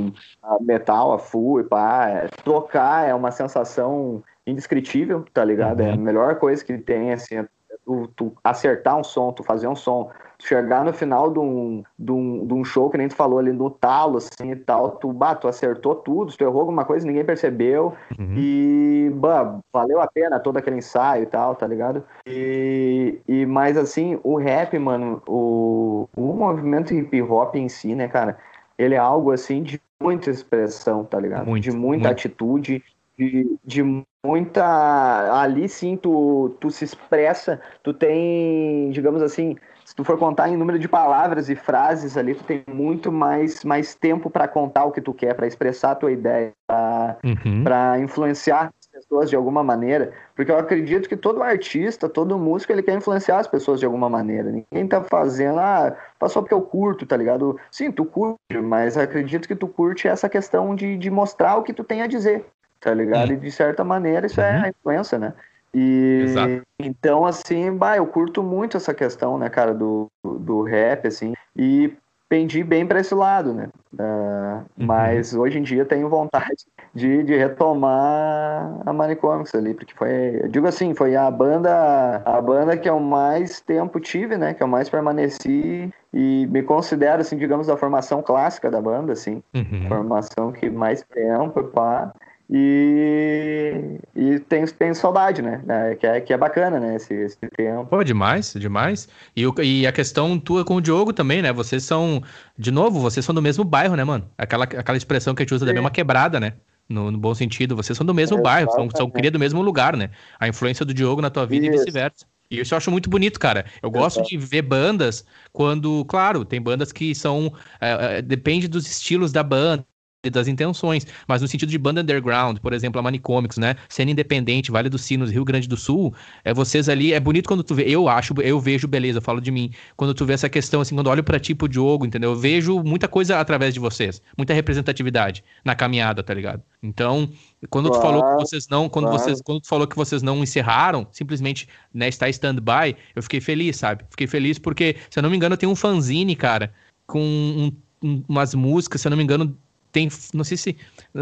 metal 0.61 1.13
a 1.13 1.19
full 1.19 1.59
e 1.59 1.63
pá. 1.63 2.09
É, 2.09 2.27
tocar 2.43 3.07
é 3.07 3.13
uma 3.13 3.31
sensação 3.31 4.23
indescritível, 4.47 5.25
tá 5.33 5.43
ligado? 5.43 5.81
Uhum. 5.81 5.87
É 5.87 5.91
a 5.91 5.95
uhum. 5.95 6.01
melhor 6.01 6.35
coisa 6.35 6.63
que 6.63 6.77
tem, 6.77 7.11
assim, 7.11 7.35
é 7.35 7.47
tu, 7.83 8.07
tu 8.15 8.33
acertar 8.43 8.97
um 8.97 9.03
som, 9.03 9.31
tu 9.31 9.43
fazer 9.43 9.67
um 9.67 9.75
som 9.75 10.09
chegar 10.45 10.85
no 10.85 10.93
final 10.93 11.31
de 11.31 11.39
um, 11.39 11.83
de, 11.97 12.11
um, 12.11 12.45
de 12.45 12.53
um 12.53 12.63
show, 12.63 12.89
que 12.89 12.97
nem 12.97 13.07
tu 13.07 13.15
falou 13.15 13.39
ali, 13.39 13.51
no 13.51 13.69
talo, 13.69 14.17
assim, 14.17 14.51
e 14.51 14.55
tal, 14.55 14.91
tu, 14.91 15.11
bah, 15.11 15.35
tu 15.35 15.47
acertou 15.47 15.95
tudo, 15.95 16.35
tu 16.35 16.43
errou 16.43 16.61
alguma 16.61 16.85
coisa, 16.85 17.05
ninguém 17.05 17.25
percebeu, 17.25 17.93
uhum. 18.17 18.35
e, 18.37 19.11
bah, 19.15 19.59
valeu 19.73 19.99
a 19.99 20.07
pena 20.07 20.39
todo 20.39 20.57
aquele 20.57 20.77
ensaio 20.77 21.23
e 21.23 21.25
tal, 21.25 21.55
tá 21.55 21.65
ligado? 21.65 22.03
E, 22.27 23.19
e 23.27 23.45
mas, 23.45 23.75
assim, 23.75 24.19
o 24.23 24.37
rap, 24.37 24.77
mano, 24.77 25.21
o, 25.27 26.07
o 26.15 26.33
movimento 26.33 26.93
hip 26.93 27.21
hop 27.23 27.55
em 27.55 27.67
si, 27.67 27.95
né, 27.95 28.07
cara, 28.07 28.37
ele 28.77 28.93
é 28.93 28.99
algo, 28.99 29.31
assim, 29.31 29.63
de 29.63 29.81
muita 29.99 30.29
expressão, 30.29 31.03
tá 31.03 31.19
ligado? 31.19 31.47
Muito, 31.47 31.63
de 31.63 31.71
muita 31.71 32.07
muito. 32.07 32.07
atitude, 32.07 32.83
de, 33.17 33.57
de 33.63 34.05
muita. 34.23 35.41
Ali 35.41 35.69
sim 35.69 35.95
tu, 35.95 36.55
tu 36.59 36.69
se 36.69 36.83
expressa, 36.83 37.61
tu 37.81 37.93
tem, 37.93 38.89
digamos 38.91 39.21
assim, 39.21 39.55
se 39.95 40.03
tu 40.03 40.03
for 40.03 40.17
contar 40.17 40.49
em 40.49 40.57
número 40.57 40.77
de 40.77 40.89
palavras 40.89 41.49
e 41.49 41.55
frases 41.55 42.17
ali, 42.17 42.35
tu 42.35 42.43
tem 42.43 42.65
muito 42.67 43.13
mais, 43.13 43.63
mais 43.63 43.95
tempo 43.95 44.29
para 44.29 44.45
contar 44.45 44.83
o 44.83 44.91
que 44.91 44.99
tu 44.99 45.13
quer, 45.13 45.33
para 45.33 45.47
expressar 45.47 45.91
a 45.91 45.95
tua 45.95 46.11
ideia, 46.11 46.51
para 46.67 47.17
uhum. 47.23 48.03
influenciar 48.03 48.73
as 48.77 48.87
pessoas 48.87 49.29
de 49.29 49.37
alguma 49.37 49.63
maneira. 49.63 50.11
Porque 50.35 50.51
eu 50.51 50.57
acredito 50.57 51.07
que 51.07 51.15
todo 51.15 51.41
artista, 51.41 52.09
todo 52.09 52.37
músico, 52.37 52.73
ele 52.73 52.83
quer 52.83 52.97
influenciar 52.97 53.39
as 53.39 53.47
pessoas 53.47 53.79
de 53.79 53.85
alguma 53.85 54.09
maneira. 54.09 54.51
Ninguém 54.51 54.85
tá 54.85 55.01
fazendo, 55.01 55.59
ah, 55.59 55.95
só 56.27 56.41
porque 56.41 56.53
eu 56.53 56.61
curto, 56.61 57.05
tá 57.05 57.15
ligado? 57.15 57.57
Sim, 57.71 57.89
tu 57.89 58.03
curte, 58.03 58.37
mas 58.61 58.97
acredito 58.97 59.47
que 59.47 59.55
tu 59.55 59.65
curte 59.65 60.09
essa 60.09 60.27
questão 60.27 60.75
de, 60.75 60.97
de 60.97 61.09
mostrar 61.09 61.55
o 61.55 61.63
que 61.63 61.71
tu 61.71 61.85
tem 61.85 62.01
a 62.01 62.07
dizer, 62.07 62.45
tá 62.81 62.93
ligado? 62.93 63.29
Uhum. 63.29 63.35
E 63.35 63.39
de 63.39 63.51
certa 63.51 63.85
maneira 63.85 64.27
isso 64.27 64.41
é 64.41 64.51
uhum. 64.51 64.57
é 64.57 64.65
a 64.65 64.69
influência, 64.69 65.17
né? 65.17 65.33
E 65.77 66.21
Exato. 66.23 66.61
então, 66.79 67.25
assim, 67.25 67.69
bah, 67.75 67.97
eu 67.97 68.07
curto 68.07 68.41
muito 68.41 68.77
essa 68.77 68.93
questão, 68.93 69.37
né, 69.37 69.49
cara, 69.49 69.73
do, 69.73 70.07
do 70.23 70.61
rap, 70.61 71.05
assim, 71.05 71.33
e 71.53 71.93
pendi 72.29 72.63
bem 72.63 72.87
para 72.87 73.01
esse 73.01 73.13
lado, 73.13 73.53
né? 73.53 73.67
Uh, 73.93 74.63
uhum. 74.77 74.85
Mas 74.85 75.33
hoje 75.33 75.59
em 75.59 75.61
dia 75.61 75.85
tenho 75.85 76.09
vontade 76.09 76.65
de, 76.93 77.23
de 77.23 77.35
retomar 77.35 78.81
a 78.85 78.93
Manicomics 78.93 79.53
ali, 79.53 79.73
porque 79.73 79.93
foi, 79.93 80.39
eu 80.43 80.47
digo 80.47 80.65
assim, 80.65 80.93
foi 80.93 81.15
a 81.15 81.29
banda, 81.29 82.21
a 82.25 82.41
banda 82.41 82.77
que 82.77 82.89
eu 82.89 82.99
mais 82.99 83.59
tempo 83.59 83.99
tive, 83.99 84.37
né? 84.37 84.53
Que 84.53 84.63
eu 84.63 84.67
mais 84.67 84.89
permaneci 84.89 85.91
e 86.13 86.47
me 86.47 86.63
considero, 86.63 87.21
assim, 87.21 87.35
digamos, 87.37 87.67
da 87.67 87.75
formação 87.75 88.21
clássica 88.21 88.71
da 88.71 88.81
banda, 88.81 89.11
assim, 89.11 89.43
uhum. 89.53 89.87
formação 89.89 90.53
que 90.53 90.69
mais 90.69 91.03
tempo, 91.03 91.63
pá. 91.65 92.13
E, 92.49 93.97
e 94.15 94.39
tenho, 94.41 94.71
tenho 94.71 94.93
saudade, 94.93 95.41
né? 95.41 95.63
É, 95.67 95.95
que, 95.95 96.05
é, 96.05 96.21
que 96.21 96.33
é 96.33 96.37
bacana, 96.37 96.79
né? 96.79 96.95
Esse, 96.95 97.13
esse 97.13 97.37
tempo. 97.57 97.87
Pô, 97.87 98.03
demais, 98.03 98.53
demais. 98.53 99.09
E, 99.35 99.47
o, 99.47 99.53
e 99.61 99.87
a 99.87 99.91
questão 99.91 100.39
tua 100.39 100.63
com 100.63 100.75
o 100.75 100.81
Diogo 100.81 101.11
também, 101.11 101.41
né? 101.41 101.51
Vocês 101.51 101.83
são, 101.83 102.21
de 102.57 102.69
novo, 102.69 102.99
vocês 102.99 103.25
são 103.25 103.33
do 103.33 103.41
mesmo 103.41 103.63
bairro, 103.63 103.95
né, 103.95 104.03
mano? 104.03 104.29
Aquela, 104.37 104.65
aquela 104.65 104.97
expressão 104.97 105.33
que 105.33 105.41
a 105.41 105.43
gente 105.43 105.55
usa 105.55 105.65
Sim. 105.65 105.71
da 105.71 105.73
mesma 105.73 105.89
quebrada, 105.89 106.39
né? 106.39 106.53
No, 106.87 107.09
no, 107.09 107.17
bom 107.17 107.33
sentido, 107.33 107.75
vocês 107.75 107.97
são 107.97 108.05
do 108.05 108.13
mesmo 108.13 108.37
é, 108.37 108.41
bairro, 108.41 108.71
são, 108.71 108.87
são 108.95 109.09
cria 109.09 109.31
do 109.31 109.39
mesmo 109.39 109.59
lugar, 109.63 109.97
né? 109.97 110.11
A 110.39 110.47
influência 110.47 110.85
do 110.85 110.93
Diogo 110.93 111.21
na 111.21 111.31
tua 111.31 111.47
vida 111.47 111.65
Isso. 111.65 111.75
e 111.75 111.79
vice-versa. 111.79 112.27
E 112.51 112.59
isso 112.59 112.75
eu 112.75 112.77
acho 112.77 112.91
muito 112.91 113.09
bonito, 113.09 113.39
cara. 113.39 113.65
Eu 113.81 113.89
gosto 113.89 114.21
de 114.21 114.37
ver 114.37 114.61
bandas 114.61 115.25
quando, 115.51 116.05
claro, 116.05 116.45
tem 116.45 116.61
bandas 116.61 116.91
que 116.91 117.15
são. 117.15 117.51
É, 117.81 118.17
é, 118.17 118.21
depende 118.21 118.67
dos 118.67 118.85
estilos 118.85 119.31
da 119.31 119.41
banda 119.41 119.83
das 120.29 120.47
intenções, 120.47 121.05
mas 121.27 121.41
no 121.41 121.47
sentido 121.47 121.69
de 121.69 121.77
banda 121.77 122.01
underground, 122.01 122.59
por 122.59 122.73
exemplo, 122.73 122.99
a 122.99 123.03
Manicômicos, 123.03 123.57
né? 123.57 123.75
Cena 123.89 124.11
independente, 124.11 124.71
Vale 124.71 124.89
dos 124.89 125.01
Sinos, 125.01 125.31
Rio 125.31 125.45
Grande 125.45 125.67
do 125.67 125.77
Sul, 125.77 126.13
é 126.43 126.53
vocês 126.53 126.89
ali, 126.89 127.13
é 127.13 127.19
bonito 127.19 127.47
quando 127.47 127.63
tu 127.63 127.75
vê, 127.75 127.83
eu 127.83 128.07
acho, 128.07 128.33
eu 128.41 128.59
vejo 128.59 128.87
beleza, 128.87 129.19
eu 129.19 129.21
falo 129.21 129.39
de 129.39 129.51
mim, 129.51 129.71
quando 129.95 130.13
tu 130.13 130.25
vê 130.25 130.33
essa 130.33 130.49
questão 130.49 130.81
assim, 130.81 130.95
quando 130.95 131.07
olho 131.07 131.23
para 131.23 131.39
tipo 131.39 131.67
de 131.67 131.75
jogo, 131.75 132.05
entendeu? 132.05 132.31
Eu 132.31 132.35
vejo 132.35 132.81
muita 132.83 133.07
coisa 133.07 133.39
através 133.39 133.73
de 133.73 133.79
vocês, 133.79 134.21
muita 134.37 134.53
representatividade 134.53 135.43
na 135.63 135.75
caminhada, 135.75 136.23
tá 136.23 136.33
ligado? 136.33 136.61
Então, 136.81 137.29
quando 137.69 137.89
claro, 137.89 138.01
tu 138.01 138.05
falou 138.05 138.37
que 138.37 138.43
vocês 138.43 138.67
não, 138.67 138.87
quando 138.89 139.05
claro. 139.05 139.19
vocês, 139.19 139.41
quando 139.41 139.61
tu 139.61 139.67
falou 139.67 139.87
que 139.87 139.95
vocês 139.95 140.21
não 140.21 140.43
encerraram, 140.43 141.07
simplesmente, 141.11 141.67
né, 141.93 142.07
está 142.07 142.29
stand-by, 142.29 142.95
eu 143.15 143.23
fiquei 143.23 143.41
feliz, 143.41 143.77
sabe? 143.77 144.05
Fiquei 144.09 144.27
feliz 144.27 144.59
porque, 144.59 144.95
se 145.09 145.19
eu 145.19 145.23
não 145.23 145.29
me 145.29 145.35
engano, 145.35 145.57
tem 145.57 145.67
um 145.67 145.75
fanzine, 145.75 146.35
cara, 146.35 146.73
com 147.07 147.21
um, 147.21 147.71
um, 148.03 148.23
umas 148.27 148.53
músicas, 148.53 149.01
se 149.01 149.07
eu 149.07 149.09
não 149.09 149.17
me 149.17 149.23
engano, 149.23 149.57
tem. 149.95 150.09
Não 150.33 150.43
sei 150.43 150.57
se. 150.57 150.77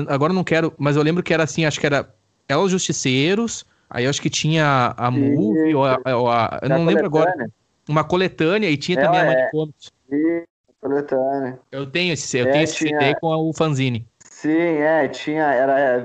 Agora 0.07 0.33
não 0.33 0.43
quero, 0.43 0.73
mas 0.79 0.95
eu 0.95 1.03
lembro 1.03 1.21
que 1.21 1.31
era 1.31 1.43
assim, 1.43 1.63
acho 1.63 1.79
que 1.79 1.85
era 1.85 2.09
Elos 2.49 2.71
Justiceiros. 2.71 3.63
Aí 3.87 4.07
acho 4.07 4.19
que 4.19 4.29
tinha 4.29 4.95
a 4.97 5.11
Movie, 5.11 5.75
ou 5.75 5.85
a, 5.85 5.99
ou 6.17 6.29
a 6.29 6.59
eu 6.63 6.69
não 6.69 6.83
lembro 6.83 7.05
agora. 7.05 7.31
Uma 7.87 8.03
coletânea 8.03 8.69
e 8.69 8.77
tinha 8.77 8.99
também 8.99 9.19
a 9.19 9.23
é. 9.23 9.35
Manicomics. 9.35 9.91
Coletânea. 10.81 11.59
Eu 11.71 11.85
tenho 11.85 12.13
esse, 12.13 12.37
eu 12.37 12.47
é, 12.47 12.51
tenho 12.51 12.63
esse 12.63 12.75
tinha... 12.77 12.99
CD 12.99 13.19
com 13.19 13.27
o 13.27 13.53
fanzine. 13.53 14.07
Sim, 14.19 14.57
é, 14.57 15.07
tinha, 15.07 15.43
era, 15.43 15.79
é, 15.79 15.99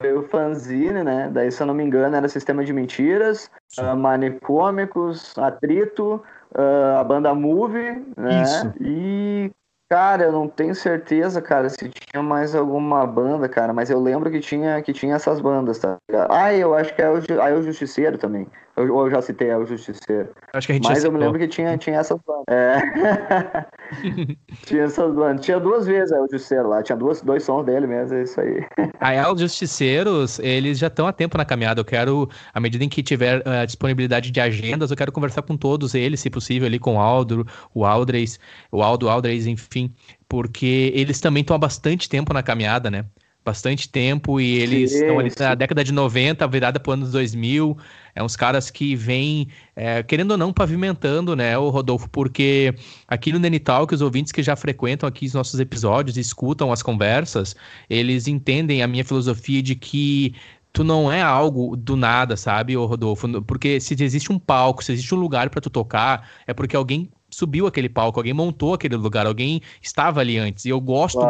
veio 0.00 0.20
o 0.20 0.22
fanzine, 0.22 1.02
né? 1.02 1.28
Daí, 1.32 1.50
se 1.50 1.60
eu 1.62 1.66
não 1.66 1.74
me 1.74 1.84
engano, 1.84 2.16
era 2.16 2.28
Sistema 2.28 2.64
de 2.64 2.72
Mentiras, 2.72 3.50
uh, 3.78 3.96
Manicômicos, 3.96 5.36
Atrito, 5.38 6.22
uh, 6.54 6.98
a 6.98 7.04
banda 7.04 7.34
Movie, 7.34 8.04
né? 8.16 8.42
Isso. 8.42 8.74
E, 8.80 9.50
Cara, 9.88 10.24
eu 10.24 10.32
não 10.32 10.48
tenho 10.48 10.74
certeza, 10.74 11.40
cara, 11.40 11.68
se 11.70 11.88
tinha 11.88 12.20
mais 12.20 12.56
alguma 12.56 13.06
banda, 13.06 13.48
cara, 13.48 13.72
mas 13.72 13.88
eu 13.88 14.00
lembro 14.00 14.28
que 14.30 14.40
tinha, 14.40 14.82
que 14.82 14.92
tinha 14.92 15.14
essas 15.14 15.40
bandas, 15.40 15.78
tá 15.78 15.96
ligado? 16.10 16.32
Ah, 16.32 16.52
eu 16.52 16.74
acho 16.74 16.92
que 16.92 17.00
é 17.00 17.08
o, 17.08 17.16
ah, 17.40 17.50
é 17.50 17.54
o 17.54 17.62
Justiceiro 17.62 18.18
também. 18.18 18.48
Ou 18.76 18.84
eu, 18.84 18.98
eu, 18.98 19.10
já 19.10 19.22
citei, 19.22 19.48
é 19.48 19.56
o 19.56 19.64
Justiceiro. 19.64 20.28
Acho 20.52 20.66
que 20.66 20.72
a 20.72 20.74
gente 20.74 20.88
Mas 20.88 21.02
eu 21.02 21.10
me 21.10 21.18
lembro 21.18 21.38
que 21.38 21.48
tinha, 21.48 21.78
tinha 21.78 21.96
essas 21.96 22.20
bandas. 22.26 22.44
É. 22.48 23.66
tinha 24.66 24.82
essas 24.82 25.14
bandas. 25.14 25.44
Tinha 25.44 25.58
duas 25.58 25.86
vezes 25.86 26.12
é, 26.12 26.20
o 26.20 26.28
Justiceiro 26.30 26.68
lá. 26.68 26.82
Tinha 26.82 26.96
duas, 26.96 27.22
dois 27.22 27.42
sons 27.42 27.64
dele 27.64 27.86
mesmo, 27.86 28.14
é 28.14 28.22
isso 28.22 28.38
aí. 28.38 28.66
Aí, 29.00 29.18
os 29.32 29.40
Justiceiros, 29.40 30.38
eles 30.40 30.78
já 30.78 30.88
estão 30.88 31.06
há 31.06 31.12
tempo 31.12 31.38
na 31.38 31.44
caminhada. 31.44 31.80
Eu 31.80 31.84
quero, 31.84 32.28
à 32.52 32.60
medida 32.60 32.84
em 32.84 32.88
que 32.88 33.02
tiver 33.02 33.42
a 33.46 33.62
uh, 33.62 33.66
disponibilidade 33.66 34.30
de 34.30 34.40
agendas, 34.40 34.90
eu 34.90 34.96
quero 34.96 35.10
conversar 35.10 35.42
com 35.42 35.56
todos 35.56 35.94
eles, 35.94 36.20
se 36.20 36.28
possível, 36.28 36.66
ali 36.66 36.78
com 36.78 36.96
o 36.96 37.00
Aldo, 37.00 37.46
o 37.74 37.84
Aldres, 37.84 38.38
o 38.70 38.82
Aldo, 38.82 39.08
Aldres, 39.08 39.46
enfim. 39.46 39.94
Porque 40.28 40.92
eles 40.94 41.20
também 41.20 41.40
estão 41.40 41.56
há 41.56 41.58
bastante 41.58 42.08
tempo 42.08 42.34
na 42.34 42.42
caminhada, 42.42 42.90
né? 42.90 43.06
Bastante 43.46 43.88
tempo 43.88 44.40
e 44.40 44.58
eles 44.58 44.90
sim, 44.90 44.98
estão 44.98 45.20
ali 45.20 45.30
na 45.38 45.54
década 45.54 45.84
de 45.84 45.92
90, 45.92 46.44
virada 46.48 46.80
para 46.80 46.90
os 46.90 46.94
anos 46.94 47.12
2000. 47.12 47.78
É 48.12 48.22
uns 48.22 48.34
caras 48.34 48.70
que 48.70 48.96
vêm, 48.96 49.46
é, 49.76 50.02
querendo 50.02 50.32
ou 50.32 50.36
não, 50.36 50.52
pavimentando, 50.52 51.36
né, 51.36 51.56
o 51.56 51.68
Rodolfo, 51.68 52.10
porque 52.10 52.74
aqui 53.06 53.32
no 53.32 53.38
Nenital, 53.38 53.86
que 53.86 53.94
os 53.94 54.00
ouvintes 54.00 54.32
que 54.32 54.42
já 54.42 54.56
frequentam 54.56 55.08
aqui 55.08 55.26
os 55.26 55.34
nossos 55.34 55.60
episódios, 55.60 56.16
escutam 56.16 56.72
as 56.72 56.82
conversas, 56.82 57.54
eles 57.88 58.26
entendem 58.26 58.82
a 58.82 58.88
minha 58.88 59.04
filosofia 59.04 59.62
de 59.62 59.76
que 59.76 60.34
tu 60.72 60.82
não 60.82 61.12
é 61.12 61.22
algo 61.22 61.76
do 61.76 61.94
nada, 61.94 62.36
sabe, 62.36 62.76
ô 62.76 62.84
Rodolfo? 62.84 63.42
Porque 63.42 63.80
se 63.80 63.94
existe 64.02 64.32
um 64.32 64.38
palco, 64.38 64.82
se 64.82 64.92
existe 64.92 65.14
um 65.14 65.18
lugar 65.18 65.50
para 65.50 65.60
tu 65.60 65.70
tocar, 65.70 66.28
é 66.46 66.52
porque 66.52 66.74
alguém 66.74 67.08
subiu 67.30 67.66
aquele 67.66 67.88
palco, 67.88 68.18
alguém 68.18 68.32
montou 68.32 68.74
aquele 68.74 68.96
lugar, 68.96 69.26
alguém 69.26 69.60
estava 69.82 70.20
ali 70.20 70.38
antes. 70.38 70.64
E 70.64 70.70
eu 70.70 70.80
gosto 70.80 71.20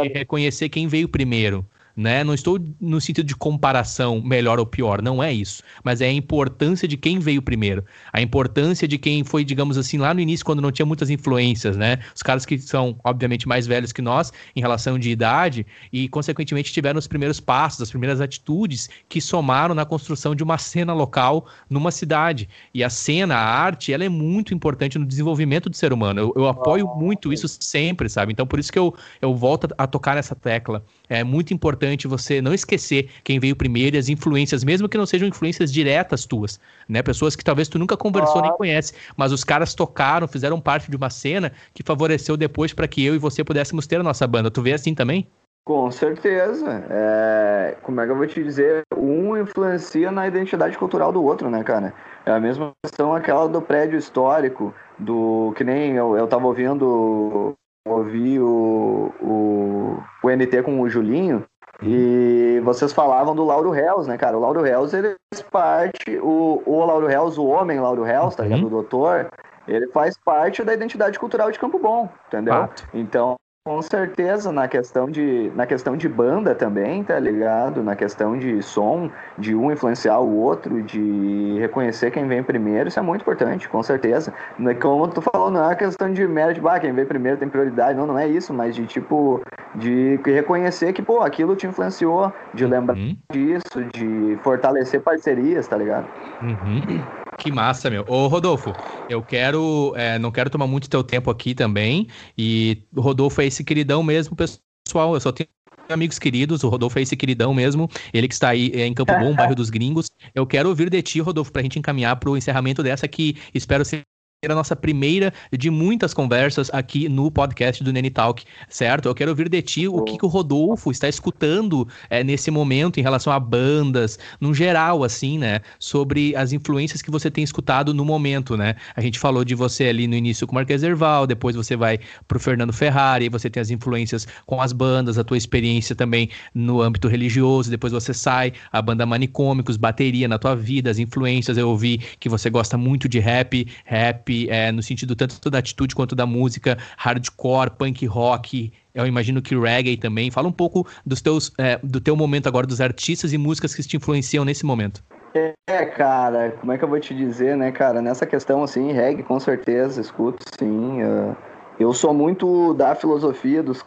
de 0.00 0.08
reconhecer 0.08 0.68
quem 0.68 0.86
veio 0.86 1.08
primeiro 1.08 1.66
né? 1.96 2.24
Não 2.24 2.34
estou 2.34 2.58
no 2.80 3.00
sentido 3.00 3.26
de 3.26 3.36
comparação 3.36 4.20
melhor 4.22 4.58
ou 4.58 4.66
pior, 4.66 5.02
não 5.02 5.22
é 5.22 5.32
isso. 5.32 5.62
Mas 5.84 6.00
é 6.00 6.06
a 6.06 6.12
importância 6.12 6.88
de 6.88 6.96
quem 6.96 7.18
veio 7.18 7.42
primeiro. 7.42 7.84
A 8.12 8.20
importância 8.20 8.86
de 8.88 8.98
quem 8.98 9.24
foi, 9.24 9.44
digamos 9.44 9.76
assim, 9.76 9.98
lá 9.98 10.12
no 10.14 10.20
início, 10.20 10.44
quando 10.44 10.62
não 10.62 10.72
tinha 10.72 10.86
muitas 10.86 11.10
influências, 11.10 11.76
né? 11.76 11.98
Os 12.14 12.22
caras 12.22 12.46
que 12.46 12.58
são, 12.58 12.98
obviamente, 13.04 13.46
mais 13.46 13.66
velhos 13.66 13.92
que 13.92 14.02
nós 14.02 14.32
em 14.54 14.60
relação 14.60 14.98
de 14.98 15.10
idade 15.10 15.66
e, 15.92 16.08
consequentemente, 16.08 16.72
tiveram 16.72 16.98
os 16.98 17.06
primeiros 17.06 17.40
passos, 17.40 17.82
as 17.82 17.90
primeiras 17.90 18.20
atitudes 18.20 18.88
que 19.08 19.20
somaram 19.20 19.74
na 19.74 19.84
construção 19.84 20.34
de 20.34 20.42
uma 20.42 20.58
cena 20.58 20.92
local 20.92 21.46
numa 21.68 21.90
cidade. 21.90 22.48
E 22.72 22.82
a 22.82 22.90
cena, 22.90 23.36
a 23.36 23.44
arte, 23.44 23.92
ela 23.92 24.04
é 24.04 24.08
muito 24.08 24.54
importante 24.54 24.98
no 24.98 25.06
desenvolvimento 25.06 25.68
do 25.68 25.76
ser 25.76 25.92
humano. 25.92 26.20
Eu, 26.20 26.32
eu 26.36 26.48
apoio 26.48 26.86
muito 26.96 27.32
isso 27.32 27.48
sempre, 27.48 28.08
sabe? 28.08 28.32
Então, 28.32 28.46
por 28.46 28.58
isso 28.58 28.72
que 28.72 28.78
eu, 28.78 28.94
eu 29.20 29.34
volto 29.34 29.68
a 29.76 29.86
tocar 29.86 30.16
nessa 30.16 30.34
tecla. 30.34 30.84
É 31.12 31.22
muito 31.22 31.52
importante 31.52 32.08
você 32.08 32.40
não 32.40 32.54
esquecer 32.54 33.10
quem 33.22 33.38
veio 33.38 33.54
primeiro 33.54 33.96
e 33.96 33.98
as 33.98 34.08
influências, 34.08 34.64
mesmo 34.64 34.88
que 34.88 34.96
não 34.96 35.04
sejam 35.04 35.28
influências 35.28 35.70
diretas 35.70 36.24
tuas, 36.24 36.58
né? 36.88 37.02
Pessoas 37.02 37.36
que 37.36 37.44
talvez 37.44 37.68
tu 37.68 37.78
nunca 37.78 37.98
conversou 37.98 38.38
ah. 38.38 38.42
nem 38.44 38.52
conhece, 38.52 38.94
mas 39.14 39.30
os 39.30 39.44
caras 39.44 39.74
tocaram, 39.74 40.26
fizeram 40.26 40.58
parte 40.58 40.90
de 40.90 40.96
uma 40.96 41.10
cena 41.10 41.52
que 41.74 41.82
favoreceu 41.82 42.34
depois 42.34 42.72
para 42.72 42.88
que 42.88 43.04
eu 43.04 43.14
e 43.14 43.18
você 43.18 43.44
pudéssemos 43.44 43.86
ter 43.86 44.00
a 44.00 44.02
nossa 44.02 44.26
banda. 44.26 44.50
Tu 44.50 44.62
vê 44.62 44.72
assim 44.72 44.94
também? 44.94 45.28
Com 45.66 45.90
certeza. 45.90 46.82
É, 46.88 47.76
como 47.82 48.00
é 48.00 48.06
que 48.06 48.10
eu 48.12 48.16
vou 48.16 48.26
te 48.26 48.42
dizer? 48.42 48.82
Um 48.96 49.36
influencia 49.36 50.10
na 50.10 50.26
identidade 50.26 50.78
cultural 50.78 51.12
do 51.12 51.22
outro, 51.22 51.50
né, 51.50 51.62
cara? 51.62 51.92
É 52.24 52.32
a 52.32 52.40
mesma 52.40 52.72
questão 52.82 53.14
aquela 53.14 53.46
do 53.46 53.60
prédio 53.60 53.98
histórico, 53.98 54.74
do 54.98 55.52
que 55.58 55.62
nem 55.62 55.92
eu, 55.92 56.16
eu 56.16 56.26
tava 56.26 56.46
ouvindo 56.46 57.54
ouvi 57.86 58.38
o, 58.38 59.12
o, 59.20 60.02
o 60.22 60.30
NT 60.30 60.62
com 60.62 60.80
o 60.80 60.88
Julinho 60.88 61.44
e 61.82 62.60
vocês 62.64 62.92
falavam 62.92 63.34
do 63.34 63.44
Lauro 63.44 63.74
Hells, 63.74 64.08
né, 64.08 64.16
cara? 64.16 64.36
O 64.36 64.40
Lauro 64.40 64.64
Hells, 64.64 64.96
ele 64.96 65.16
faz 65.32 65.42
parte, 65.42 66.16
o, 66.18 66.62
o 66.64 66.84
Lauro 66.84 67.10
Hells, 67.10 67.38
o 67.38 67.46
homem 67.46 67.80
Lauro 67.80 68.06
Hells, 68.06 68.36
tá 68.36 68.44
ligado? 68.44 68.60
Uhum. 68.60 68.66
O 68.66 68.70
doutor, 68.70 69.28
ele 69.66 69.88
faz 69.88 70.16
parte 70.16 70.62
da 70.62 70.74
identidade 70.74 71.18
cultural 71.18 71.50
de 71.50 71.58
Campo 71.58 71.78
Bom, 71.78 72.08
entendeu? 72.28 72.54
Fato. 72.54 72.88
Então, 72.94 73.36
com 73.64 73.80
certeza, 73.80 74.50
na 74.50 74.66
questão, 74.66 75.08
de, 75.08 75.52
na 75.54 75.66
questão 75.66 75.96
de 75.96 76.08
banda 76.08 76.52
também, 76.52 77.04
tá 77.04 77.18
ligado? 77.18 77.82
Na 77.82 77.94
questão 77.94 78.36
de 78.36 78.60
som, 78.60 79.08
de 79.38 79.54
um 79.54 79.70
influenciar 79.70 80.18
o 80.18 80.36
outro, 80.36 80.82
de 80.82 81.58
reconhecer 81.60 82.10
quem 82.10 82.26
vem 82.26 82.42
primeiro, 82.42 82.88
isso 82.88 82.98
é 82.98 83.02
muito 83.02 83.22
importante, 83.22 83.68
com 83.68 83.80
certeza. 83.80 84.34
É 84.66 84.74
como 84.74 85.06
tu 85.06 85.22
falou, 85.22 85.48
não 85.48 85.70
é 85.70 85.76
questão 85.76 86.12
de 86.12 86.26
mérito, 86.26 86.60
bah, 86.60 86.80
quem 86.80 86.92
vem 86.92 87.06
primeiro 87.06 87.38
tem 87.38 87.48
prioridade, 87.48 87.96
não, 87.96 88.06
não 88.06 88.18
é 88.18 88.26
isso, 88.26 88.52
mas 88.52 88.74
de 88.74 88.84
tipo, 88.84 89.40
de 89.76 90.18
reconhecer 90.24 90.92
que, 90.92 91.00
pô, 91.00 91.20
aquilo 91.20 91.54
te 91.54 91.66
influenciou, 91.66 92.32
de 92.52 92.66
lembrar 92.66 92.96
uhum. 92.96 93.16
disso, 93.32 93.84
de 93.94 94.38
fortalecer 94.42 95.00
parcerias, 95.00 95.68
tá 95.68 95.76
ligado? 95.76 96.06
Uhum. 96.42 97.21
Que 97.38 97.50
massa, 97.50 97.90
meu. 97.90 98.04
Ô, 98.08 98.28
Rodolfo, 98.28 98.72
eu 99.08 99.22
quero. 99.22 99.92
É, 99.96 100.18
não 100.18 100.30
quero 100.30 100.50
tomar 100.50 100.66
muito 100.66 100.88
teu 100.88 101.02
tempo 101.02 101.30
aqui 101.30 101.54
também. 101.54 102.06
E 102.36 102.82
o 102.94 103.00
Rodolfo 103.00 103.40
é 103.40 103.46
esse 103.46 103.64
queridão 103.64 104.02
mesmo, 104.02 104.36
pessoal. 104.36 105.14
Eu 105.14 105.20
só 105.20 105.32
tenho 105.32 105.48
amigos 105.88 106.18
queridos, 106.18 106.62
o 106.62 106.68
Rodolfo 106.68 106.98
é 106.98 107.02
esse 107.02 107.16
queridão 107.16 107.52
mesmo, 107.52 107.88
ele 108.12 108.28
que 108.28 108.34
está 108.34 108.50
aí 108.50 108.70
é, 108.74 108.86
em 108.86 108.94
Campo 108.94 109.12
Bom, 109.18 109.34
bairro 109.34 109.54
dos 109.54 109.70
Gringos. 109.70 110.10
Eu 110.34 110.46
quero 110.46 110.68
ouvir 110.68 110.88
de 110.88 111.02
ti, 111.02 111.20
Rodolfo, 111.20 111.52
para 111.52 111.60
a 111.60 111.62
gente 111.62 111.78
encaminhar 111.78 112.16
para 112.16 112.30
o 112.30 112.36
encerramento 112.36 112.82
dessa 112.82 113.06
que 113.08 113.36
espero 113.52 113.84
ser 113.84 114.02
a 114.50 114.56
nossa 114.56 114.74
primeira 114.74 115.32
de 115.56 115.70
muitas 115.70 116.12
conversas 116.12 116.68
aqui 116.72 117.08
no 117.08 117.30
podcast 117.30 117.84
do 117.84 117.92
Nene 117.92 118.10
Talk, 118.10 118.44
certo? 118.68 119.06
Eu 119.06 119.14
quero 119.14 119.30
ouvir 119.30 119.48
de 119.48 119.62
ti 119.62 119.86
o 119.86 120.02
que, 120.02 120.18
que 120.18 120.26
o 120.26 120.28
Rodolfo 120.28 120.90
está 120.90 121.08
escutando 121.08 121.86
é, 122.10 122.24
nesse 122.24 122.50
momento 122.50 122.98
em 122.98 123.04
relação 123.04 123.32
a 123.32 123.38
bandas, 123.38 124.18
no 124.40 124.52
geral, 124.52 125.04
assim, 125.04 125.38
né? 125.38 125.60
Sobre 125.78 126.34
as 126.34 126.52
influências 126.52 127.00
que 127.00 127.08
você 127.08 127.30
tem 127.30 127.44
escutado 127.44 127.94
no 127.94 128.04
momento, 128.04 128.56
né? 128.56 128.74
A 128.96 129.00
gente 129.00 129.16
falou 129.16 129.44
de 129.44 129.54
você 129.54 129.84
ali 129.84 130.08
no 130.08 130.16
início 130.16 130.44
com 130.44 130.50
o 130.50 130.54
Marques 130.56 130.82
Erval, 130.82 131.24
depois 131.24 131.54
você 131.54 131.76
vai 131.76 132.00
pro 132.26 132.40
Fernando 132.40 132.72
Ferrari, 132.72 133.28
você 133.28 133.48
tem 133.48 133.60
as 133.60 133.70
influências 133.70 134.26
com 134.44 134.60
as 134.60 134.72
bandas, 134.72 135.18
a 135.18 135.22
tua 135.22 135.38
experiência 135.38 135.94
também 135.94 136.28
no 136.52 136.82
âmbito 136.82 137.06
religioso, 137.06 137.70
depois 137.70 137.92
você 137.92 138.12
sai, 138.12 138.52
a 138.72 138.82
banda 138.82 139.06
Manicômicos, 139.06 139.76
bateria 139.76 140.26
na 140.26 140.36
tua 140.36 140.56
vida, 140.56 140.90
as 140.90 140.98
influências, 140.98 141.56
eu 141.56 141.68
ouvi 141.68 141.98
que 142.18 142.28
você 142.28 142.50
gosta 142.50 142.76
muito 142.76 143.08
de 143.08 143.20
rap, 143.20 143.68
rap 143.84 144.31
é, 144.48 144.72
no 144.72 144.82
sentido 144.82 145.14
tanto 145.14 145.50
da 145.50 145.58
atitude 145.58 145.94
quanto 145.94 146.14
da 146.14 146.26
música, 146.26 146.78
hardcore, 146.96 147.70
punk 147.70 148.06
rock, 148.06 148.72
eu 148.94 149.06
imagino 149.06 149.40
que 149.40 149.56
reggae 149.56 149.96
também. 149.96 150.30
Fala 150.30 150.48
um 150.48 150.52
pouco 150.52 150.86
dos 151.04 151.20
teus, 151.20 151.52
é, 151.58 151.78
do 151.82 152.00
teu 152.00 152.16
momento 152.16 152.46
agora, 152.46 152.66
dos 152.66 152.80
artistas 152.80 153.32
e 153.32 153.38
músicas 153.38 153.74
que 153.74 153.82
te 153.82 153.96
influenciam 153.96 154.44
nesse 154.44 154.64
momento. 154.64 155.02
É, 155.34 155.86
cara, 155.86 156.50
como 156.60 156.72
é 156.72 156.78
que 156.78 156.84
eu 156.84 156.88
vou 156.88 157.00
te 157.00 157.14
dizer, 157.14 157.56
né, 157.56 157.72
cara? 157.72 158.02
Nessa 158.02 158.26
questão, 158.26 158.62
assim, 158.62 158.92
reggae, 158.92 159.22
com 159.22 159.40
certeza, 159.40 160.00
escuto, 160.00 160.44
sim. 160.58 161.02
Uh, 161.02 161.34
eu 161.80 161.94
sou 161.94 162.12
muito 162.12 162.74
da 162.74 162.94
filosofia 162.94 163.62
dos 163.62 163.82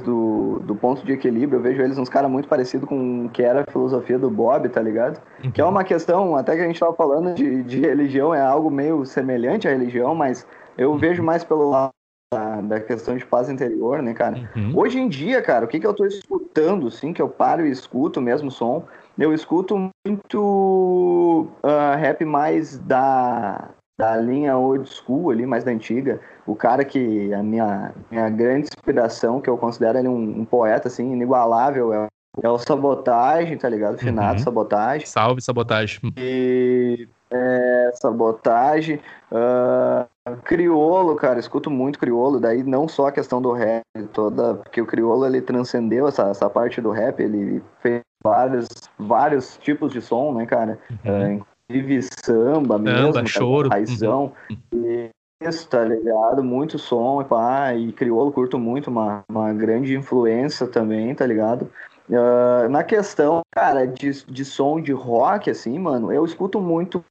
do, 0.00 0.60
do 0.60 0.74
ponto 0.74 1.04
de 1.04 1.12
equilíbrio. 1.12 1.58
Eu 1.58 1.62
vejo 1.62 1.82
eles 1.82 1.98
uns 1.98 2.08
caras 2.08 2.30
muito 2.30 2.48
parecidos 2.48 2.88
com 2.88 3.26
o 3.26 3.28
que 3.28 3.42
era 3.42 3.62
a 3.62 3.70
filosofia 3.70 4.18
do 4.18 4.30
Bob, 4.30 4.68
tá 4.68 4.80
ligado? 4.80 5.20
Uhum. 5.44 5.50
Que 5.50 5.60
é 5.60 5.64
uma 5.64 5.84
questão, 5.84 6.36
até 6.36 6.56
que 6.56 6.62
a 6.62 6.66
gente 6.66 6.80
tava 6.80 6.94
falando 6.94 7.34
de, 7.34 7.62
de 7.62 7.80
religião, 7.80 8.34
é 8.34 8.40
algo 8.40 8.70
meio 8.70 9.04
semelhante 9.04 9.68
à 9.68 9.70
religião, 9.70 10.14
mas 10.14 10.46
eu 10.76 10.92
uhum. 10.92 10.98
vejo 10.98 11.22
mais 11.22 11.44
pelo 11.44 11.68
lado 11.68 11.90
da, 12.32 12.60
da, 12.62 12.80
questão 12.80 13.16
de 13.16 13.26
paz 13.26 13.50
interior, 13.50 14.02
né, 14.02 14.14
cara? 14.14 14.48
Uhum. 14.56 14.72
Hoje 14.74 14.98
em 14.98 15.08
dia, 15.08 15.42
cara, 15.42 15.64
o 15.64 15.68
que, 15.68 15.78
que 15.78 15.86
eu 15.86 15.94
tô 15.94 16.06
escutando, 16.06 16.86
assim, 16.86 17.12
que 17.12 17.20
eu 17.20 17.28
paro 17.28 17.66
e 17.66 17.70
escuto 17.70 18.20
o 18.20 18.22
mesmo 18.22 18.50
som, 18.50 18.84
eu 19.18 19.34
escuto 19.34 19.90
muito 20.06 21.46
uh, 21.62 21.96
rap 21.98 22.24
mais 22.24 22.78
da, 22.78 23.68
da 24.00 24.16
linha 24.16 24.56
old 24.56 24.88
school 24.88 25.30
ali, 25.30 25.46
mais 25.46 25.64
da 25.64 25.70
antiga. 25.70 26.20
O 26.46 26.56
cara 26.56 26.84
que 26.84 27.32
a 27.32 27.42
minha, 27.42 27.92
minha 28.10 28.28
grande 28.28 28.66
inspiração, 28.66 29.40
que 29.40 29.48
eu 29.48 29.56
considero 29.56 29.98
ele 29.98 30.08
um, 30.08 30.40
um 30.40 30.44
poeta 30.44 30.88
assim 30.88 31.12
inigualável, 31.12 31.92
é, 31.92 32.08
é 32.42 32.48
o 32.48 32.58
Sabotagem, 32.58 33.56
tá 33.56 33.68
ligado? 33.68 33.98
Finado 33.98 34.38
uhum. 34.38 34.44
Sabotagem. 34.44 35.06
Salve 35.06 35.40
Sabotagem. 35.40 36.00
E 36.16 37.08
é, 37.30 37.90
Sabotagem. 37.94 39.00
Uh, 39.30 40.36
criolo, 40.44 41.16
cara, 41.16 41.38
escuto 41.38 41.70
muito 41.70 41.98
criolo, 41.98 42.38
daí 42.38 42.62
não 42.62 42.86
só 42.88 43.06
a 43.06 43.12
questão 43.12 43.40
do 43.40 43.52
rap, 43.52 43.82
toda, 44.12 44.54
porque 44.54 44.80
o 44.80 44.86
criolo 44.86 45.26
ele 45.26 45.40
transcendeu 45.40 46.06
essa, 46.06 46.28
essa 46.28 46.48
parte 46.48 46.80
do 46.80 46.90
rap, 46.90 47.20
ele 47.20 47.62
fez 47.80 48.02
vários, 48.22 48.68
vários 48.98 49.56
tipos 49.58 49.92
de 49.92 50.00
som, 50.00 50.32
né, 50.34 50.46
cara? 50.46 50.78
Uhum. 51.04 51.38
Uh, 51.38 51.44
inclusive 51.70 52.08
samba 52.24 52.78
mesmo, 52.78 53.12
samba, 53.12 53.26
choro. 53.26 53.68
raizão. 53.68 54.32
Uhum. 54.50 55.10
Isso, 55.48 55.68
tá 55.68 55.84
ligado? 55.84 56.42
Muito 56.42 56.78
som, 56.78 57.22
pá, 57.24 57.74
e 57.74 57.92
crioulo 57.92 58.32
curto 58.32 58.58
muito, 58.58 58.90
uma, 58.90 59.24
uma 59.28 59.52
grande 59.52 59.96
influência 59.96 60.66
também, 60.66 61.14
tá 61.14 61.26
ligado? 61.26 61.70
Uh, 62.08 62.68
na 62.68 62.82
questão, 62.82 63.42
cara, 63.50 63.86
de, 63.86 64.24
de 64.26 64.44
som 64.44 64.80
de 64.80 64.92
rock, 64.92 65.48
assim, 65.48 65.78
mano, 65.78 66.12
eu 66.12 66.24
escuto 66.24 66.60
muito 66.60 67.02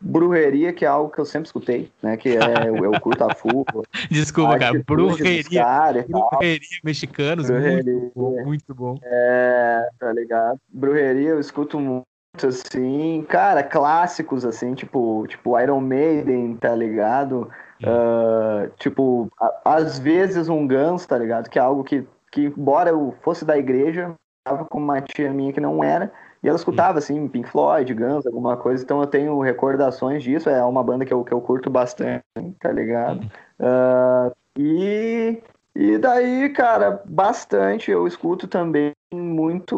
brujeria, 0.00 0.72
que 0.72 0.84
é 0.84 0.88
algo 0.88 1.10
que 1.10 1.18
eu 1.18 1.26
sempre 1.26 1.46
escutei, 1.46 1.90
né? 2.02 2.16
Que 2.16 2.30
é 2.30 2.68
eu, 2.68 2.98
curto 3.00 3.24
a 3.24 3.34
fuga. 3.34 3.82
Desculpa, 4.10 4.58
cara, 4.58 4.82
brujeria. 4.86 5.62
Cara, 5.62 6.06
brujeria 6.08 6.78
mexicanos, 6.82 7.48
brujeria. 7.48 7.92
Muito, 8.14 8.44
muito 8.46 8.74
bom. 8.74 8.98
É, 9.02 9.88
tá 9.98 10.12
ligado? 10.12 10.58
Brujeria 10.68 11.30
eu 11.30 11.40
escuto 11.40 11.78
muito 11.78 12.06
assim, 12.44 13.24
cara, 13.28 13.62
clássicos 13.62 14.44
assim, 14.44 14.74
tipo, 14.74 15.26
tipo 15.28 15.58
Iron 15.60 15.80
Maiden, 15.80 16.56
tá 16.56 16.74
ligado? 16.74 17.48
Uh, 17.82 18.70
tipo, 18.78 19.28
a, 19.40 19.76
às 19.76 19.98
vezes 19.98 20.48
um 20.48 20.66
Guns, 20.66 21.06
tá 21.06 21.16
ligado? 21.16 21.48
Que 21.48 21.58
é 21.58 21.62
algo 21.62 21.84
que, 21.84 22.06
que 22.32 22.46
embora 22.46 22.90
eu 22.90 23.14
fosse 23.22 23.44
da 23.44 23.56
igreja, 23.56 24.14
tava 24.44 24.64
com 24.64 24.78
uma 24.78 25.00
tia 25.00 25.30
minha 25.32 25.52
que 25.52 25.60
não 25.60 25.82
era, 25.82 26.12
e 26.42 26.48
ela 26.48 26.56
escutava, 26.56 26.98
assim, 26.98 27.26
Pink 27.28 27.48
Floyd, 27.48 27.92
Guns, 27.92 28.26
alguma 28.26 28.56
coisa, 28.56 28.82
então 28.82 29.00
eu 29.00 29.06
tenho 29.06 29.40
recordações 29.40 30.22
disso, 30.22 30.48
é 30.48 30.64
uma 30.64 30.82
banda 30.82 31.04
que 31.04 31.12
eu, 31.12 31.24
que 31.24 31.32
eu 31.32 31.40
curto 31.40 31.68
bastante, 31.68 32.22
tá 32.60 32.70
ligado? 32.70 33.24
Uh, 33.58 34.34
e, 34.58 35.42
e 35.74 35.98
daí, 35.98 36.48
cara, 36.50 37.02
bastante, 37.04 37.90
eu 37.90 38.06
escuto 38.06 38.46
também 38.46 38.92
muito 39.12 39.76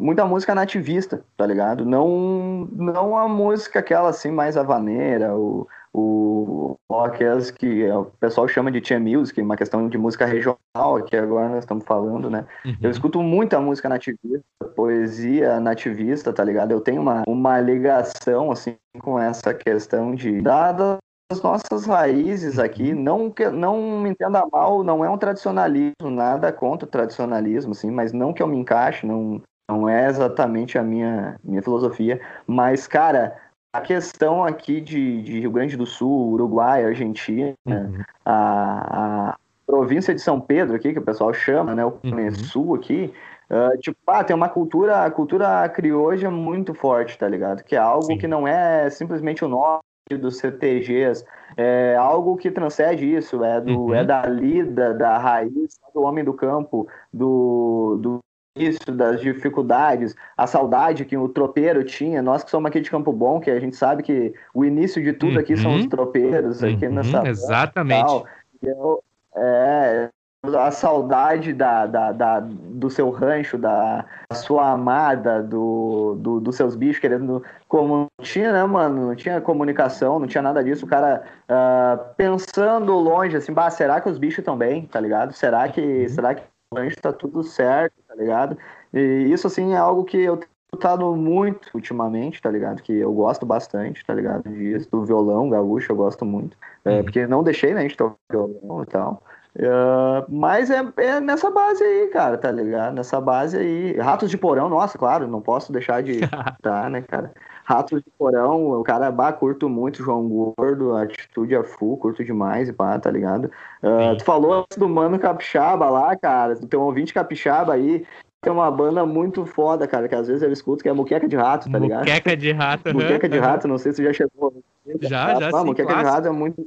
muita 0.00 0.24
música 0.24 0.54
nativista, 0.54 1.24
tá 1.36 1.46
ligado? 1.46 1.84
Não 1.84 2.68
não 2.72 3.16
a 3.16 3.28
música 3.28 3.80
aquela 3.80 4.10
assim 4.10 4.30
mais 4.30 4.56
avaneira, 4.56 5.34
o, 5.36 5.66
o 5.92 6.76
aquelas 7.04 7.50
que 7.50 7.88
o 7.90 8.04
pessoal 8.20 8.46
chama 8.48 8.70
de 8.70 8.80
tia 8.80 8.98
music, 8.98 9.40
uma 9.40 9.56
questão 9.56 9.88
de 9.88 9.98
música 9.98 10.24
regional, 10.24 11.02
que 11.06 11.16
agora 11.16 11.48
nós 11.48 11.60
estamos 11.60 11.84
falando, 11.84 12.30
né? 12.30 12.44
Uhum. 12.64 12.76
Eu 12.82 12.90
escuto 12.90 13.22
muita 13.22 13.60
música 13.60 13.88
nativista, 13.88 14.44
poesia 14.74 15.60
nativista, 15.60 16.32
tá 16.32 16.44
ligado? 16.44 16.72
Eu 16.72 16.80
tenho 16.80 17.00
uma, 17.00 17.22
uma 17.26 17.60
ligação 17.60 18.50
assim 18.50 18.76
com 19.00 19.18
essa 19.18 19.52
questão 19.52 20.14
de 20.14 20.40
dada 20.40 20.98
as 21.30 21.42
nossas 21.42 21.86
raízes 21.86 22.58
aqui, 22.58 22.92
uhum. 22.92 23.02
não 23.02 23.30
que 23.30 23.48
não 23.50 24.00
me 24.00 24.10
entenda 24.10 24.46
mal, 24.52 24.84
não 24.84 25.04
é 25.04 25.10
um 25.10 25.18
tradicionalismo, 25.18 26.08
nada 26.08 26.52
contra 26.52 26.86
o 26.86 26.90
tradicionalismo, 26.90 27.72
assim, 27.72 27.90
mas 27.90 28.12
não 28.12 28.32
que 28.32 28.40
eu 28.40 28.46
me 28.46 28.56
encaixe, 28.56 29.04
não, 29.04 29.42
não 29.68 29.88
é 29.88 30.08
exatamente 30.08 30.78
a 30.78 30.82
minha, 30.82 31.38
minha 31.42 31.62
filosofia, 31.62 32.20
mas, 32.46 32.86
cara, 32.86 33.36
a 33.72 33.80
questão 33.80 34.44
aqui 34.44 34.80
de, 34.80 35.22
de 35.22 35.40
Rio 35.40 35.50
Grande 35.50 35.76
do 35.76 35.86
Sul, 35.86 36.32
Uruguai, 36.32 36.84
Argentina, 36.84 37.52
uhum. 37.66 38.02
a, 38.24 39.30
a, 39.30 39.36
província 39.66 40.14
de 40.14 40.20
São 40.20 40.40
Pedro 40.40 40.76
aqui, 40.76 40.92
que 40.92 40.98
o 40.98 41.04
pessoal 41.04 41.34
chama, 41.34 41.74
né, 41.74 41.84
o 41.84 41.98
uhum. 42.04 42.34
Sul 42.34 42.74
aqui, 42.76 43.12
uh, 43.50 43.76
tipo, 43.78 43.98
ah, 44.06 44.22
tem 44.22 44.34
uma 44.34 44.48
cultura, 44.48 45.04
a 45.04 45.10
cultura 45.10 45.68
crioja 45.68 46.30
muito 46.30 46.72
forte, 46.72 47.18
tá 47.18 47.28
ligado? 47.28 47.64
Que 47.64 47.74
é 47.74 47.78
algo 47.78 48.06
Sim. 48.06 48.18
que 48.18 48.28
não 48.28 48.46
é 48.46 48.88
simplesmente 48.88 49.44
o 49.44 49.48
nome, 49.48 49.80
dos 50.20 50.38
CTGs, 50.38 51.24
é 51.56 51.96
algo 51.96 52.36
que 52.36 52.48
transcende 52.48 53.12
isso, 53.12 53.42
é, 53.42 53.60
do, 53.60 53.86
uhum. 53.86 53.94
é 53.94 54.04
da 54.04 54.24
lida, 54.26 54.94
da 54.94 55.18
raiz, 55.18 55.80
do 55.92 56.02
homem 56.02 56.22
do 56.22 56.32
campo, 56.32 56.86
do, 57.12 57.98
do 58.00 58.20
isso, 58.56 58.90
das 58.90 59.20
dificuldades, 59.20 60.14
a 60.36 60.46
saudade 60.46 61.04
que 61.04 61.16
o 61.16 61.28
tropeiro 61.28 61.84
tinha, 61.84 62.22
nós 62.22 62.42
que 62.42 62.50
somos 62.50 62.68
aqui 62.68 62.80
de 62.80 62.90
Campo 62.90 63.12
Bom, 63.12 63.40
que 63.40 63.50
a 63.50 63.60
gente 63.60 63.76
sabe 63.76 64.02
que 64.02 64.34
o 64.54 64.64
início 64.64 65.02
de 65.02 65.12
tudo 65.12 65.38
aqui 65.38 65.56
são 65.56 65.74
os 65.74 65.82
uhum. 65.82 65.88
tropeiros, 65.88 66.64
aqui 66.64 66.86
uhum. 66.86 66.94
nessa... 66.94 67.28
Exatamente. 67.28 68.24
Eu, 68.62 69.02
é, 69.36 70.08
a 70.54 70.70
saudade 70.70 71.52
da, 71.52 71.86
da, 71.86 72.12
da, 72.12 72.40
do 72.40 72.88
seu 72.88 73.10
rancho, 73.10 73.58
da 73.58 74.04
sua 74.32 74.70
amada, 74.70 75.42
do, 75.42 76.16
do, 76.18 76.40
dos 76.40 76.56
seus 76.56 76.76
bichos 76.76 77.00
querendo. 77.00 77.42
Como 77.68 77.96
não 77.96 78.08
tinha, 78.22 78.52
né, 78.52 78.64
mano? 78.64 79.08
Não 79.08 79.16
tinha 79.16 79.40
comunicação, 79.40 80.18
não 80.18 80.26
tinha 80.26 80.42
nada 80.42 80.62
disso. 80.62 80.86
O 80.86 80.88
cara 80.88 81.24
uh, 81.50 82.14
pensando 82.16 82.92
longe, 82.94 83.36
assim, 83.36 83.52
bah, 83.52 83.70
será 83.70 84.00
que 84.00 84.08
os 84.08 84.18
bichos 84.18 84.38
estão 84.38 84.56
bem, 84.56 84.86
tá 84.86 85.00
ligado? 85.00 85.32
Será 85.32 85.68
que, 85.68 85.80
uhum. 85.80 86.08
será 86.08 86.34
que 86.34 86.42
rancho 86.74 86.96
tá 87.00 87.12
tudo 87.12 87.42
certo, 87.42 87.94
tá 88.06 88.14
ligado? 88.14 88.56
E 88.92 88.98
isso, 89.30 89.46
assim, 89.46 89.72
é 89.72 89.76
algo 89.76 90.04
que 90.04 90.18
eu 90.18 90.36
tenho 90.36 90.50
lutado 90.72 91.16
muito 91.16 91.70
ultimamente, 91.74 92.40
tá 92.40 92.50
ligado? 92.50 92.82
Que 92.82 92.92
eu 92.92 93.12
gosto 93.12 93.46
bastante, 93.46 94.04
tá 94.04 94.14
ligado? 94.14 94.48
Disso, 94.48 94.88
do 94.90 95.04
violão 95.04 95.48
gaúcho, 95.48 95.92
eu 95.92 95.96
gosto 95.96 96.24
muito. 96.24 96.56
É, 96.84 96.98
uhum. 96.98 97.04
porque 97.04 97.26
não 97.26 97.42
deixei, 97.42 97.72
né, 97.72 97.80
a 97.80 97.82
gente 97.82 97.96
tocar 97.96 98.16
violão 98.30 98.82
e 98.82 98.86
tal. 98.86 99.22
Uh, 99.56 100.20
mas 100.28 100.70
é, 100.70 100.84
é, 100.98 101.18
nessa 101.18 101.50
base 101.50 101.82
aí, 101.82 102.08
cara, 102.08 102.36
tá 102.36 102.50
ligado? 102.50 102.94
Nessa 102.94 103.18
base 103.20 103.56
aí. 103.56 103.96
Ratos 103.96 104.30
de 104.30 104.36
porão, 104.36 104.68
nossa, 104.68 104.98
claro, 104.98 105.26
não 105.26 105.40
posso 105.40 105.72
deixar 105.72 106.02
de 106.02 106.20
tá, 106.62 106.90
né, 106.90 107.00
cara? 107.00 107.32
Ratos 107.66 108.00
de 108.00 108.10
porão, 108.16 108.78
o 108.78 108.84
cara, 108.84 109.10
bah, 109.10 109.32
curto 109.32 109.68
muito, 109.68 110.00
João 110.00 110.54
Gordo, 110.56 110.94
atitude 110.94 111.56
a 111.56 111.64
full, 111.64 111.96
curto 111.96 112.24
demais 112.24 112.68
e 112.68 112.72
pá, 112.72 112.96
tá 112.96 113.10
ligado? 113.10 113.46
Uh, 113.82 114.16
tu 114.16 114.24
falou 114.24 114.64
do 114.78 114.88
Mano 114.88 115.18
Capixaba 115.18 115.90
lá, 115.90 116.16
cara, 116.16 116.54
do 116.54 116.68
teu 116.68 116.80
ouvinte 116.80 117.12
Capixaba 117.12 117.74
aí, 117.74 118.06
tem 118.40 118.52
uma 118.52 118.70
banda 118.70 119.04
muito 119.04 119.44
foda, 119.44 119.88
cara, 119.88 120.08
que 120.08 120.14
às 120.14 120.28
vezes 120.28 120.44
eu 120.44 120.52
escuto, 120.52 120.80
que 120.80 120.88
é 120.88 120.92
Muqueca 120.92 121.26
de 121.28 121.34
Rato, 121.34 121.68
tá 121.68 121.76
ligado? 121.76 122.00
Muqueca 122.00 122.36
de 122.36 122.52
Rato. 122.52 122.94
Muqueca 122.94 123.28
de 123.28 123.38
Rato, 123.40 123.66
não 123.66 123.78
sei 123.78 123.92
se 123.92 124.04
já 124.04 124.12
chegou. 124.12 124.54
Já, 125.00 125.40
já, 125.40 125.48
ah, 125.48 125.58
sim, 125.58 125.66
Muqueca 125.66 125.92
de 125.92 126.02
Rato 126.04 126.28
é 126.28 126.30
muito 126.30 126.64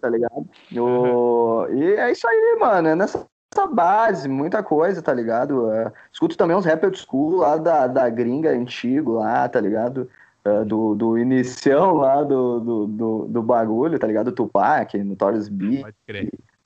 tá 0.00 0.08
ligado? 0.08 0.48
O... 0.76 1.66
E 1.70 1.92
é 1.92 2.10
isso 2.10 2.26
aí, 2.26 2.56
mano, 2.58 2.88
é 2.88 2.96
nessa 2.96 3.26
base, 3.70 4.28
muita 4.28 4.62
coisa, 4.62 5.02
tá 5.02 5.12
ligado? 5.12 5.66
Uh, 5.68 5.92
escuto 6.12 6.36
também 6.36 6.56
uns 6.56 6.64
rap 6.64 6.84
old 6.84 6.98
school 6.98 7.36
lá 7.36 7.56
da, 7.56 7.86
da 7.86 8.08
gringa 8.08 8.50
antigo 8.50 9.12
lá, 9.12 9.48
tá 9.48 9.60
ligado? 9.60 10.08
Uh, 10.48 10.64
do, 10.64 10.94
do 10.94 11.18
inicião 11.18 11.94
lá 11.94 12.22
do, 12.22 12.60
do, 12.60 12.86
do, 12.86 13.28
do 13.28 13.42
bagulho, 13.42 13.98
tá 13.98 14.06
ligado? 14.06 14.32
Tupac, 14.32 14.96
Notorious 15.02 15.48
B, 15.48 15.84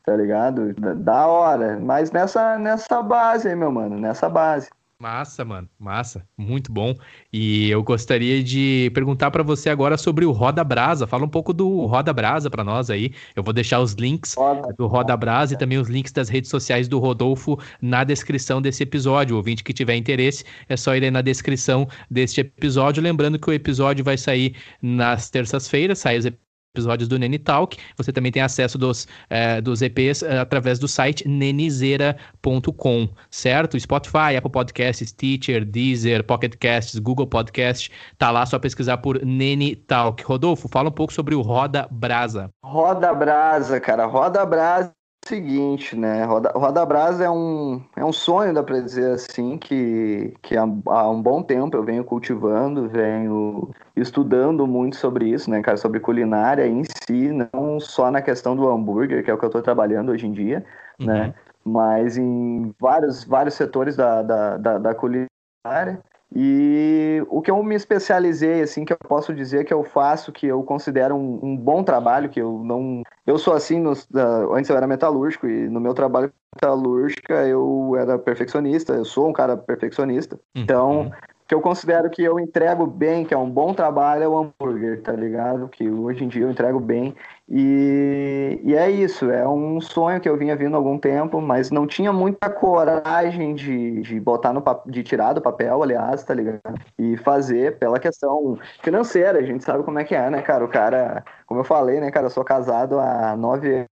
tá 0.05 0.17
ligado? 0.17 0.75
Da, 0.75 0.95
da 0.95 1.27
hora, 1.27 1.81
mas 1.81 2.11
nessa, 2.11 2.59
nessa 2.59 3.03
base 3.03 3.49
aí, 3.49 3.57
meu 3.57 3.73
mano, 3.73 3.99
nessa 3.99 4.29
base. 4.29 4.71
Massa, 5.03 5.45
mano, 5.45 5.69
massa, 5.81 6.25
muito 6.39 6.71
bom. 6.71 6.95
E 7.33 7.69
eu 7.69 7.83
gostaria 7.83 8.41
de 8.41 8.89
perguntar 8.95 9.33
para 9.33 9.43
você 9.43 9.69
agora 9.69 9.99
sobre 9.99 10.25
o 10.25 10.31
Roda 10.31 10.63
Brasa. 10.63 11.09
Fala 11.09 11.25
um 11.25 11.29
pouco 11.29 11.53
do 11.53 11.87
Roda 11.87 12.13
Brasa 12.13 12.49
para 12.49 12.63
nós 12.63 12.89
aí. 12.89 13.13
Eu 13.35 13.43
vou 13.43 13.53
deixar 13.53 13.81
os 13.81 13.95
links 13.95 14.35
Roda. 14.35 14.73
do 14.79 14.87
Roda 14.87 15.17
Brasa 15.17 15.55
e 15.55 15.59
também 15.59 15.77
os 15.77 15.89
links 15.89 16.13
das 16.13 16.29
redes 16.29 16.49
sociais 16.49 16.87
do 16.87 17.01
Rodolfo 17.01 17.59
na 17.81 18.05
descrição 18.05 18.63
desse 18.63 18.85
episódio. 18.85 19.35
O 19.35 19.39
ouvinte 19.39 19.65
que 19.65 19.73
tiver 19.73 19.97
interesse, 19.97 20.45
é 20.69 20.77
só 20.77 20.95
ir 20.95 21.03
aí 21.03 21.11
na 21.11 21.21
descrição 21.21 21.89
deste 22.09 22.41
episódio. 22.43 23.03
Lembrando 23.03 23.41
que 23.41 23.51
o 23.51 23.53
episódio 23.53 24.05
vai 24.05 24.17
sair 24.17 24.55
nas 24.81 25.29
terças-feiras, 25.29 25.99
sai 25.99 26.19
os 26.19 26.27
episódios 26.75 27.07
do 27.07 27.19
Nene 27.19 27.39
Talk. 27.39 27.77
Você 27.97 28.13
também 28.13 28.33
tem 28.33 28.43
acesso 28.43 28.79
dos, 28.79 29.07
é, 29.29 29.61
dos 29.61 29.83
EPs 29.83 30.23
é, 30.23 30.39
através 30.39 30.79
do 30.79 30.89
site 30.89 31.29
nenizeira.com, 31.29 33.09
certo? 33.31 33.79
Spotify, 33.79 34.37
Apple 34.37 34.51
Podcasts, 34.51 35.13
Teacher, 35.13 35.65
Deezer, 35.65 36.25
Pocket 36.25 36.55
Casts, 36.59 36.99
Google 36.99 37.27
Podcast, 37.27 37.91
tá 38.17 38.31
lá 38.31 38.47
só 38.47 38.59
pesquisar 38.59 38.97
por 38.99 39.23
Nene 39.23 39.77
Talk. 39.77 40.23
Rodolfo, 40.25 40.69
fala 40.69 40.89
um 40.89 40.93
pouco 40.93 41.13
sobre 41.13 41.35
o 41.35 41.43
Roda 41.43 41.87
Brasa. 41.91 42.49
Roda 42.65 43.13
Brasa, 43.13 43.79
cara. 43.79 44.07
Roda 44.07 44.47
Brasa 44.47 44.93
seguinte, 45.27 45.97
né? 45.97 46.25
Roda, 46.25 46.53
Roda 46.55 46.85
Brasa 46.85 47.25
é 47.25 47.31
um, 47.31 47.83
é 47.97 48.05
um 48.05 48.13
sonho, 48.13 48.53
dá 48.53 48.63
para 48.63 48.81
dizer 48.81 49.13
assim, 49.13 49.57
que, 49.57 50.35
que 50.43 50.57
há, 50.57 50.63
há, 50.63 51.11
um 51.11 51.23
bom 51.23 51.43
tempo 51.43 51.77
eu 51.77 51.85
venho 51.85 52.05
cultivando, 52.05 52.89
venho 52.89 53.71
estudando 53.97 54.67
muito 54.67 54.97
sobre 54.97 55.29
isso, 55.29 55.51
né, 55.51 55.63
cara? 55.63 55.77
Sobre 55.77 56.01
culinária 56.01 56.67
em 56.67 56.83
si, 56.85 57.31
não 57.31 57.79
só 57.79 58.11
na 58.11 58.21
questão 58.21 58.57
do 58.57 58.69
hambúrguer, 58.69 59.25
que 59.25 59.31
é 59.31 59.35
o 59.35 59.39
que 59.39 59.45
eu 59.45 59.49
estou 59.49 59.63
trabalhando 59.63 60.11
hoje 60.11 60.27
em 60.27 60.33
dia, 60.33 60.65
uhum. 61.01 61.07
né? 61.07 61.35
Mas 61.65 62.17
em 62.17 62.75
vários, 62.81 63.25
vários 63.25 63.55
setores 63.55 63.95
da, 63.95 64.23
da, 64.23 64.57
da, 64.57 64.79
da 64.79 64.95
culinária. 64.95 66.03
E 66.35 67.23
o 67.29 67.43
que 67.43 67.51
eu 67.51 67.63
me 67.63 67.75
especializei, 67.75 68.63
assim, 68.63 68.85
que 68.85 68.93
eu 68.93 68.99
posso 68.99 69.35
dizer 69.35 69.65
que 69.65 69.73
eu 69.73 69.85
faço, 69.85 70.33
que 70.33 70.47
eu 70.47 70.63
considero 70.63 71.15
um, 71.15 71.39
um 71.43 71.57
bom 71.57 71.83
trabalho, 71.83 72.31
que 72.31 72.41
eu 72.41 72.63
não. 72.65 73.03
Eu 73.27 73.39
sou 73.39 73.55
assim, 73.55 73.79
nos, 73.79 74.05
uh, 74.05 74.55
antes 74.55 74.71
eu 74.71 74.77
era 74.77 74.87
metalúrgico, 74.87 75.47
e 75.47 75.69
no 75.69 75.81
meu 75.81 75.95
trabalho 75.95 76.33
metalúrgica 76.55 77.47
eu 77.47 77.95
era 77.99 78.19
perfeccionista, 78.19 78.95
eu 78.95 79.05
sou 79.05 79.29
um 79.29 79.33
cara 79.33 79.57
perfeccionista. 79.57 80.39
Uhum. 80.57 81.11
Que 81.53 81.55
eu 81.55 81.61
considero 81.61 82.09
que 82.09 82.25
eu 82.25 82.41
entrego 82.41 82.87
bem, 82.87 83.27
que 83.27 83.35
é 83.35 83.37
um 83.37 83.51
bom 83.51 83.75
trabalho, 83.75 84.23
é 84.23 84.27
o 84.27 84.39
hambúrguer, 84.39 85.03
tá 85.03 85.13
ligado? 85.13 85.69
Que 85.69 85.87
hoje 85.87 86.25
em 86.25 86.29
dia 86.29 86.45
eu 86.45 86.51
entrego 86.51 86.81
bem. 86.81 87.15
E, 87.47 88.59
e 88.65 88.75
é 88.75 88.91
isso, 88.91 89.31
é 89.31 89.47
um 89.47 89.79
sonho 89.79 90.19
que 90.19 90.27
eu 90.27 90.39
vinha 90.39 90.57
vindo 90.57 90.73
há 90.73 90.79
algum 90.79 90.99
tempo, 90.99 91.43
mas 91.43 91.71
não 91.71 91.87
tinha 91.87 92.11
muita 92.11 92.49
coragem 92.49 93.55
de, 93.55 94.01
de 94.01 94.19
botar 94.19 94.55
no 94.55 94.65
de 94.87 95.03
tirar 95.03 95.35
do 95.35 95.43
papel, 95.43 95.83
aliás, 95.83 96.25
tá 96.25 96.33
ligado? 96.33 96.81
E 96.99 97.19
fazer 97.19 97.79
pela 97.79 98.01
questão 98.01 98.59
financeira, 98.83 99.39
a 99.39 99.43
gente 99.43 99.63
sabe 99.63 99.85
como 99.85 99.99
é 99.99 100.05
que 100.05 100.15
é, 100.15 100.31
né, 100.31 100.41
cara? 100.41 100.65
O 100.65 100.69
cara, 100.69 101.23
como 101.47 101.61
eu 101.61 101.65
falei, 101.65 102.01
né, 102.01 102.11
cara, 102.11 102.25
eu 102.27 102.31
sou 102.31 102.45
casado 102.45 102.99
há 102.99 103.37
nove 103.37 103.85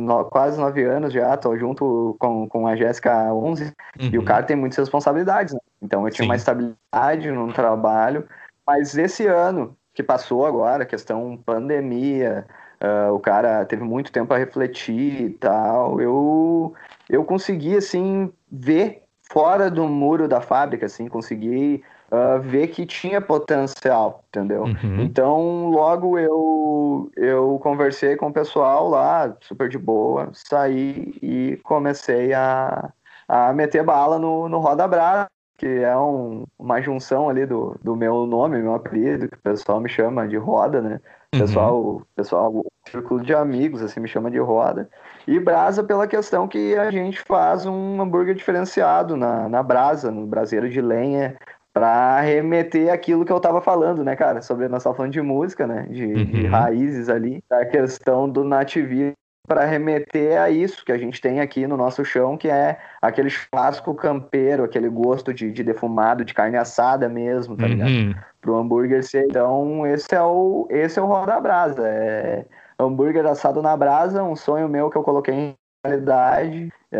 no, 0.00 0.24
quase 0.24 0.58
nove 0.58 0.82
anos 0.84 1.12
já, 1.12 1.36
tô 1.36 1.56
junto 1.56 2.16
com, 2.18 2.48
com 2.48 2.66
a 2.66 2.74
Jéssica 2.74 3.12
há 3.12 3.34
11, 3.34 3.64
uhum. 3.64 3.72
e 4.12 4.16
o 4.16 4.20
uhum. 4.20 4.26
cara 4.26 4.42
tem 4.42 4.56
muitas 4.56 4.78
responsabilidades, 4.78 5.54
né? 5.54 5.60
Então 5.80 6.06
eu 6.06 6.12
tinha 6.12 6.24
Sim. 6.24 6.30
uma 6.30 6.36
estabilidade 6.36 7.30
no 7.30 7.52
trabalho, 7.52 8.26
mas 8.66 8.96
esse 8.96 9.26
ano 9.26 9.76
que 9.94 10.02
passou 10.02 10.46
agora, 10.46 10.86
questão 10.86 11.36
pandemia, 11.36 12.46
uh, 12.82 13.12
o 13.12 13.20
cara 13.20 13.64
teve 13.64 13.84
muito 13.84 14.10
tempo 14.10 14.28
para 14.28 14.38
refletir 14.38 15.22
e 15.22 15.30
tal, 15.30 16.00
eu, 16.00 16.74
eu 17.08 17.24
consegui, 17.24 17.76
assim, 17.76 18.32
ver 18.50 19.04
fora 19.22 19.70
do 19.70 19.86
muro 19.86 20.26
da 20.26 20.40
fábrica, 20.40 20.86
assim, 20.86 21.08
consegui 21.08 21.84
uh, 22.12 22.40
ver 22.40 22.68
que 22.68 22.84
tinha 22.84 23.20
potencial, 23.20 24.22
entendeu? 24.28 24.64
Uhum. 24.64 25.00
Então, 25.00 25.70
logo 25.70 26.18
eu, 26.18 27.10
eu 27.16 27.58
conversei 27.62 28.14
com 28.16 28.28
o 28.28 28.32
pessoal 28.32 28.88
lá, 28.88 29.34
super 29.40 29.68
de 29.68 29.78
boa, 29.78 30.30
saí 30.34 31.14
e 31.22 31.58
comecei 31.64 32.34
a, 32.34 32.92
a 33.26 33.52
meter 33.52 33.82
bala 33.82 34.18
no, 34.18 34.48
no 34.48 34.58
Roda 34.58 34.86
Brasa, 34.86 35.26
que 35.56 35.66
é 35.66 35.96
um, 35.96 36.44
uma 36.58 36.82
junção 36.82 37.28
ali 37.28 37.46
do, 37.46 37.76
do 37.82 37.96
meu 37.96 38.26
nome, 38.26 38.60
meu 38.60 38.74
apelido, 38.74 39.28
que 39.28 39.36
o 39.36 39.42
pessoal 39.42 39.80
me 39.80 39.88
chama 39.88 40.26
de 40.26 40.36
Roda, 40.36 40.80
né? 40.82 41.00
O 41.34 41.38
pessoal, 41.38 41.80
uhum. 41.80 42.02
pessoal, 42.14 42.52
o 42.52 42.66
círculo 42.90 43.22
de 43.22 43.32
amigos, 43.32 43.80
assim, 43.80 44.00
me 44.00 44.08
chama 44.08 44.30
de 44.30 44.38
Roda. 44.38 44.90
E 45.26 45.38
brasa 45.38 45.82
pela 45.82 46.06
questão 46.06 46.48
que 46.48 46.74
a 46.74 46.90
gente 46.90 47.20
faz 47.20 47.64
um 47.64 48.02
hambúrguer 48.02 48.34
diferenciado 48.34 49.16
na, 49.16 49.48
na 49.48 49.62
brasa, 49.62 50.10
no 50.10 50.26
braseiro 50.26 50.68
de 50.68 50.80
lenha, 50.80 51.38
para 51.72 52.20
remeter 52.20 52.92
aquilo 52.92 53.24
que 53.24 53.32
eu 53.32 53.40
tava 53.40 53.62
falando, 53.62 54.04
né, 54.04 54.14
cara? 54.14 54.42
Sobre 54.42 54.68
nós 54.68 54.82
estávamos 54.82 54.96
falando 54.98 55.12
de 55.12 55.22
música, 55.22 55.66
né? 55.66 55.86
De, 55.88 56.04
uhum. 56.04 56.24
de 56.24 56.46
raízes 56.46 57.08
ali, 57.08 57.42
da 57.48 57.64
questão 57.64 58.28
do 58.28 58.44
nativismo 58.44 59.14
para 59.46 59.64
remeter 59.64 60.40
a 60.40 60.50
isso 60.50 60.84
que 60.84 60.92
a 60.92 60.98
gente 60.98 61.20
tem 61.20 61.40
aqui 61.40 61.66
no 61.66 61.76
nosso 61.76 62.04
chão, 62.04 62.36
que 62.36 62.48
é 62.48 62.78
aquele 63.00 63.28
churrasco 63.28 63.92
campeiro, 63.94 64.62
aquele 64.62 64.88
gosto 64.88 65.34
de, 65.34 65.50
de 65.50 65.64
defumado, 65.64 66.24
de 66.24 66.32
carne 66.32 66.56
assada 66.56 67.08
mesmo, 67.08 67.56
tá 67.56 67.66
ligado? 67.66 67.90
Uhum. 67.90 68.14
Pro 68.40 68.56
hambúrguer 68.56 69.02
ser. 69.02 69.24
Então, 69.24 69.86
esse 69.86 70.14
é 70.14 70.22
o, 70.22 70.66
esse 70.70 70.98
é 70.98 71.02
o 71.02 71.06
roda 71.06 71.40
brasa. 71.40 71.86
É 71.86 72.44
hambúrguer 72.78 73.26
assado 73.26 73.60
na 73.62 73.76
brasa, 73.76 74.22
um 74.22 74.36
sonho 74.36 74.68
meu 74.68 74.90
que 74.90 74.96
eu 74.96 75.02
coloquei 75.02 75.34
em 75.34 75.54
realidade, 75.84 76.72
é, 76.92 76.98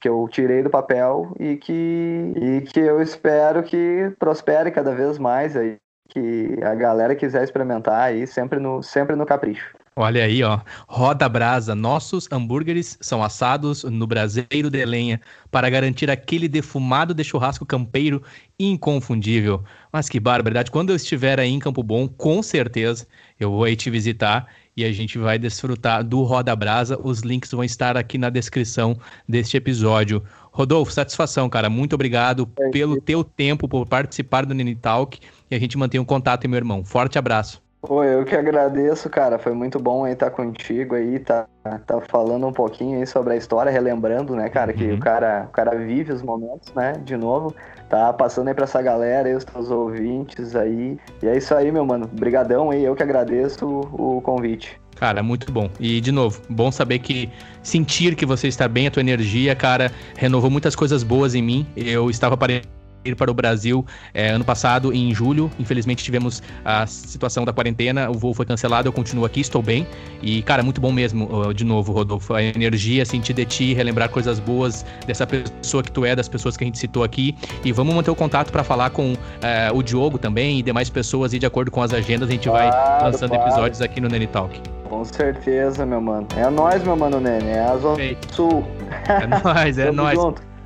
que 0.00 0.08
eu 0.08 0.28
tirei 0.30 0.62
do 0.62 0.70
papel 0.70 1.34
e 1.38 1.56
que, 1.56 2.32
e 2.36 2.60
que 2.62 2.78
eu 2.80 3.02
espero 3.02 3.62
que 3.62 4.12
prospere 4.18 4.70
cada 4.70 4.94
vez 4.94 5.18
mais 5.18 5.56
aí. 5.56 5.76
Que 6.08 6.58
a 6.62 6.74
galera 6.74 7.16
quiser 7.16 7.42
experimentar 7.42 8.00
aí, 8.02 8.26
sempre 8.26 8.60
no, 8.60 8.82
sempre 8.82 9.16
no 9.16 9.24
capricho. 9.24 9.74
Olha 9.96 10.24
aí, 10.24 10.42
ó. 10.42 10.60
Roda 10.88 11.28
brasa. 11.28 11.74
Nossos 11.74 12.26
hambúrgueres 12.30 12.96
são 13.00 13.22
assados 13.22 13.84
no 13.84 14.06
braseiro 14.06 14.70
de 14.70 14.84
lenha 14.86 15.20
para 15.50 15.68
garantir 15.68 16.10
aquele 16.10 16.48
defumado 16.48 17.12
de 17.12 17.22
churrasco 17.22 17.66
campeiro 17.66 18.22
inconfundível. 18.58 19.62
Mas 19.92 20.08
que 20.08 20.18
barbaridade. 20.18 20.70
Quando 20.70 20.90
eu 20.90 20.96
estiver 20.96 21.38
aí 21.38 21.50
em 21.50 21.58
Campo 21.58 21.82
Bom, 21.82 22.08
com 22.08 22.42
certeza 22.42 23.06
eu 23.38 23.50
vou 23.50 23.64
aí 23.64 23.76
te 23.76 23.90
visitar 23.90 24.46
e 24.76 24.84
a 24.84 24.92
gente 24.92 25.18
vai 25.18 25.38
desfrutar 25.38 26.02
do 26.02 26.22
Roda 26.22 26.54
Brasa. 26.56 26.98
Os 27.02 27.20
links 27.20 27.50
vão 27.50 27.62
estar 27.62 27.96
aqui 27.96 28.18
na 28.18 28.30
descrição 28.30 28.96
deste 29.28 29.56
episódio. 29.56 30.22
Rodolfo, 30.50 30.92
satisfação, 30.92 31.48
cara. 31.48 31.70
Muito 31.70 31.94
obrigado 31.94 32.50
é 32.58 32.70
pelo 32.70 33.00
teu 33.00 33.22
tempo, 33.22 33.68
por 33.68 33.86
participar 33.86 34.44
do 34.44 34.54
Nini 34.54 34.74
Talk. 34.74 35.18
E 35.50 35.54
a 35.54 35.58
gente 35.58 35.78
mantém 35.78 36.00
o 36.00 36.02
um 36.02 36.06
contato, 36.06 36.48
meu 36.48 36.56
irmão. 36.56 36.84
Forte 36.84 37.18
abraço. 37.18 37.61
Pô, 37.82 38.04
eu 38.04 38.24
que 38.24 38.36
agradeço, 38.36 39.10
cara. 39.10 39.40
Foi 39.40 39.52
muito 39.52 39.80
bom 39.80 40.04
aí 40.04 40.12
estar 40.12 40.30
contigo 40.30 40.94
aí, 40.94 41.18
tá, 41.18 41.48
tá 41.84 42.00
falando 42.02 42.46
um 42.46 42.52
pouquinho 42.52 43.00
aí 43.00 43.06
sobre 43.06 43.34
a 43.34 43.36
história, 43.36 43.72
relembrando, 43.72 44.36
né, 44.36 44.48
cara, 44.48 44.72
que 44.72 44.84
uhum. 44.84 44.94
o 44.94 45.00
cara, 45.00 45.46
o 45.48 45.52
cara 45.52 45.76
vive 45.76 46.12
os 46.12 46.22
momentos, 46.22 46.72
né, 46.74 46.92
de 47.04 47.16
novo. 47.16 47.52
Tá 47.88 48.12
passando 48.12 48.46
aí 48.46 48.54
pra 48.54 48.64
essa 48.64 48.80
galera 48.80 49.28
aí, 49.28 49.34
os 49.34 49.44
teus 49.44 49.68
ouvintes 49.68 50.54
aí. 50.54 50.96
E 51.20 51.26
é 51.26 51.36
isso 51.36 51.52
aí, 51.56 51.72
meu 51.72 51.84
mano. 51.84 52.08
Brigadão 52.12 52.70
aí, 52.70 52.84
eu 52.84 52.94
que 52.94 53.02
agradeço 53.02 53.66
o, 53.66 54.18
o 54.18 54.20
convite. 54.20 54.80
Cara, 54.94 55.20
muito 55.20 55.50
bom. 55.50 55.68
E, 55.80 56.00
de 56.00 56.12
novo, 56.12 56.40
bom 56.48 56.70
saber 56.70 57.00
que 57.00 57.28
sentir 57.64 58.14
que 58.14 58.24
você 58.24 58.46
está 58.46 58.68
bem, 58.68 58.86
a 58.86 58.90
tua 58.92 59.00
energia, 59.00 59.56
cara, 59.56 59.90
renovou 60.16 60.48
muitas 60.48 60.76
coisas 60.76 61.02
boas 61.02 61.34
em 61.34 61.42
mim. 61.42 61.66
Eu 61.76 62.08
estava 62.08 62.36
para 62.36 62.62
ir 63.04 63.14
para 63.16 63.30
o 63.30 63.34
Brasil 63.34 63.84
é, 64.14 64.30
ano 64.30 64.44
passado, 64.44 64.92
em 64.92 65.14
julho. 65.14 65.50
Infelizmente 65.58 66.02
tivemos 66.04 66.42
a 66.64 66.86
situação 66.86 67.44
da 67.44 67.52
quarentena, 67.52 68.10
o 68.10 68.14
voo 68.14 68.34
foi 68.34 68.46
cancelado, 68.46 68.88
eu 68.88 68.92
continuo 68.92 69.24
aqui, 69.24 69.40
estou 69.40 69.62
bem. 69.62 69.86
E, 70.22 70.42
cara, 70.42 70.62
muito 70.62 70.80
bom 70.80 70.92
mesmo, 70.92 71.52
de 71.52 71.64
novo, 71.64 71.92
Rodolfo. 71.92 72.34
A 72.34 72.42
energia, 72.42 73.04
sentir 73.04 73.32
de 73.32 73.44
ti, 73.44 73.74
relembrar 73.74 74.08
coisas 74.08 74.38
boas 74.38 74.84
dessa 75.06 75.26
pessoa 75.26 75.82
que 75.82 75.90
tu 75.90 76.04
é, 76.04 76.14
das 76.14 76.28
pessoas 76.28 76.56
que 76.56 76.64
a 76.64 76.66
gente 76.66 76.78
citou 76.78 77.04
aqui. 77.04 77.36
E 77.64 77.72
vamos 77.72 77.94
manter 77.94 78.10
o 78.10 78.14
contato 78.14 78.50
para 78.50 78.64
falar 78.64 78.90
com 78.90 79.14
é, 79.40 79.70
o 79.72 79.82
Diogo 79.82 80.18
também 80.18 80.58
e 80.58 80.62
demais 80.62 80.88
pessoas, 80.90 81.32
e 81.32 81.38
de 81.38 81.46
acordo 81.46 81.70
com 81.70 81.82
as 81.82 81.92
agendas, 81.92 82.28
a 82.28 82.32
gente 82.32 82.48
claro, 82.48 82.70
vai 82.70 83.10
lançando 83.10 83.30
claro. 83.30 83.50
episódios 83.50 83.80
aqui 83.80 84.00
no 84.00 84.08
Nene 84.08 84.26
Talk. 84.26 84.60
Com 84.88 85.04
certeza, 85.04 85.86
meu 85.86 86.00
mano. 86.00 86.26
É 86.36 86.48
nós, 86.50 86.82
meu 86.82 86.96
mano 86.96 87.18
Nene. 87.18 87.48
É 87.48 87.60
a 87.60 87.76
Zona 87.78 88.02
Sul. 88.30 88.64
É 89.08 89.26
nós, 89.26 89.78
é 89.78 89.90
nós. 89.92 90.18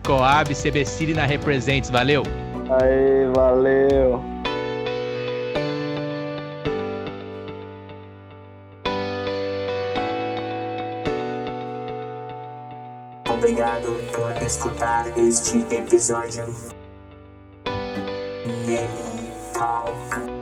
Coab, 0.07 0.55
CBC 0.55 1.13
na 1.15 1.27
Represents. 1.27 1.91
Valeu! 1.91 2.23
Aí, 2.71 3.29
valeu! 3.35 4.23
Obrigado 13.29 14.01
por 14.13 14.43
escutar 14.43 15.07
este 15.19 15.59
episódio. 15.75 16.55
Talk. 19.53 20.36